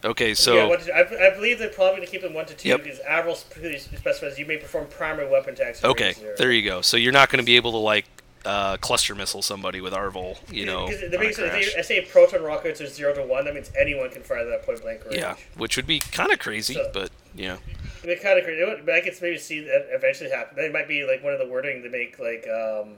Okay, 0.03 0.33
so 0.35 0.53
yeah, 0.69 0.75
to. 0.75 0.95
I, 0.95 1.27
I 1.31 1.35
believe 1.35 1.57
they're 1.57 1.69
probably 1.69 1.95
going 1.97 2.05
to 2.05 2.11
keep 2.11 2.21
them 2.21 2.33
one 2.33 2.45
to 2.45 2.53
two 2.53 2.69
Yep. 2.69 2.83
because 2.83 2.99
Admiral 3.07 3.35
specifies 3.35 4.37
you 4.37 4.45
may 4.45 4.57
perform 4.57 4.85
primary 4.87 5.27
weapon 5.29 5.55
attacks. 5.55 5.83
okay, 5.83 6.05
range 6.05 6.17
zero. 6.17 6.35
there 6.37 6.51
you 6.51 6.61
go. 6.63 6.81
So 6.81 6.95
you're 6.95 7.11
not 7.11 7.29
going 7.29 7.39
to 7.39 7.45
be 7.45 7.55
able 7.55 7.71
to 7.71 7.77
like 7.77 8.05
uh, 8.45 8.77
cluster 8.77 9.15
missile 9.15 9.41
somebody 9.41 9.81
with 9.81 9.93
Arvel, 9.93 10.37
you 10.53 10.65
know, 10.65 10.87
the 10.87 11.17
biggest, 11.19 11.39
crash. 11.39 11.75
I 11.77 11.81
say 11.81 12.01
proton 12.05 12.43
rockets 12.43 12.79
are 12.81 12.87
zero 12.87 13.13
to 13.15 13.23
one. 13.25 13.45
That 13.45 13.53
means 13.55 13.71
anyone 13.79 14.09
can 14.11 14.21
fire 14.21 14.45
that 14.45 14.63
point 14.65 14.81
blank 14.81 15.03
range. 15.05 15.17
Yeah, 15.17 15.35
which 15.57 15.75
would 15.77 15.87
be 15.87 15.99
kind 15.99 16.31
of 16.31 16.39
crazy, 16.39 16.75
So- 16.75 16.89
but 16.93 17.09
yeah, 17.35 17.57
It'd 18.03 18.17
be 18.19 18.23
kind 18.23 18.37
of 18.37 18.45
crazy. 18.45 18.61
It 18.61 18.67
would- 18.67 18.89
I 18.89 19.01
could 19.01 19.15
maybe 19.21 19.37
see 19.39 19.61
that 19.61 19.87
eventually 19.91 20.29
happen. 20.29 20.55
That 20.57 20.71
might 20.71 20.87
be 20.87 21.03
like 21.05 21.23
one 21.23 21.33
of 21.33 21.39
the 21.39 21.47
wording 21.47 21.81
to 21.83 21.89
make 21.89 22.19
like 22.19 22.47
um, 22.47 22.93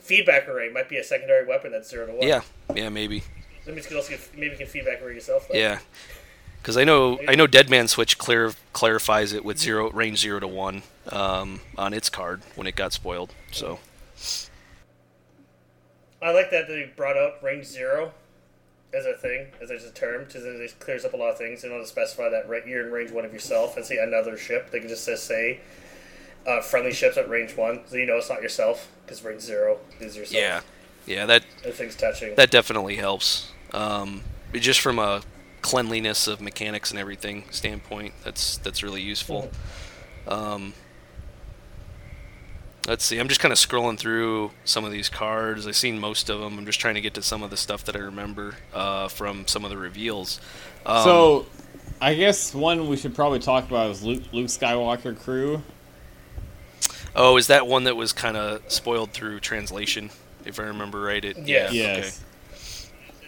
feedback 0.00 0.48
array 0.48 0.70
might 0.70 0.88
be 0.88 0.96
a 0.96 1.04
secondary 1.04 1.46
weapon 1.46 1.72
that's 1.72 1.88
zero 1.90 2.06
to 2.06 2.12
one. 2.12 2.26
yeah, 2.26 2.40
yeah, 2.74 2.88
maybe, 2.88 3.22
That 3.64 3.72
means 3.74 3.84
you 3.84 3.88
can 3.90 3.96
also 3.98 4.10
get, 4.10 4.20
maybe 4.34 4.50
you 4.52 4.56
can 4.56 4.66
feedback 4.66 5.02
array 5.02 5.14
yourself. 5.14 5.46
Though. 5.48 5.58
yeah, 5.58 5.78
because 6.60 6.76
I 6.76 6.84
know 6.84 7.18
I 7.28 7.34
know 7.34 7.46
Deadman 7.46 7.88
Switch 7.88 8.18
clear 8.18 8.52
clarifies 8.72 9.32
it 9.32 9.44
with 9.44 9.58
zero 9.58 9.90
range 9.90 10.20
zero 10.20 10.40
to 10.40 10.48
one 10.48 10.82
um, 11.10 11.60
on 11.76 11.92
its 11.92 12.08
card 12.08 12.42
when 12.54 12.66
it 12.66 12.74
got 12.76 12.92
spoiled. 12.92 13.34
So 13.50 13.78
I 16.22 16.30
like 16.30 16.50
that 16.50 16.68
they 16.68 16.90
brought 16.96 17.16
out 17.16 17.42
range 17.42 17.66
zero 17.66 18.12
as 18.94 19.06
a 19.06 19.14
thing, 19.14 19.48
as 19.60 19.70
a 19.70 19.90
term, 19.90 20.24
because 20.24 20.44
it 20.44 20.74
clears 20.78 21.04
up 21.04 21.14
a 21.14 21.16
lot 21.16 21.30
of 21.30 21.38
things. 21.38 21.62
They 21.62 21.68
don't 21.68 21.78
have 21.78 21.86
to 21.86 21.90
specify 21.90 22.28
that 22.28 22.46
you're 22.66 22.86
in 22.86 22.92
range 22.92 23.10
one 23.10 23.24
of 23.24 23.32
yourself 23.32 23.76
and 23.76 23.84
see 23.84 23.98
another 23.98 24.36
ship. 24.36 24.70
They 24.70 24.80
can 24.80 24.88
just 24.88 25.04
say, 25.04 25.60
uh, 26.46 26.60
friendly 26.60 26.92
ships 26.92 27.16
at 27.16 27.28
range 27.28 27.56
one, 27.56 27.80
so 27.86 27.96
you 27.96 28.06
know 28.06 28.16
it's 28.16 28.28
not 28.28 28.42
yourself, 28.42 28.88
because 29.04 29.24
range 29.24 29.42
zero 29.42 29.78
is 30.00 30.16
yourself. 30.16 30.42
yeah, 30.42 30.60
yeah, 31.06 31.26
that 31.26 31.44
things 31.72 31.96
touching. 31.96 32.34
that 32.36 32.50
definitely 32.50 32.96
helps. 32.96 33.50
Um, 33.72 34.22
just 34.52 34.80
from 34.80 34.98
a 34.98 35.22
cleanliness 35.62 36.26
of 36.26 36.40
mechanics 36.40 36.90
and 36.90 37.00
everything 37.00 37.44
standpoint, 37.50 38.14
that's 38.24 38.58
that's 38.58 38.82
really 38.82 39.00
useful. 39.00 39.50
Um, 40.28 40.74
let's 42.86 43.04
see. 43.04 43.18
I'm 43.18 43.28
just 43.28 43.40
kind 43.40 43.52
of 43.52 43.58
scrolling 43.58 43.98
through 43.98 44.50
some 44.64 44.84
of 44.84 44.92
these 44.92 45.08
cards. 45.08 45.66
I've 45.66 45.76
seen 45.76 45.98
most 45.98 46.28
of 46.30 46.40
them. 46.40 46.58
I'm 46.58 46.66
just 46.66 46.80
trying 46.80 46.94
to 46.94 47.00
get 47.00 47.14
to 47.14 47.22
some 47.22 47.42
of 47.42 47.50
the 47.50 47.56
stuff 47.56 47.84
that 47.84 47.96
I 47.96 48.00
remember 48.00 48.54
uh, 48.74 49.08
from 49.08 49.46
some 49.46 49.64
of 49.64 49.70
the 49.70 49.76
reveals. 49.76 50.40
Um, 50.84 51.04
so, 51.04 51.46
I 52.00 52.14
guess 52.14 52.54
one 52.54 52.88
we 52.88 52.96
should 52.96 53.14
probably 53.14 53.38
talk 53.38 53.66
about 53.66 53.90
is 53.90 54.02
Luke, 54.02 54.22
Luke 54.32 54.46
Skywalker 54.48 55.18
crew. 55.18 55.62
oh, 57.14 57.36
is 57.36 57.46
that 57.48 57.66
one 57.66 57.84
that 57.84 57.96
was 57.96 58.12
kind 58.12 58.36
of 58.36 58.62
spoiled 58.70 59.12
through 59.12 59.40
translation? 59.40 60.10
If 60.44 60.58
I 60.58 60.64
remember 60.64 61.00
right, 61.02 61.24
it 61.24 61.36
Yes. 61.38 61.72
yeah, 61.72 61.96
Yes. 61.98 62.20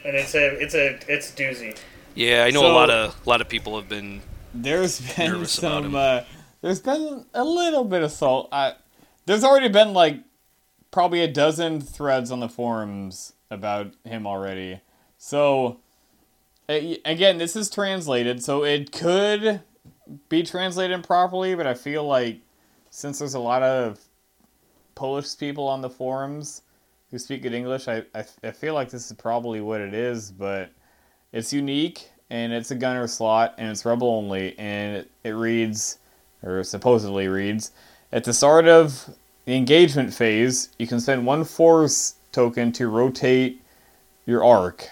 okay. 0.02 0.08
and 0.08 0.16
it's 0.16 0.34
a 0.34 0.46
it's 0.60 0.74
a 0.74 0.98
it's 1.08 1.30
a 1.32 1.36
doozy. 1.36 1.76
Yeah, 2.16 2.44
I 2.44 2.50
know 2.50 2.66
a 2.66 2.72
lot 2.72 2.90
of 2.90 3.14
a 3.24 3.28
lot 3.28 3.40
of 3.40 3.48
people 3.48 3.76
have 3.78 3.88
been 3.88 4.20
There's 4.52 5.00
been 5.16 5.30
Nervous 5.32 5.58
about 5.58 5.74
some. 5.82 5.84
him. 5.86 5.94
Uh, 5.94 6.20
there's 6.60 6.80
been 6.80 7.24
a 7.34 7.44
little 7.44 7.84
bit 7.84 8.02
of 8.02 8.10
salt. 8.10 8.48
I, 8.50 8.72
there's 9.26 9.44
already 9.44 9.68
been 9.68 9.92
like 9.92 10.20
probably 10.90 11.20
a 11.22 11.28
dozen 11.28 11.80
threads 11.80 12.30
on 12.30 12.40
the 12.40 12.48
forums 12.48 13.32
about 13.50 13.94
him 14.04 14.26
already. 14.26 14.80
So 15.18 15.80
again, 16.68 17.38
this 17.38 17.56
is 17.56 17.68
translated, 17.70 18.42
so 18.42 18.64
it 18.64 18.92
could 18.92 19.62
be 20.28 20.42
translated 20.42 20.94
improperly, 20.94 21.54
but 21.54 21.66
I 21.66 21.74
feel 21.74 22.04
like 22.04 22.40
since 22.90 23.18
there's 23.18 23.34
a 23.34 23.40
lot 23.40 23.62
of 23.62 23.98
Polish 24.94 25.36
people 25.36 25.66
on 25.66 25.80
the 25.80 25.90
forums 25.90 26.62
who 27.10 27.18
speak 27.18 27.42
good 27.42 27.54
English, 27.54 27.88
I, 27.88 28.04
I, 28.14 28.24
I 28.42 28.50
feel 28.50 28.74
like 28.74 28.90
this 28.90 29.10
is 29.10 29.16
probably 29.16 29.60
what 29.60 29.80
it 29.80 29.94
is, 29.94 30.30
but 30.30 30.70
it's 31.32 31.52
unique 31.52 32.08
and 32.30 32.52
it's 32.52 32.70
a 32.70 32.74
gunner 32.74 33.06
slot 33.06 33.54
and 33.58 33.70
it's 33.70 33.84
rebel 33.84 34.08
only 34.08 34.58
and 34.58 34.98
it, 34.98 35.10
it 35.24 35.30
reads 35.30 35.98
or 36.42 36.62
supposedly 36.62 37.28
reads 37.28 37.72
at 38.14 38.22
the 38.22 38.32
start 38.32 38.66
of 38.66 39.10
the 39.44 39.54
engagement 39.54 40.14
phase 40.14 40.70
you 40.78 40.86
can 40.86 41.00
spend 41.00 41.26
one 41.26 41.44
force 41.44 42.14
token 42.32 42.72
to 42.72 42.88
rotate 42.88 43.60
your 44.24 44.42
arc 44.42 44.88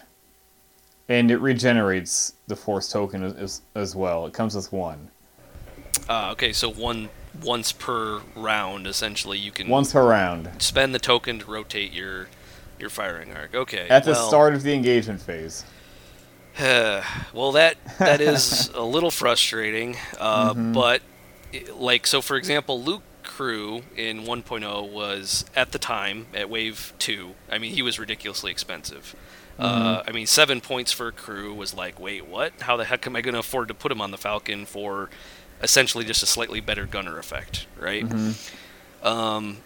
and 1.09 1.31
it 1.31 1.39
regenerates 1.39 2.35
the 2.49 2.57
force 2.57 2.91
token 2.91 3.23
as, 3.23 3.62
as, 3.75 3.95
well 3.97 4.27
it 4.27 4.35
comes 4.35 4.55
with 4.55 4.70
one 4.73 5.09
Uh, 6.09 6.33
okay, 6.33 6.53
so 6.53 6.68
one 6.68 7.09
once 7.43 7.73
per 7.73 8.20
round, 8.35 8.87
essentially, 8.87 9.39
you 9.39 9.51
can 9.53 9.68
once 9.68 9.93
per 9.93 10.07
round 10.07 10.51
spend 10.59 10.95
the 10.95 10.99
token 10.99 11.39
to 11.39 11.47
rotate 11.47 11.93
your 11.93 12.29
your 12.79 12.91
firing 12.91 13.33
arc. 13.33 13.55
Okay. 13.55 13.87
at 13.89 14.05
the 14.05 14.11
well, 14.11 14.29
start 14.29 14.55
of 14.55 14.64
the 14.64 14.75
engagement 14.75 15.20
phase 15.20 15.64
well, 16.61 17.53
that 17.53 17.77
that 17.99 18.20
is 18.20 18.68
a 18.75 18.83
little 18.83 19.11
frustrating, 19.11 19.97
uh, 20.18 20.53
Mm-hmm. 20.53 20.73
but 20.73 21.01
like 21.75 22.07
so, 22.07 22.20
for 22.20 22.37
example, 22.37 22.83
Luke 22.83 23.03
Crew 23.23 23.83
in 23.97 24.23
1.0 24.23 24.91
was 24.91 25.45
at 25.55 25.73
the 25.73 25.79
time 25.79 26.27
at 26.35 26.49
Wave 26.51 26.93
Two. 26.99 27.35
I 27.51 27.59
mean, 27.59 27.73
he 27.75 27.83
was 27.83 27.99
ridiculously 27.99 28.51
expensive. 28.51 29.14
Uh, 29.59 29.99
Mm-hmm. 29.99 30.09
I 30.09 30.12
mean, 30.12 30.27
seven 30.27 30.61
points 30.61 30.93
for 30.93 31.09
a 31.09 31.12
crew 31.12 31.55
was 31.55 31.75
like, 31.75 32.01
wait, 32.01 32.27
what? 32.27 32.53
How 32.62 32.77
the 32.77 32.85
heck 32.85 33.07
am 33.07 33.14
I 33.14 33.20
going 33.20 33.35
to 33.35 33.41
afford 33.41 33.68
to 33.68 33.75
put 33.75 33.93
him 33.93 34.01
on 34.01 34.11
the 34.11 34.16
Falcon 34.16 34.64
for 34.64 35.11
essentially 35.62 36.05
just 36.05 36.23
a 36.23 36.27
slightly 36.27 36.61
better 36.61 36.87
gunner 36.87 37.18
effect, 37.18 37.66
right? 37.79 38.05
Mm-hmm. 38.05 39.07
Um, 39.07 39.59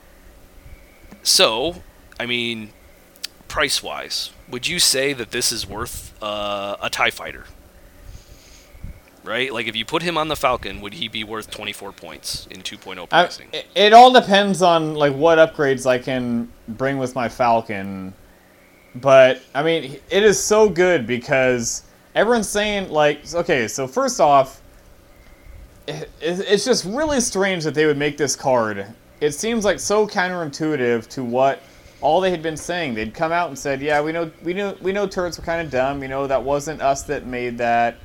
so, 1.23 1.83
I 2.19 2.27
mean, 2.27 2.71
price 3.49 3.83
wise, 3.83 4.31
would 4.49 4.67
you 4.67 4.79
say 4.79 5.13
that 5.13 5.31
this 5.31 5.53
is 5.53 5.67
worth 5.67 6.21
uh, 6.23 6.77
a 6.83 6.91
TIE 6.91 7.11
fighter? 7.11 7.45
Right? 9.27 9.53
Like, 9.53 9.67
if 9.67 9.75
you 9.75 9.85
put 9.85 10.03
him 10.03 10.17
on 10.17 10.29
the 10.29 10.37
Falcon, 10.37 10.81
would 10.81 10.95
he 10.95 11.09
be 11.09 11.25
worth 11.25 11.51
24 11.51 11.93
points 11.93 12.47
in 12.51 12.63
2.0 12.63 13.03
I, 13.03 13.07
pricing? 13.07 13.49
it, 13.53 13.67
it 13.75 13.93
all 13.93 14.13
depends 14.13 14.63
on 14.63 14.95
like 14.95 15.15
what 15.15 15.39
upgrades 15.39 15.87
I 15.87 15.99
can 15.99 16.51
bring 16.69 16.99
with 16.99 17.15
my 17.15 17.29
Falcon. 17.29 18.15
But 18.95 19.43
I 19.55 19.63
mean, 19.63 19.99
it 20.11 20.23
is 20.23 20.43
so 20.43 20.69
good 20.69 21.07
because 21.07 21.83
everyone's 22.15 22.49
saying 22.49 22.91
like, 22.91 23.35
okay, 23.35 23.69
so 23.69 23.87
first 23.87 24.21
off, 24.21 24.63
it, 25.87 26.11
it's 26.21 26.65
just 26.65 26.85
really 26.85 27.21
strange 27.21 27.65
that 27.65 27.75
they 27.75 27.87
would 27.87 27.99
make 27.99 28.17
this 28.17 28.35
card. 28.35 28.87
It 29.21 29.33
seems 29.33 29.65
like 29.65 29.81
so 29.81 30.07
counterintuitive 30.07 31.09
to 31.09 31.25
what 31.25 31.63
all 32.01 32.21
they 32.21 32.31
had 32.31 32.43
been 32.43 32.57
saying. 32.57 32.95
They'd 32.95 33.15
come 33.15 33.33
out 33.33 33.49
and 33.49 33.59
said, 33.59 33.81
"Yeah, 33.81 34.01
we 34.01 34.13
know, 34.13 34.31
we 34.43 34.53
know, 34.53 34.77
we 34.81 34.93
know 34.93 35.07
turrets 35.07 35.39
were 35.39 35.45
kind 35.45 35.65
of 35.65 35.71
dumb. 35.71 36.03
You 36.03 36.09
know, 36.09 36.27
that 36.27 36.43
wasn't 36.43 36.83
us 36.83 37.03
that 37.05 37.27
made 37.27 37.59
that. 37.59 37.97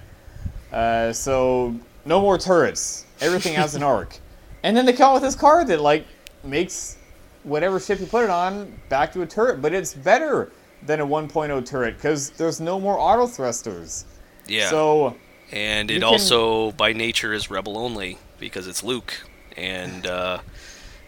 Uh, 0.71 1.11
so 1.13 1.75
no 2.05 2.21
more 2.21 2.37
turrets. 2.37 3.05
Everything 3.19 3.53
has 3.53 3.75
an 3.75 3.83
arc." 3.83 4.17
And 4.63 4.77
then 4.77 4.85
they 4.85 4.93
come 4.93 5.13
with 5.13 5.23
this 5.23 5.33
card 5.33 5.65
that 5.69 5.81
like 5.81 6.05
makes 6.43 6.95
whatever 7.43 7.79
ship 7.79 7.99
you 7.99 8.05
put 8.05 8.23
it 8.23 8.29
on 8.29 8.79
back 8.89 9.11
to 9.13 9.23
a 9.23 9.25
turret, 9.25 9.59
but 9.59 9.73
it's 9.73 9.91
better 9.91 10.51
than 10.85 10.99
a 10.99 11.05
1.0 11.05 11.65
turret 11.65 11.95
because 11.95 12.29
there's 12.31 12.61
no 12.61 12.79
more 12.79 12.99
auto 12.99 13.25
thrusters. 13.25 14.05
Yeah. 14.47 14.69
So 14.69 15.15
and 15.51 15.89
you 15.89 15.97
it 15.97 15.99
can- 16.01 16.07
also 16.07 16.71
by 16.73 16.93
nature 16.93 17.33
is 17.33 17.49
rebel 17.49 17.77
only 17.77 18.19
because 18.39 18.67
it's 18.67 18.83
Luke, 18.83 19.13
and 19.57 20.05
uh, 20.05 20.39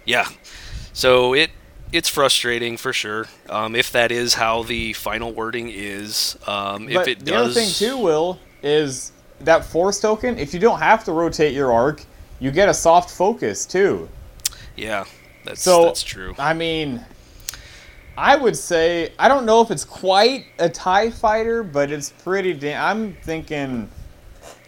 yeah, 0.06 0.28
so 0.94 1.34
it 1.34 1.52
it's 1.92 2.10
frustrating 2.10 2.78
for 2.78 2.92
sure. 2.92 3.28
Um, 3.50 3.76
if 3.76 3.92
that 3.92 4.12
is 4.12 4.34
how 4.34 4.64
the 4.64 4.94
final 4.94 5.32
wording 5.32 5.70
is, 5.72 6.38
um, 6.48 6.90
if 6.90 6.96
but 6.96 7.08
it 7.08 7.20
does. 7.20 7.26
the 7.26 7.36
other 7.36 7.54
thing 7.54 7.70
too, 7.70 7.98
Will, 7.98 8.40
is 8.64 9.12
that 9.46 9.66
force 9.66 10.00
token. 10.00 10.38
If 10.38 10.54
you 10.54 10.60
don't 10.60 10.80
have 10.80 11.04
to 11.06 11.12
rotate 11.12 11.54
your 11.54 11.72
arc, 11.72 12.04
you 12.40 12.52
get 12.52 12.70
a 12.70 12.74
soft 12.74 13.10
focus 13.12 13.66
too. 13.66 14.10
yeah, 14.76 15.06
that's 15.46 15.62
So 15.62 15.86
that's 15.86 16.04
true. 16.04 16.36
I 16.40 16.54
mean, 16.54 17.04
I 18.18 18.36
would 18.36 18.56
say 18.58 19.12
I 19.18 19.28
don't 19.28 19.46
know 19.46 19.62
if 19.62 19.72
it's 19.72 19.86
quite 19.86 20.46
a 20.60 20.70
Tie 20.70 21.10
Fighter, 21.12 21.64
but 21.64 21.92
it's 21.92 22.10
pretty. 22.10 22.54
Da- 22.54 22.76
I'm 22.76 23.14
thinking. 23.24 23.90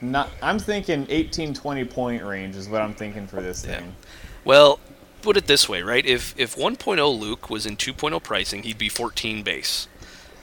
Not, 0.02 0.30
I'm 0.42 0.60
thinking 0.60 1.06
18, 1.10 1.54
20 1.54 1.86
point 1.86 2.24
range 2.24 2.56
is 2.56 2.68
what 2.70 2.82
I'm 2.82 2.94
thinking 2.94 3.28
for 3.28 3.42
this 3.42 3.66
Yeah. 3.66 3.80
thing. 3.80 3.96
Well, 4.44 4.80
put 5.22 5.38
it 5.38 5.48
this 5.48 5.68
way, 5.70 5.82
right? 5.82 6.06
If 6.06 6.34
if 6.38 6.56
1.0 6.56 7.20
Luke 7.20 7.50
was 7.50 7.66
in 7.66 7.76
2.0 7.78 8.22
pricing, 8.22 8.64
he'd 8.64 8.78
be 8.78 8.90
14 8.90 9.42
base. 9.44 9.88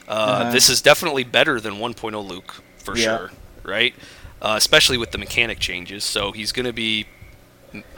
Uh, 0.09 0.13
Uh-huh. 0.13 0.51
This 0.53 0.69
is 0.69 0.81
definitely 0.83 1.23
better 1.25 1.61
than 1.61 1.75
1.0 1.79 2.27
Luke 2.27 2.63
for 2.79 2.97
Yeah. 2.97 3.05
sure, 3.19 3.31
right? 3.63 3.95
Uh, 4.43 4.55
especially 4.57 4.99
with 4.99 5.13
the 5.13 5.19
mechanic 5.19 5.61
changes. 5.61 6.03
So 6.03 6.33
he's 6.33 6.51
going 6.51 6.67
to 6.67 6.73
be, 6.73 7.07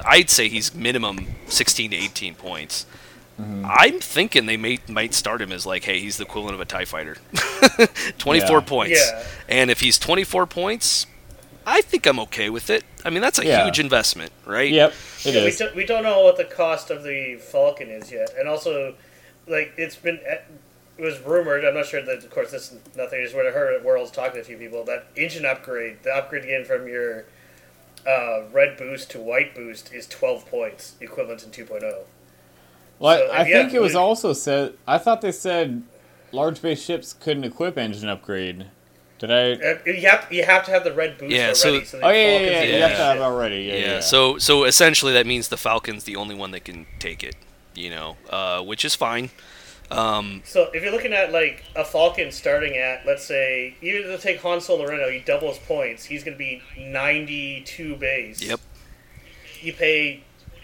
I'd 0.05 0.29
say 0.29 0.49
he's 0.51 0.75
minimum 0.75 1.27
16 1.47 1.91
to 1.93 1.97
18 1.97 2.35
points. 2.35 2.85
Mm-hmm. 3.41 3.65
I'm 3.67 3.99
thinking 3.99 4.45
they 4.45 4.59
may 4.59 4.79
might 4.87 5.15
start 5.15 5.41
him 5.41 5.51
as 5.53 5.65
like, 5.65 5.85
hey, 5.85 5.99
he's 6.01 6.19
the 6.19 6.25
equivalent 6.25 6.55
of 6.55 6.61
a 6.61 6.67
Tie 6.67 6.85
Fighter, 6.85 7.17
24 8.19 8.59
Yeah. 8.59 8.61
points. 8.65 9.11
Yeah. 9.11 9.25
And 9.49 9.71
if 9.71 9.81
he's 9.81 9.99
24 9.99 10.47
points, 10.47 11.07
I 11.67 11.81
think 11.81 12.07
I'm 12.07 12.21
okay 12.21 12.51
with 12.51 12.69
it. 12.69 12.85
I 13.07 13.11
mean, 13.11 13.23
that's 13.23 13.39
a 13.39 13.45
Yeah. 13.47 13.65
huge 13.65 13.81
investment, 13.81 14.31
right? 14.45 14.71
Yep, 14.71 14.93
it 15.25 15.35
Yeah, 15.35 15.45
we, 15.47 15.51
don't, 15.57 15.75
we 15.77 15.87
don't 15.87 16.03
know 16.03 16.21
what 16.23 16.37
the 16.37 16.45
cost 16.45 16.91
of 16.91 17.03
the 17.03 17.37
Falcon 17.37 17.89
is 17.89 18.13
yet, 18.13 18.35
and 18.39 18.49
also, 18.49 18.95
like 19.49 19.73
it's 19.79 19.97
been 19.97 20.21
it 20.99 21.03
was 21.03 21.21
rumored. 21.21 21.65
I'm 21.65 21.75
not 21.75 21.87
sure 21.87 22.03
that 22.03 22.19
of 22.25 22.31
course 22.31 22.51
this 22.51 22.73
is 22.73 22.79
nothing. 22.97 23.23
Just 23.23 23.35
what 23.35 23.47
I 23.47 23.51
heard 23.51 23.75
at 23.75 23.85
Worlds 23.85 24.11
talking 24.11 24.35
to 24.35 24.41
a 24.41 24.45
few 24.45 24.57
people 24.57 24.85
that 24.85 25.07
engine 25.17 25.45
upgrade, 25.45 26.03
the 26.03 26.11
upgrade 26.15 26.45
again 26.45 26.65
from 26.65 26.87
your 26.89 27.25
uh, 28.07 28.43
red 28.53 28.77
boost 28.77 29.11
to 29.13 29.21
white 29.21 29.55
boost 29.55 29.93
is 29.93 30.07
12 30.07 30.47
points, 30.47 30.95
equivalent 31.01 31.43
in 31.43 31.51
2.0. 31.51 31.81
Well, 32.99 33.19
So, 33.19 33.33
I 33.33 33.39
yeah, 33.39 33.45
think 33.45 33.75
it 33.75 33.81
was 33.81 33.95
also 33.95 34.33
said. 34.33 34.75
I 34.87 34.99
thought 34.99 35.21
they 35.21 35.33
said 35.33 35.83
large 36.33 36.61
base 36.63 36.83
ships 36.83 37.13
couldn't 37.13 37.45
equip 37.45 37.77
engine 37.79 38.09
upgrade. 38.09 38.67
Did 39.19 39.31
I? 39.31 39.53
Uh, 39.53 39.79
You 39.87 40.09
have 40.09 40.27
you 40.31 40.45
have 40.45 40.65
to 40.67 40.71
have 40.71 40.85
the 40.85 40.93
red 40.93 41.19
boost 41.19 41.33
Yeah, 41.33 41.47
already. 41.47 41.85
so- 41.85 41.99
So, 41.99 42.01
Oh 42.03 42.11
yeah, 42.11 42.15
yeah, 42.17 42.29
Falcon's 42.39 42.51
yeah. 42.51 42.63
You 42.77 42.83
have 42.83 42.91
to 42.93 42.97
have 42.97 43.21
already. 43.21 43.57
Yeah, 43.63 43.75
Yeah, 43.75 43.81
yeah. 43.95 44.01
So 44.01 44.39
so 44.39 44.65
essentially 44.65 45.13
that 45.13 45.27
means 45.27 45.49
the 45.49 45.57
Falcon's 45.57 46.05
the 46.05 46.17
only 46.17 46.35
one 46.35 46.51
that 46.53 46.65
can 46.65 46.87
take 46.99 47.23
it, 47.25 47.37
you 47.75 47.91
know, 47.91 48.17
uh, 48.31 48.61
which 48.63 48.85
is 48.85 48.95
fine. 48.95 49.31
Um, 49.91 50.43
So 50.45 50.71
if 50.73 50.83
you're 50.83 50.93
looking 50.93 51.13
at 51.13 51.31
like 51.33 51.63
a 51.77 51.85
Falcon 51.85 52.33
starting 52.33 52.77
at, 52.77 53.05
let's 53.07 53.25
say, 53.25 53.75
even 53.83 54.03
to 54.11 54.19
take 54.19 54.41
Han 54.41 54.61
Solo 54.61 54.87
Reno, 54.87 55.07
you 55.09 55.21
double 55.25 55.49
his 55.49 55.59
points. 55.59 56.05
He's 56.05 56.25
going 56.25 56.35
to 56.35 56.39
be 56.39 56.63
92 56.79 57.97
base. 57.97 58.41
yep, 58.43 58.61
You 59.61 59.73
pay 59.73 60.23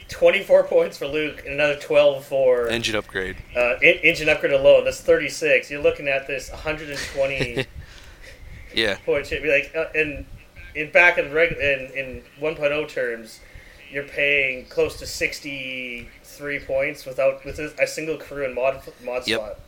24 0.09 0.65
points 0.65 0.99
for 0.99 1.07
Luke 1.07 1.43
and 1.45 1.55
another 1.55 1.77
12 1.77 2.25
for 2.25 2.67
engine 2.69 2.97
upgrade. 2.97 3.37
uh, 3.57 3.75
en- 3.83 3.99
engine 4.03 4.29
upgrade 4.29 4.53
alone. 4.53 4.85
That's 4.85 5.01
36. 5.01 5.71
You're 5.71 5.83
looking 5.83 6.09
at 6.09 6.27
this 6.27 6.51
120 6.51 7.67
Yeah, 8.75 8.97
point 9.05 9.27
ship. 9.27 9.43
Like 9.45 9.73
uh, 9.77 9.87
in 9.99 10.27
in 10.77 10.91
back 10.93 11.19
in 11.19 11.33
reg- 11.33 11.53
in 11.59 11.91
in 11.97 12.23
1.0 12.41 12.89
terms, 12.89 13.41
you're 13.91 14.05
paying 14.05 14.65
close 14.67 14.97
to 15.01 15.07
63 16.41 16.61
points 16.67 17.07
without 17.07 17.45
with 17.45 17.59
a, 17.59 17.73
a 17.83 17.87
single 17.87 18.17
crew 18.17 18.45
and 18.45 18.55
mod 18.55 18.83
mod 19.05 19.27
Yep. 19.27 19.39
slot. 19.41 19.59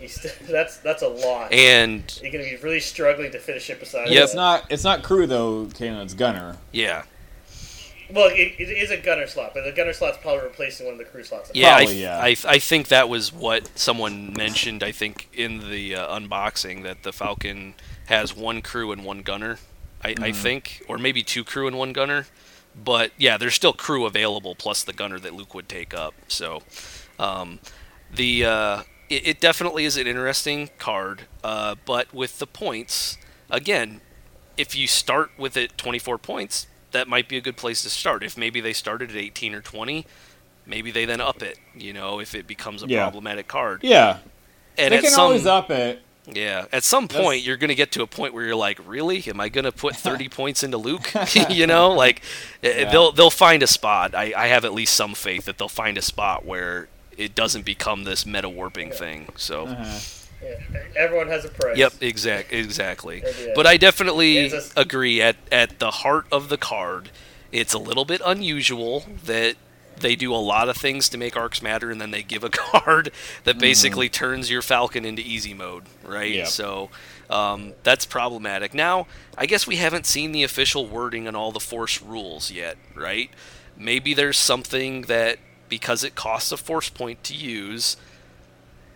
You 0.00 0.08
st- 0.08 0.34
that's 0.48 0.78
that's 0.78 1.02
a 1.02 1.08
lot. 1.08 1.52
and 1.52 2.02
You're 2.22 2.32
gonna 2.32 2.44
be 2.44 2.56
really 2.56 2.80
struggling 2.80 3.30
to 3.32 3.38
finish 3.38 3.68
it 3.70 3.80
beside. 3.80 4.08
Yep. 4.08 4.24
It's 4.24 4.34
not. 4.34 4.66
It's 4.70 4.84
not 4.84 5.02
crew 5.02 5.26
though, 5.26 5.66
Calen. 5.66 6.02
It's 6.04 6.14
gunner. 6.14 6.56
yeah, 6.72 7.04
Well, 8.12 8.28
it, 8.30 8.54
it 8.58 8.68
is 8.70 8.90
a 8.90 8.96
gunner 8.96 9.26
slot, 9.26 9.52
but 9.54 9.64
the 9.64 9.72
gunner 9.72 9.92
slot's 9.92 10.18
probably 10.18 10.44
replacing 10.44 10.86
one 10.86 10.94
of 10.94 10.98
the 10.98 11.04
crew 11.04 11.22
slots. 11.22 11.50
yeah. 11.54 11.76
I, 11.76 11.84
th- 11.84 11.98
yeah. 11.98 12.18
I 12.18 12.36
I 12.46 12.58
think 12.58 12.88
that 12.88 13.08
was 13.08 13.32
what 13.32 13.70
someone 13.78 14.32
mentioned. 14.32 14.82
I 14.82 14.92
think 14.92 15.28
in 15.34 15.70
the 15.70 15.94
uh, 15.96 16.18
unboxing 16.18 16.82
that 16.84 17.02
the 17.02 17.12
Falcon 17.12 17.74
has 18.06 18.34
one 18.36 18.62
crew 18.62 18.90
and 18.92 19.04
one 19.04 19.20
gunner. 19.22 19.58
I, 20.02 20.14
I 20.18 20.32
think, 20.32 20.82
or 20.88 20.96
maybe 20.96 21.22
two 21.22 21.44
crew 21.44 21.66
and 21.66 21.76
one 21.76 21.92
gunner. 21.92 22.26
But 22.74 23.12
yeah, 23.18 23.36
there's 23.36 23.54
still 23.54 23.72
crew 23.72 24.06
available 24.06 24.54
plus 24.54 24.84
the 24.84 24.92
gunner 24.92 25.18
that 25.20 25.34
Luke 25.34 25.54
would 25.54 25.68
take 25.68 25.92
up. 25.92 26.14
So 26.28 26.62
um, 27.18 27.58
the 28.14 28.44
uh, 28.44 28.82
it, 29.08 29.26
it 29.26 29.40
definitely 29.40 29.84
is 29.84 29.96
an 29.96 30.06
interesting 30.06 30.70
card. 30.78 31.22
Uh, 31.42 31.74
but 31.84 32.12
with 32.14 32.38
the 32.38 32.46
points, 32.46 33.18
again, 33.50 34.00
if 34.56 34.76
you 34.76 34.86
start 34.86 35.30
with 35.38 35.56
it 35.56 35.76
24 35.76 36.18
points, 36.18 36.66
that 36.92 37.08
might 37.08 37.28
be 37.28 37.36
a 37.36 37.40
good 37.40 37.56
place 37.56 37.82
to 37.82 37.90
start. 37.90 38.22
If 38.22 38.36
maybe 38.36 38.60
they 38.60 38.72
started 38.72 39.10
at 39.10 39.16
18 39.16 39.54
or 39.54 39.60
20, 39.60 40.06
maybe 40.66 40.90
they 40.90 41.04
then 41.04 41.20
up 41.20 41.42
it. 41.42 41.58
You 41.74 41.92
know, 41.92 42.20
if 42.20 42.34
it 42.34 42.46
becomes 42.46 42.82
a 42.82 42.86
Yeah. 42.86 43.04
problematic 43.04 43.48
card. 43.48 43.80
Yeah, 43.82 44.18
And 44.78 44.94
they 44.94 44.98
can 44.98 45.10
some 45.10 45.20
always 45.22 45.46
up 45.46 45.70
it. 45.70 46.02
Yeah, 46.26 46.66
at 46.72 46.84
some 46.84 47.06
That's- 47.06 47.24
point 47.24 47.42
you're 47.42 47.56
going 47.56 47.68
to 47.68 47.74
get 47.74 47.92
to 47.92 48.02
a 48.02 48.06
point 48.06 48.34
where 48.34 48.44
you're 48.44 48.56
like, 48.56 48.78
really? 48.86 49.22
Am 49.26 49.40
I 49.40 49.48
going 49.48 49.64
to 49.64 49.72
put 49.72 49.96
30 50.08 50.28
points 50.28 50.62
into 50.62 50.76
Luke? 50.78 51.10
you 51.50 51.66
know, 51.66 51.90
like 51.92 52.22
eh, 52.62 52.80
Yeah. 52.82 52.90
they'll 52.92 53.12
they'll 53.12 53.30
find 53.30 53.62
a 53.62 53.66
spot. 53.66 54.14
I, 54.14 54.32
I 54.36 54.46
have 54.48 54.64
at 54.64 54.72
least 54.74 54.94
some 54.94 55.14
faith 55.14 55.44
that 55.46 55.58
they'll 55.58 55.68
find 55.68 55.96
a 55.98 56.02
spot 56.02 56.44
where 56.44 56.88
it 57.16 57.34
doesn't 57.34 57.64
become 57.64 58.04
this 58.04 58.24
meta 58.24 58.48
warping 58.48 58.90
thing. 58.92 59.28
So. 59.36 59.66
Uh-huh. 59.66 59.98
Yeah. 60.42 60.54
Everyone 60.96 61.28
has 61.28 61.44
a 61.44 61.48
price. 61.50 61.76
Yep, 61.76 61.94
exact, 62.00 62.50
exactly. 62.50 63.22
Yeah. 63.22 63.52
But 63.54 63.66
I 63.66 63.76
definitely 63.76 64.38
It's 64.38 64.54
just- 64.54 64.72
agree 64.74 65.20
at 65.20 65.36
at 65.52 65.78
the 65.80 65.90
heart 65.90 66.24
of 66.32 66.48
the 66.48 66.56
card, 66.56 67.10
it's 67.52 67.74
a 67.74 67.78
little 67.78 68.06
bit 68.06 68.22
unusual 68.24 69.04
that 69.24 69.56
they 70.00 70.16
do 70.16 70.34
a 70.34 70.36
lot 70.36 70.68
of 70.68 70.76
things 70.76 71.08
to 71.10 71.18
make 71.18 71.36
arcs 71.36 71.62
matter, 71.62 71.90
and 71.90 72.00
then 72.00 72.10
they 72.10 72.22
give 72.22 72.44
a 72.44 72.50
card 72.50 73.12
that 73.44 73.58
basically 73.58 74.08
turns 74.08 74.50
your 74.50 74.62
Falcon 74.62 75.04
into 75.04 75.22
easy 75.22 75.54
mode, 75.54 75.84
right? 76.04 76.32
Yep. 76.32 76.46
So 76.48 76.90
um, 77.28 77.74
that's 77.82 78.06
problematic. 78.06 78.74
Now, 78.74 79.06
I 79.36 79.46
guess 79.46 79.66
we 79.66 79.76
haven't 79.76 80.06
seen 80.06 80.32
the 80.32 80.42
official 80.42 80.86
wording 80.86 81.28
on 81.28 81.34
all 81.34 81.52
the 81.52 81.60
Force 81.60 82.02
rules 82.02 82.50
yet, 82.50 82.76
right? 82.94 83.30
Maybe 83.76 84.14
there's 84.14 84.38
something 84.38 85.02
that 85.02 85.38
because 85.68 86.02
it 86.04 86.14
costs 86.14 86.52
a 86.52 86.56
Force 86.56 86.90
point 86.90 87.22
to 87.24 87.34
use 87.34 87.96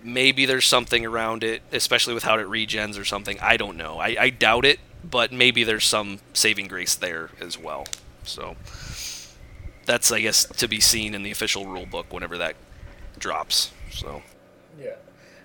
maybe 0.04 0.44
there's 0.44 0.66
something 0.66 1.04
around 1.06 1.42
it, 1.42 1.62
especially 1.72 2.14
with 2.14 2.22
how 2.22 2.38
it 2.38 2.46
regens 2.46 3.00
or 3.00 3.04
something. 3.04 3.38
I 3.40 3.56
don't 3.56 3.76
know. 3.76 3.98
I, 3.98 4.16
I 4.20 4.30
doubt 4.30 4.64
it, 4.66 4.78
but 5.02 5.32
maybe 5.32 5.64
there's 5.64 5.86
some 5.86 6.20
saving 6.34 6.68
grace 6.68 6.94
there 6.94 7.30
as 7.40 7.58
well. 7.58 7.86
So 8.22 8.56
that's, 9.86 10.10
I 10.10 10.20
guess, 10.20 10.44
to 10.44 10.68
be 10.68 10.80
seen 10.80 11.14
in 11.14 11.22
the 11.22 11.30
official 11.30 11.66
rule 11.66 11.86
book 11.86 12.12
whenever 12.12 12.38
that 12.38 12.56
drops. 13.18 13.72
So 13.90 14.22
Yeah. 14.80 14.96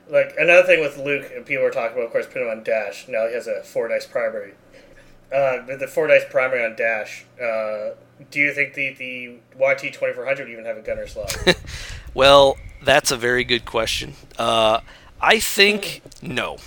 Like 0.10 0.34
another 0.40 0.64
thing 0.64 0.82
with 0.82 0.98
Luke, 0.98 1.30
and 1.36 1.46
people 1.46 1.64
were 1.64 1.70
talking 1.72 1.96
about, 1.96 2.08
of 2.08 2.12
course, 2.12 2.26
putting 2.26 2.48
him 2.48 2.50
on 2.58 2.64
Dash. 2.64 3.08
Now 3.08 3.28
he 3.28 3.34
has 3.34 3.48
a 3.48 3.62
four 3.64 3.88
dice 3.88 4.08
primary. 4.08 4.54
Uh, 5.32 5.62
the 5.78 5.88
four 5.88 6.08
dice 6.08 6.24
primary 6.30 6.66
on 6.66 6.76
Dash, 6.76 7.26
uh, 7.40 7.92
do 8.32 8.40
you 8.40 8.52
think 8.52 8.74
the 8.74 8.94
the 8.96 9.40
YT 9.56 9.94
twenty 9.94 10.14
four 10.16 10.26
hundred 10.26 10.50
even 10.50 10.66
have 10.66 10.78
a 10.78 10.82
gunner 10.82 11.08
slot? 11.08 11.36
Well, 12.16 12.58
that's 12.84 13.12
a 13.12 13.18
very 13.18 13.44
good 13.44 13.66
question. 13.66 14.16
Uh, 14.38 14.80
I 15.22 15.40
think 15.40 16.02
no, 16.24 16.58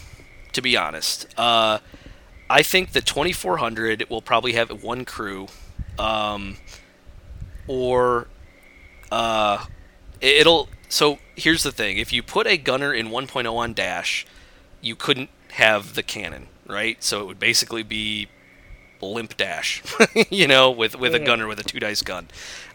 to 0.53 0.63
be 0.63 0.77
honest. 0.77 1.27
Uh, 1.37 1.81
I 2.49 2.63
think 2.63 2.93
the 2.93 3.01
2400 3.01 4.09
will 4.11 4.23
probably 4.23 4.53
have 4.53 4.85
one 4.85 5.05
crew, 5.05 5.49
um, 5.99 6.59
or 7.67 8.27
uh, 9.11 9.67
it'll. 10.21 10.69
So 10.89 11.19
here's 11.37 11.63
the 11.63 11.73
thing: 11.73 11.99
if 11.99 12.13
you 12.13 12.23
put 12.23 12.47
a 12.47 12.57
gunner 12.57 12.93
in 12.93 13.09
1.0 13.09 13.53
on 13.55 13.73
dash, 13.73 14.27
you 14.81 14.95
couldn't 14.97 15.31
have 15.53 15.95
the 15.95 16.03
cannon, 16.03 16.49
right? 16.67 17.03
So 17.03 17.21
it 17.21 17.27
would 17.27 17.39
basically 17.41 17.83
be 17.83 18.29
limp 19.01 19.37
dash, 19.37 19.83
you 20.31 20.47
know, 20.47 20.71
with 20.71 20.97
with 20.97 21.15
a 21.15 21.21
Mhm. 21.21 21.27
gunner 21.27 21.47
with 21.49 21.59
a 21.59 21.65
two 21.65 21.81
dice 21.81 22.03
gun. 22.03 22.29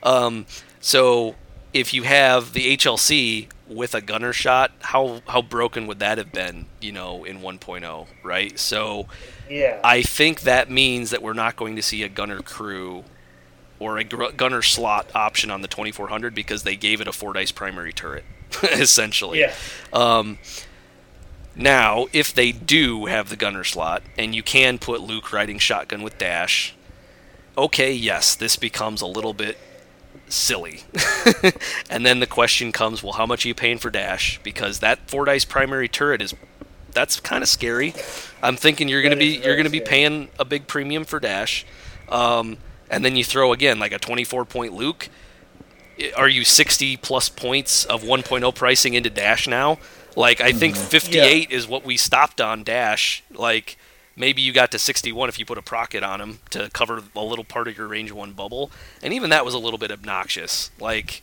Um, 0.04 0.46
so 0.82 1.36
if 1.74 1.94
you 1.94 2.04
have 2.04 2.54
the 2.54 2.72
HLC 2.72 3.48
with 3.68 3.94
a 3.94 4.02
gunner 4.02 4.34
shot, 4.34 4.72
how 4.82 5.22
how 5.28 5.42
broken 5.42 5.88
would 5.88 6.00
that 6.00 6.18
have 6.18 6.32
been, 6.32 6.66
you 6.82 6.92
know, 6.92 7.24
in 7.24 7.42
1.0, 7.42 8.08
right? 8.24 8.58
So 8.60 9.08
yeah. 9.50 9.80
I 9.84 10.02
think 10.02 10.42
that 10.42 10.70
means 10.70 11.10
that 11.12 11.22
we're 11.22 11.34
not 11.34 11.56
going 11.56 11.76
to 11.78 11.82
see 11.82 12.04
a 12.04 12.10
gunner 12.10 12.42
crew 12.42 13.04
or 13.80 13.98
a 13.98 14.04
gunner 14.04 14.62
slot 14.62 15.10
option 15.14 15.52
on 15.52 15.62
the 15.62 15.68
2400 15.68 16.34
because 16.34 16.64
they 16.64 16.76
gave 16.76 17.02
it 17.02 17.08
a 17.08 17.12
four 17.12 17.34
dice 17.34 17.52
primary 17.52 17.94
turret, 17.94 18.26
essentially. 18.64 19.40
Yeah. 19.40 19.54
Um, 19.94 20.40
now, 21.56 22.08
if 22.14 22.34
they 22.34 22.52
do 22.52 23.06
have 23.06 23.30
the 23.30 23.36
gunner 23.36 23.64
slot 23.64 24.04
and 24.18 24.36
you 24.36 24.44
can 24.44 24.78
put 24.78 25.02
Luke 25.02 25.34
riding 25.34 25.58
shotgun 25.58 26.04
with 26.04 26.18
dash, 26.18 26.76
okay, 27.58 27.92
yes, 27.92 28.36
this 28.36 28.56
becomes 28.56 29.02
a 29.02 29.08
little 29.08 29.34
bit 29.34 29.58
silly. 30.30 30.84
and 31.90 32.06
then 32.06 32.20
the 32.20 32.28
question 32.28 32.72
comes, 32.72 33.02
well, 33.02 33.14
how 33.14 33.26
much 33.26 33.44
are 33.44 33.48
you 33.48 33.56
paying 33.56 33.80
for 33.80 33.90
dash? 33.90 34.40
Because 34.44 34.80
that 34.80 35.10
four 35.10 35.26
dice 35.26 35.46
primary 35.46 35.88
turret 35.88 36.22
is 36.22 36.36
that's 36.92 37.20
kind 37.20 37.44
of 37.44 37.50
scary. 37.50 37.94
I'm 38.42 38.56
thinking 38.56 38.88
you're 38.88 39.02
going 39.02 39.14
to 39.14 39.20
be 39.20 39.38
you're 39.38 39.56
going 39.56 39.66
to 39.66 39.72
be 39.72 39.82
paying 39.82 40.30
a 40.40 40.46
big 40.46 40.68
premium 40.68 41.06
for 41.06 41.20
dash. 41.20 41.66
Um, 42.10 42.58
and 42.90 43.04
then 43.04 43.16
you 43.16 43.24
throw 43.24 43.54
again 43.54 43.80
like 43.80 43.92
a 43.92 44.00
24 44.00 44.46
point 44.46 44.74
Luke. 44.74 45.10
Are 46.16 46.30
you 46.30 46.44
60 46.44 46.98
plus 46.98 47.28
points 47.28 47.84
of 47.86 48.04
1.0 48.04 48.54
pricing 48.54 48.94
into 48.94 49.10
dash 49.10 49.48
now? 49.48 49.80
Like 50.16 50.42
I 50.42 50.52
think 50.52 50.76
mm-hmm. 50.76 50.88
58 50.88 51.50
yeah. 51.50 51.56
is 51.56 51.68
what 51.68 51.86
we 51.86 51.98
stopped 51.98 52.42
on 52.42 52.64
dash. 52.64 53.24
Like 53.34 53.78
maybe 54.16 54.42
you 54.42 54.52
got 54.52 54.72
to 54.72 54.80
61 54.80 55.30
if 55.30 55.40
you 55.40 55.46
put 55.46 55.58
a 55.58 55.62
procket 55.62 56.04
on 56.04 56.20
him 56.20 56.40
to 56.50 56.70
cover 56.72 57.04
a 57.16 57.24
little 57.24 57.46
part 57.46 57.68
of 57.68 57.78
your 57.78 57.88
range 57.88 58.12
one 58.12 58.34
bubble, 58.34 58.72
and 59.02 59.14
even 59.14 59.30
that 59.30 59.46
was 59.46 59.54
a 59.54 59.60
little 59.60 59.78
bit 59.78 59.92
obnoxious. 59.92 60.72
Like 60.80 61.22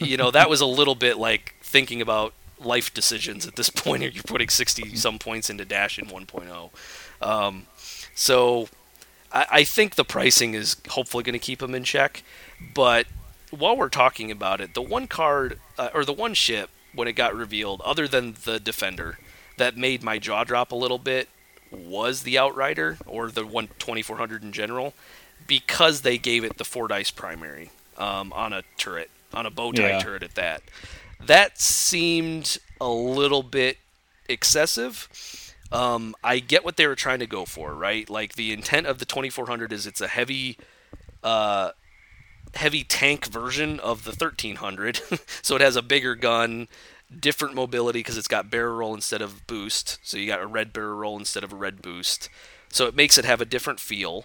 you 0.00 0.16
know 0.16 0.30
that 0.30 0.50
was 0.50 0.60
a 0.60 0.66
little 0.66 0.96
bit 0.96 1.18
like 1.18 1.54
thinking 1.62 2.02
about 2.02 2.34
life 2.58 2.92
decisions 2.92 3.46
at 3.46 3.56
this 3.56 3.70
point. 3.84 4.02
Are 4.02 4.08
You're 4.08 4.24
putting 4.24 4.48
60 4.48 4.96
some 4.96 5.18
points 5.18 5.48
into 5.48 5.64
dash 5.64 5.98
in 5.98 6.06
1.0. 6.06 6.70
Um, 7.26 7.66
so 8.14 8.68
I, 9.32 9.46
I 9.50 9.64
think 9.64 9.94
the 9.94 10.04
pricing 10.04 10.54
is 10.54 10.76
hopefully 10.88 11.24
going 11.24 11.34
to 11.34 11.38
keep 11.38 11.60
them 11.60 11.74
in 11.74 11.84
check. 11.84 12.22
But 12.74 13.06
while 13.50 13.76
we're 13.76 13.88
talking 13.88 14.30
about 14.30 14.60
it, 14.60 14.74
the 14.74 14.82
one 14.82 15.06
card 15.06 15.60
uh, 15.78 15.90
or 15.94 16.04
the 16.04 16.12
one 16.12 16.34
ship 16.34 16.70
when 16.94 17.08
it 17.08 17.12
got 17.12 17.34
revealed, 17.34 17.80
other 17.82 18.08
than 18.08 18.36
the 18.44 18.58
defender, 18.58 19.18
that 19.58 19.76
made 19.76 20.02
my 20.02 20.18
jaw 20.18 20.44
drop 20.44 20.72
a 20.72 20.76
little 20.76 20.98
bit 20.98 21.28
was 21.70 22.22
the 22.22 22.38
Outrider 22.38 22.98
or 23.06 23.30
the 23.30 23.46
one 23.46 23.68
2400 23.78 24.42
in 24.42 24.52
general, 24.52 24.94
because 25.46 26.02
they 26.02 26.18
gave 26.18 26.44
it 26.44 26.58
the 26.58 26.64
four 26.64 26.88
dice 26.88 27.10
primary 27.10 27.70
um, 27.98 28.32
on 28.32 28.52
a 28.52 28.62
turret, 28.76 29.10
on 29.34 29.46
a 29.46 29.50
bow 29.50 29.72
tie 29.72 29.88
yeah. 29.88 29.98
turret 30.00 30.22
at 30.22 30.34
that. 30.34 30.62
That 31.24 31.60
seemed 31.60 32.58
a 32.80 32.88
little 32.88 33.42
bit 33.42 33.78
excessive. 34.28 35.45
Um, 35.72 36.14
I 36.22 36.38
get 36.38 36.64
what 36.64 36.76
they 36.76 36.86
were 36.86 36.94
trying 36.94 37.18
to 37.20 37.26
go 37.26 37.44
for, 37.44 37.74
right? 37.74 38.08
Like 38.08 38.34
the 38.34 38.52
intent 38.52 38.86
of 38.86 38.98
the 38.98 39.04
2400 39.04 39.72
is 39.72 39.86
it's 39.86 40.00
a 40.00 40.06
heavy, 40.06 40.58
uh, 41.22 41.70
heavy 42.54 42.84
tank 42.84 43.26
version 43.26 43.80
of 43.80 44.04
the 44.04 44.10
1300, 44.10 45.00
so 45.42 45.56
it 45.56 45.60
has 45.60 45.76
a 45.76 45.82
bigger 45.82 46.14
gun, 46.14 46.68
different 47.18 47.54
mobility 47.54 48.00
because 48.00 48.16
it's 48.16 48.28
got 48.28 48.50
barrel 48.50 48.76
roll 48.76 48.94
instead 48.94 49.22
of 49.22 49.46
boost, 49.46 49.98
so 50.02 50.16
you 50.16 50.26
got 50.26 50.40
a 50.42 50.46
red 50.46 50.72
barrel 50.72 50.96
roll 50.96 51.18
instead 51.18 51.42
of 51.42 51.52
a 51.52 51.56
red 51.56 51.82
boost, 51.82 52.28
so 52.68 52.86
it 52.86 52.94
makes 52.94 53.18
it 53.18 53.24
have 53.24 53.40
a 53.40 53.44
different 53.44 53.80
feel. 53.80 54.24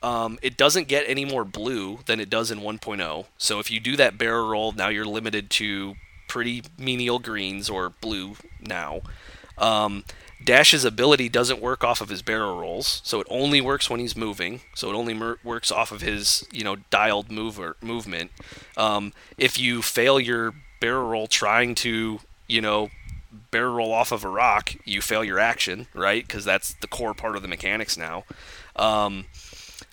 Um, 0.00 0.38
it 0.42 0.56
doesn't 0.56 0.86
get 0.86 1.04
any 1.08 1.24
more 1.24 1.44
blue 1.44 1.98
than 2.06 2.20
it 2.20 2.30
does 2.30 2.52
in 2.52 2.60
1.0. 2.60 3.26
So 3.36 3.58
if 3.58 3.68
you 3.70 3.80
do 3.80 3.96
that 3.96 4.16
barrel 4.16 4.48
roll, 4.48 4.70
now 4.70 4.88
you're 4.88 5.04
limited 5.04 5.50
to 5.50 5.96
pretty 6.28 6.62
menial 6.78 7.18
greens 7.18 7.68
or 7.68 7.90
blue 7.90 8.36
now. 8.60 9.00
Um, 9.56 10.04
Dash's 10.42 10.84
ability 10.84 11.28
doesn't 11.28 11.60
work 11.60 11.82
off 11.82 12.00
of 12.00 12.08
his 12.08 12.22
barrel 12.22 12.58
rolls, 12.58 13.00
so 13.04 13.20
it 13.20 13.26
only 13.28 13.60
works 13.60 13.90
when 13.90 14.00
he's 14.00 14.16
moving. 14.16 14.60
So 14.74 14.90
it 14.90 14.94
only 14.94 15.14
mer- 15.14 15.38
works 15.42 15.70
off 15.72 15.92
of 15.92 16.00
his, 16.00 16.46
you 16.52 16.64
know, 16.64 16.76
dialed 16.90 17.30
mover 17.30 17.76
movement. 17.80 18.30
Um, 18.76 19.12
if 19.36 19.58
you 19.58 19.82
fail 19.82 20.20
your 20.20 20.54
barrel 20.80 21.08
roll 21.08 21.26
trying 21.26 21.74
to, 21.76 22.20
you 22.46 22.60
know, 22.60 22.90
barrel 23.50 23.74
roll 23.74 23.92
off 23.92 24.12
of 24.12 24.24
a 24.24 24.28
rock, 24.28 24.74
you 24.84 25.00
fail 25.00 25.24
your 25.24 25.38
action, 25.38 25.88
right? 25.92 26.26
Because 26.26 26.44
that's 26.44 26.74
the 26.74 26.86
core 26.86 27.14
part 27.14 27.36
of 27.36 27.42
the 27.42 27.48
mechanics 27.48 27.96
now. 27.96 28.24
Um, 28.76 29.26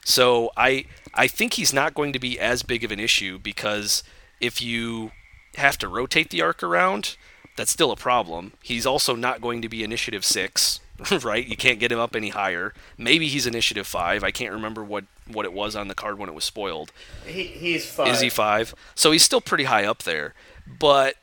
so 0.03 0.51
I 0.55 0.85
I 1.13 1.27
think 1.27 1.53
he's 1.53 1.73
not 1.73 1.95
going 1.95 2.13
to 2.13 2.19
be 2.19 2.39
as 2.39 2.63
big 2.63 2.84
of 2.84 2.91
an 2.91 2.99
issue 2.99 3.39
because 3.39 4.03
if 4.39 4.61
you 4.61 5.11
have 5.55 5.77
to 5.80 5.88
rotate 5.88 6.30
the 6.30 6.41
arc 6.41 6.61
around, 6.61 7.17
that's 7.56 7.72
still 7.72 7.91
a 7.91 7.95
problem. 7.95 8.53
He's 8.61 8.86
also 8.86 9.15
not 9.15 9.41
going 9.41 9.61
to 9.61 9.69
be 9.69 9.84
initiative 9.84 10.26
six, 10.26 10.80
right? 11.23 11.45
You 11.45 11.57
can't 11.57 11.80
get 11.80 11.91
him 11.91 11.99
up 11.99 12.15
any 12.15 12.30
higher. 12.30 12.73
Maybe 12.98 13.27
he's 13.27 13.48
initiative 13.48 13.88
five. 13.88 14.23
I 14.23 14.32
can't 14.32 14.53
remember 14.53 14.84
what, 14.84 15.06
what 15.32 15.45
it 15.45 15.53
was 15.53 15.76
on 15.76 15.88
the 15.88 15.95
card 15.95 16.18
when 16.18 16.30
it 16.30 16.36
was 16.36 16.44
spoiled. 16.44 16.91
He, 17.26 17.44
he's 17.44 17.90
five. 17.90 18.07
Is 18.10 18.22
he 18.22 18.30
five? 18.30 18.76
So 18.94 19.11
he's 19.11 19.23
still 19.23 19.41
pretty 19.41 19.65
high 19.65 19.86
up 19.86 20.03
there. 20.03 20.34
But 20.80 21.15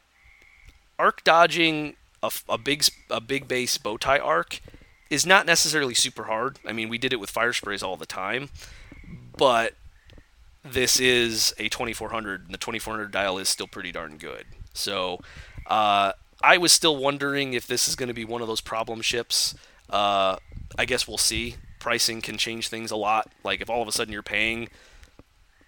arc 0.98 1.24
dodging 1.24 1.96
a, 2.22 2.30
a 2.48 2.58
big 2.58 2.84
a 3.10 3.20
big 3.20 3.48
base 3.48 3.76
bow 3.78 3.96
tie 3.96 4.18
arc 4.18 4.60
is 5.10 5.26
not 5.26 5.44
necessarily 5.44 5.94
super 5.94 6.24
hard. 6.24 6.58
I 6.66 6.72
mean, 6.72 6.88
we 6.88 6.96
did 6.96 7.12
it 7.12 7.20
with 7.20 7.30
fire 7.30 7.52
sprays 7.52 7.82
all 7.82 7.96
the 7.96 8.06
time, 8.06 8.48
but 9.36 9.74
this 10.64 10.98
is 10.98 11.52
a 11.58 11.68
2400, 11.68 12.46
and 12.46 12.54
the 12.54 12.58
2400 12.58 13.10
dial 13.10 13.36
is 13.38 13.48
still 13.48 13.66
pretty 13.66 13.92
darn 13.92 14.16
good. 14.16 14.46
So 14.72 15.20
uh, 15.66 16.12
I 16.42 16.58
was 16.58 16.72
still 16.72 16.96
wondering 16.96 17.54
if 17.54 17.66
this 17.66 17.88
is 17.88 17.96
going 17.96 18.08
to 18.08 18.14
be 18.14 18.24
one 18.24 18.42
of 18.42 18.48
those 18.48 18.60
problem 18.60 19.00
ships. 19.00 19.54
Uh, 19.88 20.36
I 20.78 20.84
guess 20.84 21.06
we'll 21.06 21.18
see. 21.18 21.56
Pricing 21.78 22.20
can 22.20 22.38
change 22.38 22.68
things 22.68 22.90
a 22.90 22.96
lot. 22.96 23.30
Like 23.44 23.60
if 23.60 23.70
all 23.70 23.82
of 23.82 23.88
a 23.88 23.92
sudden 23.92 24.12
you're 24.12 24.22
paying 24.22 24.68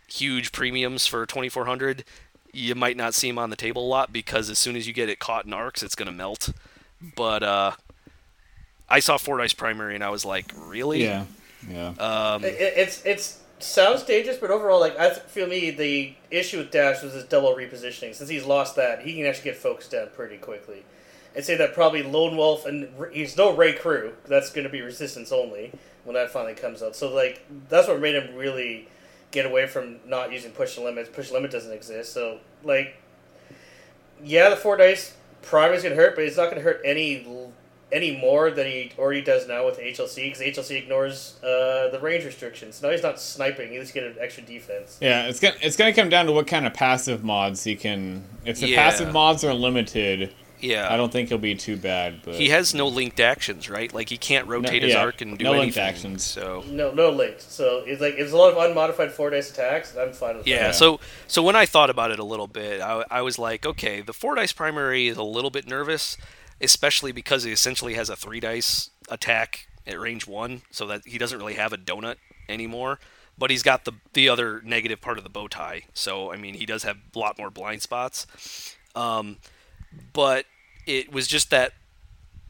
huge 0.08 0.52
premiums 0.52 1.06
for 1.06 1.26
2400, 1.26 2.04
you 2.52 2.74
might 2.74 2.96
not 2.96 3.14
see 3.14 3.28
them 3.28 3.38
on 3.38 3.50
the 3.50 3.56
table 3.56 3.84
a 3.84 3.88
lot 3.88 4.12
because 4.12 4.48
as 4.48 4.58
soon 4.58 4.76
as 4.76 4.86
you 4.86 4.92
get 4.92 5.08
it 5.08 5.18
caught 5.18 5.44
in 5.44 5.52
arcs, 5.52 5.82
it's 5.82 5.94
going 5.94 6.06
to 6.06 6.12
melt. 6.12 6.50
But 7.16 7.42
uh, 7.42 7.72
I 8.88 9.00
saw 9.00 9.18
four 9.18 9.38
dice 9.38 9.52
primary 9.52 9.94
and 9.94 10.04
I 10.04 10.10
was 10.10 10.24
like, 10.24 10.52
really? 10.56 11.02
Yeah, 11.02 11.24
yeah. 11.68 11.88
Um, 11.98 12.44
it, 12.44 12.56
it's 12.58 13.04
it's 13.04 13.40
sounds 13.64 14.02
dangerous, 14.02 14.36
but 14.36 14.50
overall, 14.50 14.80
like 14.80 14.98
I 14.98 15.10
feel 15.14 15.46
me, 15.46 15.70
the 15.70 16.14
issue 16.30 16.58
with 16.58 16.70
Dash 16.70 17.02
was 17.02 17.14
his 17.14 17.24
double 17.24 17.54
repositioning. 17.54 18.14
Since 18.14 18.28
he's 18.28 18.44
lost 18.44 18.76
that, 18.76 19.02
he 19.02 19.14
can 19.14 19.26
actually 19.26 19.50
get 19.50 19.56
focused 19.56 19.90
down 19.90 20.08
pretty 20.14 20.36
quickly. 20.36 20.84
I'd 21.36 21.44
say 21.44 21.56
that 21.56 21.74
probably 21.74 22.02
Lone 22.02 22.36
Wolf 22.36 22.64
and 22.64 22.88
he's 23.12 23.36
no 23.36 23.54
Ray 23.54 23.72
Crew. 23.72 24.12
That's 24.26 24.50
going 24.50 24.64
to 24.64 24.70
be 24.70 24.82
resistance 24.82 25.32
only 25.32 25.72
when 26.04 26.14
that 26.14 26.30
finally 26.30 26.54
comes 26.54 26.82
out. 26.82 26.94
So 26.94 27.12
like 27.12 27.44
that's 27.68 27.88
what 27.88 28.00
made 28.00 28.14
him 28.14 28.36
really 28.36 28.88
get 29.32 29.46
away 29.46 29.66
from 29.66 29.98
not 30.06 30.32
using 30.32 30.52
push 30.52 30.78
limits. 30.78 31.10
Push 31.10 31.32
limit 31.32 31.50
doesn't 31.50 31.72
exist. 31.72 32.12
So 32.12 32.38
like, 32.62 32.96
yeah, 34.22 34.48
the 34.48 34.56
four 34.56 34.76
dice 34.76 35.14
prime 35.42 35.72
is 35.72 35.82
going 35.82 35.94
to 35.94 36.00
hurt, 36.00 36.14
but 36.14 36.24
it's 36.24 36.36
not 36.36 36.44
going 36.44 36.56
to 36.56 36.62
hurt 36.62 36.80
any 36.84 37.43
any 37.94 38.16
more 38.16 38.50
than 38.50 38.66
he 38.66 38.90
already 38.98 39.22
does 39.22 39.46
now 39.46 39.64
with 39.64 39.78
HLC 39.78 40.16
because 40.16 40.40
HLC 40.40 40.76
ignores 40.76 41.36
uh, 41.42 41.88
the 41.92 41.98
range 42.02 42.24
restrictions. 42.24 42.82
Now 42.82 42.90
he's 42.90 43.04
not 43.04 43.20
sniping; 43.20 43.70
he's 43.70 43.92
getting 43.92 44.10
an 44.10 44.16
extra 44.20 44.42
defense. 44.42 44.98
Yeah, 45.00 45.26
it's 45.26 45.38
gonna 45.38 45.54
it's 45.62 45.76
gonna 45.76 45.94
come 45.94 46.08
down 46.08 46.26
to 46.26 46.32
what 46.32 46.48
kind 46.48 46.66
of 46.66 46.74
passive 46.74 47.22
mods 47.22 47.62
he 47.62 47.76
can. 47.76 48.24
If 48.44 48.58
the 48.58 48.68
yeah. 48.68 48.82
passive 48.82 49.12
mods 49.12 49.44
are 49.44 49.54
limited, 49.54 50.34
yeah, 50.58 50.92
I 50.92 50.96
don't 50.96 51.12
think 51.12 51.28
he'll 51.28 51.38
be 51.38 51.54
too 51.54 51.76
bad. 51.76 52.22
But 52.24 52.34
he 52.34 52.48
has 52.48 52.74
no 52.74 52.88
linked 52.88 53.20
actions, 53.20 53.70
right? 53.70 53.94
Like 53.94 54.08
he 54.08 54.16
can't 54.16 54.48
rotate 54.48 54.82
no, 54.82 54.88
his 54.88 54.96
arc 54.96 55.20
and 55.20 55.38
do 55.38 55.44
no 55.44 55.50
anything. 55.50 55.66
linked 55.66 55.78
actions. 55.78 56.24
So 56.24 56.64
no, 56.66 56.92
no 56.92 57.10
linked. 57.10 57.42
So 57.42 57.84
it's 57.86 58.00
like 58.00 58.14
it's 58.18 58.32
a 58.32 58.36
lot 58.36 58.52
of 58.52 58.58
unmodified 58.58 59.12
four 59.12 59.30
dice 59.30 59.52
attacks. 59.52 59.96
I'm 59.96 60.12
fine 60.12 60.38
with 60.38 60.48
yeah, 60.48 60.56
that. 60.56 60.64
Yeah. 60.66 60.72
So 60.72 60.98
so 61.28 61.44
when 61.44 61.54
I 61.54 61.64
thought 61.64 61.90
about 61.90 62.10
it 62.10 62.18
a 62.18 62.24
little 62.24 62.48
bit, 62.48 62.80
I, 62.80 63.04
I 63.08 63.22
was 63.22 63.38
like, 63.38 63.64
okay, 63.64 64.00
the 64.00 64.12
four 64.12 64.34
dice 64.34 64.52
primary 64.52 65.06
is 65.06 65.16
a 65.16 65.22
little 65.22 65.50
bit 65.50 65.68
nervous 65.68 66.16
especially 66.60 67.12
because 67.12 67.44
he 67.44 67.52
essentially 67.52 67.94
has 67.94 68.08
a 68.08 68.16
three 68.16 68.40
dice 68.40 68.90
attack 69.08 69.68
at 69.86 69.98
range 69.98 70.26
one, 70.26 70.62
so 70.70 70.86
that 70.86 71.02
he 71.06 71.18
doesn't 71.18 71.38
really 71.38 71.54
have 71.54 71.72
a 71.72 71.76
donut 71.76 72.16
anymore. 72.48 72.98
But 73.36 73.50
he's 73.50 73.62
got 73.62 73.84
the 73.84 73.92
the 74.12 74.28
other 74.28 74.60
negative 74.62 75.00
part 75.00 75.18
of 75.18 75.24
the 75.24 75.30
bow 75.30 75.48
tie, 75.48 75.82
so 75.92 76.32
I 76.32 76.36
mean 76.36 76.54
he 76.54 76.66
does 76.66 76.84
have 76.84 76.98
a 77.14 77.18
lot 77.18 77.38
more 77.38 77.50
blind 77.50 77.82
spots. 77.82 78.76
Um, 78.94 79.38
but 80.12 80.46
it 80.86 81.12
was 81.12 81.26
just 81.26 81.50
that 81.50 81.72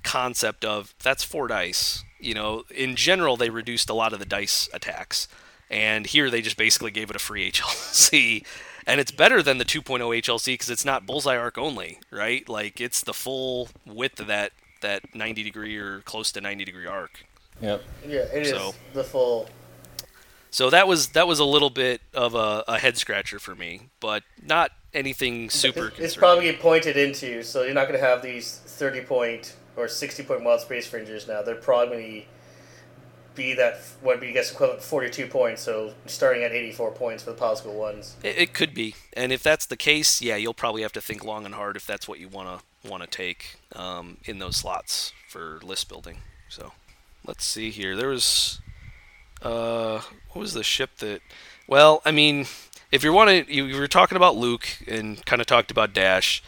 concept 0.03 0.65
of 0.65 0.95
that's 1.03 1.25
four 1.25 1.49
dice. 1.49 2.05
You 2.21 2.35
know, 2.35 2.65
in 2.75 2.97
general 2.97 3.37
they 3.37 3.51
reduced 3.51 3.91
a 3.91 3.95
lot 3.95 4.13
of 4.13 4.19
the 4.19 4.27
dice 4.27 4.69
attacks, 4.73 5.27
and 5.71 6.07
here 6.07 6.31
they 6.31 6.43
just 6.43 6.57
basically 6.57 6.91
gave 6.91 7.11
it 7.11 7.17
a 7.17 7.21
free 7.21 7.51
HLC 7.51 8.45
and 8.87 9.01
it's 9.01 9.11
better 9.11 9.43
than 9.43 9.59
the 9.59 9.65
2.0 9.65 10.01
HLC 10.01 10.47
because 10.55 10.71
it's 10.71 10.85
not 10.85 11.07
bullseye 11.07 11.37
arc 11.37 11.59
only, 11.59 11.99
right? 12.11 12.49
Like 12.49 12.81
it's 12.81 13.03
the 13.03 13.15
full 13.15 13.69
width 13.87 14.21
of 14.21 14.27
that 14.29 14.53
that 14.83 15.15
90 15.15 15.43
degree 15.43 15.77
or 15.77 16.01
close 16.01 16.31
to 16.33 16.41
90 16.41 16.65
degree 16.65 16.87
arc. 16.87 17.25
Yep. 17.61 17.83
Yeah, 18.07 18.19
it 18.19 18.47
so, 18.47 18.69
is 18.69 18.75
the 18.93 19.05
full. 19.05 19.49
So 20.51 20.71
that 20.71 20.87
was 20.87 21.09
that 21.09 21.27
was 21.27 21.39
a 21.39 21.45
little 21.45 21.71
bit 21.71 22.01
of 22.13 22.35
a, 22.35 22.65
a 22.69 22.79
head 22.79 22.97
scratcher 22.97 23.39
for 23.39 23.55
me, 23.55 23.89
but 24.01 24.23
not 24.43 24.71
anything 24.93 25.51
super. 25.51 25.89
It's, 25.89 25.99
it's 25.99 26.17
probably 26.17 26.53
pointed 26.53 26.97
into, 26.97 27.43
so 27.43 27.63
you're 27.63 27.75
not 27.75 27.89
going 27.89 27.99
to 27.99 28.07
have 28.07 28.23
these 28.23 28.59
30 28.59 29.01
point 29.03 29.57
or 29.77 29.89
60 29.89 30.23
point 30.23 30.45
wild 30.45 30.61
space 30.61 30.87
fringers 30.87 31.27
now. 31.27 31.43
They're 31.43 31.55
probably 31.57 32.29
be 33.35 33.55
that 33.55 33.81
would 34.03 34.21
be 34.21 34.33
guess 34.33 34.53
equivalent 34.53 34.83
42 34.83 35.27
points. 35.27 35.63
So 35.63 35.95
starting 36.07 36.43
at 36.43 36.53
84 36.53 36.93
points 36.93 37.23
for 37.23 37.31
the 37.31 37.37
possible 37.37 37.75
ones. 37.75 38.17
It, 38.23 38.39
it 38.39 38.55
could 38.55 38.75
be, 38.75 38.95
and 39.13 39.33
if 39.33 39.43
that's 39.43 39.67
the 39.67 39.77
case, 39.77 40.21
yeah, 40.23 40.37
you'll 40.37 40.55
probably 40.55 40.83
have 40.83 40.93
to 40.93 41.01
think 41.01 41.25
long 41.25 41.45
and 41.45 41.55
hard 41.55 41.77
if 41.77 41.87
that's 41.87 42.09
what 42.09 42.19
you 42.19 42.29
want 42.29 42.61
to 42.61 42.89
want 42.89 43.03
to 43.03 43.09
take 43.09 43.57
um, 43.75 44.19
in 44.25 44.39
those 44.39 44.57
slots 44.57 45.13
for 45.29 45.59
list 45.63 45.89
building. 45.89 46.19
So 46.49 46.73
let's 47.27 47.45
see 47.45 47.71
here. 47.71 47.97
There 47.97 48.09
was 48.09 48.61
uh, 49.43 50.01
what 50.31 50.41
was 50.41 50.55
the 50.55 50.65
ship 50.65 50.97
that? 50.99 51.21
Well, 51.67 52.03
I 52.05 52.11
mean, 52.11 52.47
if 52.91 53.05
you 53.05 53.13
want 53.13 53.31
to, 53.31 53.53
you 53.55 53.79
were 53.79 53.89
talking 53.89 54.17
about 54.17 54.37
Luke 54.37 54.67
and 54.87 55.25
kind 55.25 55.41
of 55.41 55.47
talked 55.47 55.71
about 55.71 55.93
Dash. 55.93 56.43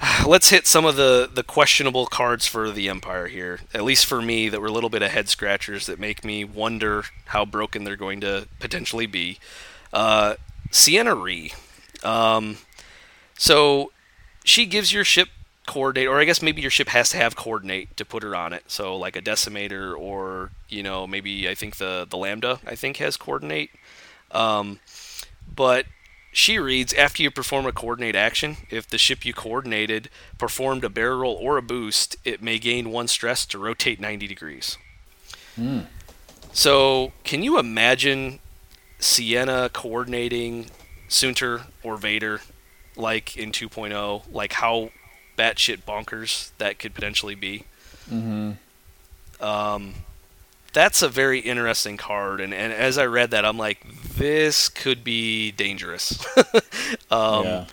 Let's 0.26 0.50
hit 0.50 0.66
some 0.66 0.84
of 0.84 0.96
the, 0.96 1.28
the 1.32 1.42
questionable 1.42 2.06
cards 2.06 2.46
for 2.46 2.70
the 2.70 2.88
Empire 2.88 3.28
here. 3.28 3.60
At 3.72 3.84
least 3.84 4.06
for 4.06 4.20
me, 4.20 4.48
that 4.48 4.60
were 4.60 4.66
a 4.66 4.72
little 4.72 4.90
bit 4.90 5.02
of 5.02 5.10
head 5.10 5.28
scratchers 5.28 5.86
that 5.86 5.98
make 5.98 6.24
me 6.24 6.44
wonder 6.44 7.04
how 7.26 7.44
broken 7.44 7.84
they're 7.84 7.96
going 7.96 8.20
to 8.20 8.48
potentially 8.58 9.06
be. 9.06 9.38
Uh, 9.92 10.34
Ciena 10.70 11.20
Ree. 11.20 11.52
Um, 12.02 12.58
so 13.36 13.92
she 14.44 14.66
gives 14.66 14.92
your 14.92 15.04
ship 15.04 15.28
coordinate, 15.66 16.08
or 16.08 16.20
I 16.20 16.24
guess 16.24 16.42
maybe 16.42 16.60
your 16.60 16.70
ship 16.70 16.88
has 16.88 17.08
to 17.10 17.16
have 17.16 17.36
coordinate 17.36 17.96
to 17.96 18.04
put 18.04 18.22
her 18.22 18.36
on 18.36 18.52
it. 18.52 18.64
So 18.68 18.96
like 18.96 19.16
a 19.16 19.22
decimator, 19.22 19.96
or 19.96 20.50
you 20.68 20.82
know 20.82 21.06
maybe 21.06 21.48
I 21.48 21.54
think 21.54 21.76
the 21.76 22.06
the 22.08 22.16
lambda 22.16 22.60
I 22.66 22.74
think 22.74 22.98
has 22.98 23.16
coordinate. 23.16 23.70
Um, 24.30 24.80
but 25.54 25.86
she 26.34 26.58
reads 26.58 26.92
after 26.94 27.22
you 27.22 27.30
perform 27.30 27.64
a 27.64 27.70
coordinate 27.70 28.16
action, 28.16 28.56
if 28.68 28.88
the 28.88 28.98
ship 28.98 29.24
you 29.24 29.32
coordinated 29.32 30.10
performed 30.36 30.82
a 30.82 30.88
barrel 30.88 31.20
roll 31.20 31.38
or 31.40 31.56
a 31.56 31.62
boost, 31.62 32.16
it 32.24 32.42
may 32.42 32.58
gain 32.58 32.90
one 32.90 33.06
stress 33.06 33.46
to 33.46 33.56
rotate 33.56 34.00
90 34.00 34.26
degrees. 34.26 34.76
Mm. 35.56 35.86
So, 36.52 37.12
can 37.22 37.44
you 37.44 37.56
imagine 37.60 38.40
Ciena 38.98 39.72
coordinating 39.72 40.70
Soontir 41.08 41.66
or 41.84 41.96
Vader 41.96 42.40
like 42.96 43.36
in 43.36 43.52
2.0? 43.52 44.22
Like 44.28 44.54
how 44.54 44.90
batshit 45.38 45.84
bonkers 45.84 46.50
that 46.58 46.80
could 46.80 46.94
potentially 46.94 47.36
be? 47.36 47.62
Mm-hmm. 48.10 48.52
Um, 49.40 49.94
that's 50.74 51.02
a 51.02 51.08
very 51.08 51.38
interesting 51.38 51.96
card, 51.96 52.40
and, 52.40 52.52
and 52.52 52.72
as 52.72 52.98
I 52.98 53.06
read 53.06 53.30
that, 53.30 53.44
I'm 53.44 53.56
like, 53.56 53.86
this 54.16 54.68
could 54.68 55.04
be 55.04 55.52
dangerous. 55.52 56.24
um, 57.10 57.44
yeah. 57.44 57.66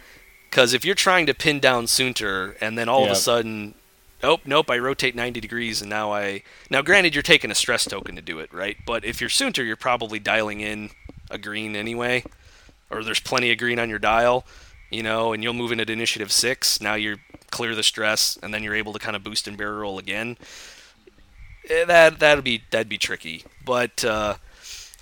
Because 0.50 0.74
if 0.74 0.86
you're 0.86 0.96
trying 0.96 1.26
to 1.26 1.34
pin 1.34 1.60
down 1.60 1.86
Soontir, 1.86 2.56
and 2.62 2.78
then 2.78 2.88
all 2.88 3.06
of 3.06 3.12
a 3.12 3.16
sudden, 3.16 3.74
oh 4.22 4.40
nope, 4.46 4.70
I 4.70 4.78
rotate 4.78 5.16
90 5.16 5.40
degrees, 5.40 5.82
and 5.82 5.90
now 5.90 6.14
I 6.14 6.44
now 6.70 6.82
granted 6.82 7.16
you're 7.16 7.22
taking 7.22 7.52
a 7.52 7.56
stress 7.56 7.86
token 7.86 8.16
to 8.18 8.22
do 8.22 8.40
it, 8.40 8.54
right? 8.54 8.78
But 8.86 9.06
if 9.06 9.22
you're 9.22 9.30
Soontir, 9.30 9.66
you're 9.66 9.78
probably 9.78 10.20
dialing 10.20 10.60
in 10.60 10.90
a 11.30 11.38
green 11.38 11.76
anyway, 11.76 12.24
or 12.90 13.04
there's 13.04 13.22
plenty 13.22 13.52
of 13.52 13.58
green 13.58 13.80
on 13.80 13.90
your 13.90 13.98
dial, 13.98 14.46
you 14.90 15.02
know, 15.02 15.32
and 15.32 15.42
you'll 15.42 15.54
move 15.54 15.72
in 15.72 15.80
at 15.80 15.90
initiative 15.90 16.34
six. 16.34 16.82
Now 16.82 16.96
you're 16.96 17.18
clear 17.50 17.74
the 17.74 17.84
stress, 17.84 18.38
and 18.44 18.54
then 18.54 18.62
you're 18.62 18.76
able 18.76 18.94
to 18.94 19.00
kind 19.00 19.16
of 19.16 19.24
boost 19.24 19.48
and 19.48 19.58
barrel 19.58 19.80
roll 19.80 19.98
again. 20.00 20.38
Eh, 21.70 21.86
That 21.86 22.20
that'd 22.20 22.44
be 22.44 22.64
that'd 22.72 22.90
be 22.90 22.98
tricky, 22.98 23.44
but 23.66 24.04
uh, 24.04 24.36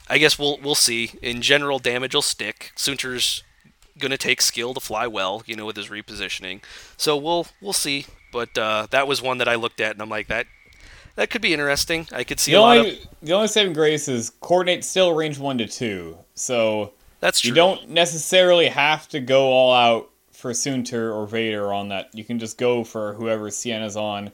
I 0.10 0.18
guess 0.18 0.38
we'll 0.38 0.60
we'll 0.62 0.76
see. 0.76 1.12
In 1.22 1.42
general, 1.42 1.80
damage 1.80 2.14
will 2.14 2.22
stick. 2.22 2.72
Soontir's 2.76 3.44
gonna 3.98 4.18
take 4.18 4.42
skill 4.42 4.74
to 4.74 4.80
fly 4.80 5.08
well, 5.08 5.44
you 5.46 5.56
know, 5.56 5.66
with 5.66 5.76
his 5.76 5.88
repositioning. 5.90 6.62
So 6.98 7.16
we'll 7.18 7.48
we'll 7.62 7.74
see. 7.74 8.06
But 8.32 8.58
uh, 8.58 8.88
that 8.92 9.08
was 9.08 9.22
one 9.22 9.40
that 9.40 9.48
I 9.48 9.56
looked 9.56 9.82
at, 9.82 9.94
and 9.94 10.02
I'm 10.02 10.10
like 10.10 10.28
that 10.28 10.46
that 11.16 11.30
could 11.30 11.42
be 11.42 11.54
interesting. 11.54 12.08
I 12.14 12.24
could 12.24 12.40
see 12.40 12.52
The 12.52 12.60
a 12.60 12.62
lot 12.62 12.78
only 12.78 12.92
of 13.02 13.08
the 13.22 13.34
only 13.34 13.48
saving 13.48 13.74
grace 13.74 14.08
is 14.08 14.32
coordinate 14.42 14.84
still 14.84 15.14
range 15.16 15.40
one 15.40 15.58
to 15.58 15.68
two, 15.68 16.18
so 16.36 16.94
that's 17.20 17.40
true. 17.42 17.50
you 17.50 17.56
don't 17.56 17.90
necessarily 17.90 18.68
have 18.68 19.08
to 19.10 19.20
go 19.20 19.48
all 19.52 19.74
out 19.74 20.10
for 20.32 20.52
Soontir 20.52 21.14
or 21.14 21.28
Vader 21.28 21.74
on 21.74 21.90
that. 21.90 22.10
You 22.14 22.24
can 22.24 22.40
just 22.40 22.58
go 22.58 22.84
for 22.86 23.14
whoever 23.16 23.50
Ciena's 23.50 23.98
on, 23.98 24.32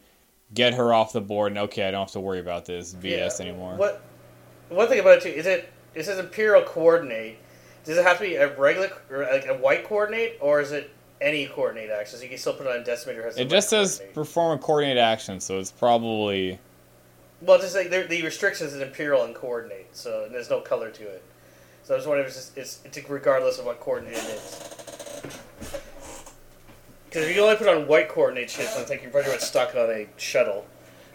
get 0.55 0.73
her 0.73 0.93
off 0.93 1.13
the 1.13 1.21
board, 1.21 1.51
and 1.51 1.59
okay, 1.59 1.87
I 1.87 1.91
don't 1.91 2.01
have 2.01 2.11
to 2.11 2.19
worry 2.19 2.39
about 2.39 2.65
this 2.65 2.93
BS 2.93 3.39
Yeah. 3.39 3.45
anymore. 3.45 3.75
What? 3.75 4.01
One 4.69 4.87
thing 4.87 4.99
about 4.99 5.17
it 5.17 5.23
too 5.23 5.29
is 5.29 5.45
it 5.45 5.69
it 5.93 6.05
says 6.05 6.17
Imperial 6.17 6.63
coordinate. 6.63 7.37
Does 7.83 7.97
it 7.97 8.03
have 8.03 8.17
to 8.17 8.23
be 8.23 8.35
a 8.35 8.57
regular 8.57 8.89
or 9.11 9.27
like 9.31 9.45
a 9.45 9.53
white 9.53 9.83
coordinate, 9.87 10.37
or 10.41 10.59
is 10.59 10.71
it 10.71 10.89
any 11.21 11.45
coordinate 11.45 11.91
action? 11.91 12.17
So 12.17 12.23
you 12.23 12.29
can 12.29 12.39
still 12.39 12.53
put 12.53 12.65
it 12.65 12.75
on 12.75 12.83
decimator. 12.83 13.23
Has 13.23 13.37
It 13.37 13.49
just 13.49 13.69
says 13.69 14.01
perform 14.13 14.57
a 14.57 14.61
coordinate 14.61 14.97
action, 14.97 15.39
so 15.39 15.59
it's 15.59 15.71
probably 15.71 16.59
Well, 17.41 17.59
just 17.59 17.75
like 17.75 17.89
the 17.91 18.21
restrictions 18.23 18.73
is 18.73 18.81
imperial 18.81 19.23
and 19.23 19.35
coordinate, 19.35 19.95
so 19.95 20.27
there's 20.31 20.49
no 20.49 20.61
color 20.61 20.89
to 20.89 21.03
it. 21.03 21.21
So 21.83 21.93
I 21.93 21.97
was 21.97 22.07
wondering 22.07 22.27
if 22.27 22.35
it's, 22.35 22.47
just, 22.47 22.57
it's, 22.57 22.97
it's 22.97 23.09
regardless 23.09 23.59
of 23.59 23.65
what 23.65 23.79
coordinate 23.79 24.17
it 24.17 24.23
is. 24.23 24.84
Because 27.15 27.29
if 27.29 27.35
you 27.37 27.43
only 27.43 27.55
put 27.55 27.69
on 27.69 27.87
white 27.87 28.09
coordinate 28.09 28.49
ships, 28.49 28.77
I'm 28.77 28.83
thinking 28.83 29.09
pretty 29.09 29.29
much 29.29 29.39
stuck 29.39 29.73
on 29.73 29.89
a 29.89 30.05
shuttle. 30.17 30.65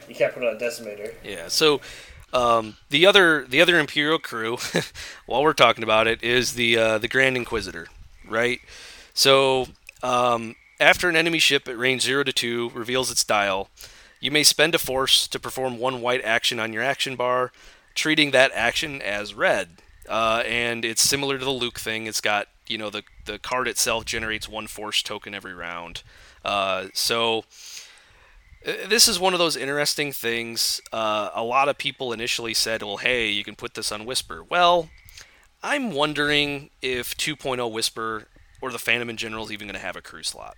You 0.08 0.14
can't 0.14 0.32
put 0.32 0.42
on 0.42 0.56
a 0.56 0.58
decimator. 0.58 1.12
Yeah. 1.22 1.48
So 1.48 1.82
um, 2.32 2.78
the 2.88 3.04
other 3.04 3.44
the 3.44 3.60
other 3.60 3.78
Imperial 3.78 4.18
crew, 4.18 4.56
while 5.26 5.42
we're 5.42 5.52
talking 5.52 5.84
about 5.84 6.06
it, 6.06 6.22
is 6.22 6.54
the 6.54 6.78
uh, 6.78 6.96
the 6.96 7.06
Grand 7.06 7.36
Inquisitor, 7.36 7.88
right? 8.26 8.60
So 9.12 9.66
um, 10.02 10.56
after 10.80 11.06
an 11.10 11.16
enemy 11.16 11.38
ship 11.38 11.68
at 11.68 11.76
range 11.76 12.00
zero 12.00 12.24
to 12.24 12.32
two 12.32 12.70
reveals 12.70 13.10
its 13.10 13.22
dial, 13.22 13.68
you 14.20 14.30
may 14.30 14.42
spend 14.42 14.74
a 14.74 14.78
force 14.78 15.28
to 15.28 15.38
perform 15.38 15.78
one 15.78 16.00
white 16.00 16.24
action 16.24 16.58
on 16.58 16.72
your 16.72 16.82
action 16.82 17.14
bar, 17.14 17.52
treating 17.94 18.30
that 18.30 18.52
action 18.54 19.02
as 19.02 19.34
red. 19.34 19.82
Uh, 20.08 20.42
and 20.46 20.82
it's 20.82 21.02
similar 21.02 21.38
to 21.38 21.44
the 21.44 21.50
Luke 21.50 21.78
thing. 21.78 22.06
It's 22.06 22.22
got 22.22 22.48
you 22.70 22.78
know 22.78 22.88
the 22.88 23.02
the 23.26 23.38
card 23.38 23.68
itself 23.68 24.04
generates 24.04 24.48
one 24.48 24.66
force 24.66 25.02
token 25.02 25.34
every 25.34 25.54
round. 25.54 26.02
Uh, 26.44 26.86
so 26.94 27.44
uh, 28.66 28.72
this 28.88 29.08
is 29.08 29.18
one 29.18 29.32
of 29.32 29.38
those 29.38 29.56
interesting 29.56 30.12
things. 30.12 30.80
Uh, 30.92 31.30
a 31.34 31.42
lot 31.42 31.68
of 31.68 31.78
people 31.78 32.12
initially 32.12 32.54
said, 32.54 32.82
well, 32.82 32.98
hey, 32.98 33.28
you 33.28 33.44
can 33.44 33.56
put 33.56 33.74
this 33.74 33.90
on 33.90 34.06
Whisper. 34.06 34.44
Well, 34.48 34.90
I'm 35.62 35.92
wondering 35.92 36.70
if 36.80 37.16
2.0 37.16 37.70
Whisper 37.70 38.28
or 38.62 38.70
the 38.70 38.78
Phantom 38.78 39.10
in 39.10 39.16
general 39.16 39.44
is 39.44 39.52
even 39.52 39.66
going 39.66 39.74
to 39.74 39.84
have 39.84 39.96
a 39.96 40.02
crew 40.02 40.22
slot. 40.22 40.56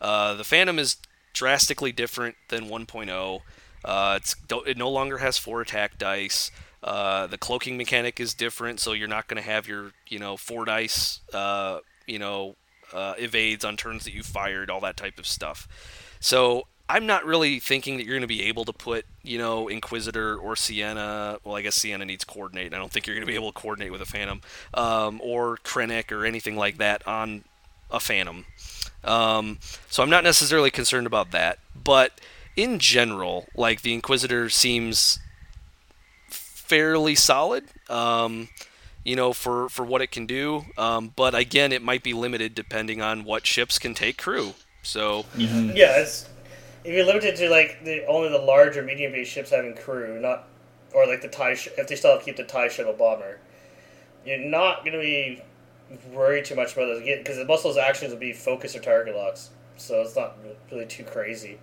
Uh, 0.00 0.34
the 0.34 0.44
Phantom 0.44 0.78
is 0.78 0.96
drastically 1.32 1.92
different 1.92 2.36
than 2.48 2.68
1.0. 2.68 3.40
Uh, 3.84 4.18
it 4.66 4.76
no 4.76 4.88
longer 4.88 5.18
has 5.18 5.38
four 5.38 5.60
attack 5.60 5.98
dice. 5.98 6.50
Uh, 6.82 7.26
the 7.28 7.38
cloaking 7.38 7.76
mechanic 7.76 8.18
is 8.18 8.34
different, 8.34 8.80
so 8.80 8.92
you're 8.92 9.08
not 9.08 9.28
going 9.28 9.40
to 9.40 9.48
have 9.48 9.68
your, 9.68 9.92
you 10.08 10.18
know, 10.18 10.36
four 10.36 10.64
dice, 10.64 11.20
uh, 11.32 11.78
you 12.06 12.18
know, 12.18 12.56
uh, 12.92 13.14
evades 13.18 13.64
on 13.64 13.76
turns 13.76 14.04
that 14.04 14.12
you 14.12 14.22
fired, 14.22 14.68
all 14.68 14.80
that 14.80 14.96
type 14.96 15.18
of 15.18 15.26
stuff. 15.26 15.68
So 16.18 16.66
I'm 16.88 17.06
not 17.06 17.24
really 17.24 17.58
thinking 17.58 17.96
that 17.96 18.04
you're 18.04 18.14
going 18.14 18.22
to 18.22 18.26
be 18.26 18.42
able 18.42 18.64
to 18.64 18.72
put, 18.72 19.06
you 19.22 19.38
know, 19.38 19.68
Inquisitor 19.68 20.36
or 20.36 20.54
Ciena. 20.54 21.38
Well, 21.44 21.54
I 21.54 21.62
guess 21.62 21.78
Ciena 21.78 22.06
needs 22.06 22.24
coordinate. 22.24 22.74
I 22.74 22.78
don't 22.78 22.92
think 22.92 23.06
you're 23.06 23.16
going 23.16 23.26
to 23.26 23.30
be 23.30 23.36
able 23.36 23.52
to 23.52 23.58
coordinate 23.58 23.92
with 23.92 24.02
a 24.02 24.06
Phantom, 24.06 24.40
um, 24.74 25.20
or 25.22 25.58
Krennic 25.58 26.12
or 26.12 26.26
anything 26.26 26.56
like 26.56 26.78
that 26.78 27.06
on 27.06 27.44
a 27.90 28.00
Phantom. 28.00 28.44
Um, 29.04 29.58
so 29.88 30.02
I'm 30.02 30.10
not 30.10 30.24
necessarily 30.24 30.70
concerned 30.70 31.06
about 31.06 31.30
that. 31.30 31.60
But 31.82 32.20
in 32.56 32.78
general, 32.78 33.46
like 33.54 33.82
the 33.82 33.94
Inquisitor 33.94 34.50
seems 34.50 35.18
fairly 36.72 37.14
solid. 37.14 37.64
Um, 37.90 38.48
you 39.04 39.14
know, 39.14 39.32
for, 39.32 39.68
for 39.68 39.84
what 39.84 40.00
it 40.00 40.10
can 40.10 40.26
do. 40.26 40.64
Um, 40.78 41.12
but 41.14 41.34
again, 41.34 41.72
it 41.72 41.82
might 41.82 42.02
be 42.02 42.14
limited 42.14 42.54
depending 42.54 43.02
on 43.02 43.24
what 43.24 43.46
ships 43.46 43.78
can 43.78 43.94
take 43.94 44.16
crew. 44.16 44.54
So 44.82 45.26
Yeah, 45.76 46.00
it's 46.00 46.28
if 46.84 46.92
you're 46.94 47.04
limited 47.04 47.36
to 47.36 47.48
like 47.50 47.84
the 47.84 48.06
only 48.06 48.28
the 48.30 48.38
large 48.38 48.76
or 48.76 48.82
medium 48.82 49.12
based 49.12 49.30
ships 49.30 49.50
having 49.50 49.74
crew, 49.74 50.18
not 50.20 50.48
or 50.94 51.06
like 51.06 51.20
the 51.20 51.28
tie 51.28 51.54
sh- 51.54 51.68
if 51.76 51.88
they 51.88 51.96
still 51.96 52.18
keep 52.18 52.36
the 52.36 52.44
tie 52.44 52.68
shuttle 52.68 52.92
bomber, 52.94 53.38
you're 54.24 54.38
not 54.38 54.84
going 54.84 54.92
to 54.92 55.00
be 55.00 55.42
worried 56.10 56.44
too 56.44 56.54
much 56.54 56.72
about 56.72 56.86
those 56.86 57.02
again 57.02 57.18
because 57.18 57.36
most 57.46 57.60
of 57.60 57.74
those 57.74 57.76
actions 57.76 58.12
will 58.12 58.18
be 58.18 58.32
focus 58.32 58.74
or 58.74 58.80
target 58.80 59.14
locks, 59.14 59.50
so 59.76 60.00
it's 60.00 60.16
not 60.16 60.36
really 60.70 60.86
too 60.86 61.04
crazy. 61.04 61.58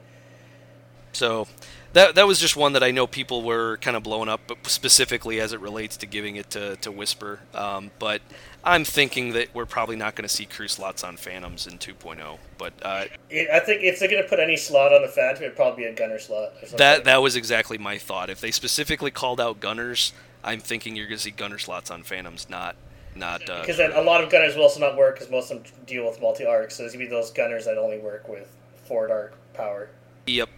So 1.19 1.47
that 1.91 2.15
that 2.15 2.25
was 2.25 2.39
just 2.39 2.55
one 2.55 2.71
that 2.73 2.83
I 2.83 2.91
know 2.91 3.05
people 3.05 3.43
were 3.43 3.75
kind 3.77 3.97
of 3.97 4.03
blowing 4.03 4.29
up, 4.29 4.39
but 4.47 4.65
specifically 4.67 5.41
as 5.41 5.51
it 5.51 5.59
relates 5.59 5.97
to 5.97 6.05
giving 6.05 6.37
it 6.37 6.49
to, 6.51 6.77
to 6.77 6.91
Whisper. 6.91 7.41
Um, 7.53 7.91
but 7.99 8.21
I'm 8.63 8.85
thinking 8.85 9.33
that 9.33 9.53
we're 9.53 9.65
probably 9.65 9.97
not 9.97 10.15
going 10.15 10.27
to 10.27 10.33
see 10.33 10.45
crew 10.45 10.69
slots 10.69 11.03
on 11.03 11.17
Phantoms 11.17 11.67
in 11.67 11.77
2.0. 11.77 12.37
But 12.57 12.73
uh, 12.81 13.05
It, 13.29 13.49
I 13.49 13.59
think 13.59 13.83
if 13.83 13.99
they're 13.99 14.09
going 14.09 14.23
to 14.23 14.29
put 14.29 14.39
any 14.39 14.55
slot 14.55 14.93
on 14.93 15.01
the 15.01 15.09
Phantom, 15.09 15.43
it'd 15.43 15.57
probably 15.57 15.83
be 15.83 15.89
a 15.89 15.93
gunner 15.93 16.19
slot. 16.19 16.53
That 16.77 17.03
that 17.03 17.17
was 17.21 17.35
exactly 17.35 17.77
my 17.77 17.97
thought. 17.97 18.29
If 18.29 18.39
they 18.39 18.51
specifically 18.51 19.11
called 19.11 19.41
out 19.41 19.59
gunners, 19.59 20.13
I'm 20.41 20.61
thinking 20.61 20.95
you're 20.95 21.07
going 21.07 21.17
to 21.17 21.23
see 21.23 21.31
gunner 21.31 21.57
slots 21.57 21.91
on 21.91 22.03
Phantoms, 22.03 22.49
not 22.49 22.77
not. 23.13 23.49
Uh, 23.49 23.59
because 23.59 23.77
then 23.77 23.91
a 23.91 24.01
lot 24.01 24.23
of 24.23 24.29
gunners 24.29 24.55
will 24.55 24.63
also 24.63 24.79
not 24.79 24.95
work 24.95 25.15
because 25.15 25.29
most 25.29 25.51
of 25.51 25.63
them 25.63 25.73
deal 25.85 26.07
with 26.07 26.21
multi 26.21 26.45
arc. 26.45 26.71
So 26.71 26.83
there's 26.83 26.93
gonna 26.93 27.03
be 27.03 27.09
those 27.09 27.31
gunners 27.31 27.65
that 27.65 27.77
only 27.77 27.99
work 27.99 28.29
with 28.29 28.49
forward 28.85 29.11
arc 29.11 29.33
power. 29.53 29.89
yep. 30.25 30.49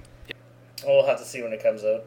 We'll 0.85 1.05
have 1.05 1.19
to 1.19 1.25
see 1.25 1.41
when 1.41 1.53
it 1.53 1.61
comes 1.61 1.83
out. 1.83 2.05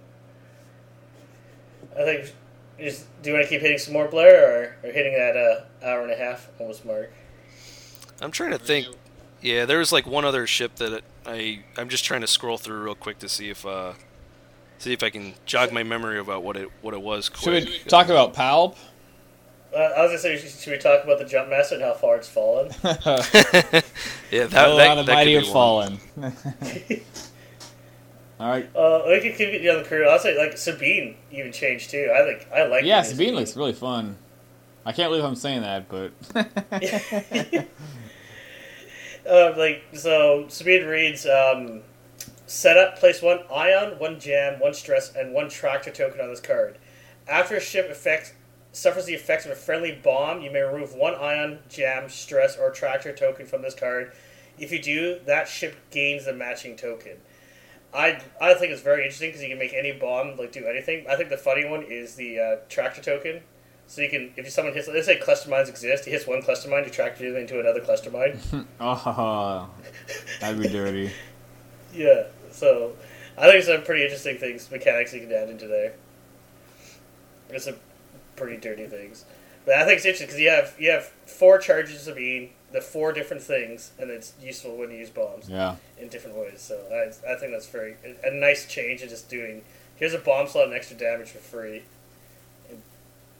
I 1.97 2.05
think 2.05 2.33
is 2.79 3.07
do 3.23 3.31
you 3.31 3.37
want 3.37 3.47
to 3.47 3.51
keep 3.51 3.61
hitting 3.61 3.79
some 3.79 3.93
more 3.93 4.09
Blair 4.09 4.77
or, 4.83 4.89
or 4.89 4.93
hitting 4.93 5.15
that 5.15 5.37
uh, 5.37 5.87
hour 5.87 6.03
and 6.03 6.11
a 6.11 6.17
half 6.17 6.49
almost 6.59 6.85
mark? 6.85 7.13
I'm 8.21 8.31
trying 8.31 8.51
to 8.51 8.59
think. 8.59 8.87
Yeah, 9.41 9.67
there 9.67 9.79
was 9.79 9.93
like 9.93 10.07
one 10.07 10.25
other 10.25 10.47
ship 10.47 10.77
that 10.77 11.03
I 11.27 11.63
I'm 11.77 11.89
just 11.89 12.05
trying 12.05 12.23
to 12.23 12.27
scroll 12.27 12.59
through 12.59 12.83
real 12.83 12.95
quick 12.95 13.19
to 13.21 13.29
see 13.29 13.51
if 13.51 13.65
uh 13.67 13.93
see 14.79 14.93
if 14.93 15.03
I 15.03 15.11
can 15.11 15.35
jog 15.47 15.73
my 15.73 15.83
memory 15.83 16.19
about 16.19 16.43
what 16.43 16.57
it 16.57 16.71
what 16.81 16.95
it 16.95 17.03
was. 17.03 17.31
Should 17.39 17.53
we 17.53 17.79
talk 17.87 18.09
about 18.09 18.35
Palp? 18.35 18.77
Uh, 19.75 19.79
I 19.79 20.03
was 20.03 20.11
gonna 20.11 20.39
say, 20.39 20.39
should 20.39 20.71
we 20.73 20.79
talk 20.79 21.03
about 21.03 21.19
the 21.19 21.25
jump 21.25 21.49
master 21.51 21.75
and 21.75 21.85
how 21.85 21.95
far 21.95 22.17
it's 22.17 22.29
fallen? 22.29 22.71
yeah, 22.85 22.93
that, 22.93 23.85
oh, 24.31 24.77
that, 24.77 24.89
how 24.89 24.95
the 24.95 25.03
that 25.03 25.15
mighty 25.15 25.35
could 25.35 25.45
have 25.45 25.53
be 25.53 25.59
one. 25.59 25.99
fallen. 25.99 27.03
All 28.45 28.51
right. 28.51 28.69
Uh, 28.77 29.05
we 29.07 29.21
could 29.21 29.39
keep 29.39 29.49
it 29.49 29.67
on 29.71 29.83
the 29.83 29.89
career. 29.89 30.07
I'll 30.07 30.19
say 30.19 30.37
like 30.37 30.59
Sabine 30.59 31.17
even 31.33 31.51
changed 31.51 31.89
too. 31.89 32.13
I 32.15 32.27
like 32.27 32.47
I 32.53 32.67
like. 32.67 32.85
Yeah, 32.85 33.01
Sabine 33.01 33.35
looks 33.35 33.57
really 33.57 33.73
fun. 33.73 34.19
I 34.85 34.93
can't 34.93 35.11
believe 35.11 35.25
I'm 35.25 35.35
saying 35.35 35.63
that, 35.63 35.89
but 35.89 36.13
Uh, 39.27 39.55
like 39.57 39.85
so, 39.95 40.45
Sabine 40.49 40.85
reads: 40.85 41.25
um, 41.25 41.81
Set 42.47 42.77
up, 42.77 42.99
place 42.99 43.23
one 43.23 43.39
ion, 43.51 43.99
one 43.99 44.21
jam, 44.21 44.61
one 44.61 44.75
stress, 44.75 45.15
and 45.17 45.33
one 45.33 45.49
tractor 45.49 45.91
token 45.91 46.21
on 46.21 46.29
this 46.29 46.43
card. 46.43 46.77
After 47.27 47.57
a 47.57 47.61
ship 47.61 47.89
effect 47.91 48.35
suffers 48.73 49.07
the 49.07 49.15
effects 49.15 49.47
of 49.47 49.53
a 49.53 49.57
friendly 49.57 49.99
bomb, 50.05 50.43
you 50.43 50.51
may 50.51 50.61
remove 50.61 50.93
one 50.93 51.15
ion, 51.15 51.61
jam, 51.71 52.11
stress, 52.11 52.59
or 52.59 52.71
tractor 52.71 53.15
token 53.15 53.47
from 53.47 53.63
this 53.63 53.75
card. 53.75 54.13
If 54.59 54.71
you 54.71 54.83
do, 54.83 55.21
that 55.25 55.49
ship 55.49 55.77
gains 55.91 56.27
the 56.27 56.35
matching 56.35 56.77
token. 56.77 57.17
I 57.95 58.21
I 58.41 58.55
think 58.55 58.73
it's 58.73 58.83
very 58.83 59.03
interesting 59.03 59.29
because 59.31 59.43
you 59.43 59.49
can 59.49 59.59
make 59.59 59.73
any 59.73 59.93
bomb 59.93 60.37
like 60.37 60.53
do 60.53 60.67
anything. 60.67 61.07
I 61.09 61.17
think 61.17 61.31
the 61.31 61.37
funny 61.37 61.65
one 61.65 61.83
is 61.83 62.17
the 62.17 62.39
uh, 62.41 62.57
tractor 62.69 63.01
token. 63.01 63.43
So 63.87 64.01
you 64.01 64.09
can, 64.09 64.33
if 64.37 64.49
someone 64.51 64.73
hits, 64.73 64.89
let's 64.89 65.05
say 65.07 65.19
cluster 65.19 65.51
mines 65.51 65.69
exist, 65.69 66.07
he 66.07 66.11
hits 66.11 66.27
one 66.27 66.41
cluster 66.41 66.71
mine, 66.71 66.85
you 66.85 66.91
tractor 66.91 67.27
it 67.27 67.37
into 67.39 67.61
another 67.61 67.81
cluster 67.81 68.11
mine. 68.11 68.41
oh, 68.81 69.69
that'd 70.41 70.61
be 70.61 70.69
dirty. 70.69 71.11
Yeah, 71.95 72.25
so 72.51 72.97
I 73.39 73.43
think 73.43 73.59
it's 73.59 73.69
some 73.69 73.85
pretty 73.85 74.03
interesting 74.03 74.37
things, 74.37 74.69
mechanics 74.69 75.15
you 75.15 75.21
can 75.21 75.31
add 75.31 75.49
into 75.49 75.69
there. 75.69 75.93
There's 77.49 77.67
some 77.67 77.77
pretty 78.35 78.57
dirty 78.57 78.87
things, 78.87 79.25
but 79.65 79.77
I 79.77 79.85
think 79.85 79.99
it's 79.99 80.05
interesting 80.05 80.27
because 80.27 80.41
you 80.41 80.49
have 80.51 80.75
you 80.77 80.91
have 80.91 81.05
four 81.27 81.59
charges 81.59 82.09
of 82.09 82.17
being 82.17 82.51
the 82.75 82.81
four 82.83 83.13
different 83.13 83.43
things, 83.43 83.93
and 84.01 84.11
it's 84.11 84.33
useful 84.43 84.77
when 84.77 84.91
you 84.91 84.97
use 84.99 85.09
bombs 85.09 85.49
Yeah. 85.49 85.77
in 85.97 86.09
different 86.09 86.37
ways. 86.37 86.61
So 86.61 86.75
I, 86.93 87.33
I 87.33 87.37
think 87.39 87.53
that's 87.53 87.69
very 87.69 87.95
a, 88.05 88.29
a 88.29 88.35
nice 88.35 88.67
change 88.67 89.01
in 89.01 89.09
just 89.09 89.31
doing. 89.31 89.63
Here's 89.97 90.13
a 90.13 90.19
bomb 90.19 90.49
slot 90.49 90.67
and 90.67 90.75
extra 90.75 90.97
damage 90.97 91.29
for 91.29 91.39
free, 91.39 91.85
and 92.69 92.83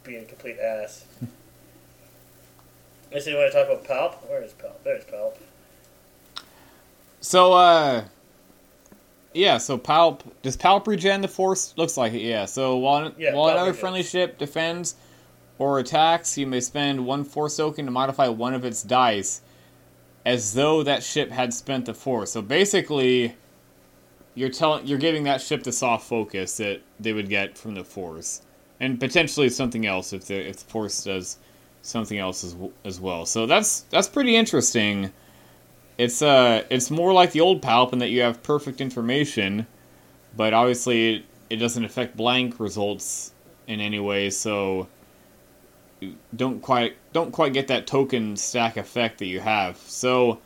being 0.03 0.23
a 0.23 0.25
complete 0.25 0.57
ass. 0.59 1.05
So 3.21 3.29
you 3.29 3.37
want 3.37 3.49
to 3.53 3.57
talk 3.57 3.69
about 3.69 3.85
Palp? 3.85 4.29
Where 4.29 4.43
is 4.43 4.51
Palp? 4.51 4.73
There's 4.83 5.05
Palp. 5.05 5.35
So, 7.21 7.53
uh, 7.53 8.03
yeah. 9.33 9.57
So 9.57 9.77
Palp 9.77 10.19
does 10.41 10.57
Palp 10.57 10.85
regen 10.85 11.21
the 11.21 11.29
force? 11.29 11.73
Looks 11.77 11.95
like 11.95 12.11
it. 12.13 12.23
Yeah. 12.23 12.43
So 12.43 12.75
while 12.75 13.13
Yeah, 13.17 13.33
while 13.33 13.47
Palp 13.49 13.53
another 13.53 13.71
regens. 13.71 13.75
friendly 13.77 14.03
ship 14.03 14.37
defends 14.37 14.95
or 15.57 15.79
attacks, 15.79 16.37
you 16.37 16.47
may 16.47 16.59
spend 16.59 17.05
one 17.05 17.23
force 17.23 17.57
token 17.57 17.85
to 17.85 17.91
modify 17.91 18.27
one 18.27 18.53
of 18.53 18.65
its 18.65 18.83
dice, 18.83 19.41
as 20.25 20.53
though 20.53 20.83
that 20.83 21.03
ship 21.03 21.31
had 21.31 21.53
spent 21.53 21.85
the 21.85 21.93
force. 21.93 22.31
So 22.31 22.41
basically, 22.41 23.35
you're 24.33 24.49
telling 24.49 24.85
you're 24.85 24.99
giving 24.99 25.23
that 25.23 25.41
ship 25.41 25.63
the 25.63 25.71
soft 25.71 26.07
focus 26.07 26.57
that 26.57 26.81
they 26.99 27.13
would 27.13 27.29
get 27.29 27.57
from 27.57 27.75
the 27.75 27.83
force, 27.83 28.41
and 28.79 28.99
potentially 28.99 29.49
something 29.49 29.85
else 29.85 30.13
if 30.13 30.25
the 30.25 30.49
if 30.49 30.57
the 30.57 30.65
force 30.65 31.03
does 31.03 31.37
something 31.81 32.17
else 32.17 32.43
as, 32.43 32.55
as 32.83 32.99
well. 32.99 33.25
So 33.25 33.45
that's 33.45 33.81
that's 33.91 34.09
pretty 34.09 34.35
interesting. 34.35 35.11
It's 35.97 36.21
uh 36.21 36.63
it's 36.69 36.91
more 36.91 37.13
like 37.13 37.31
the 37.31 37.41
old 37.41 37.61
Palp 37.61 37.93
in 37.93 37.99
that 37.99 38.09
you 38.09 38.21
have 38.21 38.43
perfect 38.43 38.81
information, 38.81 39.67
but 40.35 40.53
obviously 40.53 41.15
it, 41.15 41.25
it 41.49 41.55
doesn't 41.57 41.85
affect 41.85 42.17
blank 42.17 42.59
results 42.59 43.31
in 43.67 43.79
any 43.79 43.99
way. 43.99 44.29
So 44.29 44.87
don't 46.35 46.61
quite 46.61 46.97
don't 47.13 47.31
quite 47.31 47.53
get 47.53 47.67
that 47.67 47.87
token 47.87 48.35
stack 48.35 48.77
effect 48.77 49.19
that 49.19 49.25
you 49.25 49.39
have. 49.39 49.77
So 49.77 50.39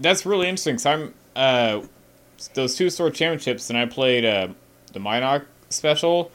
that's 0.00 0.24
really 0.24 0.48
interesting. 0.48 0.78
So 0.78 0.90
I'm 0.90 1.14
uh 1.36 1.82
those 2.54 2.76
two 2.76 2.90
sword 2.90 3.14
championships, 3.14 3.68
and 3.70 3.78
I 3.78 3.86
played 3.86 4.24
uh, 4.24 4.48
the 4.92 5.00
Minoc 5.00 5.44
special. 5.68 6.30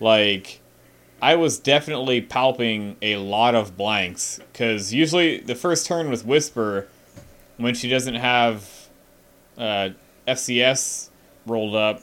Like 0.00 0.60
I 1.22 1.36
was 1.36 1.58
definitely 1.58 2.20
palping 2.20 2.96
a 3.02 3.16
lot 3.16 3.54
of 3.54 3.76
blanks 3.76 4.40
because 4.52 4.92
usually 4.92 5.38
the 5.38 5.54
first 5.54 5.86
turn 5.86 6.10
with 6.10 6.24
Whisper, 6.24 6.88
when 7.56 7.74
she 7.74 7.88
doesn't 7.88 8.16
have 8.16 8.88
uh, 9.56 9.90
FCS 10.26 11.10
rolled 11.46 11.76
up, 11.76 12.02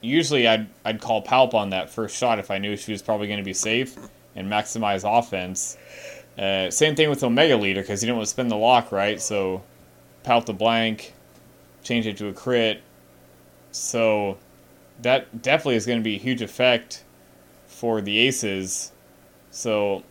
usually 0.00 0.46
I'd 0.46 0.68
I'd 0.84 1.00
call 1.00 1.22
palp 1.24 1.54
on 1.54 1.70
that 1.70 1.90
first 1.90 2.16
shot 2.16 2.38
if 2.38 2.50
I 2.50 2.58
knew 2.58 2.76
she 2.76 2.92
was 2.92 3.02
probably 3.02 3.26
going 3.26 3.38
to 3.38 3.44
be 3.44 3.54
safe 3.54 3.96
and 4.34 4.50
maximize 4.50 5.04
offense. 5.04 5.76
Uh, 6.38 6.70
same 6.70 6.94
thing 6.94 7.10
with 7.10 7.22
Omega 7.22 7.56
Leader 7.56 7.80
because 7.82 8.02
you 8.02 8.06
don't 8.06 8.16
want 8.16 8.26
to 8.26 8.30
spend 8.30 8.50
the 8.50 8.56
lock 8.56 8.92
right, 8.92 9.20
so 9.20 9.62
palp 10.24 10.46
the 10.46 10.52
blank, 10.52 11.12
change 11.82 12.06
it 12.06 12.16
to 12.18 12.28
a 12.28 12.32
crit. 12.32 12.82
So 13.72 14.38
that 15.02 15.42
definitely 15.42 15.76
is 15.76 15.86
going 15.86 15.98
to 15.98 16.04
be 16.04 16.16
a 16.16 16.18
huge 16.18 16.42
effect 16.42 17.04
for 17.66 18.00
the 18.00 18.18
aces. 18.18 18.92
So 19.50 20.04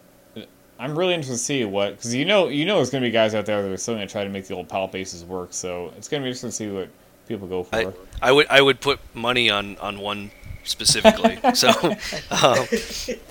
I'm 0.79 0.97
really 0.97 1.13
interested 1.13 1.33
to 1.33 1.43
see 1.43 1.65
what 1.65 1.97
because 1.97 2.13
you 2.15 2.25
know 2.25 2.47
you 2.47 2.65
know 2.65 2.77
there's 2.77 2.89
going 2.89 3.03
to 3.03 3.07
be 3.07 3.11
guys 3.11 3.35
out 3.35 3.45
there 3.45 3.61
that 3.61 3.71
are 3.71 3.77
still 3.77 3.95
going 3.95 4.07
to 4.07 4.11
try 4.11 4.23
to 4.23 4.29
make 4.29 4.47
the 4.47 4.55
old 4.55 4.69
palp 4.69 4.95
aces 4.95 5.25
work. 5.25 5.49
So 5.51 5.93
it's 5.97 6.07
going 6.07 6.21
to 6.21 6.25
be 6.25 6.29
interesting 6.29 6.49
to 6.49 6.55
see 6.55 6.69
what 6.69 6.89
people 7.27 7.47
go 7.47 7.63
for. 7.63 7.75
I, 7.75 7.93
I 8.21 8.31
would 8.31 8.47
I 8.47 8.61
would 8.61 8.79
put 8.81 8.99
money 9.13 9.49
on 9.49 9.77
on 9.77 9.99
one 9.99 10.31
specifically. 10.69 11.39
so, 11.53 11.69
um, 12.31 12.65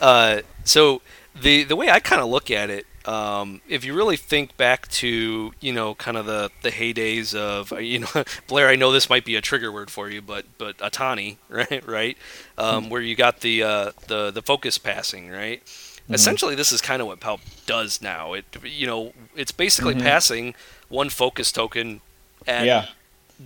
uh, 0.00 0.40
so 0.64 1.00
the 1.40 1.64
the 1.64 1.76
way 1.76 1.90
I 1.90 2.00
kind 2.00 2.20
of 2.20 2.28
look 2.28 2.50
at 2.50 2.70
it, 2.70 2.86
um, 3.06 3.60
if 3.68 3.84
you 3.84 3.94
really 3.94 4.16
think 4.16 4.56
back 4.56 4.88
to 4.88 5.52
you 5.60 5.72
know 5.72 5.94
kind 5.94 6.16
of 6.16 6.26
the 6.26 6.50
the 6.62 6.70
heydays 6.70 7.34
of 7.34 7.72
uh, 7.72 7.78
you 7.78 8.00
know 8.00 8.08
Blair, 8.46 8.68
I 8.68 8.76
know 8.76 8.92
this 8.92 9.08
might 9.08 9.24
be 9.24 9.36
a 9.36 9.40
trigger 9.40 9.72
word 9.72 9.90
for 9.90 10.10
you, 10.10 10.20
but 10.20 10.44
but 10.58 10.76
Attanni, 10.80 11.38
right, 11.48 11.86
right, 11.86 12.18
um, 12.56 12.90
where 12.90 13.00
you 13.00 13.14
got 13.16 13.40
the 13.40 13.62
uh, 13.62 13.92
the 14.06 14.30
the 14.30 14.42
focus 14.42 14.78
passing, 14.78 15.30
right. 15.30 15.62
Essentially, 16.10 16.54
this 16.54 16.72
is 16.72 16.80
kind 16.80 17.02
of 17.02 17.06
what 17.06 17.20
Palp 17.20 17.40
does 17.66 18.00
now. 18.00 18.32
It 18.32 18.46
you 18.64 18.86
know 18.86 19.12
it's 19.36 19.52
basically 19.52 19.94
passing 19.94 20.54
one 20.88 21.10
focus 21.10 21.52
token 21.52 22.00
at 22.46 22.64
yeah, 22.64 22.86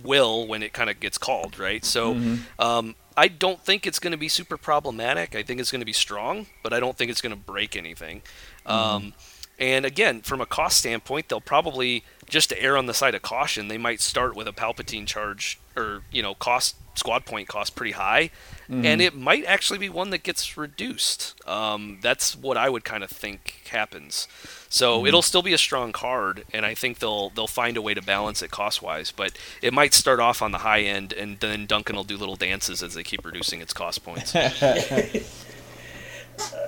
will 0.01 0.47
when 0.47 0.63
it 0.63 0.71
kind 0.71 0.89
of 0.89 0.99
gets 1.01 1.17
called, 1.17 1.59
right? 1.59 1.83
So 1.83 2.17
um, 2.59 2.95
I 3.15 3.27
don't 3.27 3.63
think 3.63 3.85
it's 3.85 3.99
going 3.99 4.11
to 4.11 4.17
be 4.17 4.27
super 4.27 4.57
problematic. 4.57 5.35
I 5.35 5.43
think 5.43 5.59
it's 5.59 5.71
going 5.71 5.81
to 5.81 5.85
be 5.85 5.93
strong, 5.93 6.47
but 6.63 6.73
I 6.73 6.79
don't 6.79 6.97
think 6.97 7.11
it's 7.11 7.21
going 7.21 7.35
to 7.35 7.39
break 7.39 7.75
anything. 7.75 8.21
Um, 8.65 9.13
and 9.59 9.85
again, 9.85 10.21
from 10.21 10.41
a 10.41 10.45
cost 10.45 10.77
standpoint, 10.77 11.29
they'll 11.29 11.41
probably 11.41 12.03
just 12.29 12.49
to 12.49 12.61
err 12.61 12.77
on 12.77 12.87
the 12.87 12.93
side 12.93 13.15
of 13.15 13.21
caution, 13.21 13.67
they 13.67 13.77
might 13.77 14.01
start 14.01 14.35
with 14.35 14.47
a 14.47 14.51
Palpatine 14.51 15.05
charge 15.05 15.59
or 15.75 16.01
you 16.11 16.21
know 16.21 16.35
cost 16.35 16.75
squad 16.95 17.25
point 17.25 17.47
cost 17.47 17.75
pretty 17.75 17.93
high, 17.93 18.29
and 18.69 19.01
it 19.01 19.15
might 19.15 19.45
actually 19.45 19.79
be 19.79 19.89
one 19.89 20.09
that 20.11 20.23
gets 20.23 20.57
reduced. 20.57 21.35
Um, 21.47 21.99
that's 22.01 22.35
what 22.35 22.57
I 22.57 22.69
would 22.69 22.83
kind 22.83 23.03
of 23.03 23.09
think 23.09 23.67
happens. 23.69 24.27
So 24.69 25.05
it'll 25.05 25.21
still 25.21 25.41
be 25.41 25.53
a 25.53 25.57
strong 25.57 25.91
card, 25.91 26.45
and 26.53 26.65
I 26.65 26.73
think 26.73 26.99
they'll 26.99 27.29
they'll 27.29 27.47
find 27.47 27.77
a 27.77 27.81
way 27.81 27.93
to 27.93 28.01
balance 28.01 28.41
it 28.41 28.51
cost 28.51 28.81
wise. 28.81 29.11
But 29.11 29.37
it 29.61 29.73
might 29.73 29.93
start 29.93 30.19
off 30.19 30.41
on 30.41 30.51
the 30.51 30.59
high 30.59 30.81
end, 30.81 31.13
and 31.13 31.39
then 31.39 31.65
Duncan 31.65 31.95
will 31.95 32.03
do 32.03 32.17
little 32.17 32.35
dances 32.35 32.81
as 32.81 32.93
they 32.93 33.03
keep 33.03 33.25
reducing 33.25 33.61
its 33.61 33.73
cost 33.73 34.03
points. 34.03 34.35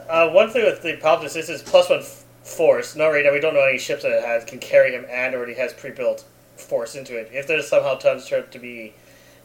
Uh, 0.07 0.30
one 0.30 0.49
thing 0.49 0.64
with 0.64 0.84
the 0.84 0.95
Palpatine 0.98 1.34
this 1.34 1.49
is 1.49 1.64
plus 1.64 1.90
one 1.90 2.03
force. 2.44 2.95
No, 2.95 3.10
right 3.10 3.26
now 3.26 3.32
we 3.32 3.40
don't 3.40 3.53
know 3.53 3.65
any 3.65 3.80
ships 3.80 4.03
that 4.03 4.11
it 4.11 4.23
has 4.23 4.45
can 4.45 4.60
carry 4.60 4.91
him 4.91 5.06
and 5.10 5.34
already 5.34 5.56
has 5.56 5.73
pre-built 5.73 6.23
force 6.57 6.95
into 6.95 7.18
it. 7.18 7.30
If 7.34 7.48
there's 7.48 7.68
somehow 7.68 7.95
turns 7.95 8.32
out 8.32 8.52
to 8.52 8.60
be 8.60 8.94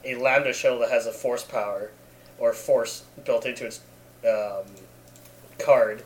a 0.05 0.15
lambda 0.16 0.53
shuttle 0.53 0.78
that 0.81 0.91
has 0.91 1.07
a 1.07 1.12
force 1.12 1.43
power 1.45 1.91
or 2.39 2.53
force 2.53 3.05
built 3.24 3.45
into 3.47 3.66
its 3.66 3.81
um, 4.27 4.65
card, 5.59 6.03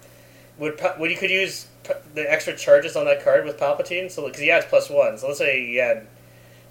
would 0.58 0.78
Pa- 0.78 0.96
would 0.98 1.10
you 1.10 1.16
could 1.16 1.30
use 1.30 1.66
Pa- 1.84 1.94
the 2.14 2.30
extra 2.30 2.56
charges 2.56 2.96
on 2.96 3.04
that 3.06 3.22
card 3.24 3.44
with 3.44 3.58
Palpatine? 3.58 4.10
So 4.10 4.24
because 4.26 4.40
he 4.40 4.50
adds 4.50 4.66
plus 4.66 4.90
one. 4.90 5.18
So 5.18 5.28
let's 5.28 5.38
say 5.38 5.64
you 5.64 5.80
had 5.80 6.06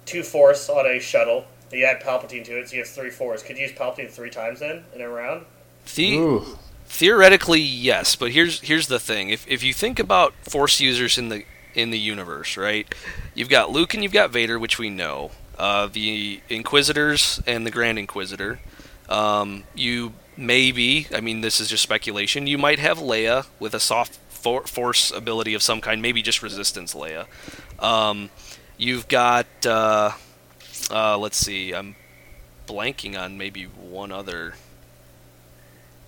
two 0.06 0.22
force 0.22 0.68
on 0.68 0.86
a 0.86 0.98
shuttle. 1.00 1.46
and 1.70 1.80
You 1.80 1.86
add 1.86 2.02
Palpatine 2.02 2.44
to 2.44 2.58
it, 2.58 2.68
so 2.68 2.74
you 2.74 2.82
have 2.82 2.88
three 2.88 3.10
force. 3.10 3.42
Could 3.42 3.56
you 3.56 3.62
use 3.62 3.72
Palpatine 3.72 4.10
three 4.10 4.30
times 4.30 4.60
then 4.60 4.84
in 4.94 5.00
a 5.00 5.08
round? 5.08 5.46
The, 5.94 6.16
Ooh. 6.16 6.58
Theoretically, 6.86 7.60
yes, 7.60 8.14
but 8.14 8.30
here's 8.32 8.60
here's 8.60 8.86
the 8.88 9.00
thing: 9.00 9.30
if 9.30 9.48
if 9.48 9.62
you 9.62 9.72
think 9.72 9.98
about 9.98 10.34
Force 10.42 10.80
users 10.80 11.18
in 11.18 11.28
the 11.30 11.44
in 11.74 11.90
the 11.90 11.98
universe, 11.98 12.56
right? 12.56 12.92
You've 13.34 13.48
got 13.48 13.70
Luke 13.70 13.94
and 13.94 14.02
you've 14.02 14.12
got 14.12 14.30
Vader, 14.30 14.58
which 14.58 14.78
we 14.78 14.90
know. 14.90 15.30
Uh, 15.58 15.86
the 15.86 16.40
Inquisitors 16.48 17.40
and 17.46 17.66
the 17.66 17.70
Grand 17.70 17.98
Inquisitor. 17.98 18.60
Um, 19.08 19.64
you 19.74 20.14
maybe, 20.36 21.06
I 21.14 21.20
mean, 21.20 21.40
this 21.42 21.60
is 21.60 21.68
just 21.68 21.82
speculation. 21.82 22.46
You 22.46 22.58
might 22.58 22.78
have 22.78 22.98
Leia 22.98 23.46
with 23.60 23.74
a 23.74 23.80
soft 23.80 24.18
for- 24.30 24.66
force 24.66 25.10
ability 25.10 25.54
of 25.54 25.62
some 25.62 25.80
kind, 25.80 26.02
maybe 26.02 26.22
just 26.22 26.42
resistance 26.42 26.94
Leia. 26.94 27.26
Um, 27.78 28.30
you've 28.76 29.06
got, 29.08 29.46
uh, 29.64 30.12
uh, 30.90 31.18
let's 31.18 31.36
see, 31.36 31.72
I'm 31.72 31.94
blanking 32.66 33.18
on 33.18 33.38
maybe 33.38 33.64
one 33.64 34.10
other. 34.10 34.54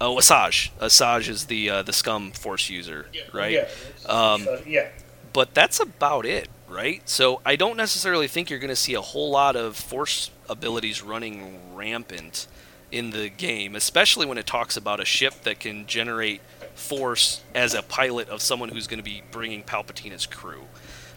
Oh, 0.00 0.16
Asajj. 0.16 0.70
Asajj 0.80 1.28
is 1.28 1.46
the 1.46 1.70
uh, 1.70 1.82
the 1.82 1.92
scum 1.92 2.32
force 2.32 2.68
user, 2.68 3.06
right? 3.32 3.52
Yeah. 3.52 3.68
Um, 4.06 4.46
yeah. 4.66 4.88
But 5.36 5.52
that's 5.52 5.78
about 5.80 6.24
it, 6.24 6.48
right? 6.66 7.06
So 7.06 7.42
I 7.44 7.56
don't 7.56 7.76
necessarily 7.76 8.26
think 8.26 8.48
you're 8.48 8.58
going 8.58 8.70
to 8.70 8.74
see 8.74 8.94
a 8.94 9.02
whole 9.02 9.30
lot 9.30 9.54
of 9.54 9.76
force 9.76 10.30
abilities 10.48 11.02
running 11.02 11.76
rampant 11.76 12.46
in 12.90 13.10
the 13.10 13.28
game, 13.28 13.76
especially 13.76 14.24
when 14.24 14.38
it 14.38 14.46
talks 14.46 14.78
about 14.78 14.98
a 14.98 15.04
ship 15.04 15.42
that 15.42 15.60
can 15.60 15.86
generate 15.86 16.40
force 16.74 17.42
as 17.54 17.74
a 17.74 17.82
pilot 17.82 18.30
of 18.30 18.40
someone 18.40 18.70
who's 18.70 18.86
going 18.86 18.96
to 18.96 19.04
be 19.04 19.22
bringing 19.30 19.62
Palpatine 19.62 20.12
as 20.12 20.24
crew. 20.24 20.62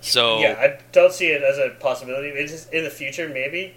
So 0.02 0.40
Yeah, 0.41 0.58
I 0.60 0.82
don't 0.91 1.14
see 1.14 1.28
it 1.28 1.41
as 1.41 1.58
a 1.58 1.70
possibility. 1.80 2.28
In 2.74 2.84
the 2.84 2.90
future, 2.90 3.30
maybe, 3.30 3.74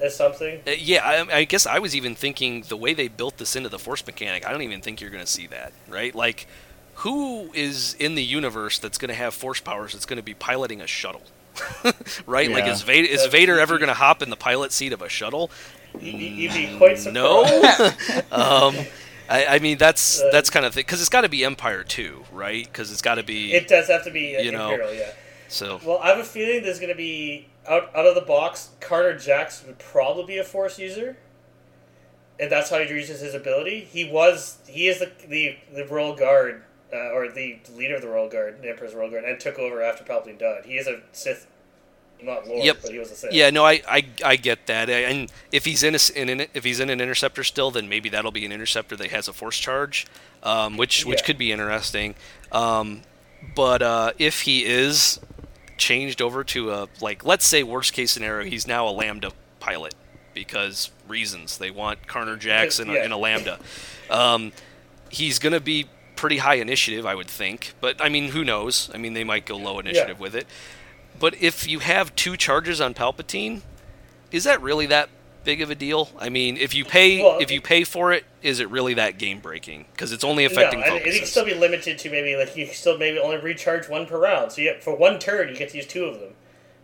as 0.00 0.16
something. 0.16 0.62
Uh, 0.66 0.72
yeah, 0.76 1.04
I, 1.04 1.36
I 1.38 1.44
guess 1.44 1.64
I 1.64 1.78
was 1.78 1.94
even 1.94 2.16
thinking 2.16 2.62
the 2.62 2.76
way 2.76 2.92
they 2.92 3.06
built 3.06 3.38
this 3.38 3.54
into 3.54 3.68
the 3.68 3.78
force 3.78 4.04
mechanic. 4.04 4.44
I 4.44 4.50
don't 4.50 4.62
even 4.62 4.80
think 4.80 5.00
you're 5.00 5.10
going 5.10 5.24
to 5.24 5.30
see 5.30 5.46
that, 5.46 5.72
right? 5.88 6.12
Like, 6.12 6.48
who 7.00 7.50
is 7.54 7.94
in 7.98 8.14
the 8.14 8.22
universe 8.24 8.78
that's 8.78 8.98
going 8.98 9.08
to 9.08 9.14
have 9.14 9.34
force 9.34 9.60
powers 9.60 9.92
that's 9.92 10.06
going 10.06 10.16
to 10.18 10.22
be 10.22 10.34
piloting 10.34 10.80
a 10.80 10.86
shuttle, 10.86 11.22
right? 12.26 12.50
Like, 12.50 12.66
is 12.66 12.82
Vader, 12.82 13.08
is 13.08 13.26
Vader 13.26 13.58
ever 13.58 13.78
going 13.78 13.88
to 13.88 13.94
hop 13.94 14.22
in 14.22 14.30
the 14.30 14.36
pilot 14.36 14.72
seat 14.72 14.92
of 14.92 15.00
a 15.02 15.08
shuttle? 15.08 15.50
You- 15.98 16.12
You'd 16.12 16.52
be 16.52 16.76
quite 16.78 16.98
surprised. 16.98 17.14
No. 17.14 17.44
um, 18.32 18.74
I, 19.28 19.46
I 19.46 19.58
mean, 19.60 19.78
that's 19.78 20.20
Uh, 20.20 20.28
that's 20.32 20.50
kind 20.50 20.66
of 20.66 20.74
thing 20.74 20.82
because 20.82 21.00
it's 21.00 21.08
got 21.10 21.20
to 21.22 21.28
be 21.28 21.44
Empire 21.44 21.84
too, 21.84 22.24
right? 22.32 22.64
Because 22.64 22.90
it's 22.92 23.02
got 23.02 23.14
to 23.16 23.22
be 23.22 23.52
It 23.52 23.68
does 23.68 23.88
have 23.88 24.04
to 24.04 24.10
be 24.10 24.36
uh, 24.36 24.40
You 24.40 24.52
know. 24.52 24.70
Imperial, 24.72 24.94
yeah. 24.94 25.12
so. 25.48 25.80
Well, 25.84 25.98
I 26.02 26.08
have 26.08 26.18
a 26.18 26.24
feeling 26.24 26.62
there's 26.62 26.80
going 26.80 26.92
to 26.92 26.96
be 26.98 27.48
out 27.68 27.90
out 27.94 28.06
of 28.06 28.14
the 28.14 28.20
box. 28.22 28.70
Carter 28.80 29.16
Jackson 29.16 29.68
would 29.68 29.78
probably 29.78 30.24
be 30.26 30.38
a 30.38 30.44
Force 30.44 30.78
user, 30.78 31.16
and 32.38 32.50
that's 32.50 32.70
how 32.70 32.78
he 32.80 32.88
uses 32.88 33.20
his 33.20 33.34
ability. 33.34 33.80
He 33.80 34.10
was 34.10 34.58
he 34.66 34.88
is 34.88 34.98
the 34.98 35.10
the, 35.28 35.56
the 35.74 35.86
Royal 35.86 36.14
Guard 36.16 36.62
uh, 36.92 37.10
or 37.12 37.28
the 37.30 37.58
leader 37.76 37.96
of 37.96 38.02
the 38.02 38.08
Royal 38.08 38.28
Guard, 38.28 38.62
the 38.62 38.70
Emperor's 38.70 38.94
Royal 38.94 39.10
Guard, 39.10 39.24
and 39.24 39.38
took 39.40 39.58
over 39.58 39.82
after 39.82 40.04
Palpatine 40.04 40.38
died. 40.38 40.64
He 40.64 40.74
is 40.76 40.86
a 40.86 41.00
Sith, 41.12 41.46
not 42.22 42.46
Lord, 42.46 42.64
Yep. 42.64 42.78
but 42.82 42.90
he 42.92 42.98
was 42.98 43.10
a 43.10 43.14
Sith. 43.14 43.32
Yeah, 43.32 43.50
no, 43.50 43.64
I, 43.64 43.82
I, 43.88 44.04
I 44.24 44.36
get 44.36 44.66
that, 44.66 44.90
and 44.90 45.30
if 45.52 45.64
he's 45.64 45.82
in, 45.82 45.94
a, 45.94 45.98
in 46.20 46.28
an 46.28 46.46
if 46.54 46.64
he's 46.64 46.80
in 46.80 46.90
an 46.90 47.00
interceptor 47.00 47.44
still, 47.44 47.70
then 47.70 47.88
maybe 47.88 48.08
that'll 48.08 48.32
be 48.32 48.44
an 48.44 48.52
interceptor 48.52 48.96
that 48.96 49.10
has 49.10 49.28
a 49.28 49.32
force 49.32 49.58
charge, 49.58 50.06
um, 50.42 50.76
which 50.76 51.04
which 51.06 51.20
Yeah. 51.20 51.26
could 51.26 51.38
be 51.38 51.52
interesting. 51.52 52.14
Um, 52.52 53.02
but 53.54 53.82
uh, 53.82 54.12
if 54.18 54.42
he 54.42 54.64
is 54.66 55.18
changed 55.78 56.20
over 56.20 56.44
to 56.44 56.72
a 56.72 56.88
like, 57.00 57.24
let's 57.24 57.46
say 57.46 57.62
worst 57.62 57.92
case 57.94 58.10
scenario, 58.12 58.46
he's 58.48 58.66
now 58.66 58.86
a 58.86 58.90
lambda 58.90 59.30
pilot 59.60 59.94
because 60.34 60.90
reasons 61.08 61.58
they 61.58 61.70
want 61.70 62.06
Carter 62.06 62.36
Jackson 62.36 62.88
Yeah. 62.88 63.04
in 63.04 63.12
a 63.12 63.16
lambda. 63.16 63.58
Um, 64.10 64.52
he's 65.08 65.38
gonna 65.38 65.58
be 65.60 65.86
pretty 66.20 66.36
high 66.36 66.56
initiative, 66.56 67.06
I 67.06 67.14
would 67.14 67.28
think, 67.28 67.72
but 67.80 67.96
I 67.98 68.10
mean, 68.10 68.32
who 68.32 68.44
knows? 68.44 68.90
I 68.92 68.98
mean, 68.98 69.14
they 69.14 69.24
might 69.24 69.46
go 69.46 69.56
low 69.56 69.78
initiative 69.78 70.20
with 70.20 70.34
it. 70.34 70.46
But 71.18 71.34
if 71.40 71.66
you 71.66 71.78
have 71.78 72.14
two 72.14 72.36
charges 72.36 72.78
on 72.78 72.92
Palpatine, 72.92 73.62
is 74.30 74.44
that 74.44 74.60
really 74.60 74.84
that 74.86 75.08
big 75.44 75.62
of 75.62 75.70
a 75.70 75.74
deal? 75.74 76.10
I 76.18 76.28
mean, 76.28 76.58
if 76.58 76.74
you 76.74 76.84
pay 76.84 77.22
Well, 77.22 77.38
if 77.40 77.50
you 77.50 77.62
pay 77.62 77.84
for 77.84 78.12
it, 78.12 78.24
is 78.42 78.60
it 78.60 78.68
really 78.68 78.92
that 78.94 79.16
game 79.16 79.40
breaking? 79.40 79.86
Because 79.92 80.12
it's 80.12 80.22
only 80.22 80.44
affecting 80.44 80.80
no, 80.80 80.96
it 80.96 81.04
can 81.04 81.26
still 81.26 81.46
be 81.46 81.54
limited 81.54 81.98
to 82.00 82.10
maybe 82.10 82.36
like 82.36 82.54
you 82.54 82.66
can 82.66 82.74
still 82.74 82.98
maybe 82.98 83.18
only 83.18 83.38
recharge 83.38 83.88
one 83.88 84.04
per 84.04 84.20
round. 84.20 84.52
So 84.52 84.60
yeah, 84.60 84.78
for 84.78 84.94
one 84.94 85.18
turn 85.18 85.48
you 85.48 85.56
get 85.56 85.70
to 85.70 85.78
use 85.78 85.86
two 85.86 86.04
of 86.04 86.20
them, 86.20 86.34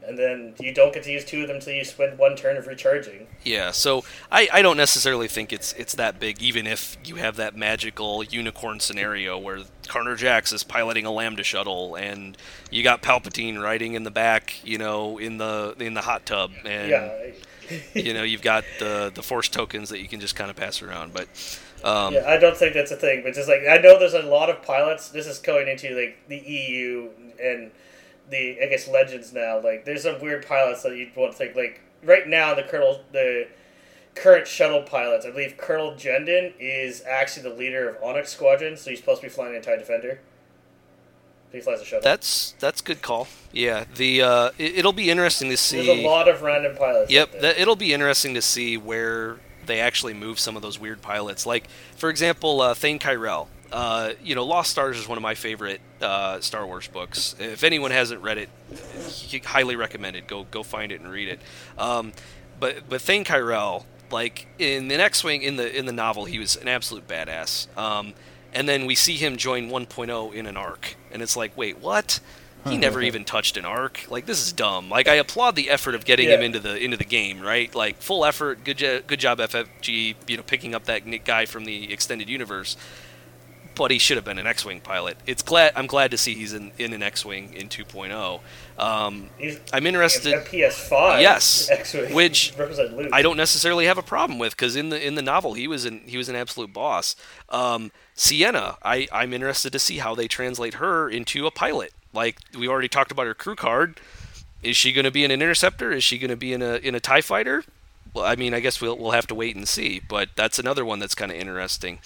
and 0.06 0.18
then 0.18 0.54
you 0.60 0.72
don't 0.72 0.92
get 0.92 1.02
to 1.04 1.10
use 1.10 1.24
two 1.24 1.42
of 1.42 1.48
them 1.48 1.56
until 1.56 1.72
you 1.72 1.84
spend 1.84 2.18
one 2.18 2.36
turn 2.36 2.56
of 2.56 2.66
recharging. 2.66 3.26
Yeah, 3.44 3.70
so 3.70 4.04
I, 4.30 4.48
I 4.52 4.62
don't 4.62 4.76
necessarily 4.76 5.28
think 5.28 5.52
it's 5.52 5.72
it's 5.74 5.94
that 5.94 6.18
big, 6.20 6.42
even 6.42 6.66
if 6.66 6.96
you 7.04 7.16
have 7.16 7.36
that 7.36 7.56
magical 7.56 8.24
unicorn 8.24 8.80
scenario 8.80 9.38
where 9.38 9.60
Carnor 9.86 10.16
Jax 10.16 10.52
is 10.52 10.62
piloting 10.62 11.06
a 11.06 11.10
Lambda 11.10 11.42
shuttle 11.42 11.94
and 11.96 12.36
you 12.70 12.82
got 12.82 13.02
Palpatine 13.02 13.62
riding 13.62 13.94
in 13.94 14.04
the 14.04 14.10
back, 14.10 14.54
you 14.64 14.78
know, 14.78 15.18
in 15.18 15.38
the 15.38 15.74
in 15.78 15.94
the 15.94 16.02
hot 16.02 16.26
tub, 16.26 16.52
and 16.64 16.90
yeah, 16.90 17.12
you 17.94 18.14
know 18.14 18.22
you've 18.22 18.42
got 18.42 18.64
the 18.78 19.10
the 19.14 19.22
Force 19.22 19.48
tokens 19.48 19.88
that 19.90 20.00
you 20.00 20.08
can 20.08 20.20
just 20.20 20.36
kind 20.36 20.50
of 20.50 20.56
pass 20.56 20.82
around. 20.82 21.12
But 21.12 21.28
um, 21.84 22.14
yeah. 22.14 22.24
I 22.26 22.38
don't 22.38 22.56
think 22.56 22.74
that's 22.74 22.90
a 22.90 22.96
thing, 22.96 23.22
but 23.22 23.34
just 23.34 23.48
like 23.48 23.62
I 23.68 23.78
know 23.78 23.98
there's 23.98 24.14
a 24.14 24.22
lot 24.22 24.50
of 24.50 24.62
pilots. 24.62 25.10
This 25.10 25.26
is 25.26 25.38
going 25.38 25.68
into 25.68 25.94
like 25.94 26.18
the 26.28 26.38
EU 26.38 27.10
and 27.42 27.70
the 28.30 28.58
I 28.62 28.66
guess 28.66 28.88
Legends 28.88 29.32
now. 29.32 29.60
Like 29.60 29.84
there's 29.84 30.02
some 30.02 30.20
weird 30.20 30.46
pilots 30.46 30.82
that 30.82 30.96
you'd 30.96 31.14
want 31.16 31.32
to 31.32 31.38
think 31.38 31.56
like 31.56 31.80
right 32.02 32.26
now 32.26 32.54
the 32.54 32.62
Colonel 32.62 33.00
the 33.12 33.48
current 34.14 34.46
shuttle 34.46 34.82
pilots. 34.82 35.26
I 35.26 35.30
believe 35.30 35.56
Colonel 35.56 35.92
Jendon 35.92 36.54
is 36.58 37.02
actually 37.08 37.48
the 37.50 37.54
leader 37.54 37.88
of 37.88 38.02
Onyx 38.02 38.32
Squadron, 38.32 38.76
so 38.76 38.90
he's 38.90 38.98
supposed 38.98 39.20
to 39.20 39.26
be 39.26 39.30
flying 39.30 39.50
an 39.50 39.56
anti 39.56 39.76
defender. 39.76 40.20
He 41.52 41.60
flies 41.60 41.80
a 41.80 41.84
shuttle. 41.84 42.02
that's 42.02 42.54
that's 42.58 42.80
good 42.80 43.02
call. 43.02 43.28
Yeah, 43.52 43.84
the 43.94 44.22
uh, 44.22 44.50
it, 44.58 44.78
it'll 44.78 44.92
be 44.92 45.10
interesting 45.10 45.48
to 45.50 45.56
see. 45.56 45.86
There's 45.86 46.00
a 46.00 46.06
lot 46.06 46.28
of 46.28 46.42
random 46.42 46.76
pilots. 46.76 47.10
Yep, 47.10 47.40
that, 47.40 47.58
it'll 47.58 47.76
be 47.76 47.92
interesting 47.92 48.34
to 48.34 48.42
see 48.42 48.76
where 48.76 49.38
they 49.64 49.80
actually 49.80 50.14
move 50.14 50.38
some 50.38 50.56
of 50.56 50.62
those 50.62 50.78
weird 50.78 51.02
pilots. 51.02 51.46
Like, 51.46 51.68
for 51.96 52.10
example, 52.10 52.60
uh, 52.60 52.74
Thane 52.74 52.98
Kyrell. 52.98 53.48
Uh, 53.72 54.12
you 54.22 54.34
know, 54.34 54.44
Lost 54.44 54.70
Stars 54.70 54.98
is 54.98 55.08
one 55.08 55.18
of 55.18 55.22
my 55.22 55.34
favorite 55.34 55.80
uh, 56.00 56.40
Star 56.40 56.66
Wars 56.66 56.86
books. 56.88 57.34
If 57.38 57.64
anyone 57.64 57.90
hasn't 57.90 58.22
read 58.22 58.38
it, 58.38 58.48
highly 59.44 59.76
recommended. 59.76 60.26
Go 60.26 60.44
go 60.50 60.62
find 60.62 60.92
it 60.92 61.00
and 61.00 61.10
read 61.10 61.28
it. 61.28 61.40
Um, 61.78 62.12
but 62.60 62.88
but 62.88 63.00
Thane 63.00 63.24
Kyrell, 63.24 63.84
like 64.10 64.46
in 64.58 64.88
the 64.88 65.00
X-wing 65.00 65.42
in 65.42 65.56
the 65.56 65.76
in 65.76 65.86
the 65.86 65.92
novel, 65.92 66.24
he 66.24 66.38
was 66.38 66.56
an 66.56 66.68
absolute 66.68 67.08
badass. 67.08 67.66
Um, 67.76 68.14
and 68.54 68.68
then 68.68 68.86
we 68.86 68.94
see 68.94 69.16
him 69.16 69.36
join 69.36 69.68
1.0 69.68 70.32
in 70.32 70.46
an 70.46 70.56
arc, 70.56 70.96
and 71.12 71.20
it's 71.20 71.36
like, 71.36 71.54
wait, 71.56 71.78
what? 71.78 72.20
He 72.64 72.76
never 72.78 73.00
even 73.00 73.24
touched 73.24 73.56
an 73.56 73.64
arc. 73.64 74.10
Like 74.10 74.26
this 74.26 74.44
is 74.44 74.52
dumb. 74.52 74.88
Like 74.90 75.06
I 75.06 75.14
applaud 75.14 75.54
the 75.54 75.70
effort 75.70 75.94
of 75.94 76.04
getting 76.04 76.28
him 76.28 76.42
into 76.42 76.58
the 76.58 76.76
into 76.76 76.96
the 76.96 77.04
game, 77.04 77.40
right? 77.40 77.72
Like 77.72 77.98
full 78.02 78.24
effort. 78.24 78.64
Good 78.64 78.78
jo- 78.78 79.02
good 79.06 79.20
job 79.20 79.38
FFG. 79.38 80.16
You 80.26 80.36
know, 80.36 80.42
picking 80.42 80.74
up 80.74 80.86
that 80.86 81.02
guy 81.24 81.46
from 81.46 81.64
the 81.64 81.92
extended 81.92 82.28
universe. 82.28 82.76
But 83.76 83.90
he 83.90 83.98
should 83.98 84.16
have 84.16 84.24
been 84.24 84.38
an 84.38 84.46
X-wing 84.46 84.80
pilot. 84.80 85.18
It's 85.26 85.42
glad 85.42 85.72
I'm 85.76 85.86
glad 85.86 86.10
to 86.12 86.16
see 86.16 86.34
he's 86.34 86.54
in, 86.54 86.72
in 86.78 86.94
an 86.94 87.02
X-wing 87.02 87.52
in 87.54 87.68
2.0. 87.68 88.40
Um, 88.78 89.28
He's 89.38 89.60
I'm 89.72 89.86
interested. 89.86 90.32
a 90.32 90.40
PS5. 90.40 91.20
Yes, 91.20 91.68
X-Wing, 91.70 92.14
which. 92.14 92.54
I 93.12 93.20
don't 93.20 93.36
necessarily 93.36 93.84
have 93.84 93.98
a 93.98 94.02
problem 94.02 94.38
with 94.38 94.56
because 94.56 94.76
in 94.76 94.88
the 94.88 95.06
in 95.06 95.14
the 95.14 95.22
novel 95.22 95.52
he 95.52 95.68
was 95.68 95.84
an 95.84 96.00
he 96.06 96.16
was 96.16 96.28
an 96.30 96.36
absolute 96.36 96.72
boss. 96.72 97.16
Um, 97.50 97.92
Ciena, 98.16 98.76
I 98.82 99.08
I'm 99.12 99.32
interested 99.34 99.72
to 99.72 99.78
see 99.78 99.98
how 99.98 100.14
they 100.14 100.26
translate 100.26 100.74
her 100.74 101.08
into 101.08 101.46
a 101.46 101.50
pilot. 101.50 101.92
Like 102.14 102.38
we 102.58 102.66
already 102.68 102.88
talked 102.88 103.12
about 103.12 103.26
her 103.26 103.34
crew 103.34 103.56
card. 103.56 104.00
Is 104.62 104.76
she 104.76 104.92
going 104.92 105.04
to 105.04 105.10
be 105.10 105.22
in 105.22 105.30
an 105.30 105.42
interceptor? 105.42 105.92
Is 105.92 106.02
she 106.02 106.16
going 106.18 106.30
to 106.30 106.36
be 106.36 106.52
in 106.54 106.62
a 106.62 106.76
in 106.76 106.94
a 106.94 107.00
Tie 107.00 107.20
fighter? 107.20 107.62
Well, 108.14 108.24
I 108.24 108.36
mean, 108.36 108.54
I 108.54 108.60
guess 108.60 108.80
we'll 108.80 108.96
we'll 108.96 109.10
have 109.10 109.26
to 109.26 109.34
wait 109.34 109.54
and 109.54 109.68
see. 109.68 110.00
But 110.00 110.30
that's 110.34 110.58
another 110.58 110.84
one 110.84 110.98
that's 110.98 111.14
kind 111.14 111.30
of 111.30 111.36
interesting. 111.38 111.98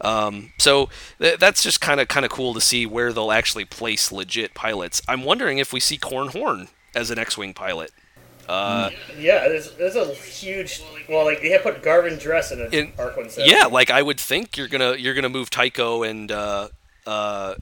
Um, 0.00 0.52
so 0.58 0.88
th- 1.20 1.38
that's 1.38 1.62
just 1.62 1.80
kind 1.80 2.00
of 2.00 2.08
kind 2.08 2.24
of 2.26 2.30
cool 2.32 2.52
to 2.54 2.60
see 2.60 2.84
where 2.86 3.12
they'll 3.12 3.32
actually 3.32 3.64
place 3.64 4.10
legit 4.10 4.52
pilots. 4.54 5.00
I'm 5.08 5.22
wondering 5.22 5.58
if 5.58 5.72
we 5.72 5.80
see 5.80 5.96
Corran 5.98 6.30
Horn 6.30 6.68
as 6.94 7.10
an 7.10 7.18
X-wing 7.18 7.54
pilot. 7.54 7.90
Uh, 8.48 8.90
Yeah, 9.18 9.48
there's, 9.48 9.70
there's 9.76 9.96
a 9.96 10.12
huge. 10.14 10.82
Well, 11.08 11.24
like 11.24 11.40
they 11.40 11.50
have 11.50 11.62
put 11.62 11.82
Garven 11.82 12.18
Dreis 12.18 12.52
in, 12.52 12.60
a 12.60 12.64
In- 12.76 12.92
Arc 12.98 13.16
One 13.16 13.30
set. 13.30 13.46
Yeah, 13.46 13.66
like 13.66 13.90
I 13.90 14.02
would 14.02 14.20
think 14.20 14.56
you're 14.56 14.68
gonna 14.68 14.96
you're 14.96 15.14
gonna 15.14 15.28
move 15.30 15.48
Tycho 15.48 16.02
and 16.02 16.30
uh, 16.30 16.68
uh, 17.06 17.54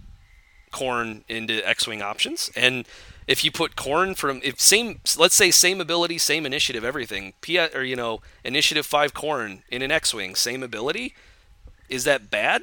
Corran 0.73 1.23
into 1.29 1.67
X-wing 1.69 2.03
options, 2.03 2.51
and 2.57 2.87
if 3.29 3.45
you 3.45 3.53
put 3.53 3.77
Corran 3.77 4.17
from 4.17 4.41
if 4.43 4.59
same 4.61 5.01
let's 5.19 5.35
say 5.37 5.51
same 5.51 5.81
ability, 5.81 6.19
same 6.19 6.47
initiative, 6.47 6.83
everything, 6.85 7.35
P 7.43 7.59
or 7.59 7.83
you 7.83 7.95
know 7.95 8.21
initiative 8.43 8.87
five 8.87 9.13
Corran 9.15 9.63
in 9.69 9.83
an 9.83 9.91
X-wing, 9.93 10.35
same 10.35 10.63
ability, 10.63 11.15
is 11.93 12.05
that 12.05 12.31
bad? 12.31 12.63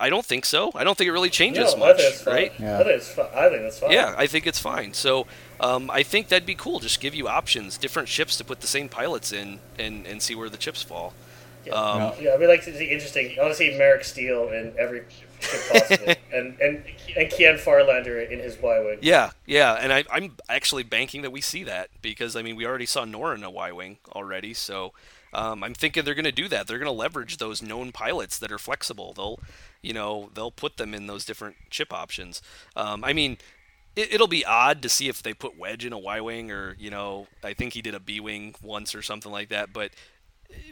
I 0.00 0.10
don't 0.10 0.24
think 0.24 0.44
so. 0.44 0.70
I 0.74 0.84
don't 0.84 0.96
think 0.96 1.08
it 1.08 1.12
really 1.12 1.28
no, 1.28 1.32
changes 1.32 1.74
I 1.74 1.78
much, 1.78 1.96
think 1.96 2.12
it's 2.14 2.22
fine. 2.22 2.34
right? 2.34 2.52
Yeah. 2.60 2.78
I 2.78 2.84
think 2.84 2.96
it's 2.96 3.08
fine. 3.10 3.26
I 3.34 3.48
think 3.48 3.62
it's 3.62 3.78
fine. 3.80 3.90
Yeah, 3.90 4.14
I 4.16 4.26
think 4.28 4.46
it's 4.46 4.58
fine. 4.58 4.92
So 4.94 5.26
um, 5.58 5.90
I 5.90 6.02
think 6.04 6.28
that'd 6.28 6.46
be 6.46 6.54
cool. 6.54 6.78
Just 6.78 7.00
give 7.00 7.14
you 7.16 7.26
options, 7.26 7.76
different 7.78 8.08
ships 8.08 8.36
to 8.36 8.44
put 8.44 8.60
the 8.60 8.68
same 8.68 8.88
pilots 8.88 9.32
in, 9.32 9.58
and, 9.78 10.06
and 10.06 10.22
see 10.22 10.36
where 10.36 10.48
the 10.48 10.56
chips 10.56 10.82
fall. 10.84 11.14
Yeah. 11.66 11.72
Um, 11.72 11.98
Yeah. 11.98 12.14
Yeah, 12.20 12.30
I 12.30 12.36
would 12.36 12.48
like 12.48 12.62
to 12.64 12.78
see 12.78 12.84
interesting. 12.86 13.34
I 13.38 13.42
want 13.42 13.52
to 13.54 13.58
see 13.58 13.70
Maarek 13.70 14.04
Stele 14.04 14.48
in 14.50 14.72
every 14.78 15.02
ship 15.40 15.60
possible, 15.72 16.14
and 16.32 16.60
and 16.60 16.84
and 17.16 17.30
Keyan 17.32 17.58
Farlander 17.58 18.30
in 18.30 18.38
his 18.38 18.56
Y-wing. 18.62 18.98
Yeah, 19.02 19.30
yeah, 19.46 19.74
and 19.74 19.92
I, 19.92 20.04
I'm 20.12 20.36
actually 20.48 20.84
banking 20.84 21.22
that 21.22 21.30
we 21.32 21.40
see 21.40 21.64
that 21.64 21.90
because 22.02 22.36
I 22.36 22.42
mean 22.42 22.54
we 22.54 22.66
already 22.66 22.86
saw 22.86 23.04
Norra 23.04 23.34
in 23.36 23.42
a 23.42 23.50
Y-wing 23.50 23.98
already, 24.12 24.54
so 24.54 24.92
Um, 25.32 25.62
I'm 25.62 25.74
thinking 25.74 26.04
they're 26.04 26.14
going 26.14 26.24
to 26.24 26.32
do 26.32 26.48
that. 26.48 26.66
They're 26.66 26.78
going 26.78 26.86
to 26.86 26.92
leverage 26.92 27.36
those 27.36 27.62
known 27.62 27.92
pilots 27.92 28.38
that 28.38 28.50
are 28.50 28.58
flexible. 28.58 29.12
They'll, 29.14 29.40
you 29.82 29.92
know, 29.92 30.30
they'll 30.34 30.50
put 30.50 30.76
them 30.76 30.94
in 30.94 31.06
those 31.06 31.24
different 31.24 31.56
chip 31.70 31.92
options. 31.92 32.40
Um, 32.76 33.04
I 33.04 33.12
mean, 33.12 33.38
it, 33.96 34.20
will 34.20 34.28
be 34.28 34.44
odd 34.44 34.82
to 34.82 34.88
see 34.88 35.08
if 35.08 35.22
they 35.22 35.34
put 35.34 35.58
Wedge 35.58 35.84
in 35.84 35.92
a 35.92 35.98
Y 35.98 36.20
wing 36.20 36.50
or 36.50 36.76
you 36.78 36.90
know, 36.90 37.26
I 37.42 37.54
think 37.54 37.72
he 37.72 37.82
did 37.82 37.94
a 37.94 38.00
B 38.00 38.20
wing 38.20 38.54
once 38.62 38.94
or 38.94 39.02
something 39.02 39.32
like 39.32 39.48
that. 39.48 39.72
But 39.72 39.90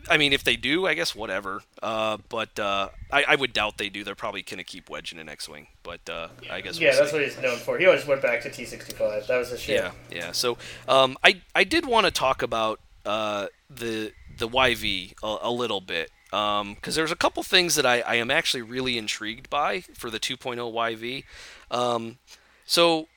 I 0.08 0.16
mean, 0.16 0.32
if 0.32 0.44
they 0.44 0.56
do, 0.56 0.86
I 0.86 0.94
guess 0.94 1.14
whatever. 1.14 1.62
Uh, 1.82 2.18
but 2.28 2.58
uh, 2.58 2.88
I, 3.12 3.24
I, 3.28 3.34
would 3.36 3.52
doubt 3.52 3.76
they 3.76 3.88
do. 3.88 4.04
They're 4.04 4.14
probably 4.14 4.42
going 4.42 4.58
to 4.58 4.64
keep 4.64 4.88
Wedge 4.88 5.12
in 5.12 5.18
an 5.18 5.28
X-wing. 5.28 5.66
But 5.82 6.08
uh, 6.08 6.28
I 6.50 6.60
guess 6.60 6.78
yeah, 6.78 6.90
we'll 6.90 6.98
that's 6.98 7.10
see. 7.10 7.16
what 7.16 7.24
he's 7.24 7.38
known 7.40 7.58
for. 7.58 7.78
He 7.78 7.86
always 7.86 8.06
went 8.06 8.22
back 8.22 8.42
to 8.42 8.50
T65. 8.50 9.26
That 9.26 9.38
was 9.38 9.52
a 9.52 9.58
shit. 9.58 9.76
Yeah, 9.76 9.90
yeah. 10.10 10.32
So 10.32 10.56
um, 10.88 11.18
I 11.22 11.42
I 11.54 11.64
did 11.64 11.84
want 11.84 12.06
to 12.06 12.10
talk 12.10 12.42
about 12.42 12.80
uh, 13.04 13.48
the 13.68 14.12
the 14.38 14.48
YV 14.48 15.14
a, 15.22 15.36
a 15.42 15.50
little 15.50 15.80
bit 15.80 16.10
because 16.30 16.60
um, 16.60 16.76
there's 16.82 17.12
a 17.12 17.16
couple 17.16 17.42
things 17.42 17.76
that 17.76 17.86
I, 17.86 18.00
I 18.00 18.14
am 18.16 18.30
actually 18.30 18.62
really 18.62 18.98
intrigued 18.98 19.48
by 19.48 19.80
for 19.80 20.10
the 20.10 20.18
2.0 20.18 20.56
YV. 20.56 21.24
Um, 21.70 22.18
so 22.64 23.08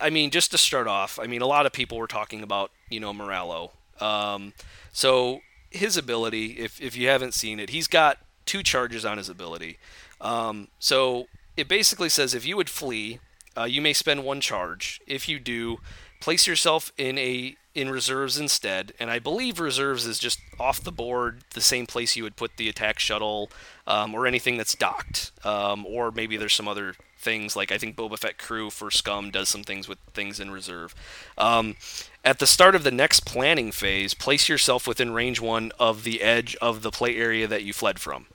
I 0.00 0.10
mean, 0.10 0.30
just 0.30 0.50
to 0.50 0.58
start 0.58 0.88
off, 0.88 1.18
I 1.22 1.26
mean, 1.26 1.42
a 1.42 1.46
lot 1.46 1.64
of 1.64 1.72
people 1.72 1.96
were 1.96 2.08
talking 2.08 2.42
about 2.42 2.70
you 2.90 3.00
know 3.00 3.12
Moralo. 3.12 3.72
Um, 4.00 4.52
so 4.92 5.40
his 5.70 5.96
ability, 5.96 6.58
if, 6.58 6.80
if 6.80 6.96
you 6.96 7.08
haven't 7.08 7.34
seen 7.34 7.60
it, 7.60 7.70
he's 7.70 7.86
got 7.86 8.18
two 8.44 8.62
charges 8.62 9.04
on 9.04 9.16
his 9.16 9.28
ability. 9.28 9.78
Um, 10.20 10.68
so 10.78 11.26
it 11.56 11.68
basically 11.68 12.08
says 12.08 12.34
if 12.34 12.46
you 12.46 12.56
would 12.56 12.68
flee, 12.68 13.20
uh, 13.56 13.64
you 13.64 13.80
may 13.80 13.92
spend 13.92 14.24
one 14.24 14.40
charge. 14.40 15.00
If 15.06 15.28
you 15.28 15.38
do, 15.38 15.78
place 16.22 16.46
yourself 16.46 16.92
in 16.96 17.18
a 17.18 17.56
in 17.74 17.90
reserves 17.90 18.38
instead. 18.38 18.92
And 19.00 19.10
I 19.10 19.18
believe 19.18 19.58
reserves 19.58 20.06
is 20.06 20.18
just 20.18 20.38
off 20.60 20.82
the 20.82 20.92
board, 20.92 21.42
the 21.54 21.60
same 21.60 21.86
place 21.86 22.16
you 22.16 22.22
would 22.22 22.36
put 22.36 22.56
the 22.56 22.68
attack 22.68 22.98
shuttle 22.98 23.50
um, 23.86 24.14
or 24.14 24.26
anything 24.26 24.56
that's 24.56 24.74
docked. 24.74 25.32
Um, 25.42 25.86
or 25.86 26.10
maybe 26.10 26.36
there's 26.36 26.52
some 26.52 26.68
other 26.68 26.94
things 27.18 27.56
like 27.56 27.72
I 27.72 27.78
think 27.78 27.96
Boba 27.96 28.18
Fett 28.18 28.36
crew 28.36 28.68
for 28.68 28.90
Scum 28.90 29.30
does 29.30 29.48
some 29.48 29.62
things 29.62 29.88
with 29.88 29.98
things 30.12 30.38
in 30.38 30.50
reserve. 30.50 30.94
Um, 31.38 31.76
at 32.24 32.38
the 32.38 32.46
start 32.46 32.74
of 32.74 32.84
the 32.84 32.90
next 32.90 33.20
planning 33.20 33.72
phase, 33.72 34.12
place 34.14 34.48
yourself 34.48 34.86
within 34.86 35.12
range 35.12 35.40
one 35.40 35.72
of 35.78 36.04
the 36.04 36.22
edge 36.22 36.56
of 36.56 36.82
the 36.82 36.90
play 36.90 37.16
area 37.16 37.46
that 37.48 37.64
you 37.64 37.72
fled 37.72 37.98
from. 37.98 38.26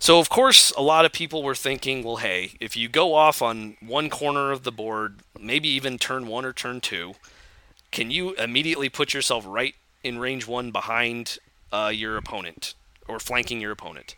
So, 0.00 0.20
of 0.20 0.28
course, 0.28 0.70
a 0.76 0.82
lot 0.82 1.04
of 1.04 1.12
people 1.12 1.42
were 1.42 1.54
thinking, 1.54 2.04
well, 2.04 2.16
hey, 2.16 2.52
if 2.60 2.76
you 2.76 2.88
go 2.88 3.14
off 3.14 3.42
on 3.42 3.76
one 3.80 4.08
corner 4.08 4.52
of 4.52 4.62
the 4.62 4.72
board, 4.72 5.20
maybe 5.38 5.68
even 5.68 5.98
turn 5.98 6.28
one 6.28 6.44
or 6.44 6.52
turn 6.52 6.80
two, 6.80 7.14
can 7.90 8.10
you 8.10 8.32
immediately 8.34 8.88
put 8.88 9.12
yourself 9.12 9.44
right 9.46 9.74
in 10.04 10.18
range 10.18 10.46
one 10.46 10.70
behind 10.70 11.38
uh, 11.72 11.90
your 11.92 12.16
opponent 12.16 12.74
or 13.08 13.18
flanking 13.18 13.60
your 13.60 13.72
opponent? 13.72 14.14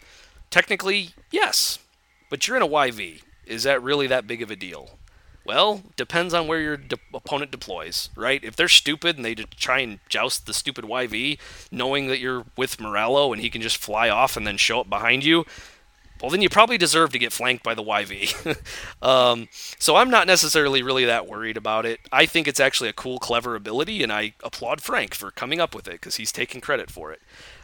Technically, 0.51 1.11
yes, 1.31 1.78
but 2.28 2.47
you're 2.47 2.57
in 2.57 2.62
a 2.62 2.69
YV. 2.69 3.23
Is 3.47 3.62
that 3.62 3.82
really 3.82 4.07
that 4.07 4.27
big 4.27 4.43
of 4.43 4.51
a 4.51 4.57
deal? 4.57 4.98
Well, 5.51 5.83
depends 5.97 6.33
on 6.33 6.47
where 6.47 6.61
your 6.61 6.77
de- 6.77 6.97
opponent 7.13 7.51
deploys, 7.51 8.09
right? 8.15 8.41
If 8.45 8.55
they're 8.55 8.69
stupid 8.69 9.17
and 9.17 9.25
they 9.25 9.35
try 9.35 9.81
and 9.81 9.99
joust 10.09 10.47
the 10.47 10.55
stupid 10.55 10.85
YV, 10.85 11.41
knowing 11.73 12.07
that 12.07 12.21
you're 12.21 12.45
with 12.57 12.77
Moralo 12.77 13.33
and 13.33 13.43
he 13.43 13.51
can 13.51 13.61
just 13.61 13.77
fly 13.77 14.09
off 14.09 14.37
and 14.37 14.47
then 14.47 14.57
show 14.57 14.83
up 14.83 14.89
behind 14.89 15.25
you, 15.25 15.45
well, 16.23 16.31
then 16.31 16.41
you 16.41 16.49
probably 16.49 16.79
deserve 16.79 17.11
to 17.11 17.19
get 17.19 17.33
flanked 17.33 17.65
by 17.65 17.75
the 17.75 17.83
YV. 17.83 18.59
um, 19.03 19.49
so 19.81 19.97
I'm 19.97 20.09
not 20.09 20.29
necessarily 20.29 20.85
really 20.85 21.07
that 21.07 21.27
worried 21.27 21.57
about 21.57 21.85
it. 21.85 21.99
I 22.13 22.27
think 22.27 22.47
it's 22.47 22.61
actually 22.61 22.91
a 22.91 22.93
cool, 22.93 23.19
clever 23.19 23.57
ability, 23.57 24.05
and 24.05 24.13
I 24.13 24.35
applaud 24.45 24.81
Frank 24.81 25.15
for 25.15 25.33
coming 25.33 25.59
up 25.61 25.75
with 25.75 25.89
it 25.89 25.95
because 25.95 26.15
he's 26.15 26.31
taking 26.31 26.61
credit 26.61 26.93
for 26.93 27.11
it. 27.11 27.21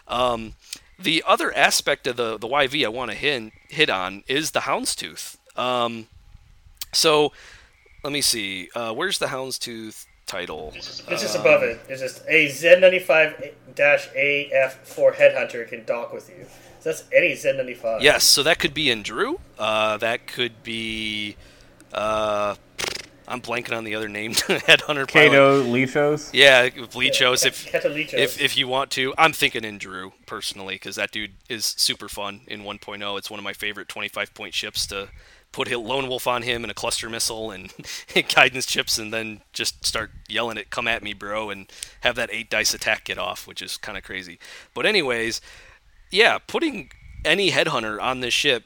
Um, 0.09 0.55
the 0.99 1.23
other 1.25 1.57
aspect 1.57 2.09
of 2.09 2.17
the, 2.17 2.37
the 2.37 2.49
YV 2.49 2.85
I 2.85 2.89
want 2.89 3.13
to 3.13 3.17
hit, 3.17 3.53
hit 3.69 3.89
on 3.89 4.25
is 4.27 4.51
the 4.51 4.61
Houndstooth. 4.63 5.37
Um, 5.57 6.09
so 6.93 7.31
let 8.07 8.13
me 8.13 8.21
see. 8.21 8.69
Uh, 8.73 8.95
where's 8.95 9.19
the 9.19 9.27
Houndstooth 9.27 10.07
title? 10.27 10.71
It's 10.77 11.03
just 11.09 11.37
above 11.37 11.65
it. 11.65 11.81
It's 11.89 12.01
just 12.01 12.23
a 12.29 12.47
Z95 12.47 13.53
AF4 13.75 15.15
Headhunter 15.17 15.67
can 15.69 15.85
dock 15.85 16.13
with 16.13 16.31
you. 16.31 16.47
So 16.79 16.91
that's 16.91 17.03
any 17.13 17.33
Z95. 17.33 18.03
Yes, 18.03 18.23
so 18.23 18.45
that 18.45 18.61
could 18.61 18.73
be 18.75 18.87
N'Dru. 18.87 19.41
Uh, 19.59 19.97
that 19.97 20.29
could 20.29 20.63
be. 20.63 21.35
Uh, 21.93 22.55
I'm 23.27 23.41
blanking 23.41 23.77
on 23.77 23.83
the 23.83 23.97
other 23.97 24.09
name. 24.09 24.35
Headhunter 24.35 25.09
Cato 25.09 25.65
Lechos. 25.65 26.31
Yeah, 26.33 26.69
Lechos. 26.69 27.43
Yeah, 27.43 27.45
if, 27.45 27.73
Lechos. 27.73 28.15
if 28.15 28.41
if 28.41 28.57
you 28.57 28.69
want 28.69 28.93
to, 28.93 29.15
I'm 29.19 29.33
thinking 29.33 29.63
N'Dru 29.63 30.13
personally 30.27 30.77
because 30.77 30.95
that 30.95 31.11
dude 31.11 31.33
is 31.49 31.67
super 31.67 32.09
fun 32.09 32.43
in 32.47 32.63
1.0. 32.63 33.19
It's 33.19 33.31
one 33.33 33.41
of 33.41 33.45
my 33.45 33.53
favorite 33.53 33.89
25 33.89 34.33
point 34.33 34.55
ships 34.55 34.87
to 34.87 35.09
put 35.57 35.73
a 35.73 35.79
lone 35.79 36.07
wolf 36.07 36.27
on 36.27 36.43
him 36.43 36.63
and 36.65 36.71
a 36.71 36.75
cluster 36.75 37.09
missile 37.09 37.51
and 37.51 37.73
guidance 38.35 38.67
chips, 38.67 38.99
and 38.99 39.11
then 39.11 39.41
just 39.55 39.87
start 39.87 40.11
yelling 40.29 40.59
it, 40.59 40.69
"Come 40.69 40.87
at 40.87 41.03
me, 41.03 41.15
bro!" 41.15 41.49
and 41.49 41.67
have 42.03 42.15
that 42.17 42.29
eight 42.31 42.51
dice 42.51 42.75
attack 42.75 43.05
get 43.05 43.17
off, 43.17 43.47
which 43.47 43.63
is 43.63 43.79
kind 43.79 43.97
of 43.97 44.05
crazy. 44.05 44.39
But 44.75 44.85
anyways, 44.85 45.41
yeah, 46.11 46.37
putting 46.47 46.91
any 47.25 47.53
headhunter 47.53 47.99
on 47.99 48.21
this 48.21 48.35
ship 48.35 48.65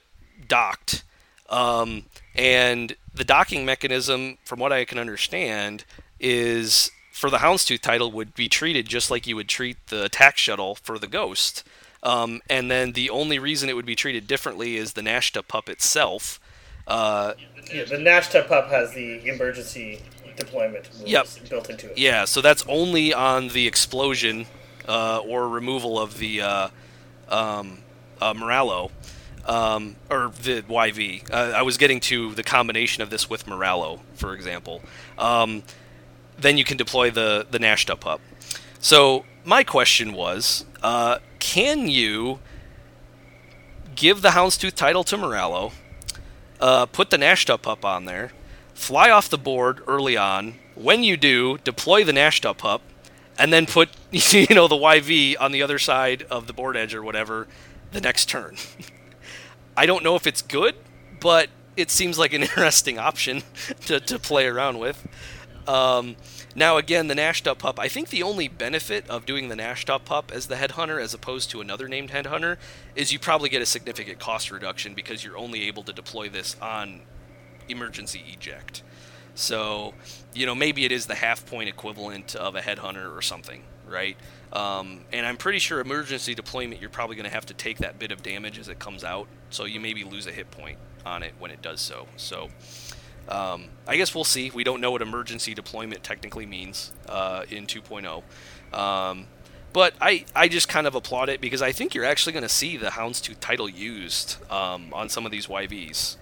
docked, 0.48 1.04
um, 1.48 2.06
and 2.34 2.96
the 3.14 3.24
docking 3.24 3.64
mechanism, 3.64 4.38
from 4.44 4.58
what 4.58 4.72
I 4.72 4.84
can 4.84 4.98
understand, 4.98 5.84
is 6.18 6.90
for 7.12 7.30
the 7.30 7.38
Houndstooth 7.38 7.82
title 7.82 8.10
would 8.10 8.34
be 8.34 8.48
treated 8.48 8.88
just 8.88 9.12
like 9.12 9.28
you 9.28 9.36
would 9.36 9.48
treat 9.48 9.76
the 9.86 10.06
attack 10.06 10.38
shuttle 10.38 10.74
for 10.74 10.98
the 10.98 11.06
Ghost. 11.06 11.62
Um, 12.02 12.40
and 12.50 12.68
then 12.68 12.92
the 12.92 13.10
only 13.10 13.38
reason 13.38 13.68
it 13.68 13.76
would 13.76 13.86
be 13.86 13.94
treated 13.94 14.26
differently 14.26 14.76
is 14.76 14.94
the 14.94 15.02
Nashtah 15.02 15.46
pup 15.46 15.68
itself 15.68 16.40
uh, 16.86 17.34
yeah, 17.72 17.84
the 17.84 17.96
Nashtah 17.96 18.48
pup 18.48 18.68
has 18.70 18.92
the 18.92 19.26
emergency 19.28 20.00
deployment 20.36 20.88
yep. 21.04 21.26
built 21.48 21.70
into 21.70 21.90
it. 21.90 21.98
Yeah, 21.98 22.24
so 22.24 22.40
that's 22.40 22.64
only 22.68 23.12
on 23.14 23.48
the 23.48 23.66
explosion 23.66 24.46
uh, 24.88 25.18
or 25.18 25.48
removal 25.48 25.98
of 25.98 26.18
the 26.18 26.42
uh, 26.42 26.68
um, 27.28 27.78
uh, 28.20 28.34
Moralo. 28.34 28.90
Um, 29.46 29.96
or 30.10 30.32
the 30.42 30.60
YV. 30.62 31.32
Uh, 31.32 31.54
I 31.56 31.62
was 31.62 31.78
getting 31.78 31.98
to 32.00 32.34
the 32.34 32.42
combination 32.42 33.02
of 33.02 33.08
this 33.08 33.30
with 33.30 33.46
Moralo, 33.46 34.00
for 34.12 34.34
example. 34.34 34.82
Um, 35.16 35.62
then 36.38 36.58
you 36.58 36.62
can 36.64 36.76
deploy 36.76 37.10
the 37.10 37.46
the 37.50 37.58
Nashtah 37.58 37.98
pup. 37.98 38.20
So 38.80 39.24
my 39.44 39.64
question 39.64 40.12
was, 40.12 40.66
uh, 40.82 41.18
can 41.38 41.88
you 41.88 42.38
give 43.94 44.22
the 44.22 44.30
Houndstooth 44.30 44.74
title 44.74 45.04
to 45.04 45.16
Moralo, 45.16 45.72
uh, 46.60 46.86
put 46.86 47.10
the 47.10 47.16
Nashtah 47.16 47.60
pup 47.60 47.84
on 47.84 48.04
there, 48.04 48.32
fly 48.74 49.10
off 49.10 49.28
the 49.28 49.38
board 49.38 49.82
early 49.86 50.16
on. 50.16 50.54
When 50.74 51.02
you 51.02 51.16
do, 51.16 51.58
deploy 51.58 52.04
the 52.04 52.12
Nashtah 52.12 52.56
pup, 52.56 52.82
and 53.38 53.52
then 53.52 53.66
put 53.66 53.88
you 54.10 54.54
know 54.54 54.68
the 54.68 54.76
YV 54.76 55.36
on 55.40 55.52
the 55.52 55.62
other 55.62 55.78
side 55.78 56.22
of 56.30 56.46
the 56.46 56.52
board 56.52 56.76
edge 56.76 56.94
or 56.94 57.02
whatever 57.02 57.48
the 57.92 58.00
next 58.00 58.28
turn. 58.28 58.56
I 59.76 59.86
don't 59.86 60.04
know 60.04 60.14
if 60.14 60.26
it's 60.26 60.42
good, 60.42 60.74
but 61.20 61.48
it 61.76 61.90
seems 61.90 62.18
like 62.18 62.32
an 62.32 62.42
interesting 62.50 62.98
option 62.98 63.42
to, 63.86 64.00
to 64.00 64.18
play 64.18 64.46
around 64.46 64.78
with. 64.78 65.06
Um, 65.66 66.16
now, 66.54 66.76
again, 66.78 67.06
the 67.06 67.14
Nashtah 67.14 67.56
pup. 67.56 67.78
I 67.78 67.88
think 67.88 68.08
the 68.08 68.22
only 68.22 68.48
benefit 68.48 69.08
of 69.08 69.24
doing 69.24 69.48
the 69.48 69.54
Nashtah 69.54 70.04
pup 70.04 70.32
as 70.34 70.48
the 70.48 70.56
headhunter, 70.56 71.00
as 71.00 71.14
opposed 71.14 71.50
to 71.50 71.60
another 71.60 71.86
named 71.86 72.10
headhunter, 72.10 72.56
is 72.96 73.12
you 73.12 73.18
probably 73.18 73.48
get 73.48 73.62
a 73.62 73.66
significant 73.66 74.18
cost 74.18 74.50
reduction 74.50 74.94
because 74.94 75.24
you're 75.24 75.38
only 75.38 75.68
able 75.68 75.84
to 75.84 75.92
deploy 75.92 76.28
this 76.28 76.56
on 76.60 77.02
emergency 77.68 78.24
eject. 78.32 78.82
So, 79.34 79.94
you 80.34 80.44
know, 80.44 80.54
maybe 80.54 80.84
it 80.84 80.92
is 80.92 81.06
the 81.06 81.14
half 81.14 81.46
point 81.46 81.68
equivalent 81.68 82.34
of 82.34 82.56
a 82.56 82.60
headhunter 82.60 83.16
or 83.16 83.22
something, 83.22 83.62
right? 83.88 84.16
Um, 84.52 85.02
and 85.12 85.24
I'm 85.24 85.36
pretty 85.36 85.60
sure 85.60 85.80
emergency 85.80 86.34
deployment, 86.34 86.80
you're 86.80 86.90
probably 86.90 87.14
going 87.14 87.28
to 87.28 87.34
have 87.34 87.46
to 87.46 87.54
take 87.54 87.78
that 87.78 87.98
bit 87.98 88.10
of 88.10 88.22
damage 88.22 88.58
as 88.58 88.68
it 88.68 88.80
comes 88.80 89.04
out. 89.04 89.28
So 89.50 89.64
you 89.64 89.78
maybe 89.78 90.02
lose 90.02 90.26
a 90.26 90.32
hit 90.32 90.50
point 90.50 90.78
on 91.06 91.22
it 91.22 91.34
when 91.38 91.52
it 91.52 91.62
does 91.62 91.80
so. 91.80 92.08
So 92.16 92.50
um, 93.30 93.66
I 93.86 93.96
guess 93.96 94.14
we'll 94.14 94.24
see. 94.24 94.50
We 94.50 94.64
don't 94.64 94.80
know 94.80 94.90
what 94.90 95.02
emergency 95.02 95.54
deployment 95.54 96.02
technically 96.02 96.46
means 96.46 96.92
uh, 97.08 97.44
in 97.48 97.66
2.0. 97.66 98.22
Um, 98.76 99.26
but 99.72 99.94
I, 100.00 100.24
I 100.34 100.48
just 100.48 100.68
kind 100.68 100.86
of 100.86 100.94
applaud 100.94 101.28
it 101.28 101.40
because 101.40 101.62
I 101.62 101.72
think 101.72 101.94
you're 101.94 102.04
actually 102.04 102.32
going 102.32 102.42
to 102.42 102.48
see 102.48 102.76
the 102.76 102.88
Houndstooth 102.88 103.38
title 103.40 103.68
used 103.68 104.36
um, 104.50 104.92
on 104.92 105.08
some 105.08 105.24
of 105.24 105.32
these 105.32 105.46
YVs. 105.46 106.18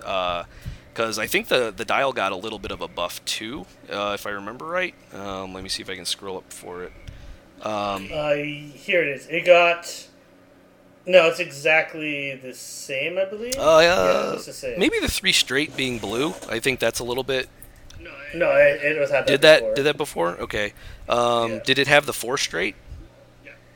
Because 0.93 1.19
uh, 1.19 1.23
I 1.23 1.27
think 1.27 1.49
the, 1.49 1.73
the 1.75 1.85
dial 1.85 2.13
got 2.13 2.33
a 2.33 2.37
little 2.37 2.59
bit 2.59 2.71
of 2.71 2.83
a 2.83 2.89
buff 2.89 3.25
too, 3.25 3.65
uh, 3.91 4.13
if 4.15 4.27
I 4.27 4.31
remember 4.31 4.67
right. 4.67 4.95
Um, 5.15 5.55
let 5.55 5.63
me 5.63 5.71
see 5.71 5.83
if 5.83 5.89
I 5.89 5.97
can 5.97 6.05
scroll 6.05 6.37
up 6.37 6.53
for 6.53 6.85
it. 6.85 6.93
Um, 7.63 8.09
uh, 8.13 8.35
here 8.35 9.03
it 9.03 9.09
is. 9.09 9.27
It 9.29 9.47
got 9.47 10.08
no, 11.09 11.27
it's 11.29 11.41
exactly 11.41 12.35
the 12.37 12.55
same, 12.55 13.19
I 13.19 13.25
believe. 13.25 13.55
Oh, 13.59 13.79
uh, 13.79 13.81
yeah, 13.81 14.33
it's 14.35 14.47
the 14.47 14.53
same. 14.53 14.79
Maybe 14.79 15.01
the 15.01 15.09
three 15.09 15.33
straight 15.33 15.77
being 15.77 15.99
blue. 15.99 16.35
I 16.49 16.61
think 16.61 16.79
that's 16.79 17.01
a 17.01 17.05
little 17.05 17.25
bit. 17.25 17.49
No, 18.35 18.51
it, 18.57 18.83
it 18.83 19.01
was 19.01 19.11
had 19.11 19.27
that. 19.27 19.27
Did 19.27 19.41
that 19.43 19.61
before. 19.61 19.75
did 19.75 19.83
that 19.85 19.97
before? 19.97 20.29
Okay. 20.37 20.73
Um, 21.09 21.53
yeah. 21.53 21.59
Did 21.65 21.79
it 21.79 21.87
have 21.89 22.07
the 22.07 22.13
four 22.13 22.37
straight? 22.37 22.77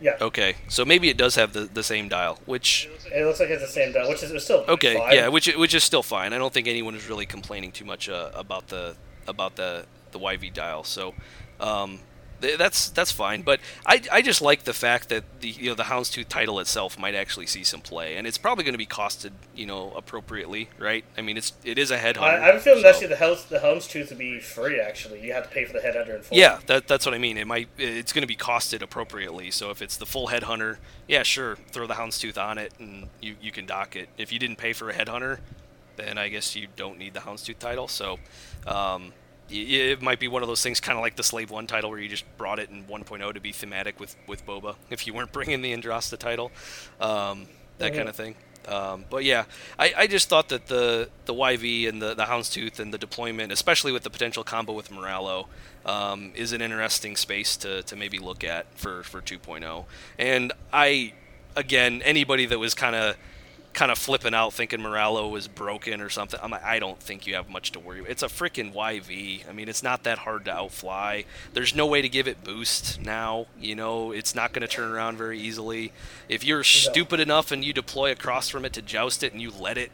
Yeah. 0.03 0.17
Okay, 0.21 0.57
so 0.67 0.85
maybe 0.85 1.09
it 1.11 1.17
does 1.17 1.37
have 1.37 1.53
the, 1.53 1.61
the 1.61 1.85
same 1.85 2.09
dial, 2.09 2.41
which 2.45 2.89
It 3.15 3.25
looks 3.25 3.39
like 3.39 3.51
it's 3.51 3.63
the 3.63 3.69
same 3.69 3.93
dial, 3.93 4.09
which 4.09 4.21
is 4.25 4.43
still 4.43 4.65
okay, 4.69 4.97
fine. 4.97 5.15
yeah, 5.15 5.29
which 5.29 5.47
which 5.57 5.75
is 5.75 5.85
still 5.85 6.03
fine. 6.03 6.33
I 6.33 6.39
don't 6.39 6.53
think 6.53 6.67
anyone 6.67 6.97
is 6.97 7.09
really 7.09 7.25
complaining 7.25 7.71
too 7.71 7.85
much 7.85 8.09
uh, 8.09 8.31
about 8.35 8.67
the 8.67 8.97
about 9.29 9.55
the 9.55 9.87
the 10.11 10.19
YV 10.19 10.53
dial. 10.53 10.83
So 10.83 11.15
um, 11.61 11.91
th- 11.91 12.01
that's 12.59 12.91
that's 12.91 13.13
fine. 13.13 13.43
But 13.43 13.61
I, 13.87 14.03
I 14.11 14.23
just 14.23 14.43
like 14.43 14.65
the 14.65 14.73
fact 14.73 15.09
that 15.09 15.25
the 15.41 15.49
you 15.49 15.71
know 15.71 15.75
the 15.75 15.85
Houndstooth 15.85 16.29
title 16.29 16.61
itself 16.61 16.99
might 16.99 17.15
actually 17.15 17.47
see 17.47 17.65
some 17.65 17.81
play, 17.81 18.17
and 18.17 18.27
it's 18.27 18.39
probably 18.39 18.65
going 18.65 18.75
to 18.75 18.79
be 18.79 18.87
costed 18.87 19.33
you 19.55 19.67
know 19.67 19.93
appropriately, 19.97 20.69
right? 20.79 21.05
I 21.17 21.23
mean, 21.23 21.37
it's 21.37 21.53
it 21.65 21.79
is 21.79 21.91
a 21.91 21.99
headhunter. 21.99 22.23
I, 22.23 22.43
I 22.43 22.47
have 22.47 22.55
a 22.57 22.61
feeling 22.61 22.83
so- 22.83 22.89
actually 22.89 23.09
the 23.09 23.23
the 23.49 23.59
Houndstooth 23.59 24.11
would 24.11 24.19
be 24.19 24.41
free. 24.41 24.81
Actually, 24.81 25.25
you 25.25 25.33
have 25.33 25.45
to 25.45 25.51
pay 25.51 25.65
for 25.65 25.73
the 25.73 25.81
headhunter 25.81 26.17
in 26.17 26.23
full. 26.23 26.37
Yeah, 26.37 26.61
that, 26.67 26.89
that's 26.89 27.07
what 27.07 27.15
I 27.15 27.19
mean. 27.19 27.37
It 27.37 27.47
might 27.47 27.69
it's 27.79 28.13
going 28.13 28.23
to 28.23 28.29
be 28.29 28.37
costed 28.37 28.83
appropriately. 28.83 29.51
So 29.51 29.71
if 29.71 29.81
it's 29.83 29.97
the 29.97 30.07
full 30.07 30.29
headhunter, 30.29 30.79
yeah, 31.09 31.23
sure, 31.23 31.57
throw 31.71 31.87
the 31.87 31.95
houndstooth 31.95 32.43
on 32.43 32.59
it 32.59 32.73
and 32.79 33.09
you, 33.21 33.37
you 33.41 33.53
can 33.53 33.67
dock 33.67 33.97
it. 33.97 34.09
If 34.19 34.33
you 34.33 34.39
didn't 34.39 34.57
pay 34.57 34.73
for 34.73 34.91
a 34.91 34.95
headhunter, 34.95 35.39
then 35.97 36.19
I 36.19 36.29
guess 36.29 36.57
you 36.57 36.69
don't 36.77 36.99
need 36.99 37.15
the 37.15 37.21
houndstooth 37.21 37.59
title. 37.59 37.89
So 37.89 38.19
um, 38.67 39.13
it 39.53 40.03
might 40.03 40.19
be 40.19 40.29
one 40.29 40.43
of 40.43 40.49
those 40.49 40.63
things, 40.63 40.81
kind 40.81 40.99
of 40.99 41.03
like 41.03 41.17
the 41.17 41.23
Slave 41.23 41.51
One 41.51 41.67
title, 41.67 41.91
where 41.91 41.99
you 41.99 42.09
just 42.09 42.25
brought 42.37 42.59
it 42.59 42.71
in 42.71 42.85
1.0 42.85 43.35
to 43.35 43.41
be 43.41 43.53
thematic 43.53 44.01
with 44.01 44.17
with 44.27 44.47
Boba. 44.47 44.77
If 44.91 45.07
you 45.07 45.15
weren't 45.15 45.33
bringing 45.39 45.63
the 45.63 45.77
Andrasta 45.77 46.19
title, 46.19 46.51
um, 47.01 47.47
that 47.79 47.95
kind 47.95 48.09
of 48.09 48.17
thing. 48.17 48.35
Um, 48.69 49.05
but 49.11 49.25
yeah, 49.25 49.45
I, 49.79 49.93
I 49.97 50.07
just 50.07 50.29
thought 50.29 50.49
that 50.51 50.67
the 50.67 51.09
the 51.25 51.35
YV 51.35 51.89
and 51.89 52.01
the, 52.01 52.15
the 52.15 52.25
Houndstooth 52.25 52.79
and 52.79 52.95
the 52.95 52.99
deployment, 52.99 53.53
especially 53.53 53.93
with 53.93 54.05
the 54.05 54.11
potential 54.11 54.45
combo 54.45 54.73
with 54.73 54.91
Moralo, 54.91 55.49
um, 55.85 56.33
is 56.35 56.53
an 56.53 56.63
interesting 56.63 57.17
space 57.17 57.57
to, 57.59 57.83
to 57.83 57.97
maybe 57.97 58.19
look 58.19 58.45
at 58.45 58.67
for, 58.79 59.03
for 59.03 59.21
2.0. 59.21 59.85
And 60.19 60.53
I, 60.73 61.13
again, 61.57 62.03
anybody 62.03 62.47
that 62.47 62.59
was 62.59 62.75
kind 62.75 62.95
of 62.95 63.17
kind 63.75 63.91
of 63.91 63.99
flipping 63.99 64.35
out 64.35 64.53
thinking 64.53 64.81
Moralo 64.81 65.31
was 65.31 65.49
broken 65.49 66.01
or 66.01 66.11
something, 66.11 66.39
I'm 66.43 66.51
like, 66.51 66.65
I 66.65 66.79
don't 66.79 67.01
think 67.01 67.27
you 67.27 67.35
have 67.35 67.49
much 67.49 67.73
to 67.73 67.81
worry. 67.81 68.01
about. 68.01 68.11
It's 68.11 68.23
a 68.23 68.27
freaking 68.27 68.75
YV. 68.75 69.49
I 69.49 69.53
mean, 69.53 69.69
it's 69.69 69.83
not 69.83 70.05
that 70.05 70.19
hard 70.19 70.45
to 70.45 70.53
outfly. 70.53 71.23
There's 71.55 71.75
no 71.75 71.87
way 71.87 72.03
to 72.03 72.09
give 72.09 72.29
it 72.29 72.45
boost 72.45 73.01
now. 73.01 73.47
You 73.59 73.75
know, 73.75 74.13
it's 74.13 74.35
not 74.35 74.53
going 74.53 74.61
to 74.63 74.69
turn 74.69 74.91
around 74.91 75.17
very 75.17 75.39
easily. 75.39 75.93
If 76.29 76.45
you're 76.45 76.65
stupid 76.65 77.21
enough 77.21 77.51
and 77.51 77.65
you 77.65 77.73
deploy 77.73 78.13
across 78.13 78.49
from 78.49 78.65
it 78.65 78.73
to 78.75 78.83
joust 78.83 79.23
it 79.23 79.33
and 79.33 79.41
you 79.41 79.51
let 79.51 79.79
it 79.79 79.91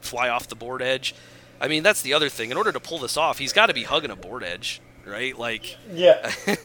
fly 0.00 0.28
off 0.28 0.46
the 0.46 0.54
board 0.54 0.80
edge, 0.80 1.14
I 1.60 1.68
mean, 1.68 1.82
that's 1.82 2.02
the 2.02 2.14
other 2.14 2.28
thing. 2.28 2.50
In 2.50 2.56
order 2.56 2.72
to 2.72 2.80
pull 2.80 2.98
this 2.98 3.16
off, 3.16 3.38
he's 3.38 3.52
got 3.52 3.66
to 3.66 3.74
be 3.74 3.82
hugging 3.84 4.10
a 4.10 4.16
board 4.16 4.44
edge, 4.44 4.80
right? 5.04 5.36
Like, 5.36 5.76
Yeah. 5.92 6.32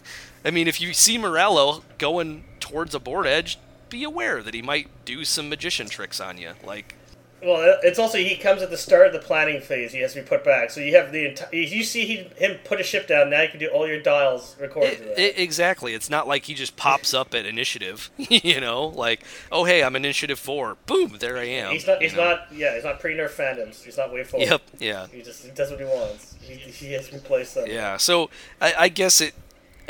I 0.46 0.52
mean, 0.52 0.68
if 0.68 0.82
you 0.82 0.94
see 0.94 1.18
Moralo 1.18 1.84
going 1.98 2.44
towards 2.60 2.96
a 2.96 3.00
board 3.00 3.28
edge, 3.28 3.60
be 3.92 4.04
aware 4.04 4.42
that 4.42 4.56
he 4.56 4.64
might 4.64 4.88
do 5.06 5.24
some 5.24 5.50
magician 5.50 5.88
tricks 5.88 6.20
on 6.20 6.40
you. 6.40 6.54
Like, 6.64 6.96
Well, 7.44 7.78
it's 7.84 7.98
also 8.00 8.18
he 8.20 8.36
comes 8.36 8.62
at 8.62 8.70
the 8.70 8.78
start 8.78 9.08
of 9.08 9.14
the 9.14 9.20
planning 9.20 9.62
phase. 9.62 9.92
He 9.92 10.00
has 10.02 10.14
to 10.14 10.22
be 10.22 10.28
put 10.28 10.44
back. 10.44 10.70
So 10.72 10.80
you 10.80 10.96
have 10.96 11.12
the 11.12 11.30
entire. 11.30 11.54
You 11.54 11.84
see 11.84 12.06
he, 12.06 12.16
him 12.44 12.60
put 12.64 12.80
a 12.80 12.84
ship 12.84 13.08
down. 13.08 13.30
Now 13.32 13.42
you 13.42 13.50
can 13.50 13.60
do 13.60 13.68
all 13.68 13.88
your 13.88 14.00
dials 14.00 14.56
recorded. 14.60 14.98
to 15.00 15.04
that. 15.06 15.20
i- 15.20 15.42
exactly. 15.42 15.94
It's 15.96 16.10
not 16.10 16.28
like 16.28 16.46
he 16.46 16.54
just 16.54 16.76
pops 16.78 17.14
up 17.16 17.34
at 17.34 17.46
initiative, 17.48 18.10
you 18.18 18.62
know? 18.62 18.88
Like, 18.88 19.24
oh, 19.52 19.66
hey, 19.66 19.84
I'm 19.84 19.96
initiative 19.96 20.38
four. 20.40 20.78
Boom, 20.86 21.18
there 21.20 21.38
I 21.38 21.46
am. 21.46 21.72
he's 21.74 21.86
not. 21.88 22.02
He's 22.02 22.14
know? 22.16 22.24
not. 22.30 22.54
Yeah, 22.54 22.76
he's 22.76 22.84
not 22.84 23.00
pre-nerf 23.00 23.32
phantoms. 23.32 23.82
He's 23.84 23.98
not 23.98 24.14
way 24.14 24.24
forward. 24.24 24.48
Yep, 24.48 24.62
yeah. 24.80 25.08
He 25.08 25.22
just 25.24 25.44
he 25.44 25.52
does 25.52 25.70
what 25.72 25.80
he 25.80 25.86
wants. 25.86 26.36
He, 26.42 26.54
he 26.56 26.94
has 26.94 27.10
to 27.10 27.16
replace 27.18 27.54
them. 27.56 27.66
Yeah, 27.68 27.98
so 27.98 28.30
I, 28.62 28.74
I 28.78 28.90
guess 28.90 29.20
it, 29.22 29.34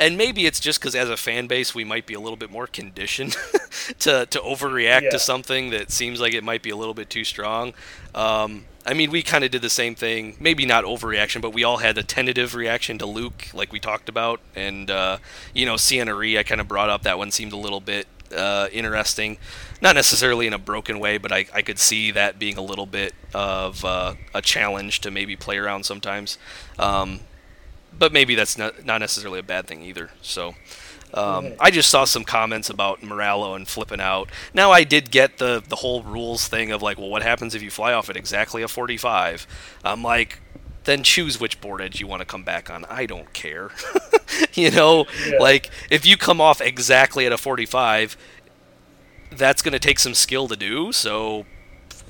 and 0.04 0.16
maybe 0.18 0.46
it's 0.46 0.60
just 0.60 0.80
because 0.80 0.94
as 0.94 1.08
a 1.08 1.16
fan 1.16 1.46
base 1.46 1.74
we 1.74 1.84
might 1.84 2.06
be 2.06 2.14
a 2.14 2.20
little 2.20 2.36
bit 2.36 2.50
more 2.50 2.66
conditioned 2.66 3.32
to 4.00 4.26
to 4.26 4.38
overreact 4.40 5.02
Yeah. 5.02 5.10
to 5.10 5.18
something 5.18 5.70
that 5.70 5.90
seems 5.90 6.20
like 6.20 6.34
it 6.34 6.44
might 6.44 6.62
be 6.62 6.70
a 6.70 6.76
little 6.76 6.94
bit 6.94 7.08
too 7.10 7.24
strong. 7.24 7.72
Um, 8.14 8.64
I 8.84 8.94
mean, 8.94 9.12
we 9.12 9.22
kind 9.22 9.44
of 9.44 9.52
did 9.52 9.62
the 9.62 9.70
same 9.70 9.94
thing. 9.94 10.36
Maybe 10.40 10.66
not 10.66 10.84
overreaction, 10.84 11.40
but 11.40 11.50
we 11.50 11.62
all 11.62 11.76
had 11.76 11.96
a 11.98 12.02
tentative 12.02 12.54
reaction 12.56 12.98
to 12.98 13.06
Luke, 13.06 13.46
like 13.54 13.72
we 13.72 13.78
talked 13.78 14.08
about, 14.08 14.40
and 14.56 14.90
uh, 14.90 15.18
you 15.54 15.64
know, 15.66 15.76
Ree. 16.16 16.36
I 16.36 16.42
kind 16.42 16.60
of 16.60 16.66
brought 16.66 16.90
up 16.90 17.02
that 17.02 17.16
one 17.16 17.30
seemed 17.30 17.52
a 17.52 17.56
little 17.56 17.80
bit 17.80 18.08
uh, 18.36 18.66
interesting, 18.72 19.38
not 19.80 19.94
necessarily 19.94 20.48
in 20.48 20.52
a 20.52 20.58
broken 20.58 20.98
way, 20.98 21.16
but 21.18 21.30
I, 21.30 21.46
I 21.54 21.62
could 21.62 21.78
see 21.78 22.10
that 22.10 22.38
being 22.40 22.56
a 22.58 22.62
little 22.62 22.86
bit 22.86 23.14
of 23.32 23.84
uh, 23.84 24.14
a 24.34 24.42
challenge 24.42 25.00
to 25.02 25.10
maybe 25.12 25.36
play 25.36 25.58
around 25.58 25.84
sometimes. 25.86 26.36
Um, 26.78 27.20
but 27.98 28.12
maybe 28.12 28.34
that's 28.34 28.56
not, 28.58 28.84
not 28.84 28.98
necessarily 28.98 29.38
a 29.38 29.42
bad 29.42 29.66
thing 29.66 29.82
either. 29.82 30.10
So 30.22 30.54
um, 31.14 31.52
I 31.60 31.70
just 31.70 31.90
saw 31.90 32.04
some 32.04 32.24
comments 32.24 32.70
about 32.70 33.00
Moralo 33.02 33.54
and 33.54 33.68
flipping 33.68 34.00
out. 34.00 34.28
Now 34.54 34.70
I 34.70 34.84
did 34.84 35.10
get 35.10 35.38
the 35.38 35.62
the 35.66 35.76
whole 35.76 36.02
rules 36.02 36.48
thing 36.48 36.72
of 36.72 36.82
like, 36.82 36.98
well, 36.98 37.10
what 37.10 37.22
happens 37.22 37.54
if 37.54 37.62
you 37.62 37.70
fly 37.70 37.92
off 37.92 38.08
at 38.10 38.16
exactly 38.16 38.62
a 38.62 38.68
45? 38.68 39.46
I'm 39.84 40.02
like, 40.02 40.40
then 40.84 41.02
choose 41.02 41.38
which 41.38 41.60
board 41.60 41.80
edge 41.80 42.00
you 42.00 42.06
want 42.06 42.20
to 42.20 42.26
come 42.26 42.42
back 42.44 42.70
on. 42.70 42.84
I 42.86 43.06
don't 43.06 43.32
care. 43.32 43.70
you 44.54 44.70
know, 44.70 45.06
Yeah. 45.28 45.38
like 45.38 45.70
if 45.90 46.06
you 46.06 46.16
come 46.16 46.40
off 46.40 46.60
exactly 46.60 47.26
at 47.26 47.32
a 47.32 47.38
45, 47.38 48.16
that's 49.30 49.62
going 49.62 49.72
to 49.72 49.78
take 49.78 49.98
some 49.98 50.14
skill 50.14 50.48
to 50.48 50.56
do. 50.56 50.92
So 50.92 51.46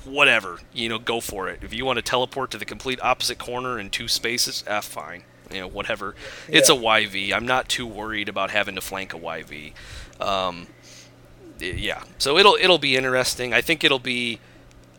whatever, 0.05 0.59
you 0.73 0.89
know, 0.89 0.99
go 0.99 1.19
for 1.21 1.47
it. 1.49 1.59
If 1.61 1.73
you 1.73 1.85
want 1.85 1.97
to 1.97 2.01
teleport 2.01 2.51
to 2.51 2.57
the 2.57 2.65
complete 2.65 2.99
opposite 3.01 3.37
corner 3.37 3.79
in 3.79 3.89
two 3.89 4.07
spaces, 4.07 4.63
ah, 4.67 4.81
fine. 4.81 5.23
You 5.53 5.61
know, 5.61 5.67
whatever. 5.67 6.15
It's 6.47 6.69
a 6.69 6.73
YV. 6.73 7.31
I'm 7.31 7.45
not 7.45 7.69
too 7.69 7.85
worried 7.85 8.27
about 8.27 8.51
having 8.51 8.75
to 8.75 8.81
flank 8.81 9.13
a 9.13 9.19
YV. 9.19 9.73
Um, 10.19 10.67
yeah, 11.59 12.03
so 12.17 12.37
it'll 12.37 12.57
it'll 12.59 12.79
be 12.79 12.95
interesting. 12.95 13.53
I 13.53 13.61
think 13.61 13.83
it'll 13.83 13.99
be 13.99 14.39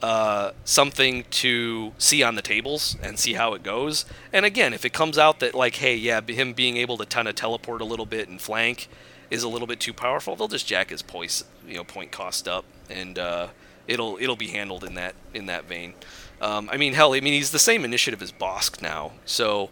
uh, 0.04 0.52
something 0.64 1.24
to 1.30 1.92
see 1.98 2.22
on 2.22 2.34
the 2.34 2.42
tables 2.42 2.96
and 3.02 3.18
see 3.18 3.34
how 3.34 3.54
it 3.54 3.62
goes. 3.62 4.04
And 4.32 4.44
again, 4.44 4.74
if 4.74 4.84
it 4.84 4.92
comes 4.92 5.16
out 5.16 5.40
that 5.40 5.54
like, 5.54 5.76
hey, 5.76 5.96
yeah, 5.96 6.20
him 6.20 6.52
being 6.52 6.76
able 6.76 6.98
to 6.98 7.06
kind 7.06 7.26
of 7.26 7.34
teleport 7.34 7.80
a 7.80 7.84
little 7.84 8.06
bit 8.06 8.28
and 8.28 8.40
flank 8.40 8.88
is 9.30 9.42
a 9.42 9.48
little 9.48 9.66
bit 9.66 9.80
too 9.80 9.94
powerful, 9.94 10.36
they'll 10.36 10.48
just 10.48 10.66
jack 10.66 10.90
his 10.90 11.00
points, 11.02 11.44
you 11.66 11.76
know, 11.76 11.84
point 11.84 12.12
cost 12.12 12.46
up, 12.46 12.64
and 12.90 13.18
uh, 13.18 13.48
it'll 13.88 14.18
it'll 14.20 14.36
be 14.36 14.48
handled 14.48 14.84
in 14.84 14.94
that 14.94 15.14
in 15.32 15.46
that 15.46 15.64
vein. 15.64 15.94
Um, 16.40 16.68
I 16.70 16.76
mean, 16.76 16.92
hell, 16.92 17.14
I 17.14 17.20
mean 17.20 17.32
he's 17.32 17.50
the 17.50 17.58
same 17.58 17.84
initiative 17.84 18.20
as 18.20 18.30
Bosk 18.30 18.82
now, 18.82 19.12
so 19.24 19.70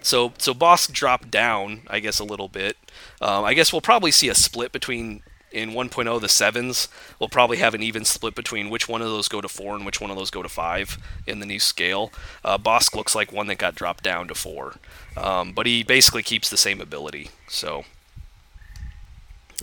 so 0.00 0.32
so 0.38 0.54
Bosk 0.54 0.92
dropped 0.92 1.30
down, 1.30 1.82
I 1.88 2.00
guess, 2.00 2.18
a 2.18 2.24
little 2.24 2.48
bit. 2.48 2.76
Um, 3.20 3.44
I 3.44 3.54
guess 3.54 3.72
we'll 3.72 3.80
probably 3.80 4.10
see 4.10 4.28
a 4.28 4.34
split 4.34 4.72
between 4.72 5.22
in 5.52 5.70
1.0 5.70 6.20
the 6.20 6.28
sevens. 6.28 6.88
We'll 7.18 7.28
probably 7.28 7.58
have 7.58 7.74
an 7.74 7.82
even 7.82 8.04
split 8.04 8.34
between 8.34 8.70
which 8.70 8.88
one 8.88 9.02
of 9.02 9.08
those 9.08 9.28
go 9.28 9.40
to 9.40 9.48
four 9.48 9.76
and 9.76 9.84
which 9.84 10.00
one 10.00 10.10
of 10.10 10.16
those 10.16 10.30
go 10.30 10.42
to 10.42 10.48
five 10.48 10.98
in 11.26 11.38
the 11.40 11.46
new 11.46 11.60
scale. 11.60 12.10
Uh, 12.44 12.58
Bosk 12.58 12.94
looks 12.94 13.14
like 13.14 13.32
one 13.32 13.46
that 13.48 13.58
got 13.58 13.74
dropped 13.74 14.02
down 14.02 14.28
to 14.28 14.34
four, 14.34 14.76
um, 15.16 15.52
but 15.52 15.66
he 15.66 15.82
basically 15.82 16.22
keeps 16.22 16.48
the 16.48 16.56
same 16.56 16.80
ability. 16.80 17.30
So 17.48 17.84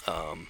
um, 0.07 0.47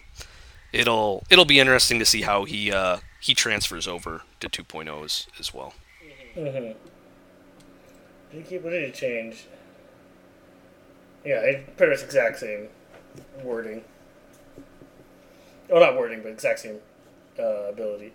it'll 0.72 1.24
it'll 1.30 1.46
be 1.46 1.60
interesting 1.60 2.00
to 2.00 2.06
see 2.06 2.22
how 2.22 2.46
he 2.46 2.72
uh, 2.72 2.98
he 3.20 3.34
transfers 3.34 3.88
over 3.88 4.22
to 4.40 4.50
2.0 4.50 5.04
as, 5.06 5.28
as 5.40 5.54
well. 5.54 5.74
Did 8.32 8.44
he 8.44 8.44
keep? 8.44 8.64
What 8.64 8.72
did 8.72 8.86
he 8.86 8.92
change? 8.92 9.46
Yeah, 11.26 11.42
it 11.42 11.78
pretty 11.78 11.94
much 11.94 12.04
exact 12.04 12.40
same 12.40 12.70
wording. 13.44 13.84
Oh, 15.70 15.80
not 15.80 15.98
wording, 15.98 16.22
but 16.22 16.30
exact 16.30 16.60
same 16.60 16.78
uh, 17.38 17.70
ability. 17.70 18.14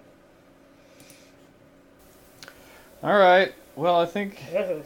All 3.02 3.18
right. 3.18 3.54
Well, 3.76 4.00
I 4.00 4.06
think 4.06 4.40
Yeah, 4.52 4.60
I 4.60 4.82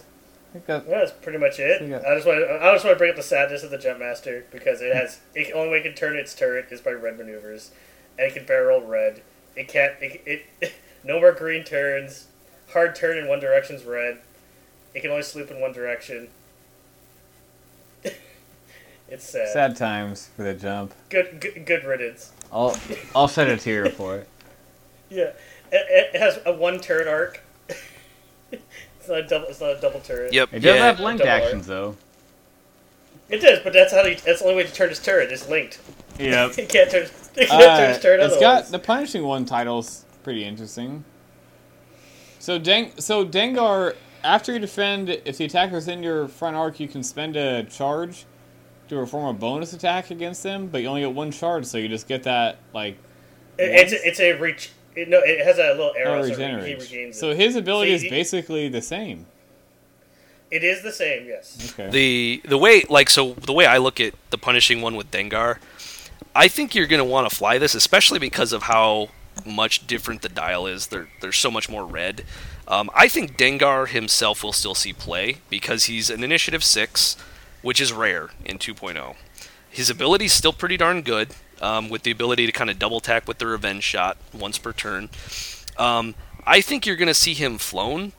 think 0.53 0.67
that 0.67 0.89
that's 0.89 1.13
pretty 1.13 1.39
much 1.39 1.59
it. 1.59 1.87
Yeah. 1.89 1.99
I 1.99 2.15
just 2.15 2.27
want 2.27 2.41
to, 2.41 2.65
I 2.65 2.73
just 2.73 2.85
want 2.85 2.95
to 2.95 2.99
bring 2.99 3.11
up 3.11 3.17
the 3.17 3.23
sadness 3.23 3.63
of 3.63 3.71
the 3.71 3.79
Jumpmaster 3.79 4.45
because 4.51 4.81
it 4.81 4.95
has 4.95 5.21
it, 5.35 5.53
only 5.55 5.71
way 5.71 5.79
it 5.79 5.83
can 5.83 5.95
turn 5.95 6.17
its 6.17 6.35
turret 6.35 6.67
is 6.71 6.81
by 6.81 6.91
red 6.91 7.17
maneuvers, 7.17 7.71
and 8.19 8.31
it 8.31 8.35
can 8.35 8.45
barrel 8.45 8.81
red. 8.81 9.23
It 9.55 9.69
can't. 9.69 9.95
It, 10.01 10.47
it 10.61 10.75
no 11.05 11.21
more 11.21 11.33
green 11.33 11.65
turns. 11.65 12.27
Hard 12.73 12.97
turn 12.97 13.17
in 13.17 13.29
one 13.29 13.41
direction's 13.41 13.85
red. 13.85 14.21
It 14.95 15.01
can 15.01 15.11
only 15.11 15.23
sloop 15.23 15.51
in 15.51 15.61
one 15.61 15.73
direction. 15.73 16.29
it's 19.09 19.25
sad. 19.25 19.49
sad 19.49 19.77
times 19.77 20.31
for 20.37 20.43
the 20.43 20.55
jump. 20.55 20.95
Good, 21.11 21.41
good, 21.41 21.67
good 21.67 21.85
riddance. 21.85 22.33
I'll 22.53 22.77
I'll 23.15 23.29
shed 23.29 23.49
a 23.49 23.57
tear 23.57 23.91
for 23.91 24.17
it. 24.17 24.29
Yeah, 25.11 25.31
it, 25.73 26.13
it 26.15 26.21
has 26.21 26.39
a 26.45 26.53
one 26.53 26.81
turn 26.81 27.09
arc. 27.09 27.41
it's 28.53 29.09
not 29.09 29.21
a 29.21 29.23
double. 29.23 29.47
It's 29.47 29.59
not 29.59 29.79
a 29.79 29.81
double 29.81 30.01
turret. 30.01 30.35
Yep. 30.35 30.51
It 30.53 30.61
does 30.61 30.77
yeah. 30.77 30.85
have 30.85 31.01
linked 31.01 31.25
Double 31.25 31.33
R. 31.33 31.39
actions 31.39 31.67
though. 31.67 31.97
It 33.31 33.39
does, 33.39 33.61
but 33.65 33.73
that's 33.73 33.91
how. 33.91 34.05
He, 34.05 34.17
that's 34.17 34.41
the 34.41 34.45
only 34.45 34.57
way 34.57 34.65
to 34.65 34.73
turn 34.75 34.91
his 34.91 34.99
turret. 34.99 35.33
Is 35.33 35.49
linked. 35.49 35.81
Yep. 36.19 36.57
He 36.57 36.67
can't 36.67 36.91
turn. 36.91 37.07
He 37.35 37.47
can't 37.47 37.51
turn 37.51 37.61
Uh, 37.61 37.89
his 37.89 38.01
turret 38.01 38.21
it's 38.21 38.39
got 38.39 38.67
the 38.67 38.79
punishing 38.79 39.25
one 39.25 39.47
title's 39.47 40.05
pretty 40.23 40.45
interesting. 40.45 41.05
So 42.39 42.61
Deng 42.61 43.01
so 43.01 43.25
Dengar 43.25 43.97
after 44.29 44.53
you 44.53 44.59
defend 44.59 45.09
if 45.09 45.39
the 45.39 45.45
attacker's 45.47 45.89
in 45.89 46.03
your 46.03 46.29
front 46.29 46.55
arc 46.55 46.79
you 46.79 46.87
can 46.89 47.03
spend 47.03 47.35
a 47.37 47.65
charge 47.65 48.27
to 48.89 48.95
perform 48.97 49.35
a 49.35 49.39
bonus 49.39 49.73
attack 49.73 50.11
against 50.11 50.43
them, 50.43 50.69
but 50.69 50.81
you 50.83 50.89
only 50.89 51.01
get 51.03 51.13
one 51.13 51.31
charge, 51.31 51.65
so 51.67 51.79
you 51.79 51.89
just 51.89 52.07
get 52.09 52.23
that 52.25 52.59
like 52.73 52.97
It, 53.59 53.71
it's 53.71 53.93
a, 53.93 54.09
it's 54.09 54.21
a 54.21 54.33
reach. 54.35 54.71
It, 54.97 55.09
no, 55.09 55.21
it 55.23 55.45
has 55.45 55.59
a 55.59 55.69
little 55.71 55.93
oh, 55.95 55.99
arrow, 55.99 56.23
so 56.23 56.59
he 56.65 56.75
regains 56.75 57.19
So 57.19 57.31
it. 57.31 57.37
his 57.37 57.57
ability 57.57 57.93
So 57.93 57.95
is 57.97 58.03
he- 58.03 58.11
basically 58.11 58.69
the 58.69 58.83
same. 58.83 59.27
It 60.51 60.65
is 60.65 60.83
the 60.83 60.93
same, 60.93 61.27
yes. 61.27 61.75
Okay. 61.75 61.91
The 61.91 62.43
the 62.49 62.57
way 62.57 62.83
like 62.89 63.11
so 63.11 63.35
the 63.35 63.53
way 63.53 63.67
I 63.67 63.77
look 63.77 64.01
at 64.01 64.15
the 64.31 64.39
punishing 64.39 64.81
one 64.81 64.97
with 64.97 65.11
Dengar, 65.11 65.59
I 66.35 66.49
think 66.49 66.75
you're 66.75 66.87
gonna 66.87 67.05
want 67.05 67.29
to 67.29 67.37
fly 67.37 67.59
this, 67.59 67.75
especially 67.75 68.19
because 68.19 68.55
of 68.55 68.63
how 68.63 69.11
much 69.45 69.87
different 69.87 70.23
the 70.23 70.31
dial 70.31 70.67
is. 70.67 70.87
There 70.87 71.09
there's 71.21 71.37
so 71.37 71.51
much 71.51 71.69
more 71.69 71.85
red. 71.85 72.25
Um, 72.69 72.91
I 72.95 73.09
think 73.09 73.39
Dengar 73.39 73.89
himself 73.89 74.45
will 74.45 74.53
still 74.53 74.75
see 74.75 74.93
play 74.93 75.39
because 75.49 75.85
he's 75.85 76.11
an 76.11 76.23
initiative 76.23 76.63
six, 76.63 77.17
which 77.63 77.81
is 77.81 77.93
rare 77.95 78.29
in 78.45 78.59
2.0. 78.59 79.17
His 79.71 79.89
ability's 79.89 80.35
still 80.35 80.53
pretty 80.53 80.77
darn 80.77 81.01
good, 81.01 81.35
um, 81.63 81.89
with 81.89 82.03
the 82.03 82.11
ability 82.11 82.45
to 82.45 82.53
kind 82.53 82.69
of 82.69 82.79
double 82.79 83.01
tack 83.01 83.27
with 83.27 83.39
the 83.39 83.47
revenge 83.47 83.83
shot 83.83 84.19
once 84.33 84.59
per 84.59 84.73
turn. 84.73 85.09
Um, 85.79 86.15
I 86.47 86.61
think 86.61 86.87
you're 86.87 86.97
going 86.97 87.09
to 87.09 87.15
see 87.15 87.35
him 87.35 87.57
flown 87.57 88.13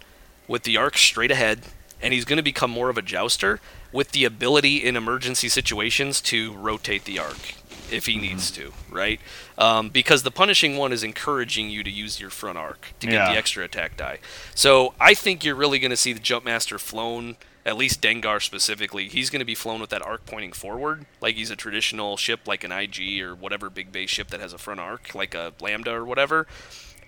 with 0.48 0.64
the 0.64 0.78
arc 0.78 0.98
straight 0.98 1.32
ahead, 1.32 1.62
and 2.02 2.12
he's 2.12 2.26
going 2.26 2.38
to 2.38 2.44
become 2.44 2.72
more 2.72 2.90
of 2.90 2.98
a 2.98 3.04
jouster 3.04 3.60
with 3.92 4.12
the 4.12 4.26
ability 4.26 4.78
in 4.78 4.96
emergency 4.96 5.48
situations 5.48 6.22
to 6.22 6.54
rotate 6.54 7.06
the 7.06 7.20
arc 7.20 7.56
if 7.92 8.06
he 8.06 8.18
needs 8.18 8.52
to, 8.52 8.72
right? 8.90 9.20
Um, 9.58 9.90
because 9.90 10.24
the 10.24 10.32
punishing 10.32 10.78
one 10.78 10.92
is 10.94 11.04
encouraging 11.04 11.70
you 11.70 11.84
to 11.84 11.90
use 11.90 12.20
your 12.20 12.30
front 12.30 12.58
arc 12.58 12.94
to 13.00 13.08
get 13.08 13.14
Yeah. 13.14 13.32
the 13.32 13.38
extra 13.38 13.64
attack 13.64 13.98
die. 13.98 14.20
So 14.56 14.94
I 15.00 15.14
think 15.14 15.44
you're 15.44 15.56
really 15.56 15.80
going 15.80 15.92
to 15.92 15.98
see 15.98 16.14
the 16.14 16.20
Jumpmaster 16.20 16.80
flown. 16.80 17.38
At 17.66 17.78
least 17.78 18.02
Dengar 18.02 18.42
specifically, 18.42 19.10
he's 19.10 19.30
going 19.30 19.40
to 19.42 19.46
be 19.46 19.54
flown 19.54 19.82
with 19.82 19.90
that 19.92 20.02
arc 20.02 20.26
pointing 20.26 20.54
forward, 20.54 21.06
like 21.22 21.36
he's 21.36 21.52
a 21.52 21.56
traditional 21.56 22.16
ship, 22.18 22.48
like 22.48 22.64
an 22.64 22.72
IG 22.72 23.22
or 23.22 23.36
whatever 23.36 23.70
big 23.70 23.92
base 23.92 24.10
ship 24.10 24.30
that 24.30 24.40
has 24.40 24.54
a 24.54 24.58
front 24.58 24.80
arc, 24.80 25.14
like 25.14 25.36
a 25.36 25.54
Lambda 25.60 25.92
or 25.92 26.06
whatever 26.06 26.48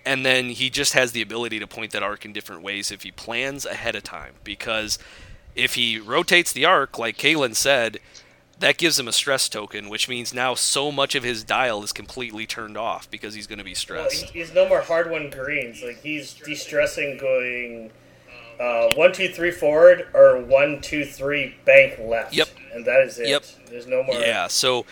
and 0.03 0.25
then 0.25 0.49
he 0.49 0.67
just 0.67 0.93
has 0.93 1.11
the 1.11 1.21
ability 1.21 1.59
to 1.59 1.67
point 1.67 1.91
that 1.91 2.01
arc 2.01 2.25
in 2.25 2.33
different 2.33 2.63
ways 2.63 2.91
if 2.91 3.03
he 3.03 3.11
plans 3.11 3.67
ahead 3.67 3.95
of 3.95 4.01
time. 4.01 4.33
Because 4.43 4.97
if 5.55 5.75
he 5.75 5.99
rotates 5.99 6.51
the 6.51 6.65
arc, 6.65 6.97
like 6.97 7.17
Calen 7.19 7.55
said, 7.55 7.99
that 8.61 8.77
gives 8.77 8.97
him 8.97 9.07
a 9.07 9.11
stress 9.11 9.49
token, 9.49 9.89
which 9.89 10.07
means 10.07 10.33
now 10.33 10.53
so 10.55 10.91
much 10.91 11.13
of 11.15 11.23
his 11.23 11.43
dial 11.43 11.83
is 11.83 11.91
completely 11.91 12.45
turned 12.45 12.77
off 12.77 13.09
because 13.11 13.33
he's 13.33 13.47
going 13.47 13.59
to 13.59 13.65
be 13.65 13.75
stressed. 13.75 14.25
he- 14.29 14.39
he's 14.39 14.53
no 14.53 14.67
more 14.67 14.81
hard 14.81 15.11
one 15.11 15.29
greens. 15.29 15.83
Like 15.83 16.01
he's 16.01 16.33
de-stressing 16.33 17.17
going 17.17 17.91
uh, 18.59 18.93
one 18.95 19.11
two 19.11 19.27
three 19.29 19.51
forward 19.51 20.07
or 20.13 20.39
one 20.39 20.79
two 20.81 21.03
three 21.03 21.55
bank 21.65 21.99
left. 21.99 22.33
Yep. 22.33 22.47
And 22.73 22.85
that 22.85 23.01
is 23.01 23.19
it. 23.19 23.27
Yep. 23.27 23.43
There's 23.69 23.87
no 23.87 24.03
more. 24.03 24.15
Yeah, 24.15 24.47
so 24.47 24.85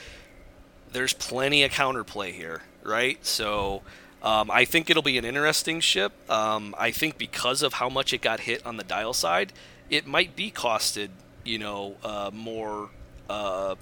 there's 0.91 1.13
plenty 1.13 1.63
of 1.63 1.71
counterplay 1.71 2.33
here, 2.33 2.63
right? 2.83 3.23
So 3.25 3.83
um, 4.23 4.49
I 4.51 4.65
think 4.65 4.89
it'll 4.89 5.03
be 5.03 5.17
an 5.17 5.25
interesting 5.25 5.79
ship. 5.79 6.11
Um, 6.29 6.73
I 6.77 6.91
think 6.91 7.17
because 7.17 7.61
of 7.61 7.73
how 7.73 7.89
much 7.89 8.11
it 8.13 8.21
got 8.21 8.41
hit 8.41 8.65
on 8.65 8.77
the 8.77 8.83
dial 8.83 9.13
side, 9.13 9.53
it 9.89 10.07
might 10.07 10.35
be 10.35 10.49
costed, 10.51 11.09
you 11.45 11.57
know, 11.59 11.95
uh, 12.03 12.31
more 12.33 12.89
uh, 13.29 13.75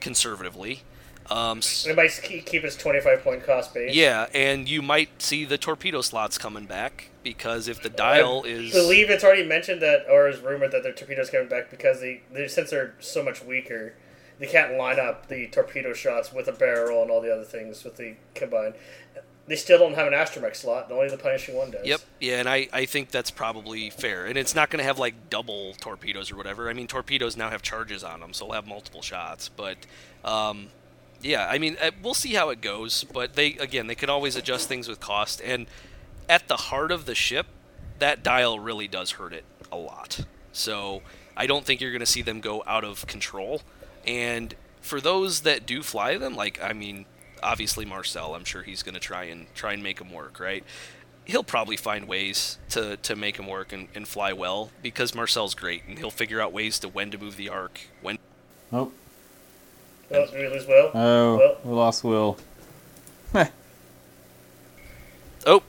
conservatively. 0.00 0.82
Um, 1.28 1.60
It 1.84 1.96
might 1.96 2.20
keep, 2.22 2.62
its 2.62 2.76
25 2.76 3.22
point 3.24 3.44
cost 3.44 3.74
base. 3.74 3.94
yeah, 3.94 4.26
and 4.32 4.68
you 4.68 4.80
might 4.80 5.20
see 5.20 5.44
the 5.44 5.58
torpedo 5.58 6.00
slots 6.00 6.38
coming 6.38 6.66
back 6.66 7.08
because 7.24 7.66
if 7.66 7.82
the 7.82 7.88
dial 7.90 8.42
I 8.44 8.48
is 8.50 8.72
believe 8.72 9.10
it's 9.10 9.24
already 9.24 9.44
mentioned 9.44 9.82
that, 9.82 10.06
or 10.08 10.28
is 10.28 10.38
rumored 10.38 10.70
that 10.70 10.84
their 10.84 10.92
torpedoes 10.92 11.30
coming 11.30 11.48
back 11.48 11.68
because 11.68 12.00
they, 12.00 12.22
they 12.32 12.46
since 12.46 12.70
they're 12.70 12.94
so 13.00 13.24
much 13.24 13.42
weaker, 13.42 13.94
they 14.38 14.46
can't 14.46 14.76
line 14.76 15.00
up 15.00 15.26
the 15.26 15.48
torpedo 15.48 15.92
shots 15.92 16.32
with 16.32 16.46
a 16.46 16.52
barrel 16.52 17.02
and 17.02 17.10
all 17.10 17.20
the 17.20 17.32
other 17.32 17.42
things 17.44 17.82
with 17.82 17.96
the 17.96 18.14
combined. 18.34 18.74
They 19.48 19.56
still 19.56 19.78
don't 19.78 19.94
have 19.94 20.08
an 20.08 20.12
astromech 20.12 20.56
slot. 20.56 20.90
Only 20.90 21.08
the 21.08 21.16
punishing 21.16 21.56
one 21.56 21.70
does. 21.70 21.86
Yep. 21.86 22.00
Yeah, 22.20 22.40
and 22.40 22.48
I, 22.48 22.68
I 22.72 22.84
think 22.84 23.10
that's 23.10 23.30
probably 23.30 23.90
fair. 23.90 24.26
And 24.26 24.36
it's 24.36 24.56
not 24.56 24.70
going 24.70 24.78
to 24.78 24.84
have 24.84 24.98
like 24.98 25.30
double 25.30 25.74
torpedoes 25.74 26.32
or 26.32 26.36
whatever. 26.36 26.68
I 26.68 26.72
mean, 26.72 26.88
torpedoes 26.88 27.36
now 27.36 27.50
have 27.50 27.62
charges 27.62 28.02
on 28.02 28.20
them, 28.20 28.32
so 28.32 28.46
they'll 28.46 28.54
have 28.54 28.66
multiple 28.66 29.02
shots. 29.02 29.48
But 29.48 29.78
um, 30.24 30.68
yeah, 31.22 31.46
I 31.48 31.58
mean, 31.58 31.76
uh, 31.80 31.92
we'll 32.02 32.14
see 32.14 32.34
how 32.34 32.50
it 32.50 32.60
goes. 32.60 33.04
But 33.04 33.34
they 33.34 33.52
again, 33.54 33.86
they 33.86 33.94
can 33.94 34.10
always 34.10 34.34
adjust 34.34 34.68
things 34.68 34.88
with 34.88 34.98
cost. 34.98 35.40
And 35.44 35.66
at 36.28 36.48
the 36.48 36.56
heart 36.56 36.90
of 36.90 37.06
the 37.06 37.14
ship, 37.14 37.46
that 38.00 38.24
dial 38.24 38.58
really 38.58 38.88
does 38.88 39.12
hurt 39.12 39.32
it 39.32 39.44
a 39.70 39.76
lot. 39.76 40.24
So 40.50 41.02
I 41.36 41.46
don't 41.46 41.64
think 41.64 41.80
you're 41.80 41.92
going 41.92 42.00
to 42.00 42.06
see 42.06 42.22
them 42.22 42.40
go 42.40 42.64
out 42.66 42.82
of 42.82 43.06
control. 43.06 43.62
And 44.06 44.54
for 44.80 45.00
those 45.00 45.42
that 45.42 45.66
do 45.66 45.82
fly 45.82 46.16
them, 46.16 46.34
like 46.34 46.60
I 46.62 46.72
mean, 46.72 47.06
obviously 47.46 47.84
Marcel, 47.84 48.34
I'm 48.34 48.44
sure 48.44 48.62
he's 48.62 48.82
going 48.82 48.94
to 48.94 49.00
try 49.00 49.24
and 49.24 49.46
try 49.54 49.72
and 49.72 49.82
make 49.82 50.00
him 50.00 50.12
work, 50.12 50.40
right? 50.40 50.64
He'll 51.24 51.42
probably 51.44 51.76
find 51.76 52.06
ways 52.06 52.58
to, 52.70 52.96
to 52.98 53.16
make 53.16 53.36
him 53.38 53.46
work 53.46 53.72
and, 53.72 53.88
and 53.94 54.06
fly 54.06 54.32
well 54.32 54.70
because 54.82 55.14
Marcel's 55.14 55.54
great 55.54 55.82
and 55.88 55.98
he'll 55.98 56.10
figure 56.10 56.40
out 56.40 56.52
ways 56.52 56.78
to 56.80 56.88
when 56.88 57.10
to 57.12 57.18
move 57.18 57.36
the 57.36 57.48
arc, 57.48 57.80
when 58.02 58.18
Oh, 58.72 58.92
Well, 60.10 60.26
did 60.26 60.34
we 60.38 60.48
lose 60.48 60.66
Will? 60.66 60.90
oh, 60.94 61.36
Well- 61.38 61.56
we 61.64 61.72
lost 61.74 62.04
Will. 62.04 62.36
Oh, 65.46 65.62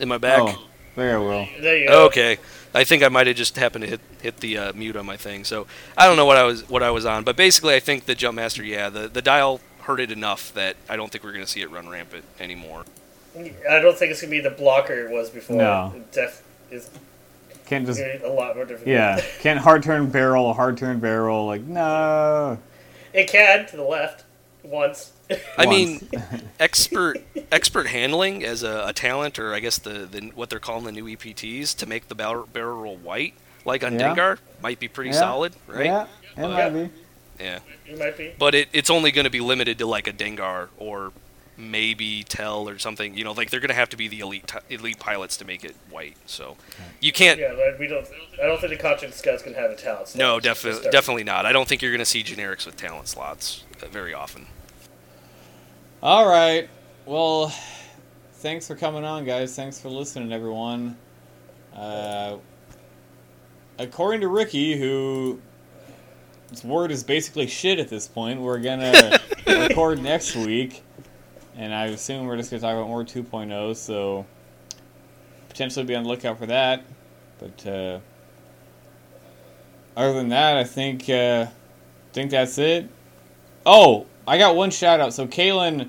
am 0.00 0.10
I 0.12 0.18
back? 0.18 0.40
Oh, 0.42 0.66
there, 0.96 1.20
Will. 1.20 1.46
there 1.60 1.76
you 1.78 1.88
go. 1.88 2.06
Okay. 2.06 2.38
I 2.74 2.84
think 2.84 3.02
I 3.02 3.08
might 3.08 3.26
have 3.26 3.36
just 3.36 3.56
happened 3.56 3.84
to 3.84 3.90
hit 3.90 4.00
hit 4.22 4.36
the 4.38 4.56
uh, 4.58 4.72
mute 4.72 4.96
on 4.96 5.04
my 5.04 5.16
thing. 5.16 5.44
So 5.44 5.66
I 5.96 6.06
don't 6.06 6.16
know 6.16 6.24
what 6.24 6.38
I 6.38 6.42
was 6.44 6.68
what 6.68 6.82
I 6.82 6.90
was 6.90 7.04
on, 7.04 7.22
but 7.22 7.36
basically 7.36 7.74
I 7.74 7.80
think 7.80 8.06
the 8.06 8.14
Jumpmaster, 8.16 8.66
yeah, 8.66 8.88
the 8.88 9.08
the 9.08 9.20
dial 9.22 9.60
hurt 9.82 10.00
it 10.00 10.10
enough 10.10 10.52
that 10.54 10.76
I 10.88 10.96
don't 10.96 11.10
think 11.10 11.24
we're 11.24 11.32
going 11.32 11.44
to 11.44 11.50
see 11.50 11.60
it 11.62 11.70
run 11.70 11.88
rampant 11.88 12.24
anymore. 12.40 12.84
I 13.36 13.78
don't 13.80 13.96
think 13.96 14.10
it's 14.12 14.20
gonna 14.20 14.30
be 14.30 14.40
the 14.40 14.50
blocker 14.50 15.06
it 15.06 15.10
was 15.10 15.30
before. 15.30 15.56
No. 15.56 15.92
It 15.96 16.12
Def 16.12 16.42
is 16.70 16.90
Can't 17.64 17.86
just 17.86 17.98
a 17.98 18.28
lot 18.28 18.54
more 18.56 18.66
difficult. 18.66 18.88
yeah. 18.88 19.22
Can't 19.40 19.58
hard 19.58 19.82
turn 19.82 20.10
barrel, 20.10 20.50
a 20.50 20.52
hard 20.52 20.76
turn 20.76 21.00
barrel. 21.00 21.46
Like 21.46 21.62
no. 21.62 22.58
It 23.14 23.28
can 23.28 23.66
to 23.68 23.76
the 23.76 23.84
left 23.84 24.24
once. 24.62 25.12
I 25.56 25.64
mean, 25.64 26.06
expert 26.60 27.22
expert 27.50 27.86
handling 27.86 28.44
as 28.44 28.62
a, 28.62 28.84
a 28.88 28.92
talent, 28.92 29.38
or 29.38 29.54
I 29.54 29.60
guess 29.60 29.78
the, 29.78 30.00
the 30.04 30.30
what 30.34 30.50
they're 30.50 30.58
calling 30.60 30.84
the 30.84 30.92
new 30.92 31.06
EPTs 31.16 31.74
to 31.78 31.86
make 31.86 32.08
the 32.08 32.14
barrel, 32.14 32.46
barrel 32.52 32.82
roll 32.82 32.96
white, 32.98 33.32
like 33.64 33.82
on 33.82 33.94
Yeah. 33.98 34.14
Dengar, 34.14 34.38
might 34.62 34.78
be 34.78 34.88
pretty 34.88 35.10
Yeah. 35.10 35.20
solid, 35.20 35.54
right? 35.66 35.86
Yeah, 35.86 36.06
it 36.36 36.48
might 36.48 36.68
be. 36.68 36.90
Yeah. 37.42 37.58
it 37.86 37.98
might 37.98 38.16
be. 38.16 38.32
But 38.38 38.54
it, 38.54 38.68
it's 38.72 38.90
only 38.90 39.10
going 39.10 39.24
to 39.24 39.30
be 39.30 39.40
limited 39.40 39.78
to 39.78 39.86
like 39.86 40.06
a 40.06 40.12
Dengar 40.12 40.68
or 40.78 41.12
maybe 41.56 42.24
Tel 42.24 42.68
or 42.68 42.78
something. 42.78 43.16
You 43.16 43.24
know, 43.24 43.32
like 43.32 43.50
they're 43.50 43.60
going 43.60 43.68
to 43.68 43.74
have 43.74 43.90
to 43.90 43.96
be 43.96 44.08
the 44.08 44.20
elite 44.20 44.46
ti- 44.46 44.74
elite 44.74 44.98
pilots 44.98 45.36
to 45.38 45.44
make 45.44 45.64
it 45.64 45.74
white. 45.90 46.16
So 46.26 46.56
you 47.00 47.12
can't. 47.12 47.38
Yeah, 47.38 47.54
but 47.54 47.78
we 47.78 47.86
don't. 47.86 48.06
I 48.42 48.46
don't 48.46 48.60
think 48.60 48.70
the 48.72 48.78
Contracted 48.78 49.14
Scouts 49.14 49.42
can 49.42 49.54
have 49.54 49.70
a 49.70 49.76
talent. 49.76 50.08
slot 50.08 50.18
No, 50.18 50.40
to 50.40 50.44
definitely 50.48 50.90
definitely 50.90 51.24
not. 51.24 51.46
I 51.46 51.52
don't 51.52 51.68
think 51.68 51.82
you're 51.82 51.92
going 51.92 51.98
to 51.98 52.04
see 52.04 52.22
generics 52.22 52.66
with 52.66 52.76
talent 52.76 53.08
slots 53.08 53.64
uh, 53.82 53.86
very 53.86 54.14
often. 54.14 54.46
All 56.02 56.28
right. 56.28 56.68
Well, 57.06 57.48
thanks 58.34 58.66
for 58.66 58.74
coming 58.74 59.04
on, 59.04 59.24
guys. 59.24 59.54
Thanks 59.54 59.80
for 59.80 59.88
listening, 59.88 60.32
everyone. 60.32 60.96
Uh, 61.74 62.36
according 63.78 64.20
to 64.22 64.28
Ricky, 64.28 64.76
who 64.76 65.40
his 66.52 66.64
word 66.64 66.90
is 66.90 67.02
basically 67.02 67.46
shit 67.46 67.78
at 67.78 67.88
this 67.88 68.06
point, 68.06 68.40
we're 68.40 68.58
gonna 68.58 69.18
record 69.46 70.02
next 70.02 70.36
week, 70.36 70.82
and 71.56 71.74
I 71.74 71.86
assume 71.86 72.26
we're 72.26 72.36
just 72.36 72.50
gonna 72.50 72.60
talk 72.60 72.74
about 72.74 72.88
more 72.88 73.04
2.0. 73.04 73.76
So 73.76 74.26
potentially 75.48 75.84
be 75.84 75.94
on 75.94 76.04
the 76.04 76.08
lookout 76.08 76.38
for 76.38 76.46
that. 76.46 76.84
But 77.38 77.66
uh, 77.66 77.98
other 79.96 80.14
than 80.14 80.28
that, 80.28 80.56
I 80.56 80.64
think 80.64 81.08
uh, 81.08 81.46
think 82.12 82.30
that's 82.30 82.58
it. 82.58 82.88
Oh, 83.66 84.06
I 84.26 84.38
got 84.38 84.54
one 84.54 84.70
shout 84.70 85.00
out. 85.00 85.12
So 85.12 85.26
Calen 85.26 85.88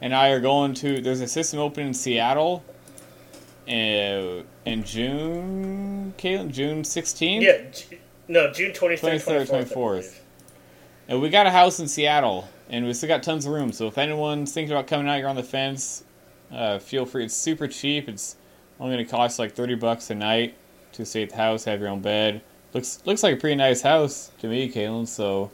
and 0.00 0.14
I 0.14 0.30
are 0.30 0.40
going 0.40 0.74
to. 0.74 1.00
There's 1.00 1.20
a 1.20 1.28
system 1.28 1.60
open 1.60 1.86
in 1.86 1.94
Seattle. 1.94 2.64
Uh, 3.68 4.42
in 4.64 4.82
June, 4.82 6.14
Calen, 6.16 6.50
June 6.50 6.82
16th. 6.82 7.42
Yeah. 7.42 7.98
No, 8.28 8.52
June 8.52 8.72
23rd, 8.72 8.98
23rd, 8.98 9.48
24th. 9.48 9.72
24th. 9.72 10.18
And 11.08 11.22
we 11.22 11.30
got 11.30 11.46
a 11.46 11.50
house 11.50 11.80
in 11.80 11.88
Seattle, 11.88 12.46
and 12.68 12.86
we 12.86 12.92
still 12.92 13.08
got 13.08 13.22
tons 13.22 13.46
of 13.46 13.52
room. 13.52 13.72
So 13.72 13.86
if 13.86 13.96
anyone's 13.96 14.52
thinking 14.52 14.72
about 14.72 14.86
coming 14.86 15.08
out, 15.08 15.18
you're 15.18 15.28
on 15.28 15.36
the 15.36 15.42
fence. 15.42 16.04
Uh, 16.52 16.78
feel 16.78 17.06
free. 17.06 17.24
It's 17.24 17.34
super 17.34 17.66
cheap. 17.66 18.08
It's 18.08 18.36
only 18.78 18.94
going 18.94 19.06
to 19.06 19.10
cost 19.10 19.38
like 19.38 19.54
30 19.54 19.76
bucks 19.76 20.10
a 20.10 20.14
night 20.14 20.54
to 20.92 21.06
stay 21.06 21.22
at 21.22 21.30
the 21.30 21.36
house, 21.36 21.64
have 21.64 21.80
your 21.80 21.88
own 21.88 22.00
bed. 22.00 22.42
Looks 22.74 23.00
looks 23.06 23.22
like 23.22 23.34
a 23.34 23.36
pretty 23.38 23.56
nice 23.56 23.80
house 23.80 24.30
to 24.40 24.48
me, 24.48 24.70
Calen. 24.70 25.08
So 25.08 25.50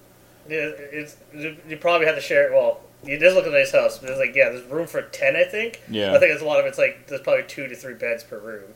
Yeah, 0.49 0.71
it's 0.77 1.17
you 1.33 1.77
probably 1.81 2.07
have 2.07 2.17
to 2.17 2.21
share. 2.21 2.49
It. 2.49 2.53
Well, 2.53 2.81
it 3.05 3.19
does 3.19 3.35
look 3.35 3.47
a 3.47 3.51
nice 3.51 3.71
house, 3.71 3.99
but 3.99 4.11
it's 4.11 4.19
like 4.19 4.35
yeah, 4.35 4.51
there's 4.51 4.65
room 4.65 4.89
for 4.89 5.03
ten, 5.03 5.37
I 5.37 5.45
think. 5.45 5.81
Yeah. 5.89 6.13
I 6.13 6.19
think 6.19 6.33
it's 6.33 6.43
a 6.43 6.45
lot 6.45 6.59
of 6.59 6.67
it's 6.67 6.79
like 6.79 7.07
there's 7.07 7.21
probably 7.21 7.45
two 7.45 7.69
to 7.69 7.77
three 7.77 7.95
beds 7.95 8.25
per 8.25 8.39
room, 8.39 8.75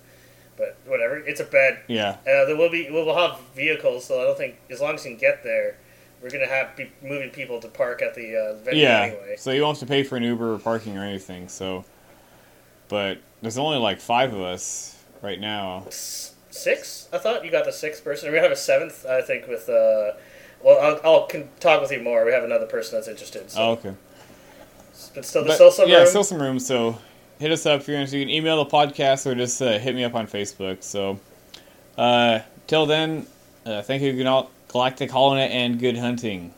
but 0.58 0.76
whatever. 0.86 1.16
It's 1.18 1.40
a 1.40 1.44
bed. 1.44 1.78
yeah, 1.86 2.16
Uh, 2.26 2.44
there 2.44 2.56
will 2.56 2.68
be 2.70 2.90
we'll 2.90 3.14
have 3.16 3.38
vehicles, 3.54 4.04
so 4.04 4.20
I 4.20 4.24
don't 4.24 4.36
think 4.36 4.56
as 4.70 4.80
long 4.80 4.94
as 4.96 5.04
you 5.04 5.12
can 5.12 5.18
get 5.20 5.42
there, 5.44 5.76
we're 6.22 6.30
gonna 6.30 6.46
have 6.48 6.76
be 6.76 6.90
moving 7.00 7.30
people 7.30 7.60
to 7.60 7.68
park 7.68 8.02
at 8.02 8.14
the 8.14 8.36
uh, 8.36 8.54
venue 8.64 8.82
Yeah. 8.82 9.00
anyway. 9.02 9.36
So 9.38 9.52
you 9.52 9.62
won't 9.62 9.78
have 9.78 9.88
to 9.88 9.90
pay 9.92 10.02
for 10.02 10.16
an 10.16 10.24
Uber 10.24 10.54
or 10.54 10.58
parking 10.58 10.98
or 10.98 11.04
anything. 11.04 11.48
So, 11.48 11.84
but 12.88 13.18
there's 13.40 13.56
only 13.58 13.78
like 13.78 14.00
five 14.00 14.34
of 14.34 14.40
us 14.40 14.96
right 15.22 15.40
now. 15.40 15.84
Six? 16.50 17.08
I 17.12 17.18
thought 17.18 17.44
you 17.44 17.50
got 17.50 17.64
the 17.64 17.72
sixth 17.72 18.02
person. 18.02 18.28
Gonna 18.30 18.42
have 18.42 18.50
a 18.50 18.56
seventh, 18.56 19.06
I 19.06 19.22
think, 19.22 19.46
with. 19.46 19.68
Uh, 19.68 20.12
well, 20.62 20.80
I'll, 20.80 21.00
I'll 21.04 21.26
can 21.26 21.48
talk 21.60 21.80
with 21.80 21.92
you 21.92 22.00
more. 22.02 22.24
We 22.24 22.32
have 22.32 22.42
another 22.42 22.66
person 22.66 22.96
that's 22.98 23.06
interested. 23.06 23.48
So. 23.50 23.60
Oh, 23.62 23.70
okay. 23.72 23.94
But 25.14 25.24
still, 25.24 25.44
there's 25.44 25.52
But, 25.52 25.54
still 25.54 25.70
some 25.70 25.88
yeah, 25.88 25.98
room. 25.98 26.06
still 26.08 26.24
some 26.24 26.42
room. 26.42 26.58
So 26.58 26.98
hit 27.38 27.52
us 27.52 27.66
up 27.66 27.80
if 27.80 27.88
you're 27.88 27.96
interested. 27.96 28.18
You 28.18 28.26
can 28.26 28.34
email 28.34 28.64
the 28.64 28.70
podcast 28.70 29.26
or 29.26 29.34
just 29.34 29.60
uh, 29.62 29.78
hit 29.78 29.94
me 29.94 30.04
up 30.04 30.14
on 30.14 30.26
Facebook. 30.26 30.82
So 30.82 31.18
uh, 31.96 32.40
till 32.66 32.86
then, 32.86 33.26
uh, 33.64 33.82
thank 33.82 34.02
you, 34.02 34.12
Galactic 34.12 35.10
Holonet, 35.10 35.50
and 35.50 35.78
good 35.78 35.96
hunting. 35.96 36.52